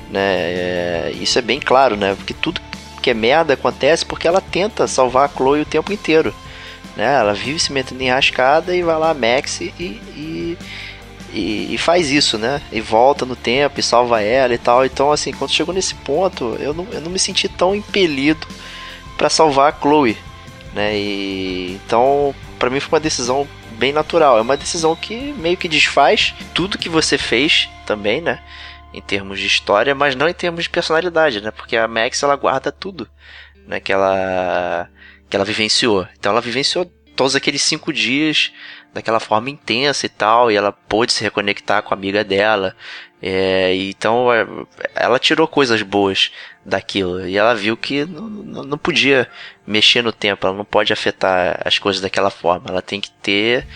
Né? 0.08 0.20
É, 0.20 1.12
isso 1.20 1.36
é 1.36 1.42
bem 1.42 1.58
claro, 1.58 1.96
né? 1.96 2.14
Porque 2.14 2.32
tudo 2.32 2.60
que 3.02 3.10
é 3.10 3.14
merda 3.14 3.54
acontece 3.54 4.06
porque 4.06 4.28
ela 4.28 4.40
tenta 4.40 4.86
salvar 4.86 5.28
a 5.28 5.32
Chloe 5.36 5.62
o 5.62 5.66
tempo 5.66 5.92
inteiro. 5.92 6.32
Né? 6.96 7.12
Ela 7.12 7.34
vive 7.34 7.58
se 7.58 7.72
metendo 7.72 8.00
em 8.02 8.08
rascada 8.08 8.74
e 8.74 8.82
vai 8.82 8.96
lá, 8.96 9.12
Max, 9.12 9.60
e, 9.60 9.74
e, 9.80 10.58
e, 11.32 11.74
e 11.74 11.78
faz 11.78 12.08
isso, 12.08 12.38
né? 12.38 12.62
E 12.70 12.80
volta 12.80 13.26
no 13.26 13.34
tempo 13.34 13.80
e 13.80 13.82
salva 13.82 14.22
ela 14.22 14.54
e 14.54 14.58
tal. 14.58 14.84
Então, 14.84 15.10
assim, 15.10 15.32
quando 15.32 15.50
chegou 15.50 15.74
nesse 15.74 15.96
ponto, 15.96 16.56
eu 16.60 16.72
não, 16.72 16.86
eu 16.92 17.00
não 17.00 17.10
me 17.10 17.18
senti 17.18 17.48
tão 17.48 17.74
impelido 17.74 18.46
para 19.18 19.28
salvar 19.28 19.72
a 19.72 19.80
Chloe, 19.80 20.16
né? 20.72 20.96
E 20.96 21.80
então, 21.84 22.32
para 22.60 22.70
mim 22.70 22.78
foi 22.78 22.96
uma 22.96 23.02
decisão 23.02 23.48
bem 23.80 23.92
natural. 23.92 24.36
É 24.36 24.42
uma 24.42 24.58
decisão 24.58 24.94
que 24.94 25.32
meio 25.32 25.56
que 25.56 25.66
desfaz 25.66 26.34
tudo 26.54 26.78
que 26.78 26.88
você 26.88 27.16
fez 27.16 27.68
também, 27.86 28.20
né? 28.20 28.40
Em 28.92 29.00
termos 29.00 29.40
de 29.40 29.46
história, 29.46 29.94
mas 29.94 30.14
não 30.14 30.28
em 30.28 30.34
termos 30.34 30.64
de 30.64 30.70
personalidade, 30.70 31.40
né? 31.40 31.50
Porque 31.50 31.76
a 31.76 31.88
Max 31.88 32.22
ela 32.22 32.36
guarda 32.36 32.70
tudo, 32.70 33.08
né? 33.66 33.80
Que 33.80 33.92
ela 33.92 34.88
que 35.28 35.34
ela 35.34 35.44
vivenciou. 35.44 36.06
Então 36.18 36.32
ela 36.32 36.40
vivenciou 36.40 36.84
todos 37.16 37.34
aqueles 37.34 37.62
cinco 37.62 37.92
dias 37.92 38.52
daquela 38.92 39.20
forma 39.20 39.48
intensa 39.48 40.06
e 40.06 40.08
tal, 40.08 40.50
e 40.50 40.56
ela 40.56 40.72
pôde 40.72 41.12
se 41.12 41.22
reconectar 41.22 41.82
com 41.82 41.94
a 41.94 41.96
amiga 41.96 42.22
dela. 42.22 42.76
É, 43.22 43.74
então 43.74 44.32
é, 44.32 44.46
ela 44.94 45.18
tirou 45.18 45.46
coisas 45.46 45.82
boas 45.82 46.32
daquilo 46.64 47.26
e 47.26 47.36
ela 47.36 47.54
viu 47.54 47.76
que 47.76 48.04
não, 48.06 48.28
não 48.62 48.78
podia 48.78 49.28
mexer 49.66 50.02
no 50.02 50.12
tempo, 50.12 50.46
ela 50.46 50.56
não 50.56 50.64
pode 50.64 50.92
afetar 50.92 51.60
as 51.64 51.78
coisas 51.78 52.00
daquela 52.00 52.30
forma. 52.30 52.66
Ela 52.68 52.80
tem 52.80 53.00
que 53.00 53.10
ter, 53.10 53.66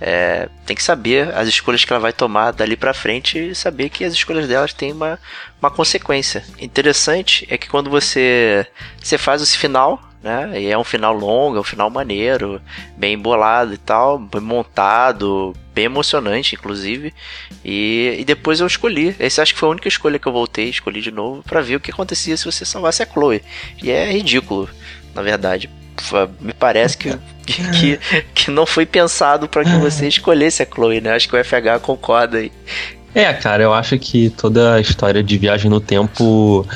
é, 0.00 0.48
tem 0.66 0.76
que 0.76 0.82
saber 0.82 1.32
as 1.34 1.48
escolhas 1.48 1.84
que 1.84 1.92
ela 1.92 2.00
vai 2.00 2.12
tomar 2.12 2.50
dali 2.52 2.76
pra 2.76 2.92
frente 2.92 3.38
e 3.38 3.54
saber 3.54 3.88
que 3.88 4.04
as 4.04 4.12
escolhas 4.12 4.48
delas 4.48 4.72
têm 4.72 4.92
uma, 4.92 5.18
uma 5.60 5.70
consequência. 5.70 6.44
Interessante 6.58 7.46
é 7.48 7.56
que 7.56 7.68
quando 7.68 7.90
você 7.90 8.66
você 9.00 9.16
faz 9.16 9.40
esse 9.42 9.56
final, 9.56 10.02
né? 10.22 10.60
E 10.60 10.66
é 10.66 10.76
um 10.76 10.84
final 10.84 11.14
longo, 11.14 11.56
é 11.56 11.60
um 11.60 11.64
final 11.64 11.88
maneiro, 11.88 12.60
bem 12.96 13.16
bolado 13.16 13.72
e 13.74 13.78
tal, 13.78 14.18
bem 14.18 14.40
montado, 14.40 15.54
bem 15.78 15.84
emocionante, 15.84 16.56
inclusive. 16.56 17.14
E, 17.64 18.16
e 18.18 18.24
depois 18.24 18.58
eu 18.58 18.66
escolhi. 18.66 19.14
Esse 19.20 19.40
acho 19.40 19.54
que 19.54 19.60
foi 19.60 19.68
a 19.68 19.72
única 19.72 19.86
escolha 19.86 20.18
que 20.18 20.26
eu 20.26 20.32
voltei, 20.32 20.68
escolhi 20.68 21.00
de 21.00 21.12
novo, 21.12 21.40
pra 21.44 21.60
ver 21.60 21.76
o 21.76 21.80
que 21.80 21.92
acontecia 21.92 22.36
se 22.36 22.44
você 22.44 22.64
salvasse 22.64 23.00
a 23.00 23.06
Chloe. 23.06 23.42
E 23.80 23.88
é 23.88 24.10
ridículo, 24.10 24.68
na 25.14 25.22
verdade. 25.22 25.70
Me 26.40 26.52
parece 26.52 26.96
que, 26.96 27.10
que, 27.46 27.98
que 28.34 28.50
não 28.50 28.66
foi 28.66 28.86
pensado 28.86 29.48
pra 29.48 29.64
que 29.64 29.76
você 29.78 30.08
escolhesse 30.08 30.62
a 30.62 30.66
Chloe, 30.66 31.00
né? 31.00 31.12
Acho 31.12 31.28
que 31.28 31.36
o 31.36 31.44
FH 31.44 31.80
concorda 31.80 32.38
aí. 32.38 32.50
É, 33.14 33.32
cara, 33.32 33.62
eu 33.62 33.72
acho 33.72 33.96
que 33.98 34.30
toda 34.30 34.74
a 34.74 34.80
história 34.80 35.22
de 35.22 35.38
viagem 35.38 35.70
no 35.70 35.80
tempo. 35.80 36.66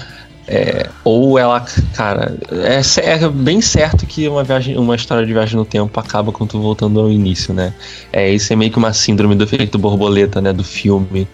É, 0.47 0.89
ou 1.05 1.39
ela, 1.39 1.61
cara, 1.95 2.37
é, 2.51 2.81
é 3.01 3.29
bem 3.29 3.61
certo 3.61 4.05
que 4.07 4.27
uma 4.29 4.43
viagem, 4.43 4.77
uma 4.77 4.97
história 4.97 5.25
de 5.25 5.33
viagem 5.33 5.57
no 5.57 5.65
tempo 5.65 5.99
acaba 6.01 6.33
com 6.33 6.47
tu 6.47 6.61
voltando 6.61 7.01
ao 7.01 7.11
início, 7.11 7.55
né? 7.55 7.73
É, 8.13 8.29
isso 8.31 8.53
é 8.53 8.57
meio 8.57 8.71
que 8.71 8.79
uma 8.79 8.93
síndrome 8.93 9.35
do 9.35 9.45
efeito 9.45 9.79
borboleta, 9.79 10.41
né, 10.41 10.53
do 10.53 10.65
filme. 10.65 11.29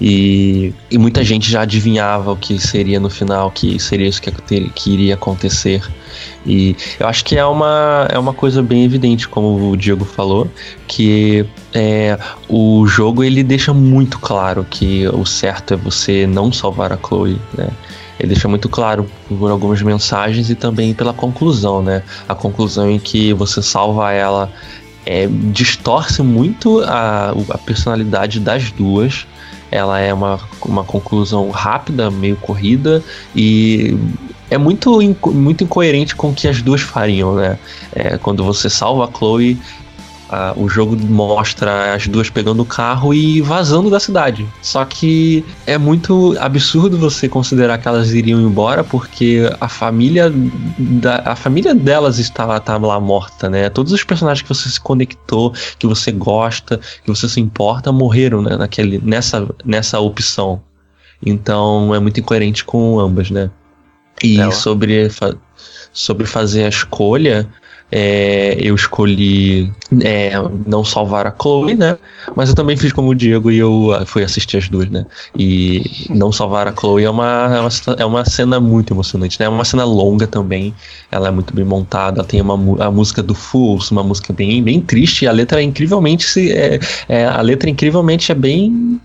E, 0.00 0.72
e 0.90 0.96
muita 0.96 1.24
gente 1.24 1.50
já 1.50 1.62
adivinhava 1.62 2.32
o 2.32 2.36
que 2.36 2.58
seria 2.58 3.00
no 3.00 3.10
final, 3.10 3.50
que 3.50 3.80
seria 3.80 4.08
isso 4.08 4.22
que, 4.22 4.30
ter- 4.30 4.70
que 4.70 4.92
iria 4.92 5.14
acontecer. 5.14 5.82
E 6.46 6.76
eu 7.00 7.06
acho 7.08 7.24
que 7.24 7.36
é 7.36 7.44
uma, 7.44 8.06
é 8.10 8.18
uma 8.18 8.32
coisa 8.32 8.62
bem 8.62 8.84
evidente, 8.84 9.28
como 9.28 9.70
o 9.70 9.76
Diego 9.76 10.04
falou, 10.04 10.48
que 10.86 11.44
é, 11.72 12.18
o 12.48 12.86
jogo 12.86 13.24
ele 13.24 13.42
deixa 13.42 13.72
muito 13.72 14.18
claro 14.18 14.64
que 14.68 15.06
o 15.08 15.24
certo 15.24 15.74
é 15.74 15.76
você 15.76 16.26
não 16.26 16.52
salvar 16.52 16.92
a 16.92 16.98
Chloe, 16.98 17.40
né? 17.56 17.68
Ele 18.22 18.34
deixa 18.34 18.46
muito 18.46 18.68
claro 18.68 19.04
por 19.28 19.50
algumas 19.50 19.82
mensagens 19.82 20.48
e 20.48 20.54
também 20.54 20.94
pela 20.94 21.12
conclusão, 21.12 21.82
né? 21.82 22.04
A 22.28 22.36
conclusão 22.36 22.88
em 22.88 23.00
que 23.00 23.32
você 23.32 23.60
salva 23.60 24.12
ela 24.12 24.48
é, 25.04 25.26
distorce 25.26 26.22
muito 26.22 26.80
a, 26.84 27.34
a 27.50 27.58
personalidade 27.58 28.38
das 28.38 28.70
duas. 28.70 29.26
Ela 29.72 29.98
é 29.98 30.14
uma, 30.14 30.38
uma 30.64 30.84
conclusão 30.84 31.50
rápida, 31.50 32.12
meio 32.12 32.36
corrida, 32.36 33.02
e 33.34 33.96
é 34.48 34.56
muito, 34.56 35.00
muito 35.32 35.64
incoerente 35.64 36.14
com 36.14 36.28
o 36.28 36.34
que 36.34 36.46
as 36.46 36.62
duas 36.62 36.80
fariam, 36.80 37.34
né? 37.34 37.58
É, 37.92 38.18
quando 38.18 38.44
você 38.44 38.70
salva 38.70 39.06
a 39.06 39.18
Chloe, 39.18 39.58
a- 40.32 40.54
o 40.56 40.66
jogo 40.66 40.96
mostra 40.96 41.94
as 41.94 42.08
duas 42.08 42.30
pegando 42.30 42.62
o 42.62 42.64
carro 42.64 43.12
e 43.12 43.42
vazando 43.42 43.90
da 43.90 44.00
cidade. 44.00 44.48
Só 44.62 44.82
que 44.86 45.44
é 45.66 45.76
muito 45.76 46.34
absurdo 46.40 46.96
você 46.96 47.28
considerar 47.28 47.76
que 47.76 47.86
elas 47.86 48.12
iriam 48.12 48.40
embora 48.40 48.82
porque 48.82 49.42
a 49.60 49.68
família 49.68 50.32
da, 50.78 51.16
a 51.26 51.36
família 51.36 51.74
delas 51.74 52.18
está 52.18 52.58
tá 52.60 52.78
lá 52.78 52.98
morta, 52.98 53.50
né? 53.50 53.68
Todos 53.68 53.92
os 53.92 54.02
personagens 54.02 54.42
que 54.42 54.48
você 54.48 54.70
se 54.70 54.80
conectou, 54.80 55.52
que 55.78 55.86
você 55.86 56.10
gosta, 56.10 56.80
que 57.04 57.10
você 57.10 57.28
se 57.28 57.38
importa, 57.40 57.92
morreram 57.92 58.40
né, 58.40 58.56
naquele, 58.56 58.98
nessa, 59.04 59.46
nessa 59.64 60.00
opção. 60.00 60.62
Então 61.24 61.94
é 61.94 62.00
muito 62.00 62.18
incoerente 62.20 62.64
com 62.64 62.98
ambas, 62.98 63.30
né? 63.30 63.50
E 64.22 64.40
É, 64.40 64.50
sobre, 64.50 65.10
sobre 65.92 66.26
fazer 66.26 66.64
a 66.64 66.68
escolha, 66.68 67.48
é, 67.94 68.56
eu 68.58 68.74
escolhi 68.74 69.70
é, 70.02 70.32
não 70.66 70.82
salvar 70.82 71.26
a 71.26 71.34
Chloe, 71.38 71.74
né? 71.74 71.98
Mas 72.34 72.48
eu 72.48 72.54
também 72.54 72.74
fiz 72.76 72.90
como 72.92 73.10
o 73.10 73.14
Diego 73.14 73.50
e 73.50 73.58
eu 73.58 73.92
ah, 73.92 74.06
fui 74.06 74.24
assistir 74.24 74.56
as 74.56 74.68
duas, 74.68 74.88
né? 74.88 75.04
E 75.38 76.06
não 76.08 76.32
salvar 76.32 76.66
a 76.66 76.72
Chloe 76.74 77.04
é 77.04 77.10
uma, 77.10 77.50
é 77.54 77.60
uma, 77.60 77.68
é 77.98 78.04
uma 78.06 78.24
cena 78.24 78.58
muito 78.58 78.94
emocionante, 78.94 79.38
né? 79.38 79.44
É 79.44 79.48
uma 79.48 79.64
cena 79.64 79.84
longa 79.84 80.26
também. 80.26 80.74
Ela 81.10 81.28
é 81.28 81.30
muito 81.30 81.54
bem 81.54 81.64
montada. 81.66 82.20
Ela 82.20 82.26
tem 82.28 82.40
uma, 82.40 82.54
a 82.82 82.90
música 82.90 83.22
do 83.22 83.34
Fools, 83.34 83.90
uma 83.90 84.02
música 84.02 84.32
bem, 84.32 84.62
bem 84.62 84.80
triste. 84.80 85.26
A 85.26 85.32
letra 85.32 85.60
é 85.60 85.62
incrivelmente. 85.64 86.24
se- 86.24 86.50
É, 86.52 86.80
é, 87.08 87.26
a 87.26 87.40
letra 87.42 87.68
incrivelmente 87.68 88.32
é 88.32 88.34
bem. 88.34 88.98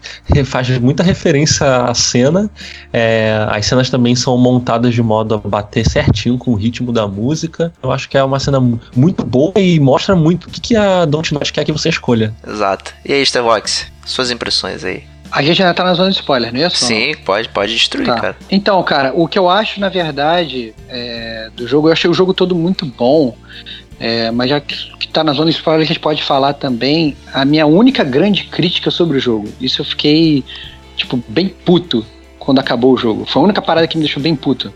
faz 0.45 0.69
muita 0.80 1.03
referência 1.03 1.65
à 1.85 1.93
cena. 1.93 2.49
É, 2.93 3.45
as 3.49 3.65
cenas 3.65 3.89
também 3.89 4.15
são 4.15 4.38
montadas 4.38 4.93
de 4.93 5.01
modo 5.03 5.35
a 5.35 5.38
bater 5.38 5.85
certinho 5.89 6.38
com 6.38 6.51
o 6.51 6.55
ritmo 6.55 6.91
da 6.93 7.07
música. 7.07 7.73
Eu 7.84 7.91
acho 7.91 8.09
que 8.09 8.18
é 8.18 8.23
uma 8.23 8.39
cena 8.39 8.59
mu- 8.59 8.76
muito 8.95 9.23
boa 9.25 9.53
e 9.57 9.79
mostra 9.79 10.15
muito 10.15 10.45
o 10.45 10.49
que, 10.51 10.61
que 10.61 10.75
a 10.75 11.05
Don't 11.05 11.33
Not 11.33 11.51
quer 11.53 11.63
que 11.65 11.71
você 11.71 11.89
escolha. 11.89 12.33
Exato. 12.47 12.93
E 13.05 13.13
aí, 13.13 13.25
Stevox, 13.25 13.87
suas 14.05 14.31
impressões 14.31 14.83
aí? 14.83 15.03
A 15.29 15.41
gente 15.41 15.61
ainda 15.61 15.73
tá 15.73 15.83
na 15.83 15.93
zona 15.93 16.09
de 16.09 16.15
spoiler, 16.15 16.53
não 16.53 16.61
é 16.61 16.67
isso? 16.67 16.85
Sim, 16.85 17.13
pode, 17.25 17.49
pode 17.49 17.73
destruir, 17.73 18.05
Tá. 18.07 18.15
cara. 18.15 18.37
Então, 18.49 18.81
cara, 18.83 19.11
o 19.13 19.27
que 19.27 19.37
eu 19.37 19.49
acho, 19.49 19.79
na 19.79 19.89
verdade, 19.89 20.73
é, 20.87 21.49
do 21.55 21.67
jogo, 21.67 21.89
eu 21.89 21.91
achei 21.93 22.09
o 22.09 22.13
jogo 22.13 22.33
todo 22.33 22.55
muito 22.55 22.85
bom. 22.85 23.35
é, 23.99 24.29
mas 24.31 24.49
já 24.49 24.59
que 24.61 24.75
que 24.97 25.07
tá 25.07 25.23
na 25.23 25.33
zona 25.33 25.49
de 25.51 25.57
spoiler, 25.57 25.83
a 25.83 25.87
gente 25.87 25.99
pode 25.99 26.23
falar 26.23 26.53
também 26.53 27.15
a 27.33 27.43
minha 27.45 27.65
única 27.65 28.03
grande 28.03 28.43
crítica 28.45 28.89
sobre 28.91 29.17
o 29.17 29.19
jogo. 29.19 29.47
Isso 29.59 29.81
eu 29.81 29.85
fiquei, 29.85 30.43
tipo, 30.95 31.21
bem 31.27 31.47
puto 31.49 32.05
quando 32.39 32.59
acabou 32.59 32.93
o 32.93 32.97
jogo. 32.97 33.25
Foi 33.25 33.41
a 33.41 33.45
única 33.45 33.61
parada 33.61 33.87
que 33.87 33.97
me 33.97 34.03
deixou 34.03 34.21
bem 34.23 34.35
puto. 34.35 34.71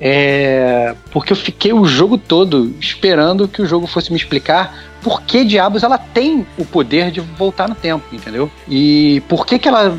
É, 0.00 0.94
porque 1.10 1.32
eu 1.32 1.36
fiquei 1.36 1.72
o 1.72 1.84
jogo 1.84 2.16
todo 2.16 2.74
esperando 2.80 3.48
que 3.48 3.60
o 3.60 3.66
jogo 3.66 3.86
fosse 3.86 4.12
me 4.12 4.16
explicar 4.16 4.88
por 5.02 5.22
que 5.22 5.44
diabos 5.44 5.82
ela 5.82 5.98
tem 5.98 6.46
o 6.56 6.64
poder 6.64 7.10
de 7.10 7.20
voltar 7.20 7.68
no 7.68 7.74
tempo, 7.74 8.04
entendeu? 8.12 8.50
E 8.68 9.22
por 9.28 9.44
que, 9.44 9.58
que 9.58 9.68
ela 9.68 9.98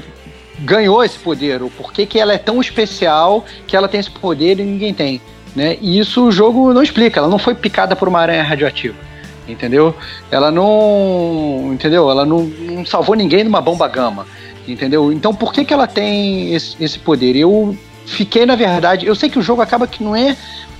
ganhou 0.60 1.04
esse 1.04 1.18
poder, 1.18 1.62
ou 1.62 1.70
por 1.70 1.92
que, 1.94 2.06
que 2.06 2.20
ela 2.20 2.34
é 2.34 2.38
tão 2.38 2.60
especial 2.60 3.46
que 3.66 3.76
ela 3.76 3.88
tem 3.88 4.00
esse 4.00 4.12
poder 4.12 4.60
e 4.60 4.64
ninguém 4.64 4.94
tem. 4.94 5.22
Né? 5.56 5.78
E 5.82 6.00
isso 6.00 6.26
o 6.26 6.32
jogo 6.32 6.74
não 6.74 6.84
explica, 6.84 7.20
ela 7.20 7.30
não 7.30 7.40
foi 7.40 7.56
picada 7.56 7.96
por 7.96 8.08
uma 8.08 8.20
aranha 8.20 8.44
radioativa. 8.44 8.96
Entendeu? 9.48 9.96
Ela 10.30 10.52
não. 10.52 11.72
Entendeu? 11.74 12.10
Ela 12.12 12.24
não, 12.24 12.44
não 12.44 12.86
salvou 12.86 13.16
ninguém 13.16 13.44
numa 13.44 13.60
bomba 13.60 13.88
gama. 13.88 14.28
Entendeu? 14.68 15.12
Então 15.12 15.34
por 15.34 15.52
que, 15.52 15.66
que 15.66 15.74
ela 15.74 15.88
tem 15.88 16.54
esse, 16.54 16.76
esse 16.80 17.00
poder? 17.00 17.36
Eu 17.36 17.76
fiquei, 18.06 18.46
na 18.46 18.56
verdade. 18.56 19.06
Eu 19.06 19.16
sei 19.16 19.30
que 19.30 19.40
o 19.40 19.42
jogo 19.42 19.62
acaba 19.62 19.88
que 19.88 20.04
não 20.04 20.16
é. 20.16 20.36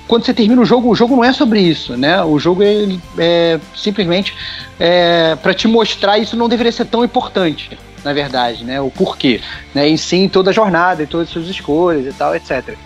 Quando 0.06 0.24
você 0.24 0.34
termina 0.34 0.60
o 0.60 0.64
jogo, 0.64 0.90
o 0.90 0.94
jogo 0.94 1.14
não 1.14 1.24
é 1.24 1.32
sobre 1.32 1.60
isso, 1.60 1.96
né? 1.96 2.22
O 2.24 2.38
jogo 2.38 2.62
é, 2.64 2.88
é 3.16 3.60
simplesmente 3.76 4.34
é, 4.78 5.36
para 5.36 5.54
te 5.54 5.68
mostrar 5.68 6.18
isso 6.18 6.36
não 6.36 6.48
deveria 6.48 6.72
ser 6.72 6.86
tão 6.86 7.04
importante, 7.04 7.78
na 8.02 8.12
verdade, 8.12 8.64
né? 8.64 8.80
O 8.80 8.90
porquê, 8.90 9.40
né? 9.72 9.88
Em 9.88 9.96
sim 9.96 10.28
toda 10.28 10.50
a 10.50 10.52
jornada 10.52 11.04
e 11.04 11.06
todas 11.06 11.28
as 11.28 11.32
suas 11.32 11.46
escolhas 11.46 12.06
e 12.06 12.12
tal, 12.12 12.34
etc. 12.34 12.76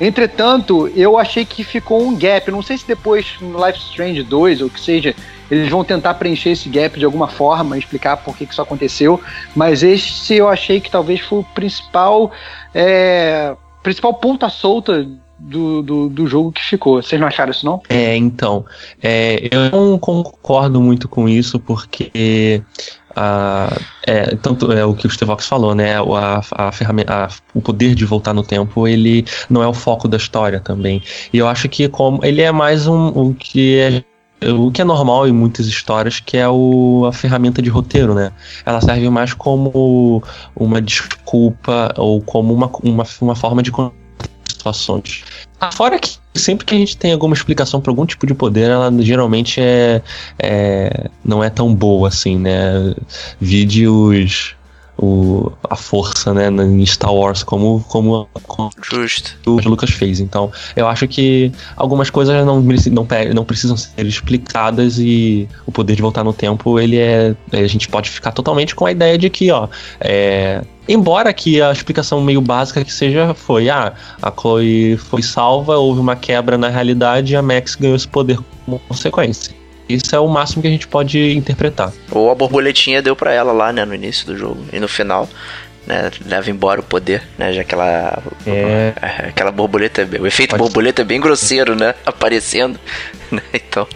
Entretanto, 0.00 0.90
eu 0.96 1.16
achei 1.16 1.44
que 1.44 1.62
ficou 1.62 2.02
um 2.02 2.16
gap. 2.16 2.50
Não 2.50 2.62
sei 2.62 2.76
se 2.76 2.84
depois 2.84 3.36
no 3.40 3.64
Life 3.64 3.78
Strange 3.78 4.24
2 4.24 4.60
ou 4.60 4.68
que 4.68 4.80
seja, 4.80 5.14
eles 5.48 5.68
vão 5.68 5.84
tentar 5.84 6.14
preencher 6.14 6.50
esse 6.50 6.68
gap 6.68 6.98
de 6.98 7.04
alguma 7.04 7.28
forma, 7.28 7.78
explicar 7.78 8.16
por 8.16 8.36
que, 8.36 8.44
que 8.44 8.52
isso 8.52 8.60
aconteceu. 8.60 9.20
Mas 9.54 9.84
esse 9.84 10.34
eu 10.34 10.48
achei 10.48 10.80
que 10.80 10.90
talvez 10.90 11.20
foi 11.20 11.38
o 11.38 11.44
principal, 11.44 12.32
é, 12.74 13.54
principal 13.82 14.14
ponta 14.14 14.48
solta 14.48 15.06
do, 15.38 15.82
do, 15.82 16.08
do 16.08 16.26
jogo 16.26 16.52
que 16.52 16.62
ficou. 16.62 17.02
Vocês 17.02 17.20
não 17.20 17.26
acharam 17.28 17.50
isso, 17.50 17.66
não? 17.66 17.82
É, 17.88 18.16
então, 18.16 18.64
é, 19.02 19.48
eu 19.50 19.70
não 19.70 19.98
concordo 19.98 20.80
muito 20.80 21.08
com 21.08 21.28
isso, 21.28 21.58
porque 21.58 22.62
ah, 23.16 23.76
é, 24.06 24.36
tanto 24.36 24.70
é 24.72 24.84
o 24.84 24.94
que 24.94 25.06
o 25.06 25.10
Stevox 25.10 25.46
falou, 25.46 25.74
né? 25.74 25.96
A, 25.98 26.40
a 26.68 26.72
ferramenta, 26.72 27.12
a- 27.12 27.28
o 27.54 27.60
poder 27.60 27.94
de 27.94 28.04
voltar 28.04 28.32
no 28.32 28.42
tempo, 28.42 28.86
ele 28.86 29.24
não 29.50 29.62
é 29.62 29.66
o 29.66 29.74
foco 29.74 30.06
da 30.06 30.16
história 30.16 30.60
também. 30.60 31.02
E 31.32 31.38
eu 31.38 31.48
acho 31.48 31.68
que 31.68 31.88
como 31.88 32.24
ele 32.24 32.40
é 32.40 32.52
mais 32.52 32.86
um 32.86 33.08
o 33.08 33.34
que 33.34 34.02
o 34.50 34.70
que 34.70 34.80
é 34.82 34.84
normal 34.84 35.28
em 35.28 35.32
muitas 35.32 35.66
histórias, 35.66 36.20
que 36.20 36.36
é 36.36 36.48
o, 36.48 37.04
a 37.08 37.12
ferramenta 37.12 37.62
de 37.62 37.70
roteiro, 37.70 38.14
né? 38.14 38.32
Ela 38.64 38.80
serve 38.80 39.08
mais 39.10 39.34
como 39.34 40.22
uma 40.56 40.80
desculpa 40.80 41.94
ou 41.96 42.20
como 42.20 42.52
uma, 42.54 42.70
uma, 42.82 43.04
uma 43.20 43.36
forma 43.36 43.62
de 43.62 43.70
situações. 44.48 45.24
Ah, 45.60 45.70
Fora 45.72 45.98
que 45.98 46.18
sempre 46.34 46.64
que 46.64 46.74
a 46.74 46.78
gente 46.78 46.96
tem 46.96 47.12
alguma 47.12 47.34
explicação 47.34 47.80
para 47.80 47.90
algum 47.90 48.06
tipo 48.06 48.26
de 48.26 48.34
poder, 48.34 48.70
ela 48.70 48.92
geralmente 49.00 49.60
é, 49.60 50.02
é- 50.38 51.10
não 51.24 51.42
é 51.42 51.50
tão 51.50 51.74
boa 51.74 52.08
assim, 52.08 52.38
né? 52.38 52.94
Vide 53.40 53.86
os 53.86 54.54
o, 55.02 55.50
a 55.68 55.74
força, 55.74 56.32
né, 56.32 56.46
em 56.48 56.86
Star 56.86 57.12
Wars 57.12 57.42
como 57.42 57.84
como, 57.88 58.28
como 58.46 58.70
Justo. 58.80 59.36
o 59.46 59.58
Lucas 59.68 59.90
fez. 59.90 60.20
Então, 60.20 60.52
eu 60.76 60.86
acho 60.86 61.08
que 61.08 61.50
algumas 61.76 62.08
coisas 62.08 62.46
não, 62.46 62.60
não, 62.60 63.06
não 63.34 63.44
precisam 63.44 63.76
ser 63.76 64.06
explicadas 64.06 64.98
e 64.98 65.48
o 65.66 65.72
poder 65.72 65.96
de 65.96 66.02
voltar 66.02 66.22
no 66.22 66.32
tempo, 66.32 66.78
ele 66.78 66.98
é. 66.98 67.34
A 67.52 67.66
gente 67.66 67.88
pode 67.88 68.08
ficar 68.08 68.30
totalmente 68.30 68.76
com 68.76 68.86
a 68.86 68.92
ideia 68.92 69.18
de 69.18 69.28
que, 69.28 69.50
ó. 69.50 69.66
é, 70.00 70.62
embora 70.88 71.32
que 71.32 71.60
a 71.60 71.72
explicação 71.72 72.20
meio 72.20 72.40
básica 72.40 72.84
que 72.84 72.92
seja 72.92 73.34
foi, 73.34 73.68
ah, 73.68 73.92
a 74.22 74.30
Chloe 74.30 74.96
foi 74.96 75.22
salva, 75.22 75.76
houve 75.78 76.00
uma 76.00 76.14
quebra 76.14 76.56
na 76.56 76.68
realidade 76.68 77.32
e 77.32 77.36
a 77.36 77.42
Max 77.42 77.74
ganhou 77.74 77.96
esse 77.96 78.06
poder 78.06 78.38
como 78.64 78.78
consequência. 78.80 79.61
Isso 79.94 80.14
é 80.14 80.18
o 80.18 80.28
máximo 80.28 80.62
que 80.62 80.68
a 80.68 80.70
gente 80.70 80.88
pode 80.88 81.32
interpretar. 81.36 81.92
Ou 82.10 82.30
a 82.30 82.34
borboletinha 82.34 83.02
deu 83.02 83.14
pra 83.14 83.32
ela 83.32 83.52
lá, 83.52 83.72
né, 83.72 83.84
no 83.84 83.94
início 83.94 84.26
do 84.26 84.36
jogo. 84.36 84.64
E 84.72 84.78
no 84.80 84.88
final, 84.88 85.28
né, 85.86 86.10
leva 86.24 86.50
embora 86.50 86.80
o 86.80 86.84
poder, 86.84 87.22
né, 87.38 87.52
já 87.52 87.64
que 87.64 87.74
ela... 87.74 88.22
É. 88.46 88.92
Aquela 89.28 89.50
borboleta, 89.50 90.02
é 90.02 90.20
o 90.20 90.26
efeito 90.26 90.50
Pode 90.50 90.62
borboleta 90.62 91.02
é 91.02 91.04
bem 91.04 91.20
grosseiro, 91.20 91.74
né, 91.74 91.94
aparecendo. 92.06 92.78
né, 93.30 93.42
Então, 93.52 93.86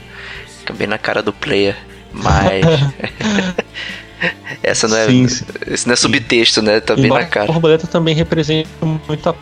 fica 0.60 0.73
bem 0.73 0.86
na 0.86 0.98
cara 0.98 1.23
do 1.23 1.32
player. 1.32 1.77
Mas... 2.12 2.64
Essa 4.62 4.89
não 4.89 4.97
é... 4.97 5.06
Sim, 5.06 5.28
sim. 5.28 5.44
Esse 5.66 5.86
não 5.86 5.93
é 5.93 5.97
subtexto, 5.97 6.62
né, 6.62 6.81
tá 6.81 6.97
bem 6.97 7.09
na 7.09 7.20
a 7.20 7.27
cara. 7.27 7.47
borboleta 7.47 7.86
também 7.86 8.14
representa 8.14 8.68
muito 8.82 9.28
a. 9.28 9.35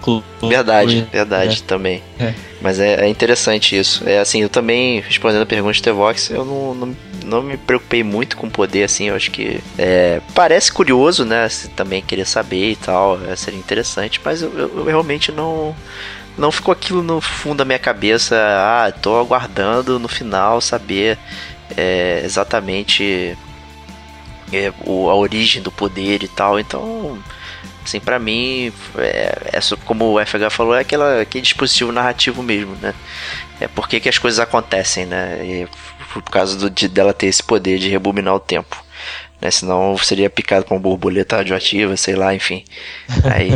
Verdade, 0.46 1.06
verdade 1.12 1.62
também. 1.62 2.02
É. 2.18 2.34
Mas 2.64 2.80
é, 2.80 3.04
é 3.04 3.08
interessante 3.08 3.78
isso. 3.78 4.08
É 4.08 4.18
assim, 4.18 4.40
eu 4.40 4.48
também, 4.48 5.00
respondendo 5.00 5.42
a 5.42 5.46
pergunta 5.46 5.74
de 5.74 5.82
Tevox, 5.82 6.30
eu 6.30 6.46
não, 6.46 6.74
não, 6.74 6.96
não 7.26 7.42
me 7.42 7.58
preocupei 7.58 8.02
muito 8.02 8.38
com 8.38 8.46
o 8.46 8.50
poder, 8.50 8.84
assim, 8.84 9.08
eu 9.10 9.14
acho 9.14 9.30
que 9.30 9.60
é, 9.76 10.22
parece 10.34 10.72
curioso, 10.72 11.26
né? 11.26 11.46
Se 11.50 11.68
também 11.68 12.00
querer 12.00 12.24
saber 12.24 12.70
e 12.70 12.76
tal, 12.76 13.22
é, 13.26 13.36
seria 13.36 13.58
interessante, 13.60 14.18
mas 14.24 14.40
eu, 14.40 14.50
eu- 14.58 14.78
eu 14.78 14.84
realmente 14.84 15.30
não. 15.30 15.76
Não 16.38 16.50
ficou 16.50 16.72
aquilo 16.72 17.02
no 17.02 17.20
fundo 17.20 17.58
da 17.58 17.64
minha 17.66 17.78
cabeça, 17.78 18.34
ah, 18.36 18.90
tô 18.90 19.20
aguardando 19.20 19.98
no 20.00 20.08
final 20.08 20.58
saber 20.60 21.16
é, 21.76 22.22
exatamente 22.24 23.36
é, 24.52 24.72
o- 24.86 25.08
a 25.10 25.14
origem 25.14 25.62
do 25.62 25.70
poder 25.70 26.22
e 26.22 26.28
tal, 26.28 26.58
então 26.58 27.18
assim, 27.84 28.00
pra 28.00 28.18
mim, 28.18 28.72
é, 28.98 29.38
é 29.52 29.76
como 29.84 30.12
o 30.12 30.24
FH 30.24 30.50
falou, 30.50 30.74
é 30.74 30.80
aquela, 30.80 31.20
aquele 31.20 31.42
dispositivo 31.42 31.92
narrativo 31.92 32.42
mesmo, 32.42 32.74
né? 32.76 32.94
É 33.60 33.68
por 33.68 33.88
que 33.88 34.00
que 34.00 34.08
as 34.08 34.18
coisas 34.18 34.40
acontecem, 34.40 35.06
né? 35.06 35.38
E 35.44 35.68
por 36.12 36.22
causa 36.22 36.56
do, 36.56 36.70
de, 36.70 36.88
dela 36.88 37.12
ter 37.12 37.26
esse 37.26 37.42
poder 37.42 37.78
de 37.78 37.88
rebobinar 37.88 38.34
o 38.34 38.40
tempo. 38.40 38.82
Né? 39.40 39.50
Senão 39.50 39.96
seria 39.98 40.30
picado 40.30 40.64
com 40.64 40.74
uma 40.74 40.80
borboleta 40.80 41.36
radioativa, 41.36 41.96
sei 41.96 42.14
lá, 42.14 42.34
enfim. 42.34 42.64
Aí. 43.24 43.50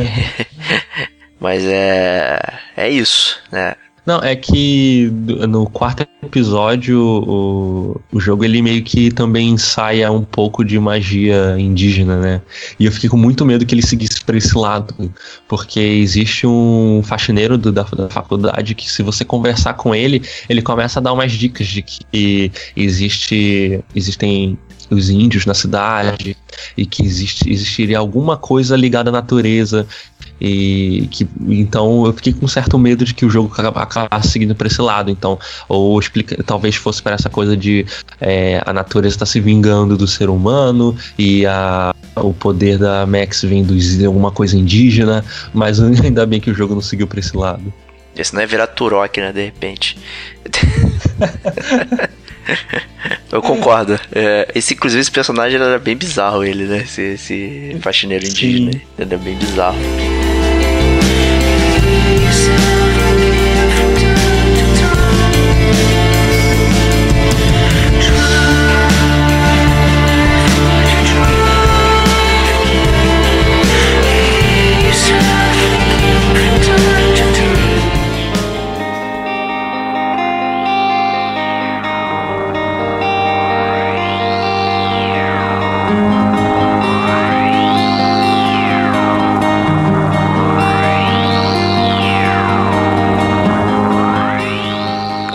Mas 1.40 1.64
é. 1.64 2.38
É 2.76 2.88
isso, 2.88 3.40
né? 3.50 3.76
Não, 4.09 4.20
é 4.20 4.35
que 4.35 5.10
no 5.47 5.68
quarto 5.68 6.02
episódio 6.22 6.98
o, 6.98 8.01
o 8.10 8.18
jogo 8.18 8.43
ele 8.43 8.62
meio 8.62 8.82
que 8.82 9.10
também 9.10 9.51
ensaia 9.51 10.10
um 10.10 10.24
pouco 10.24 10.64
de 10.64 10.80
magia 10.80 11.56
indígena, 11.59 12.18
né? 12.18 12.40
E 12.80 12.86
eu 12.86 12.90
fiquei 12.93 13.10
com 13.10 13.18
muito 13.18 13.44
medo 13.44 13.66
que 13.66 13.74
ele 13.74 13.82
seguisse 13.86 14.24
para 14.24 14.39
esse 14.39 14.56
lado, 14.56 15.12
porque 15.47 15.78
existe 15.78 16.47
um 16.47 17.02
faxineiro 17.05 17.59
do- 17.59 17.70
da, 17.70 17.82
da 17.82 18.09
faculdade 18.09 18.74
que 18.74 18.90
se 18.90 19.02
você 19.02 19.26
conversar 19.26 19.74
com 19.74 19.94
ele, 19.94 20.22
ele 20.48 20.62
começa 20.62 21.01
a 21.01 21.02
dar 21.02 21.12
umas 21.12 21.32
dicas 21.32 21.66
de 21.66 21.82
que 21.82 22.51
existe 22.74 23.85
existem 23.94 24.59
os 24.90 25.10
índios 25.10 25.47
na 25.47 25.55
cidade 25.55 26.36
e 26.77 26.86
que 26.86 27.05
existe, 27.05 27.51
existiria 27.51 27.98
alguma 27.98 28.36
coisa 28.36 28.77
ligada 28.77 29.10
à 29.10 29.12
natureza 29.12 29.86
e 30.40 31.09
que 31.10 31.27
então 31.48 32.06
eu 32.06 32.12
fiquei 32.12 32.32
com 32.32 32.47
certo 32.47 32.78
medo 32.78 33.05
de 33.05 33.12
que 33.12 33.27
o 33.27 33.31
jogo 33.31 33.52
acabasse 33.74 34.28
seguindo 34.28 34.55
para 34.55 34.69
esse 34.69 34.81
lado 34.81 35.10
então 35.10 35.39
ou 35.69 35.98
explica 35.98 36.43
talvez 36.44 36.77
fosse 36.77 37.02
para 37.02 37.15
essa 37.15 37.28
coisa 37.28 37.56
de 37.56 37.85
é, 38.20 38.62
a 38.65 38.73
natureza 38.73 39.16
está 39.16 39.27
se 39.27 39.40
vingando 39.40 39.97
do 39.97 40.06
ser 40.06 40.31
humano 40.31 40.97
e 41.19 41.44
a, 41.44 41.93
o 42.16 42.32
poder 42.32 42.78
da 42.78 43.05
Max 43.05 43.43
vem 43.43 43.65
de 43.65 44.05
alguma 44.05 44.31
coisa 44.31 44.56
indígena 44.56 45.24
mas 45.52 45.81
ainda 46.05 46.24
bem 46.24 46.40
que 46.40 46.51
o 46.51 46.55
jogo 46.55 46.74
não 46.74 46.82
seguiu 46.82 47.06
para 47.06 47.19
esse 47.19 47.36
lado 47.36 47.73
esse 48.19 48.35
não 48.35 48.43
é 48.43 48.47
virar 48.47 48.66
Turok, 48.66 49.20
né? 49.20 49.32
De 49.32 49.44
repente. 49.44 49.97
Eu 53.30 53.42
concordo. 53.42 53.98
É, 54.12 54.50
esse, 54.54 54.74
inclusive, 54.74 55.00
esse 55.00 55.10
personagem 55.10 55.60
era 55.60 55.78
bem 55.78 55.96
bizarro, 55.96 56.44
ele, 56.44 56.64
né? 56.64 56.78
Esse, 56.78 57.02
esse 57.02 57.76
faxineiro 57.80 58.24
indígena. 58.24 58.72
Sim. 58.72 58.80
Ele 58.98 59.14
era 59.14 59.18
bem 59.18 59.36
bizarro. 59.36 59.78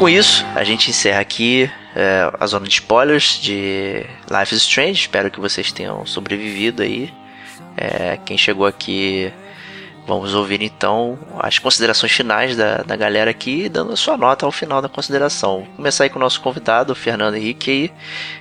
Com 0.04 0.10
isso, 0.10 0.46
a 0.54 0.66
gente 0.66 0.90
encerra 0.90 1.22
aqui 1.22 1.72
é, 1.96 2.30
a 2.38 2.46
zona 2.46 2.68
de 2.68 2.74
spoilers 2.74 3.40
de 3.42 4.06
Life 4.30 4.54
is 4.54 4.64
Strange. 4.64 5.00
Espero 5.00 5.32
que 5.32 5.40
vocês 5.40 5.72
tenham 5.72 6.06
sobrevivido 6.06 6.84
aí. 6.84 7.14
É, 7.78 8.20
quem 8.26 8.38
chegou 8.38 8.66
aqui, 8.66 9.32
vamos 10.06 10.34
ouvir 10.36 10.62
então 10.62 11.18
as 11.40 11.58
considerações 11.58 12.12
finais 12.12 12.58
da, 12.58 12.80
da 12.80 12.98
galera 12.98 13.32
aqui, 13.32 13.70
dando 13.70 13.94
a 13.94 13.96
sua 13.96 14.18
nota 14.18 14.46
ao 14.46 14.52
final 14.52 14.82
da 14.82 14.90
consideração. 14.90 15.60
Vou 15.60 15.76
começar 15.78 16.04
aí 16.04 16.10
com 16.10 16.20
o 16.20 16.22
nosso 16.22 16.42
convidado, 16.42 16.92
o 16.92 16.96
Fernando 16.96 17.36
Henrique. 17.36 17.72
Aí. 17.72 17.94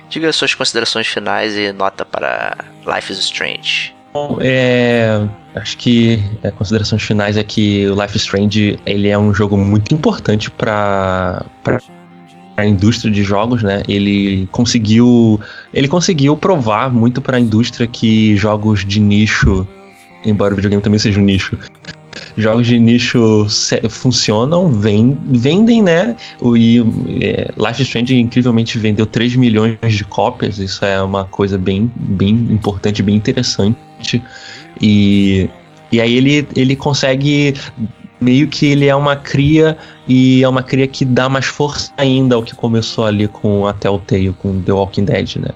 Diga 0.09 0.27
as 0.27 0.35
suas 0.35 0.53
considerações 0.53 1.07
finais 1.07 1.55
e 1.55 1.71
nota 1.71 2.03
para 2.03 2.57
Life 2.85 3.13
is 3.13 3.19
Strange. 3.19 3.92
Bom, 4.13 4.37
é, 4.41 5.27
acho 5.55 5.75
que 5.75 6.23
é, 6.43 6.51
considerações 6.51 7.01
finais 7.01 7.35
é 7.35 7.43
que 7.43 7.87
o 7.87 7.99
Life 7.99 8.15
Strange 8.17 8.79
ele 8.85 9.07
é 9.07 9.17
um 9.17 9.33
jogo 9.33 9.57
muito 9.57 9.91
importante 9.93 10.51
para 10.51 11.43
a 12.55 12.65
indústria 12.65 13.11
de 13.11 13.23
jogos, 13.23 13.63
né? 13.63 13.81
Ele 13.87 14.47
conseguiu 14.51 15.41
ele 15.73 15.87
conseguiu 15.87 16.37
provar 16.37 16.93
muito 16.93 17.21
para 17.21 17.37
a 17.37 17.39
indústria 17.39 17.87
que 17.87 18.35
jogos 18.37 18.85
de 18.85 18.99
nicho, 18.99 19.67
embora 20.23 20.53
o 20.53 20.55
videogame 20.55 20.83
também 20.83 20.99
seja 20.99 21.19
um 21.19 21.23
nicho, 21.23 21.57
jogos 22.37 22.67
de 22.67 22.79
nicho 22.79 23.47
funcionam, 23.89 24.69
vendem, 24.71 25.81
né? 25.81 26.15
E 26.55 26.79
é, 27.21 27.51
Life 27.57 27.81
is 27.81 27.87
Strange 27.87 28.15
incrivelmente 28.19 28.77
vendeu 28.77 29.05
3 29.05 29.35
milhões 29.35 29.77
de 29.89 30.03
cópias, 30.03 30.57
isso 30.57 30.83
é 30.83 31.01
uma 31.01 31.25
coisa 31.25 31.57
bem, 31.57 31.91
bem 31.95 32.31
importante, 32.51 33.03
bem 33.03 33.15
interessante. 33.15 34.21
E, 34.81 35.49
e 35.91 36.01
aí 36.01 36.15
ele, 36.15 36.47
ele 36.55 36.75
consegue 36.75 37.53
meio 38.19 38.47
que 38.47 38.67
ele 38.67 38.87
é 38.87 38.95
uma 38.95 39.15
cria 39.15 39.77
e 40.07 40.43
é 40.43 40.47
uma 40.47 40.63
cria 40.63 40.87
que 40.87 41.03
dá 41.03 41.27
mais 41.27 41.45
força 41.45 41.91
ainda 41.97 42.35
ao 42.35 42.43
que 42.43 42.55
começou 42.55 43.05
ali 43.05 43.27
com 43.27 43.67
a 43.67 43.73
Telltale, 43.73 44.33
com 44.33 44.61
The 44.61 44.71
Walking 44.71 45.05
Dead, 45.05 45.35
né? 45.37 45.49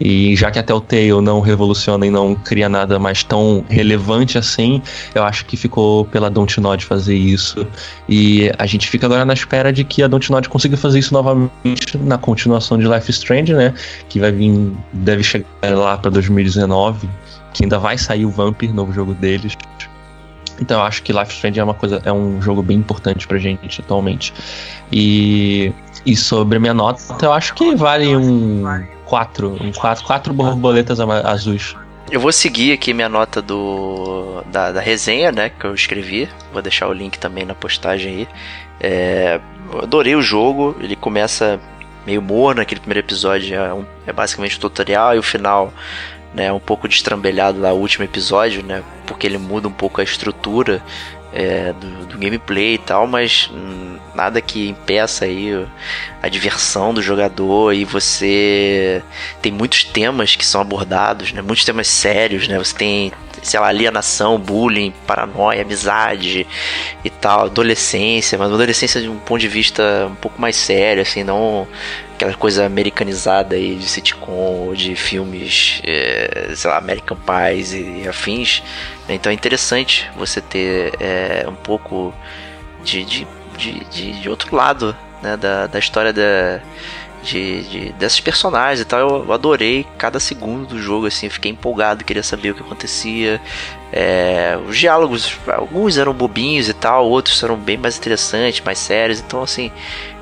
E 0.00 0.34
já 0.34 0.50
que 0.50 0.58
a 0.58 0.62
Telltale 0.62 1.20
não 1.20 1.40
revoluciona 1.40 2.06
e 2.06 2.10
não 2.10 2.34
cria 2.34 2.68
nada 2.68 2.98
mais 2.98 3.22
tão 3.22 3.64
relevante 3.68 4.38
assim, 4.38 4.80
eu 5.14 5.22
acho 5.22 5.44
que 5.44 5.56
ficou 5.56 6.06
pela 6.06 6.30
Dontnod 6.30 6.82
fazer 6.84 7.14
isso. 7.14 7.66
E 8.08 8.50
a 8.58 8.64
gente 8.64 8.88
fica 8.88 9.06
agora 9.06 9.26
na 9.26 9.34
espera 9.34 9.70
de 9.70 9.84
que 9.84 10.02
a 10.02 10.08
Dontnod 10.08 10.48
consiga 10.48 10.76
fazer 10.76 11.00
isso 11.00 11.12
novamente 11.12 11.98
na 11.98 12.16
continuação 12.16 12.78
de 12.78 12.88
Life 12.88 13.10
Strange, 13.10 13.52
né? 13.52 13.74
Que 14.08 14.18
vai 14.18 14.32
vir, 14.32 14.72
deve 14.92 15.22
chegar 15.22 15.46
lá 15.62 15.98
para 15.98 16.10
2019 16.10 17.06
que 17.52 17.64
ainda 17.64 17.78
vai 17.78 17.98
sair 17.98 18.24
o 18.24 18.30
Vampir, 18.30 18.72
novo 18.72 18.92
jogo 18.92 19.14
deles. 19.14 19.56
Então 20.60 20.78
eu 20.78 20.84
acho 20.84 21.02
que 21.02 21.12
Life 21.12 21.32
Strange 21.32 21.58
é 21.58 21.64
uma 21.64 21.74
coisa, 21.74 22.02
é 22.04 22.12
um 22.12 22.40
jogo 22.40 22.62
bem 22.62 22.78
importante 22.78 23.26
pra 23.26 23.38
gente 23.38 23.80
atualmente. 23.80 24.32
E, 24.92 25.72
e 26.04 26.14
sobre 26.16 26.58
a 26.58 26.60
minha 26.60 26.74
nota, 26.74 27.02
eu 27.24 27.32
acho 27.32 27.54
que 27.54 27.74
vale 27.74 28.14
um 28.14 28.64
4, 29.10 29.58
um 29.60 29.72
4, 29.72 30.04
4 30.04 30.32
borboletas 30.32 31.00
azuis. 31.00 31.74
Eu 32.12 32.20
vou 32.20 32.30
seguir 32.30 32.72
aqui 32.72 32.94
minha 32.94 33.08
nota 33.08 33.42
do 33.42 34.42
da, 34.46 34.70
da, 34.70 34.80
resenha, 34.80 35.32
né, 35.32 35.50
que 35.50 35.64
eu 35.64 35.74
escrevi. 35.74 36.28
Vou 36.52 36.62
deixar 36.62 36.86
o 36.86 36.92
link 36.92 37.18
também 37.18 37.44
na 37.44 37.54
postagem 37.54 38.12
aí. 38.12 38.28
É, 38.80 39.40
adorei 39.82 40.14
o 40.14 40.22
jogo. 40.22 40.76
Ele 40.80 40.94
começa 40.94 41.58
meio 42.06 42.22
morno, 42.22 42.62
aquele 42.62 42.80
primeiro 42.80 43.04
episódio 43.04 43.56
é, 43.56 43.74
um, 43.74 43.84
é 44.06 44.12
basicamente 44.12 44.56
um 44.56 44.60
tutorial 44.60 45.16
e 45.16 45.18
o 45.18 45.22
final 45.22 45.72
né, 46.32 46.52
um 46.52 46.60
pouco 46.60 46.88
destrambelhado 46.88 47.60
lá 47.60 47.72
o 47.72 47.78
último 47.78 48.04
episódio, 48.04 48.62
né, 48.62 48.82
porque 49.06 49.26
ele 49.26 49.38
muda 49.38 49.66
um 49.66 49.72
pouco 49.72 50.00
a 50.00 50.04
estrutura 50.04 50.80
é, 51.32 51.72
do, 51.72 52.06
do, 52.06 52.18
gameplay 52.18 52.74
e 52.74 52.78
tal, 52.78 53.06
mas 53.06 53.50
nada 54.14 54.40
que 54.40 54.68
impeça 54.68 55.24
aí 55.24 55.66
a 56.22 56.28
diversão 56.28 56.92
do 56.92 57.00
jogador 57.00 57.72
e 57.72 57.84
você 57.84 59.02
tem 59.40 59.52
muitos 59.52 59.84
temas 59.84 60.34
que 60.34 60.44
são 60.44 60.60
abordados, 60.60 61.32
né, 61.32 61.40
muitos 61.40 61.64
temas 61.64 61.88
sérios, 61.88 62.48
né, 62.48 62.58
você 62.58 62.76
tem 62.76 63.12
sei 63.42 63.58
lá, 63.60 63.68
alienação, 63.68 64.38
bullying, 64.38 64.92
paranoia, 65.06 65.62
amizade 65.62 66.46
e 67.04 67.10
tal, 67.10 67.46
adolescência, 67.46 68.38
mas 68.38 68.48
uma 68.48 68.56
adolescência 68.56 69.00
de 69.00 69.08
um 69.08 69.18
ponto 69.18 69.40
de 69.40 69.48
vista 69.48 70.08
um 70.10 70.14
pouco 70.14 70.40
mais 70.40 70.56
sério, 70.56 71.02
assim, 71.02 71.24
não 71.24 71.66
aquela 72.20 72.34
coisa 72.34 72.66
americanizada 72.66 73.54
aí 73.54 73.76
de 73.76 73.88
sitcom 73.88 74.74
de 74.74 74.94
filmes, 74.94 75.80
é, 75.84 76.52
sei 76.54 76.70
lá, 76.70 76.76
American 76.76 77.16
Pies 77.16 77.72
e, 77.72 78.06
afins. 78.06 78.62
Né? 79.08 79.14
Então 79.14 79.32
é 79.32 79.34
interessante 79.34 80.10
você 80.16 80.40
ter 80.42 80.92
é, 81.00 81.46
um 81.48 81.54
pouco 81.54 82.12
de, 82.84 83.04
de, 83.04 83.26
de, 83.56 83.84
de, 83.86 84.20
de 84.20 84.28
outro 84.28 84.54
lado 84.54 84.94
né? 85.22 85.34
da, 85.38 85.66
da 85.66 85.78
história 85.78 86.12
da, 86.12 86.60
de, 87.22 87.62
de, 87.62 87.92
desses 87.92 88.20
personagens 88.20 88.80
e 88.80 88.84
tal. 88.84 89.24
Eu 89.24 89.32
adorei 89.32 89.86
cada 89.98 90.20
segundo 90.20 90.66
do 90.66 90.80
jogo, 90.80 91.06
assim, 91.06 91.28
fiquei 91.28 91.50
empolgado, 91.50 92.04
queria 92.04 92.22
saber 92.22 92.50
o 92.50 92.54
que 92.54 92.62
acontecia. 92.62 93.40
É, 93.92 94.58
os 94.68 94.78
diálogos, 94.78 95.36
alguns 95.46 95.98
eram 95.98 96.12
bobinhos 96.12 96.68
e 96.68 96.74
tal, 96.74 97.08
outros 97.08 97.42
eram 97.42 97.56
bem 97.56 97.76
mais 97.76 97.98
interessantes, 97.98 98.60
mais 98.60 98.78
sérios. 98.78 99.20
Então, 99.20 99.42
assim, 99.42 99.70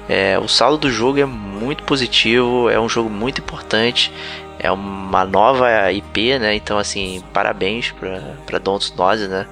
é, 0.08 0.38
o 0.38 0.48
saldo 0.48 0.78
do 0.78 0.90
jogo 0.90 1.20
é 1.20 1.26
muito 1.26 1.82
positivo, 1.82 2.70
é 2.70 2.80
um 2.80 2.88
jogo 2.88 3.10
muito 3.10 3.40
importante, 3.40 4.12
é 4.58 4.70
uma 4.70 5.24
nova 5.24 5.92
IP, 5.92 6.38
né? 6.38 6.54
Então, 6.54 6.78
assim, 6.78 7.22
parabéns 7.32 7.92
para 8.46 8.58
Don't 8.58 8.96
Nose, 8.96 9.28
né? 9.28 9.46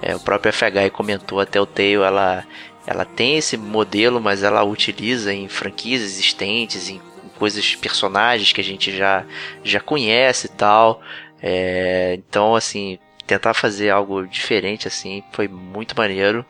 É, 0.00 0.14
o 0.14 0.20
próprio 0.20 0.52
FH 0.52 0.90
comentou 0.92 1.40
até 1.40 1.60
o 1.60 1.66
Telltale, 1.66 2.06
ela, 2.06 2.44
ela 2.88 3.04
tem 3.04 3.36
esse 3.36 3.58
modelo, 3.58 4.18
mas 4.18 4.42
ela 4.42 4.64
utiliza 4.64 5.30
em 5.30 5.46
franquias 5.46 6.00
existentes, 6.00 6.88
em 6.88 6.98
coisas, 7.38 7.74
personagens 7.74 8.50
que 8.50 8.62
a 8.62 8.64
gente 8.64 8.96
já, 8.96 9.26
já 9.62 9.78
conhece 9.78 10.46
e 10.46 10.50
tal. 10.50 11.02
É, 11.42 12.14
então, 12.14 12.54
assim, 12.54 12.98
tentar 13.26 13.52
fazer 13.52 13.90
algo 13.90 14.26
diferente, 14.26 14.88
assim, 14.88 15.22
foi 15.32 15.46
muito 15.46 15.94
maneiro. 15.94 16.46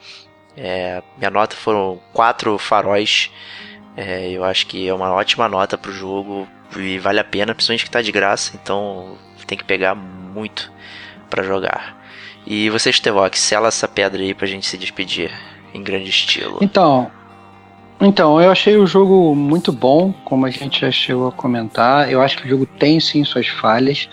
É, 0.57 1.03
minha 1.17 1.29
nota 1.29 1.57
foram 1.57 2.01
quatro 2.13 2.57
faróis. 2.57 3.33
É, 3.97 4.31
eu 4.31 4.45
acho 4.45 4.65
que 4.69 4.87
é 4.87 4.95
uma 4.95 5.13
ótima 5.13 5.49
nota 5.49 5.77
pro 5.77 5.93
jogo 5.93 6.49
e 6.77 7.01
vale 7.01 7.19
a 7.19 7.25
pena, 7.25 7.53
principalmente 7.53 7.85
que 7.85 7.91
tá 7.91 8.01
de 8.01 8.13
graça, 8.13 8.53
então 8.55 9.19
tem 9.45 9.59
que 9.59 9.65
pegar 9.65 9.97
muito 9.97 10.71
para 11.29 11.43
jogar. 11.43 11.99
E 12.47 12.71
você, 12.71 12.93
Stevok, 12.93 13.37
sela 13.37 13.69
essa 13.69 13.89
pedra 13.89 14.23
aí 14.23 14.35
pra 14.35 14.47
gente 14.47 14.67
se 14.67 14.79
despedir 14.79 15.33
em 15.79 15.83
grande 15.83 16.11
estilo. 16.11 16.59
Então, 16.61 17.11
então, 18.01 18.41
eu 18.41 18.51
achei 18.51 18.77
o 18.77 18.87
jogo 18.87 19.35
muito 19.35 19.73
bom, 19.73 20.13
como 20.25 20.47
a 20.47 20.51
gente 20.51 20.81
já 20.81 20.91
chegou 20.91 21.29
a 21.29 21.33
comentar. 21.33 22.11
Eu 22.11 22.23
acho 22.23 22.39
que 22.39 22.47
o 22.47 22.49
jogo 22.49 22.65
tem 22.65 23.01
sim 23.01 23.25
suas 23.25 23.49
falhas, 23.49 24.09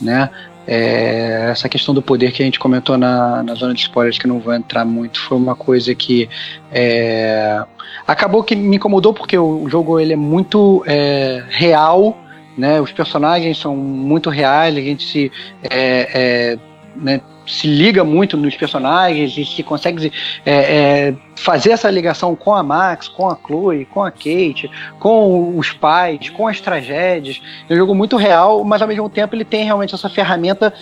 né? 0.00 0.30
É, 0.66 1.48
essa 1.50 1.68
questão 1.68 1.94
do 1.94 2.02
poder 2.02 2.32
que 2.32 2.42
a 2.42 2.44
gente 2.44 2.58
comentou 2.58 2.98
na, 2.98 3.42
na 3.42 3.54
zona 3.54 3.72
de 3.72 3.80
spoilers, 3.80 4.18
que 4.18 4.26
não 4.26 4.40
vou 4.40 4.52
entrar 4.52 4.84
muito, 4.84 5.20
foi 5.20 5.36
uma 5.36 5.54
coisa 5.54 5.94
que 5.94 6.28
é, 6.72 7.62
acabou 8.06 8.42
que 8.42 8.56
me 8.56 8.76
incomodou 8.76 9.14
porque 9.14 9.38
o, 9.38 9.68
jogo 9.68 10.00
ele 10.00 10.14
é 10.14 10.16
muito 10.16 10.82
é, 10.86 11.44
real 11.48 12.16
né? 12.56 12.80
Os 12.80 12.90
personagens 12.90 13.58
são 13.58 13.76
muito 13.76 14.30
reais, 14.30 14.76
a 14.76 14.80
gente 14.80 15.06
se, 15.06 15.32
é, 15.62 16.08
é, 16.14 16.58
né, 16.96 17.20
se 17.46 17.66
liga 17.66 18.02
muito 18.02 18.36
nos 18.36 18.56
personagens 18.56 19.36
e 19.36 19.44
se 19.44 19.62
consegue 19.62 20.12
é, 20.44 20.54
é, 20.54 21.14
fazer 21.36 21.70
essa 21.70 21.90
ligação 21.90 22.34
com 22.34 22.54
a 22.54 22.62
Max, 22.62 23.08
com 23.08 23.28
a 23.28 23.36
Chloe, 23.36 23.84
com 23.86 24.02
a 24.02 24.10
Kate, 24.10 24.70
com 24.98 25.56
os 25.56 25.72
pais, 25.72 26.28
com 26.30 26.48
as 26.48 26.60
tragédias. 26.60 27.40
É 27.68 27.74
um 27.74 27.76
jogo 27.76 27.94
muito 27.94 28.16
real, 28.16 28.64
mas 28.64 28.82
ao 28.82 28.88
mesmo 28.88 29.08
tempo 29.08 29.34
ele 29.34 29.44
tem 29.44 29.64
realmente 29.64 29.94
essa 29.94 30.08
ferramenta 30.08 30.72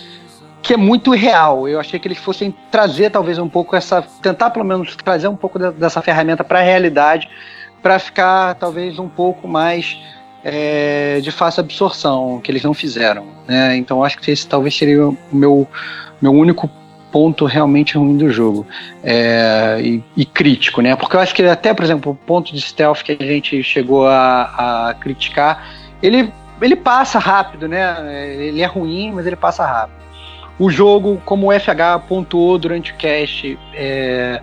que 0.61 0.73
é 0.73 0.77
muito 0.77 1.11
real. 1.11 1.67
Eu 1.67 1.79
achei 1.79 1.99
que 1.99 2.07
eles 2.07 2.17
fossem 2.17 2.53
trazer 2.71 3.11
talvez 3.11 3.37
um 3.37 3.47
pouco 3.47 3.75
essa, 3.75 4.01
tentar 4.21 4.49
pelo 4.49 4.65
menos 4.65 4.95
trazer 4.95 5.27
um 5.27 5.35
pouco 5.35 5.59
dessa 5.59 6.01
ferramenta 6.01 6.43
para 6.43 6.59
a 6.59 6.63
realidade, 6.63 7.29
para 7.83 7.99
ficar 7.99 8.55
talvez 8.55 8.97
um 8.97 9.07
pouco 9.07 9.47
mais 9.47 9.95
é, 10.47 11.19
de 11.21 11.31
fácil 11.31 11.61
absorção, 11.61 12.39
que 12.39 12.51
eles 12.51 12.61
não 12.61 12.73
fizeram. 12.73 13.25
Né? 13.47 13.75
Então 13.77 14.03
acho 14.03 14.19
que 14.19 14.29
esse 14.29 14.47
talvez 14.47 14.77
seria 14.77 15.07
o 15.09 15.17
meu, 15.31 15.67
meu 16.21 16.31
único 16.31 16.69
ponto 17.11 17.45
realmente 17.45 17.97
ruim 17.97 18.15
do 18.15 18.29
jogo 18.29 18.67
é, 19.03 19.79
e, 19.81 20.03
e, 20.15 20.25
crítico, 20.25 20.81
né? 20.81 20.95
Porque 20.95 21.15
eu 21.15 21.19
acho 21.19 21.33
que 21.33 21.41
até, 21.43 21.73
por 21.73 21.83
exemplo, 21.83 22.11
o 22.11 22.15
ponto 22.15 22.53
de 22.53 22.61
stealth 22.61 23.01
que 23.01 23.17
a 23.19 23.25
gente 23.25 23.63
chegou 23.63 24.05
a, 24.05 24.89
a 24.89 24.93
criticar, 24.95 25.65
ele, 26.03 26.31
ele 26.61 26.75
passa 26.75 27.17
rápido, 27.17 27.67
né? 27.67 28.35
Ele 28.37 28.61
é 28.61 28.65
ruim, 28.65 29.13
mas 29.13 29.25
ele 29.25 29.37
passa 29.37 29.65
rápido. 29.65 29.95
O 30.59 30.69
jogo, 30.69 31.21
como 31.25 31.47
o 31.47 31.59
FH 31.59 32.05
pontuou 32.07 32.57
durante 32.57 32.91
o 32.91 32.95
cast, 32.95 33.57
é, 33.73 34.41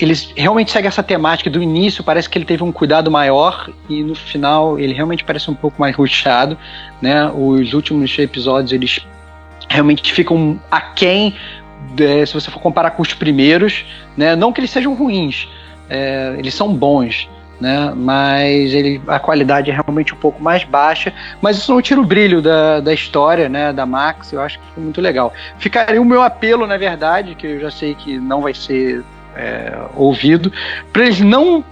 eles 0.00 0.32
realmente 0.36 0.70
segue 0.70 0.88
essa 0.88 1.02
temática 1.02 1.50
do 1.50 1.62
início, 1.62 2.02
parece 2.02 2.28
que 2.28 2.38
ele 2.38 2.44
teve 2.44 2.62
um 2.62 2.72
cuidado 2.72 3.10
maior 3.10 3.68
e 3.88 4.02
no 4.02 4.14
final 4.14 4.78
ele 4.78 4.94
realmente 4.94 5.22
parece 5.22 5.50
um 5.50 5.54
pouco 5.54 5.80
mais 5.80 5.94
ruchado, 5.94 6.56
né? 7.02 7.30
Os 7.30 7.74
últimos 7.74 8.18
episódios 8.18 8.72
eles 8.72 9.06
realmente 9.68 10.12
ficam 10.12 10.60
aquém 10.70 11.34
de, 11.94 12.26
se 12.26 12.34
você 12.34 12.50
for 12.50 12.60
comparar 12.60 12.92
com 12.92 13.02
os 13.02 13.12
primeiros, 13.12 13.84
né? 14.16 14.34
Não 14.34 14.52
que 14.52 14.60
eles 14.60 14.70
sejam 14.70 14.94
ruins, 14.94 15.48
é, 15.88 16.34
eles 16.38 16.54
são 16.54 16.72
bons, 16.74 17.28
né? 17.60 17.92
Mas 17.94 18.72
ele, 18.72 19.00
a 19.06 19.18
qualidade 19.18 19.70
é 19.70 19.74
realmente 19.74 20.14
um 20.14 20.16
pouco 20.16 20.42
mais 20.42 20.64
baixa, 20.64 21.12
mas 21.42 21.58
isso 21.58 21.72
não 21.72 21.82
tira 21.82 22.00
o 22.00 22.04
brilho 22.04 22.40
da, 22.40 22.80
da 22.80 22.94
história, 22.94 23.48
né? 23.48 23.72
Da 23.72 23.84
Max, 23.84 24.32
eu 24.32 24.40
acho 24.40 24.58
que 24.58 24.64
foi 24.74 24.82
muito 24.82 25.00
legal. 25.00 25.32
Ficaria 25.58 26.00
o 26.00 26.04
meu 26.04 26.22
apelo, 26.22 26.66
na 26.66 26.76
verdade, 26.76 27.34
que 27.34 27.46
eu 27.46 27.60
já 27.60 27.70
sei 27.70 27.94
que 27.94 28.18
não 28.18 28.40
vai 28.40 28.54
ser 28.54 29.04
é, 29.36 29.76
ouvido, 29.96 30.52
para 30.92 31.04
eles 31.04 31.20
não 31.20 31.64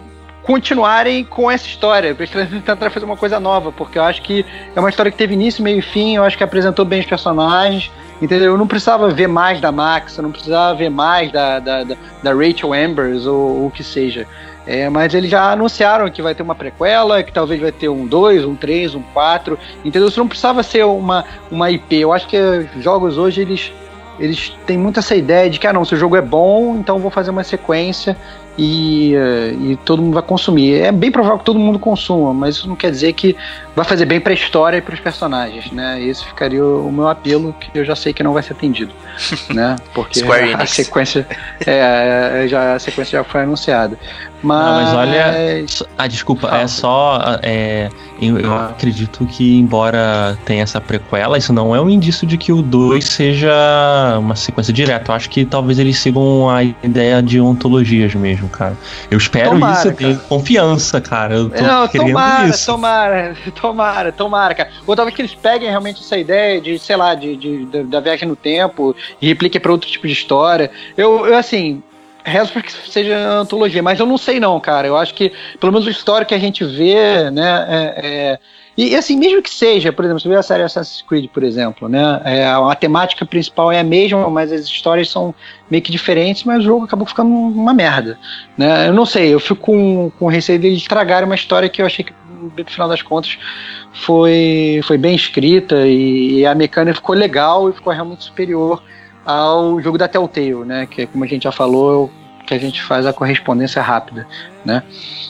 continuarem 0.42 1.24
com 1.24 1.50
essa 1.50 1.66
história, 1.66 2.14
para 2.14 2.24
eles 2.24 2.50
tentarem 2.64 2.90
fazer 2.90 3.04
uma 3.04 3.16
coisa 3.16 3.38
nova, 3.38 3.70
porque 3.70 3.98
eu 3.98 4.02
acho 4.02 4.22
que 4.22 4.46
é 4.74 4.80
uma 4.80 4.88
história 4.88 5.12
que 5.12 5.18
teve 5.18 5.34
início, 5.34 5.62
meio 5.62 5.78
e 5.78 5.82
fim, 5.82 6.16
eu 6.16 6.24
acho 6.24 6.38
que 6.38 6.44
apresentou 6.44 6.84
bem 6.84 7.00
os 7.00 7.06
personagens, 7.06 7.90
entendeu? 8.20 8.52
Eu 8.52 8.58
não 8.58 8.66
precisava 8.66 9.10
ver 9.10 9.28
mais 9.28 9.60
da 9.60 9.70
Max, 9.70 10.16
eu 10.16 10.22
não 10.22 10.32
precisava 10.32 10.74
ver 10.74 10.88
mais 10.88 11.30
da, 11.30 11.58
da, 11.58 11.84
da, 11.84 11.96
da 12.22 12.32
Rachel 12.32 12.72
Ambers 12.72 13.26
ou 13.26 13.66
o 13.66 13.70
que 13.70 13.84
seja. 13.84 14.26
É, 14.66 14.86
mas 14.90 15.14
eles 15.14 15.30
já 15.30 15.50
anunciaram 15.50 16.10
que 16.10 16.20
vai 16.20 16.34
ter 16.34 16.42
uma 16.42 16.54
prequela, 16.54 17.22
que 17.22 17.32
talvez 17.32 17.58
vai 17.58 17.72
ter 17.72 17.88
um 17.88 18.06
2, 18.06 18.44
um 18.44 18.54
3, 18.54 18.94
um 18.96 19.02
4. 19.14 19.58
Entendeu? 19.82 20.08
Isso 20.08 20.20
não 20.20 20.28
precisava 20.28 20.62
ser 20.62 20.84
uma, 20.84 21.24
uma 21.50 21.70
IP. 21.70 21.96
Eu 21.96 22.12
acho 22.12 22.28
que 22.28 22.36
os 22.36 22.84
jogos 22.84 23.16
hoje 23.16 23.40
eles, 23.40 23.72
eles 24.18 24.56
têm 24.66 24.76
muito 24.76 24.98
essa 24.98 25.14
ideia 25.14 25.48
de 25.48 25.58
que, 25.58 25.66
ah, 25.66 25.72
não, 25.72 25.84
se 25.84 25.94
o 25.94 25.96
jogo 25.96 26.16
é 26.16 26.22
bom, 26.22 26.76
então 26.76 26.98
vou 26.98 27.10
fazer 27.10 27.30
uma 27.30 27.44
sequência 27.44 28.16
e, 28.56 29.14
e 29.60 29.78
todo 29.84 30.02
mundo 30.02 30.14
vai 30.14 30.22
consumir. 30.22 30.80
É 30.80 30.90
bem 30.90 31.10
provável 31.10 31.38
que 31.38 31.44
todo 31.44 31.58
mundo 31.58 31.78
consuma, 31.78 32.34
mas 32.34 32.56
isso 32.56 32.68
não 32.68 32.74
quer 32.74 32.90
dizer 32.90 33.12
que 33.12 33.36
vai 33.78 33.86
fazer 33.86 34.04
bem 34.06 34.20
para 34.20 34.32
a 34.32 34.34
história 34.34 34.76
e 34.76 34.82
para 34.82 34.94
os 34.94 35.00
personagens, 35.00 35.70
né? 35.70 36.02
Esse 36.02 36.24
ficaria 36.24 36.64
o, 36.64 36.88
o, 36.88 36.92
meu 36.92 37.08
apelo, 37.08 37.52
que 37.52 37.70
eu 37.78 37.84
já 37.84 37.94
sei 37.94 38.12
que 38.12 38.22
não 38.22 38.32
vai 38.32 38.42
ser 38.42 38.52
atendido, 38.52 38.92
né? 39.54 39.76
Porque 39.94 40.20
a, 40.22 40.62
a, 40.62 40.66
sequência, 40.66 41.26
é, 41.64 42.46
já, 42.48 42.74
a 42.74 42.78
sequência 42.78 43.18
já 43.18 43.24
foi 43.24 43.42
anunciada. 43.42 43.96
Mas, 44.42 44.66
não, 44.66 44.74
mas 44.74 44.94
olha, 44.94 45.66
ah, 45.96 46.06
desculpa, 46.06 46.48
é 46.56 46.66
só, 46.68 47.38
é, 47.42 47.88
eu, 48.22 48.38
eu, 48.38 48.54
acredito 48.54 49.26
que 49.26 49.58
embora 49.58 50.38
tenha 50.44 50.62
essa 50.62 50.80
prequela, 50.80 51.36
isso 51.36 51.52
não 51.52 51.74
é 51.74 51.80
um 51.80 51.90
indício 51.90 52.24
de 52.26 52.38
que 52.38 52.52
o 52.52 52.62
2 52.62 53.04
seja 53.04 54.16
uma 54.18 54.36
sequência 54.36 54.72
direta. 54.72 55.10
Eu 55.10 55.16
acho 55.16 55.28
que 55.28 55.44
talvez 55.44 55.78
eles 55.80 55.98
sigam 55.98 56.48
a 56.48 56.62
ideia 56.62 57.20
de 57.20 57.40
ontologias 57.40 58.14
mesmo 58.14 58.48
cara. 58.48 58.76
Eu 59.10 59.18
espero 59.18 59.50
tomara, 59.50 59.78
isso, 59.78 59.88
eu 59.88 59.94
tenho 59.94 60.18
confiança, 60.20 61.00
cara. 61.00 61.34
Eu 61.34 61.50
tô 61.50 61.62
Não, 61.62 61.88
tomara, 61.88 62.48
isso. 62.48 62.66
tomara, 62.66 63.36
tomara, 63.60 63.67
tomara, 64.12 64.54
cara. 64.54 64.70
Ou 64.86 64.96
talvez 64.96 65.14
que 65.14 65.22
eles 65.22 65.34
peguem 65.34 65.68
realmente 65.68 66.00
essa 66.00 66.16
ideia 66.16 66.60
de, 66.60 66.78
sei 66.78 66.96
lá, 66.96 67.14
de, 67.14 67.36
de, 67.36 67.64
de 67.66 67.82
da 67.84 68.00
viagem 68.00 68.28
no 68.28 68.36
tempo 68.36 68.94
e 69.20 69.26
repliquem 69.26 69.60
para 69.60 69.72
outro 69.72 69.90
tipo 69.90 70.06
de 70.06 70.12
história. 70.12 70.70
Eu, 70.96 71.26
eu 71.26 71.36
assim, 71.36 71.82
rezo 72.24 72.52
para 72.52 72.62
que 72.62 72.72
seja 72.72 73.16
antologia, 73.16 73.82
mas 73.82 73.98
eu 73.98 74.06
não 74.06 74.18
sei 74.18 74.38
não, 74.38 74.58
cara. 74.60 74.86
Eu 74.86 74.96
acho 74.96 75.14
que, 75.14 75.32
pelo 75.58 75.72
menos 75.72 75.86
a 75.86 75.90
história 75.90 76.26
que 76.26 76.34
a 76.34 76.38
gente 76.38 76.64
vê, 76.64 77.30
né, 77.30 77.66
é, 77.68 78.06
é 78.06 78.38
e, 78.78 78.94
assim, 78.94 79.18
mesmo 79.18 79.42
que 79.42 79.50
seja, 79.50 79.92
por 79.92 80.04
exemplo, 80.04 80.20
você 80.20 80.28
vê 80.28 80.36
a 80.36 80.42
série 80.42 80.62
Assassin's 80.62 81.02
Creed, 81.02 81.28
por 81.30 81.42
exemplo, 81.42 81.88
né? 81.88 82.22
É, 82.24 82.46
a 82.46 82.72
temática 82.76 83.26
principal 83.26 83.72
é 83.72 83.80
a 83.80 83.82
mesma, 83.82 84.30
mas 84.30 84.52
as 84.52 84.66
histórias 84.66 85.10
são 85.10 85.34
meio 85.68 85.82
que 85.82 85.90
diferentes, 85.90 86.44
mas 86.44 86.60
o 86.60 86.62
jogo 86.62 86.84
acabou 86.84 87.04
ficando 87.04 87.28
uma 87.28 87.74
merda. 87.74 88.16
Né? 88.56 88.86
Eu 88.86 88.94
não 88.94 89.04
sei, 89.04 89.34
eu 89.34 89.40
fico 89.40 89.60
com, 89.60 90.12
com 90.16 90.28
receio 90.28 90.60
de 90.60 90.68
estragar 90.68 91.24
uma 91.24 91.34
história 91.34 91.68
que 91.68 91.82
eu 91.82 91.86
achei 91.86 92.04
que, 92.04 92.14
no 92.30 92.52
final 92.70 92.88
das 92.88 93.02
contas, 93.02 93.36
foi, 93.92 94.80
foi 94.84 94.96
bem 94.96 95.16
escrita 95.16 95.84
e, 95.84 96.38
e 96.38 96.46
a 96.46 96.54
mecânica 96.54 96.94
ficou 96.94 97.16
legal 97.16 97.68
e 97.68 97.72
ficou 97.72 97.92
realmente 97.92 98.22
superior 98.22 98.80
ao 99.26 99.82
jogo 99.82 99.98
da 99.98 100.06
Telltale, 100.06 100.64
né? 100.64 100.86
Que 100.86 101.04
como 101.04 101.24
a 101.24 101.26
gente 101.26 101.42
já 101.42 101.52
falou, 101.52 102.12
que 102.46 102.54
a 102.54 102.58
gente 102.58 102.80
faz 102.80 103.04
a 103.06 103.12
correspondência 103.12 103.82
rápida, 103.82 104.24
né? 104.64 104.84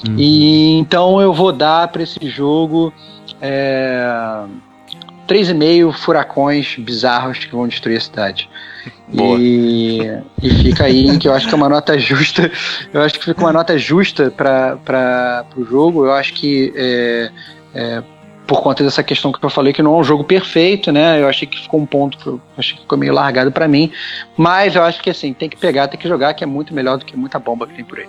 Uhum. 0.07 0.17
E 0.19 0.79
então 0.79 1.19
eu 1.19 1.33
vou 1.33 1.51
dar 1.51 1.89
para 1.89 2.03
esse 2.03 2.29
jogo 2.29 2.93
é, 3.41 4.45
3,5 5.29 5.93
furacões 5.93 6.77
bizarros 6.77 7.45
que 7.45 7.53
vão 7.53 7.69
destruir 7.69 7.99
a 7.99 8.01
cidade. 8.01 8.49
E, 9.13 10.01
e 10.43 10.51
fica 10.51 10.85
aí 10.85 11.19
que 11.19 11.29
eu 11.29 11.35
acho 11.35 11.47
que 11.47 11.55
é 11.55 11.57
uma 11.57 11.69
nota 11.69 11.99
justa. 11.99 12.51
Eu 12.93 13.03
acho 13.03 13.19
que 13.19 13.25
fica 13.25 13.41
uma 13.41 13.53
nota 13.53 13.79
justa 13.79 14.31
para 14.31 15.45
o 15.57 15.65
jogo. 15.65 16.07
Eu 16.07 16.13
acho 16.13 16.33
que 16.33 16.73
é, 16.75 17.31
é, 17.75 18.03
por 18.47 18.63
conta 18.63 18.83
dessa 18.83 19.03
questão 19.03 19.31
que 19.31 19.45
eu 19.45 19.51
falei 19.51 19.73
que 19.75 19.83
não 19.83 19.95
é 19.95 19.99
um 19.99 20.05
jogo 20.05 20.25
perfeito, 20.25 20.91
né? 20.91 21.21
Eu 21.21 21.29
achei 21.29 21.47
que 21.47 21.61
ficou 21.61 21.79
um 21.79 21.87
ponto 21.87 22.17
que 22.17 22.27
eu 22.27 22.41
achei 22.57 22.75
que 22.77 22.83
ficou 22.83 22.99
meio 22.99 23.13
largado 23.13 23.53
para 23.53 23.69
mim. 23.69 23.93
Mas 24.37 24.75
eu 24.75 24.83
acho 24.83 25.03
que 25.03 25.11
assim, 25.11 25.35
tem 25.35 25.49
que 25.49 25.57
pegar, 25.57 25.89
tem 25.89 26.01
que 26.01 26.09
jogar, 26.09 26.33
que 26.33 26.43
é 26.43 26.47
muito 26.47 26.73
melhor 26.73 26.97
do 26.97 27.05
que 27.05 27.17
muita 27.17 27.39
bomba 27.39 27.67
que 27.67 27.75
tem 27.75 27.85
por 27.85 27.99
aí. 27.99 28.09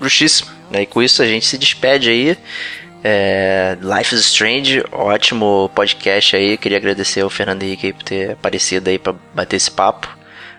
Justíssimo. 0.00 0.50
Né? 0.70 0.82
E 0.82 0.86
com 0.86 1.02
isso 1.02 1.22
a 1.22 1.26
gente 1.26 1.44
se 1.44 1.58
despede 1.58 2.08
aí. 2.08 2.36
É, 3.06 3.76
Life 3.82 4.14
is 4.14 4.22
Strange, 4.22 4.82
ótimo 4.90 5.70
podcast 5.74 6.34
aí. 6.34 6.56
Queria 6.56 6.78
agradecer 6.78 7.20
ao 7.20 7.28
Fernando 7.28 7.62
Henrique 7.62 7.92
por 7.92 8.02
ter 8.02 8.30
aparecido 8.30 8.88
aí 8.88 8.98
para 8.98 9.14
bater 9.34 9.56
esse 9.56 9.70
papo 9.70 10.08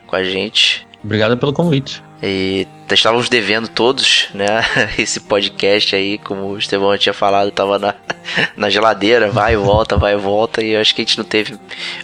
com 0.06 0.16
a 0.16 0.24
gente. 0.24 0.86
Obrigado 1.04 1.36
pelo 1.38 1.52
convite. 1.52 2.04
E 2.22 2.68
estávamos 2.90 3.30
devendo 3.30 3.68
todos, 3.68 4.30
né? 4.34 4.46
Esse 4.98 5.20
podcast 5.20 5.96
aí, 5.96 6.18
como 6.20 6.46
o 6.50 6.58
Estevão 6.58 6.96
tinha 6.98 7.14
falado, 7.14 7.52
tava 7.52 7.78
na, 7.78 7.96
na 8.56 8.70
geladeira, 8.70 9.30
vai 9.30 9.54
e 9.54 9.58
volta, 9.58 9.98
vai 9.98 10.14
e 10.14 10.18
volta. 10.18 10.64
E 10.64 10.76
acho 10.76 10.94
que 10.94 11.02
a 11.02 11.06
gente 11.06 11.18
não 11.18 11.26
teve 11.26 11.58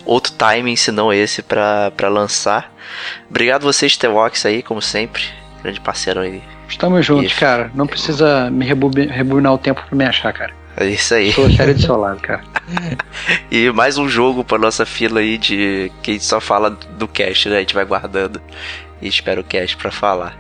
outro 0.06 0.34
timing 0.34 0.76
senão 0.76 1.14
esse 1.14 1.44
para 1.44 2.10
lançar. 2.10 2.74
Obrigado 3.30 3.64
vocês, 3.64 3.96
Tevox 3.96 4.46
aí, 4.46 4.64
como 4.64 4.82
sempre. 4.82 5.24
Grande 5.62 5.80
parceiro 5.80 6.20
aí 6.20 6.42
Estamos 6.72 7.06
juntos, 7.06 7.34
cara. 7.34 7.70
Não 7.76 7.86
precisa 7.86 8.50
me 8.50 8.66
rebobinar 8.66 9.54
o 9.54 9.58
tempo 9.58 9.84
pra 9.86 9.96
me 9.96 10.06
achar, 10.06 10.32
cara. 10.32 10.54
É 10.78 10.86
isso 10.86 11.14
aí. 11.14 11.34
Sou 11.34 11.52
sério 11.52 11.76
do 11.76 11.82
seu 11.84 11.98
lado, 11.98 12.20
cara. 12.22 12.42
e 13.52 13.70
mais 13.72 13.98
um 13.98 14.08
jogo 14.08 14.42
pra 14.44 14.58
nossa 14.58 14.86
fila 14.86 15.20
aí 15.20 15.38
de 15.38 15.92
que 16.02 16.12
a 16.12 16.14
gente 16.14 16.24
só 16.24 16.40
fala 16.40 16.70
do 16.70 17.10
cast, 17.10 17.50
né? 17.50 17.58
A 17.58 17.60
gente 17.60 17.74
vai 17.74 17.84
guardando 17.84 18.42
e 19.02 19.08
espera 19.08 19.42
o 19.42 19.44
cast 19.44 19.76
pra 19.76 19.92
falar. 19.92 20.36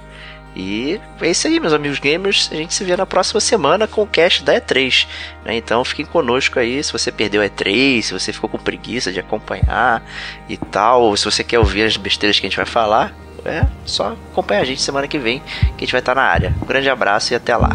E 0.55 0.99
é 1.21 1.29
isso 1.29 1.47
aí, 1.47 1.59
meus 1.59 1.73
amigos 1.73 1.99
gamers. 1.99 2.49
A 2.51 2.55
gente 2.55 2.73
se 2.73 2.83
vê 2.85 2.95
na 2.95 3.05
próxima 3.05 3.41
semana 3.41 3.85
com 3.85 4.01
o 4.01 4.07
cast 4.07 4.41
da 4.43 4.53
E3. 4.53 5.07
Né? 5.45 5.57
Então 5.57 5.83
fiquem 5.83 6.05
conosco 6.05 6.57
aí. 6.59 6.81
Se 6.81 6.93
você 6.93 7.11
perdeu 7.11 7.41
a 7.41 7.45
E3, 7.45 8.01
se 8.01 8.13
você 8.13 8.31
ficou 8.31 8.49
com 8.49 8.57
preguiça 8.57 9.11
de 9.11 9.19
acompanhar 9.19 10.01
e 10.47 10.55
tal, 10.55 11.15
se 11.17 11.25
você 11.25 11.43
quer 11.43 11.59
ouvir 11.59 11.83
as 11.83 11.97
besteiras 11.97 12.39
que 12.39 12.45
a 12.45 12.49
gente 12.49 12.57
vai 12.57 12.65
falar, 12.65 13.13
é 13.45 13.65
só 13.85 14.15
acompanhar 14.31 14.61
a 14.61 14.65
gente 14.65 14.81
semana 14.81 15.07
que 15.07 15.17
vem, 15.17 15.39
que 15.39 15.77
a 15.77 15.79
gente 15.79 15.91
vai 15.91 16.01
estar 16.01 16.15
na 16.15 16.23
área. 16.23 16.53
Um 16.61 16.65
grande 16.65 16.89
abraço 16.89 17.33
e 17.33 17.35
até 17.35 17.55
lá. 17.55 17.71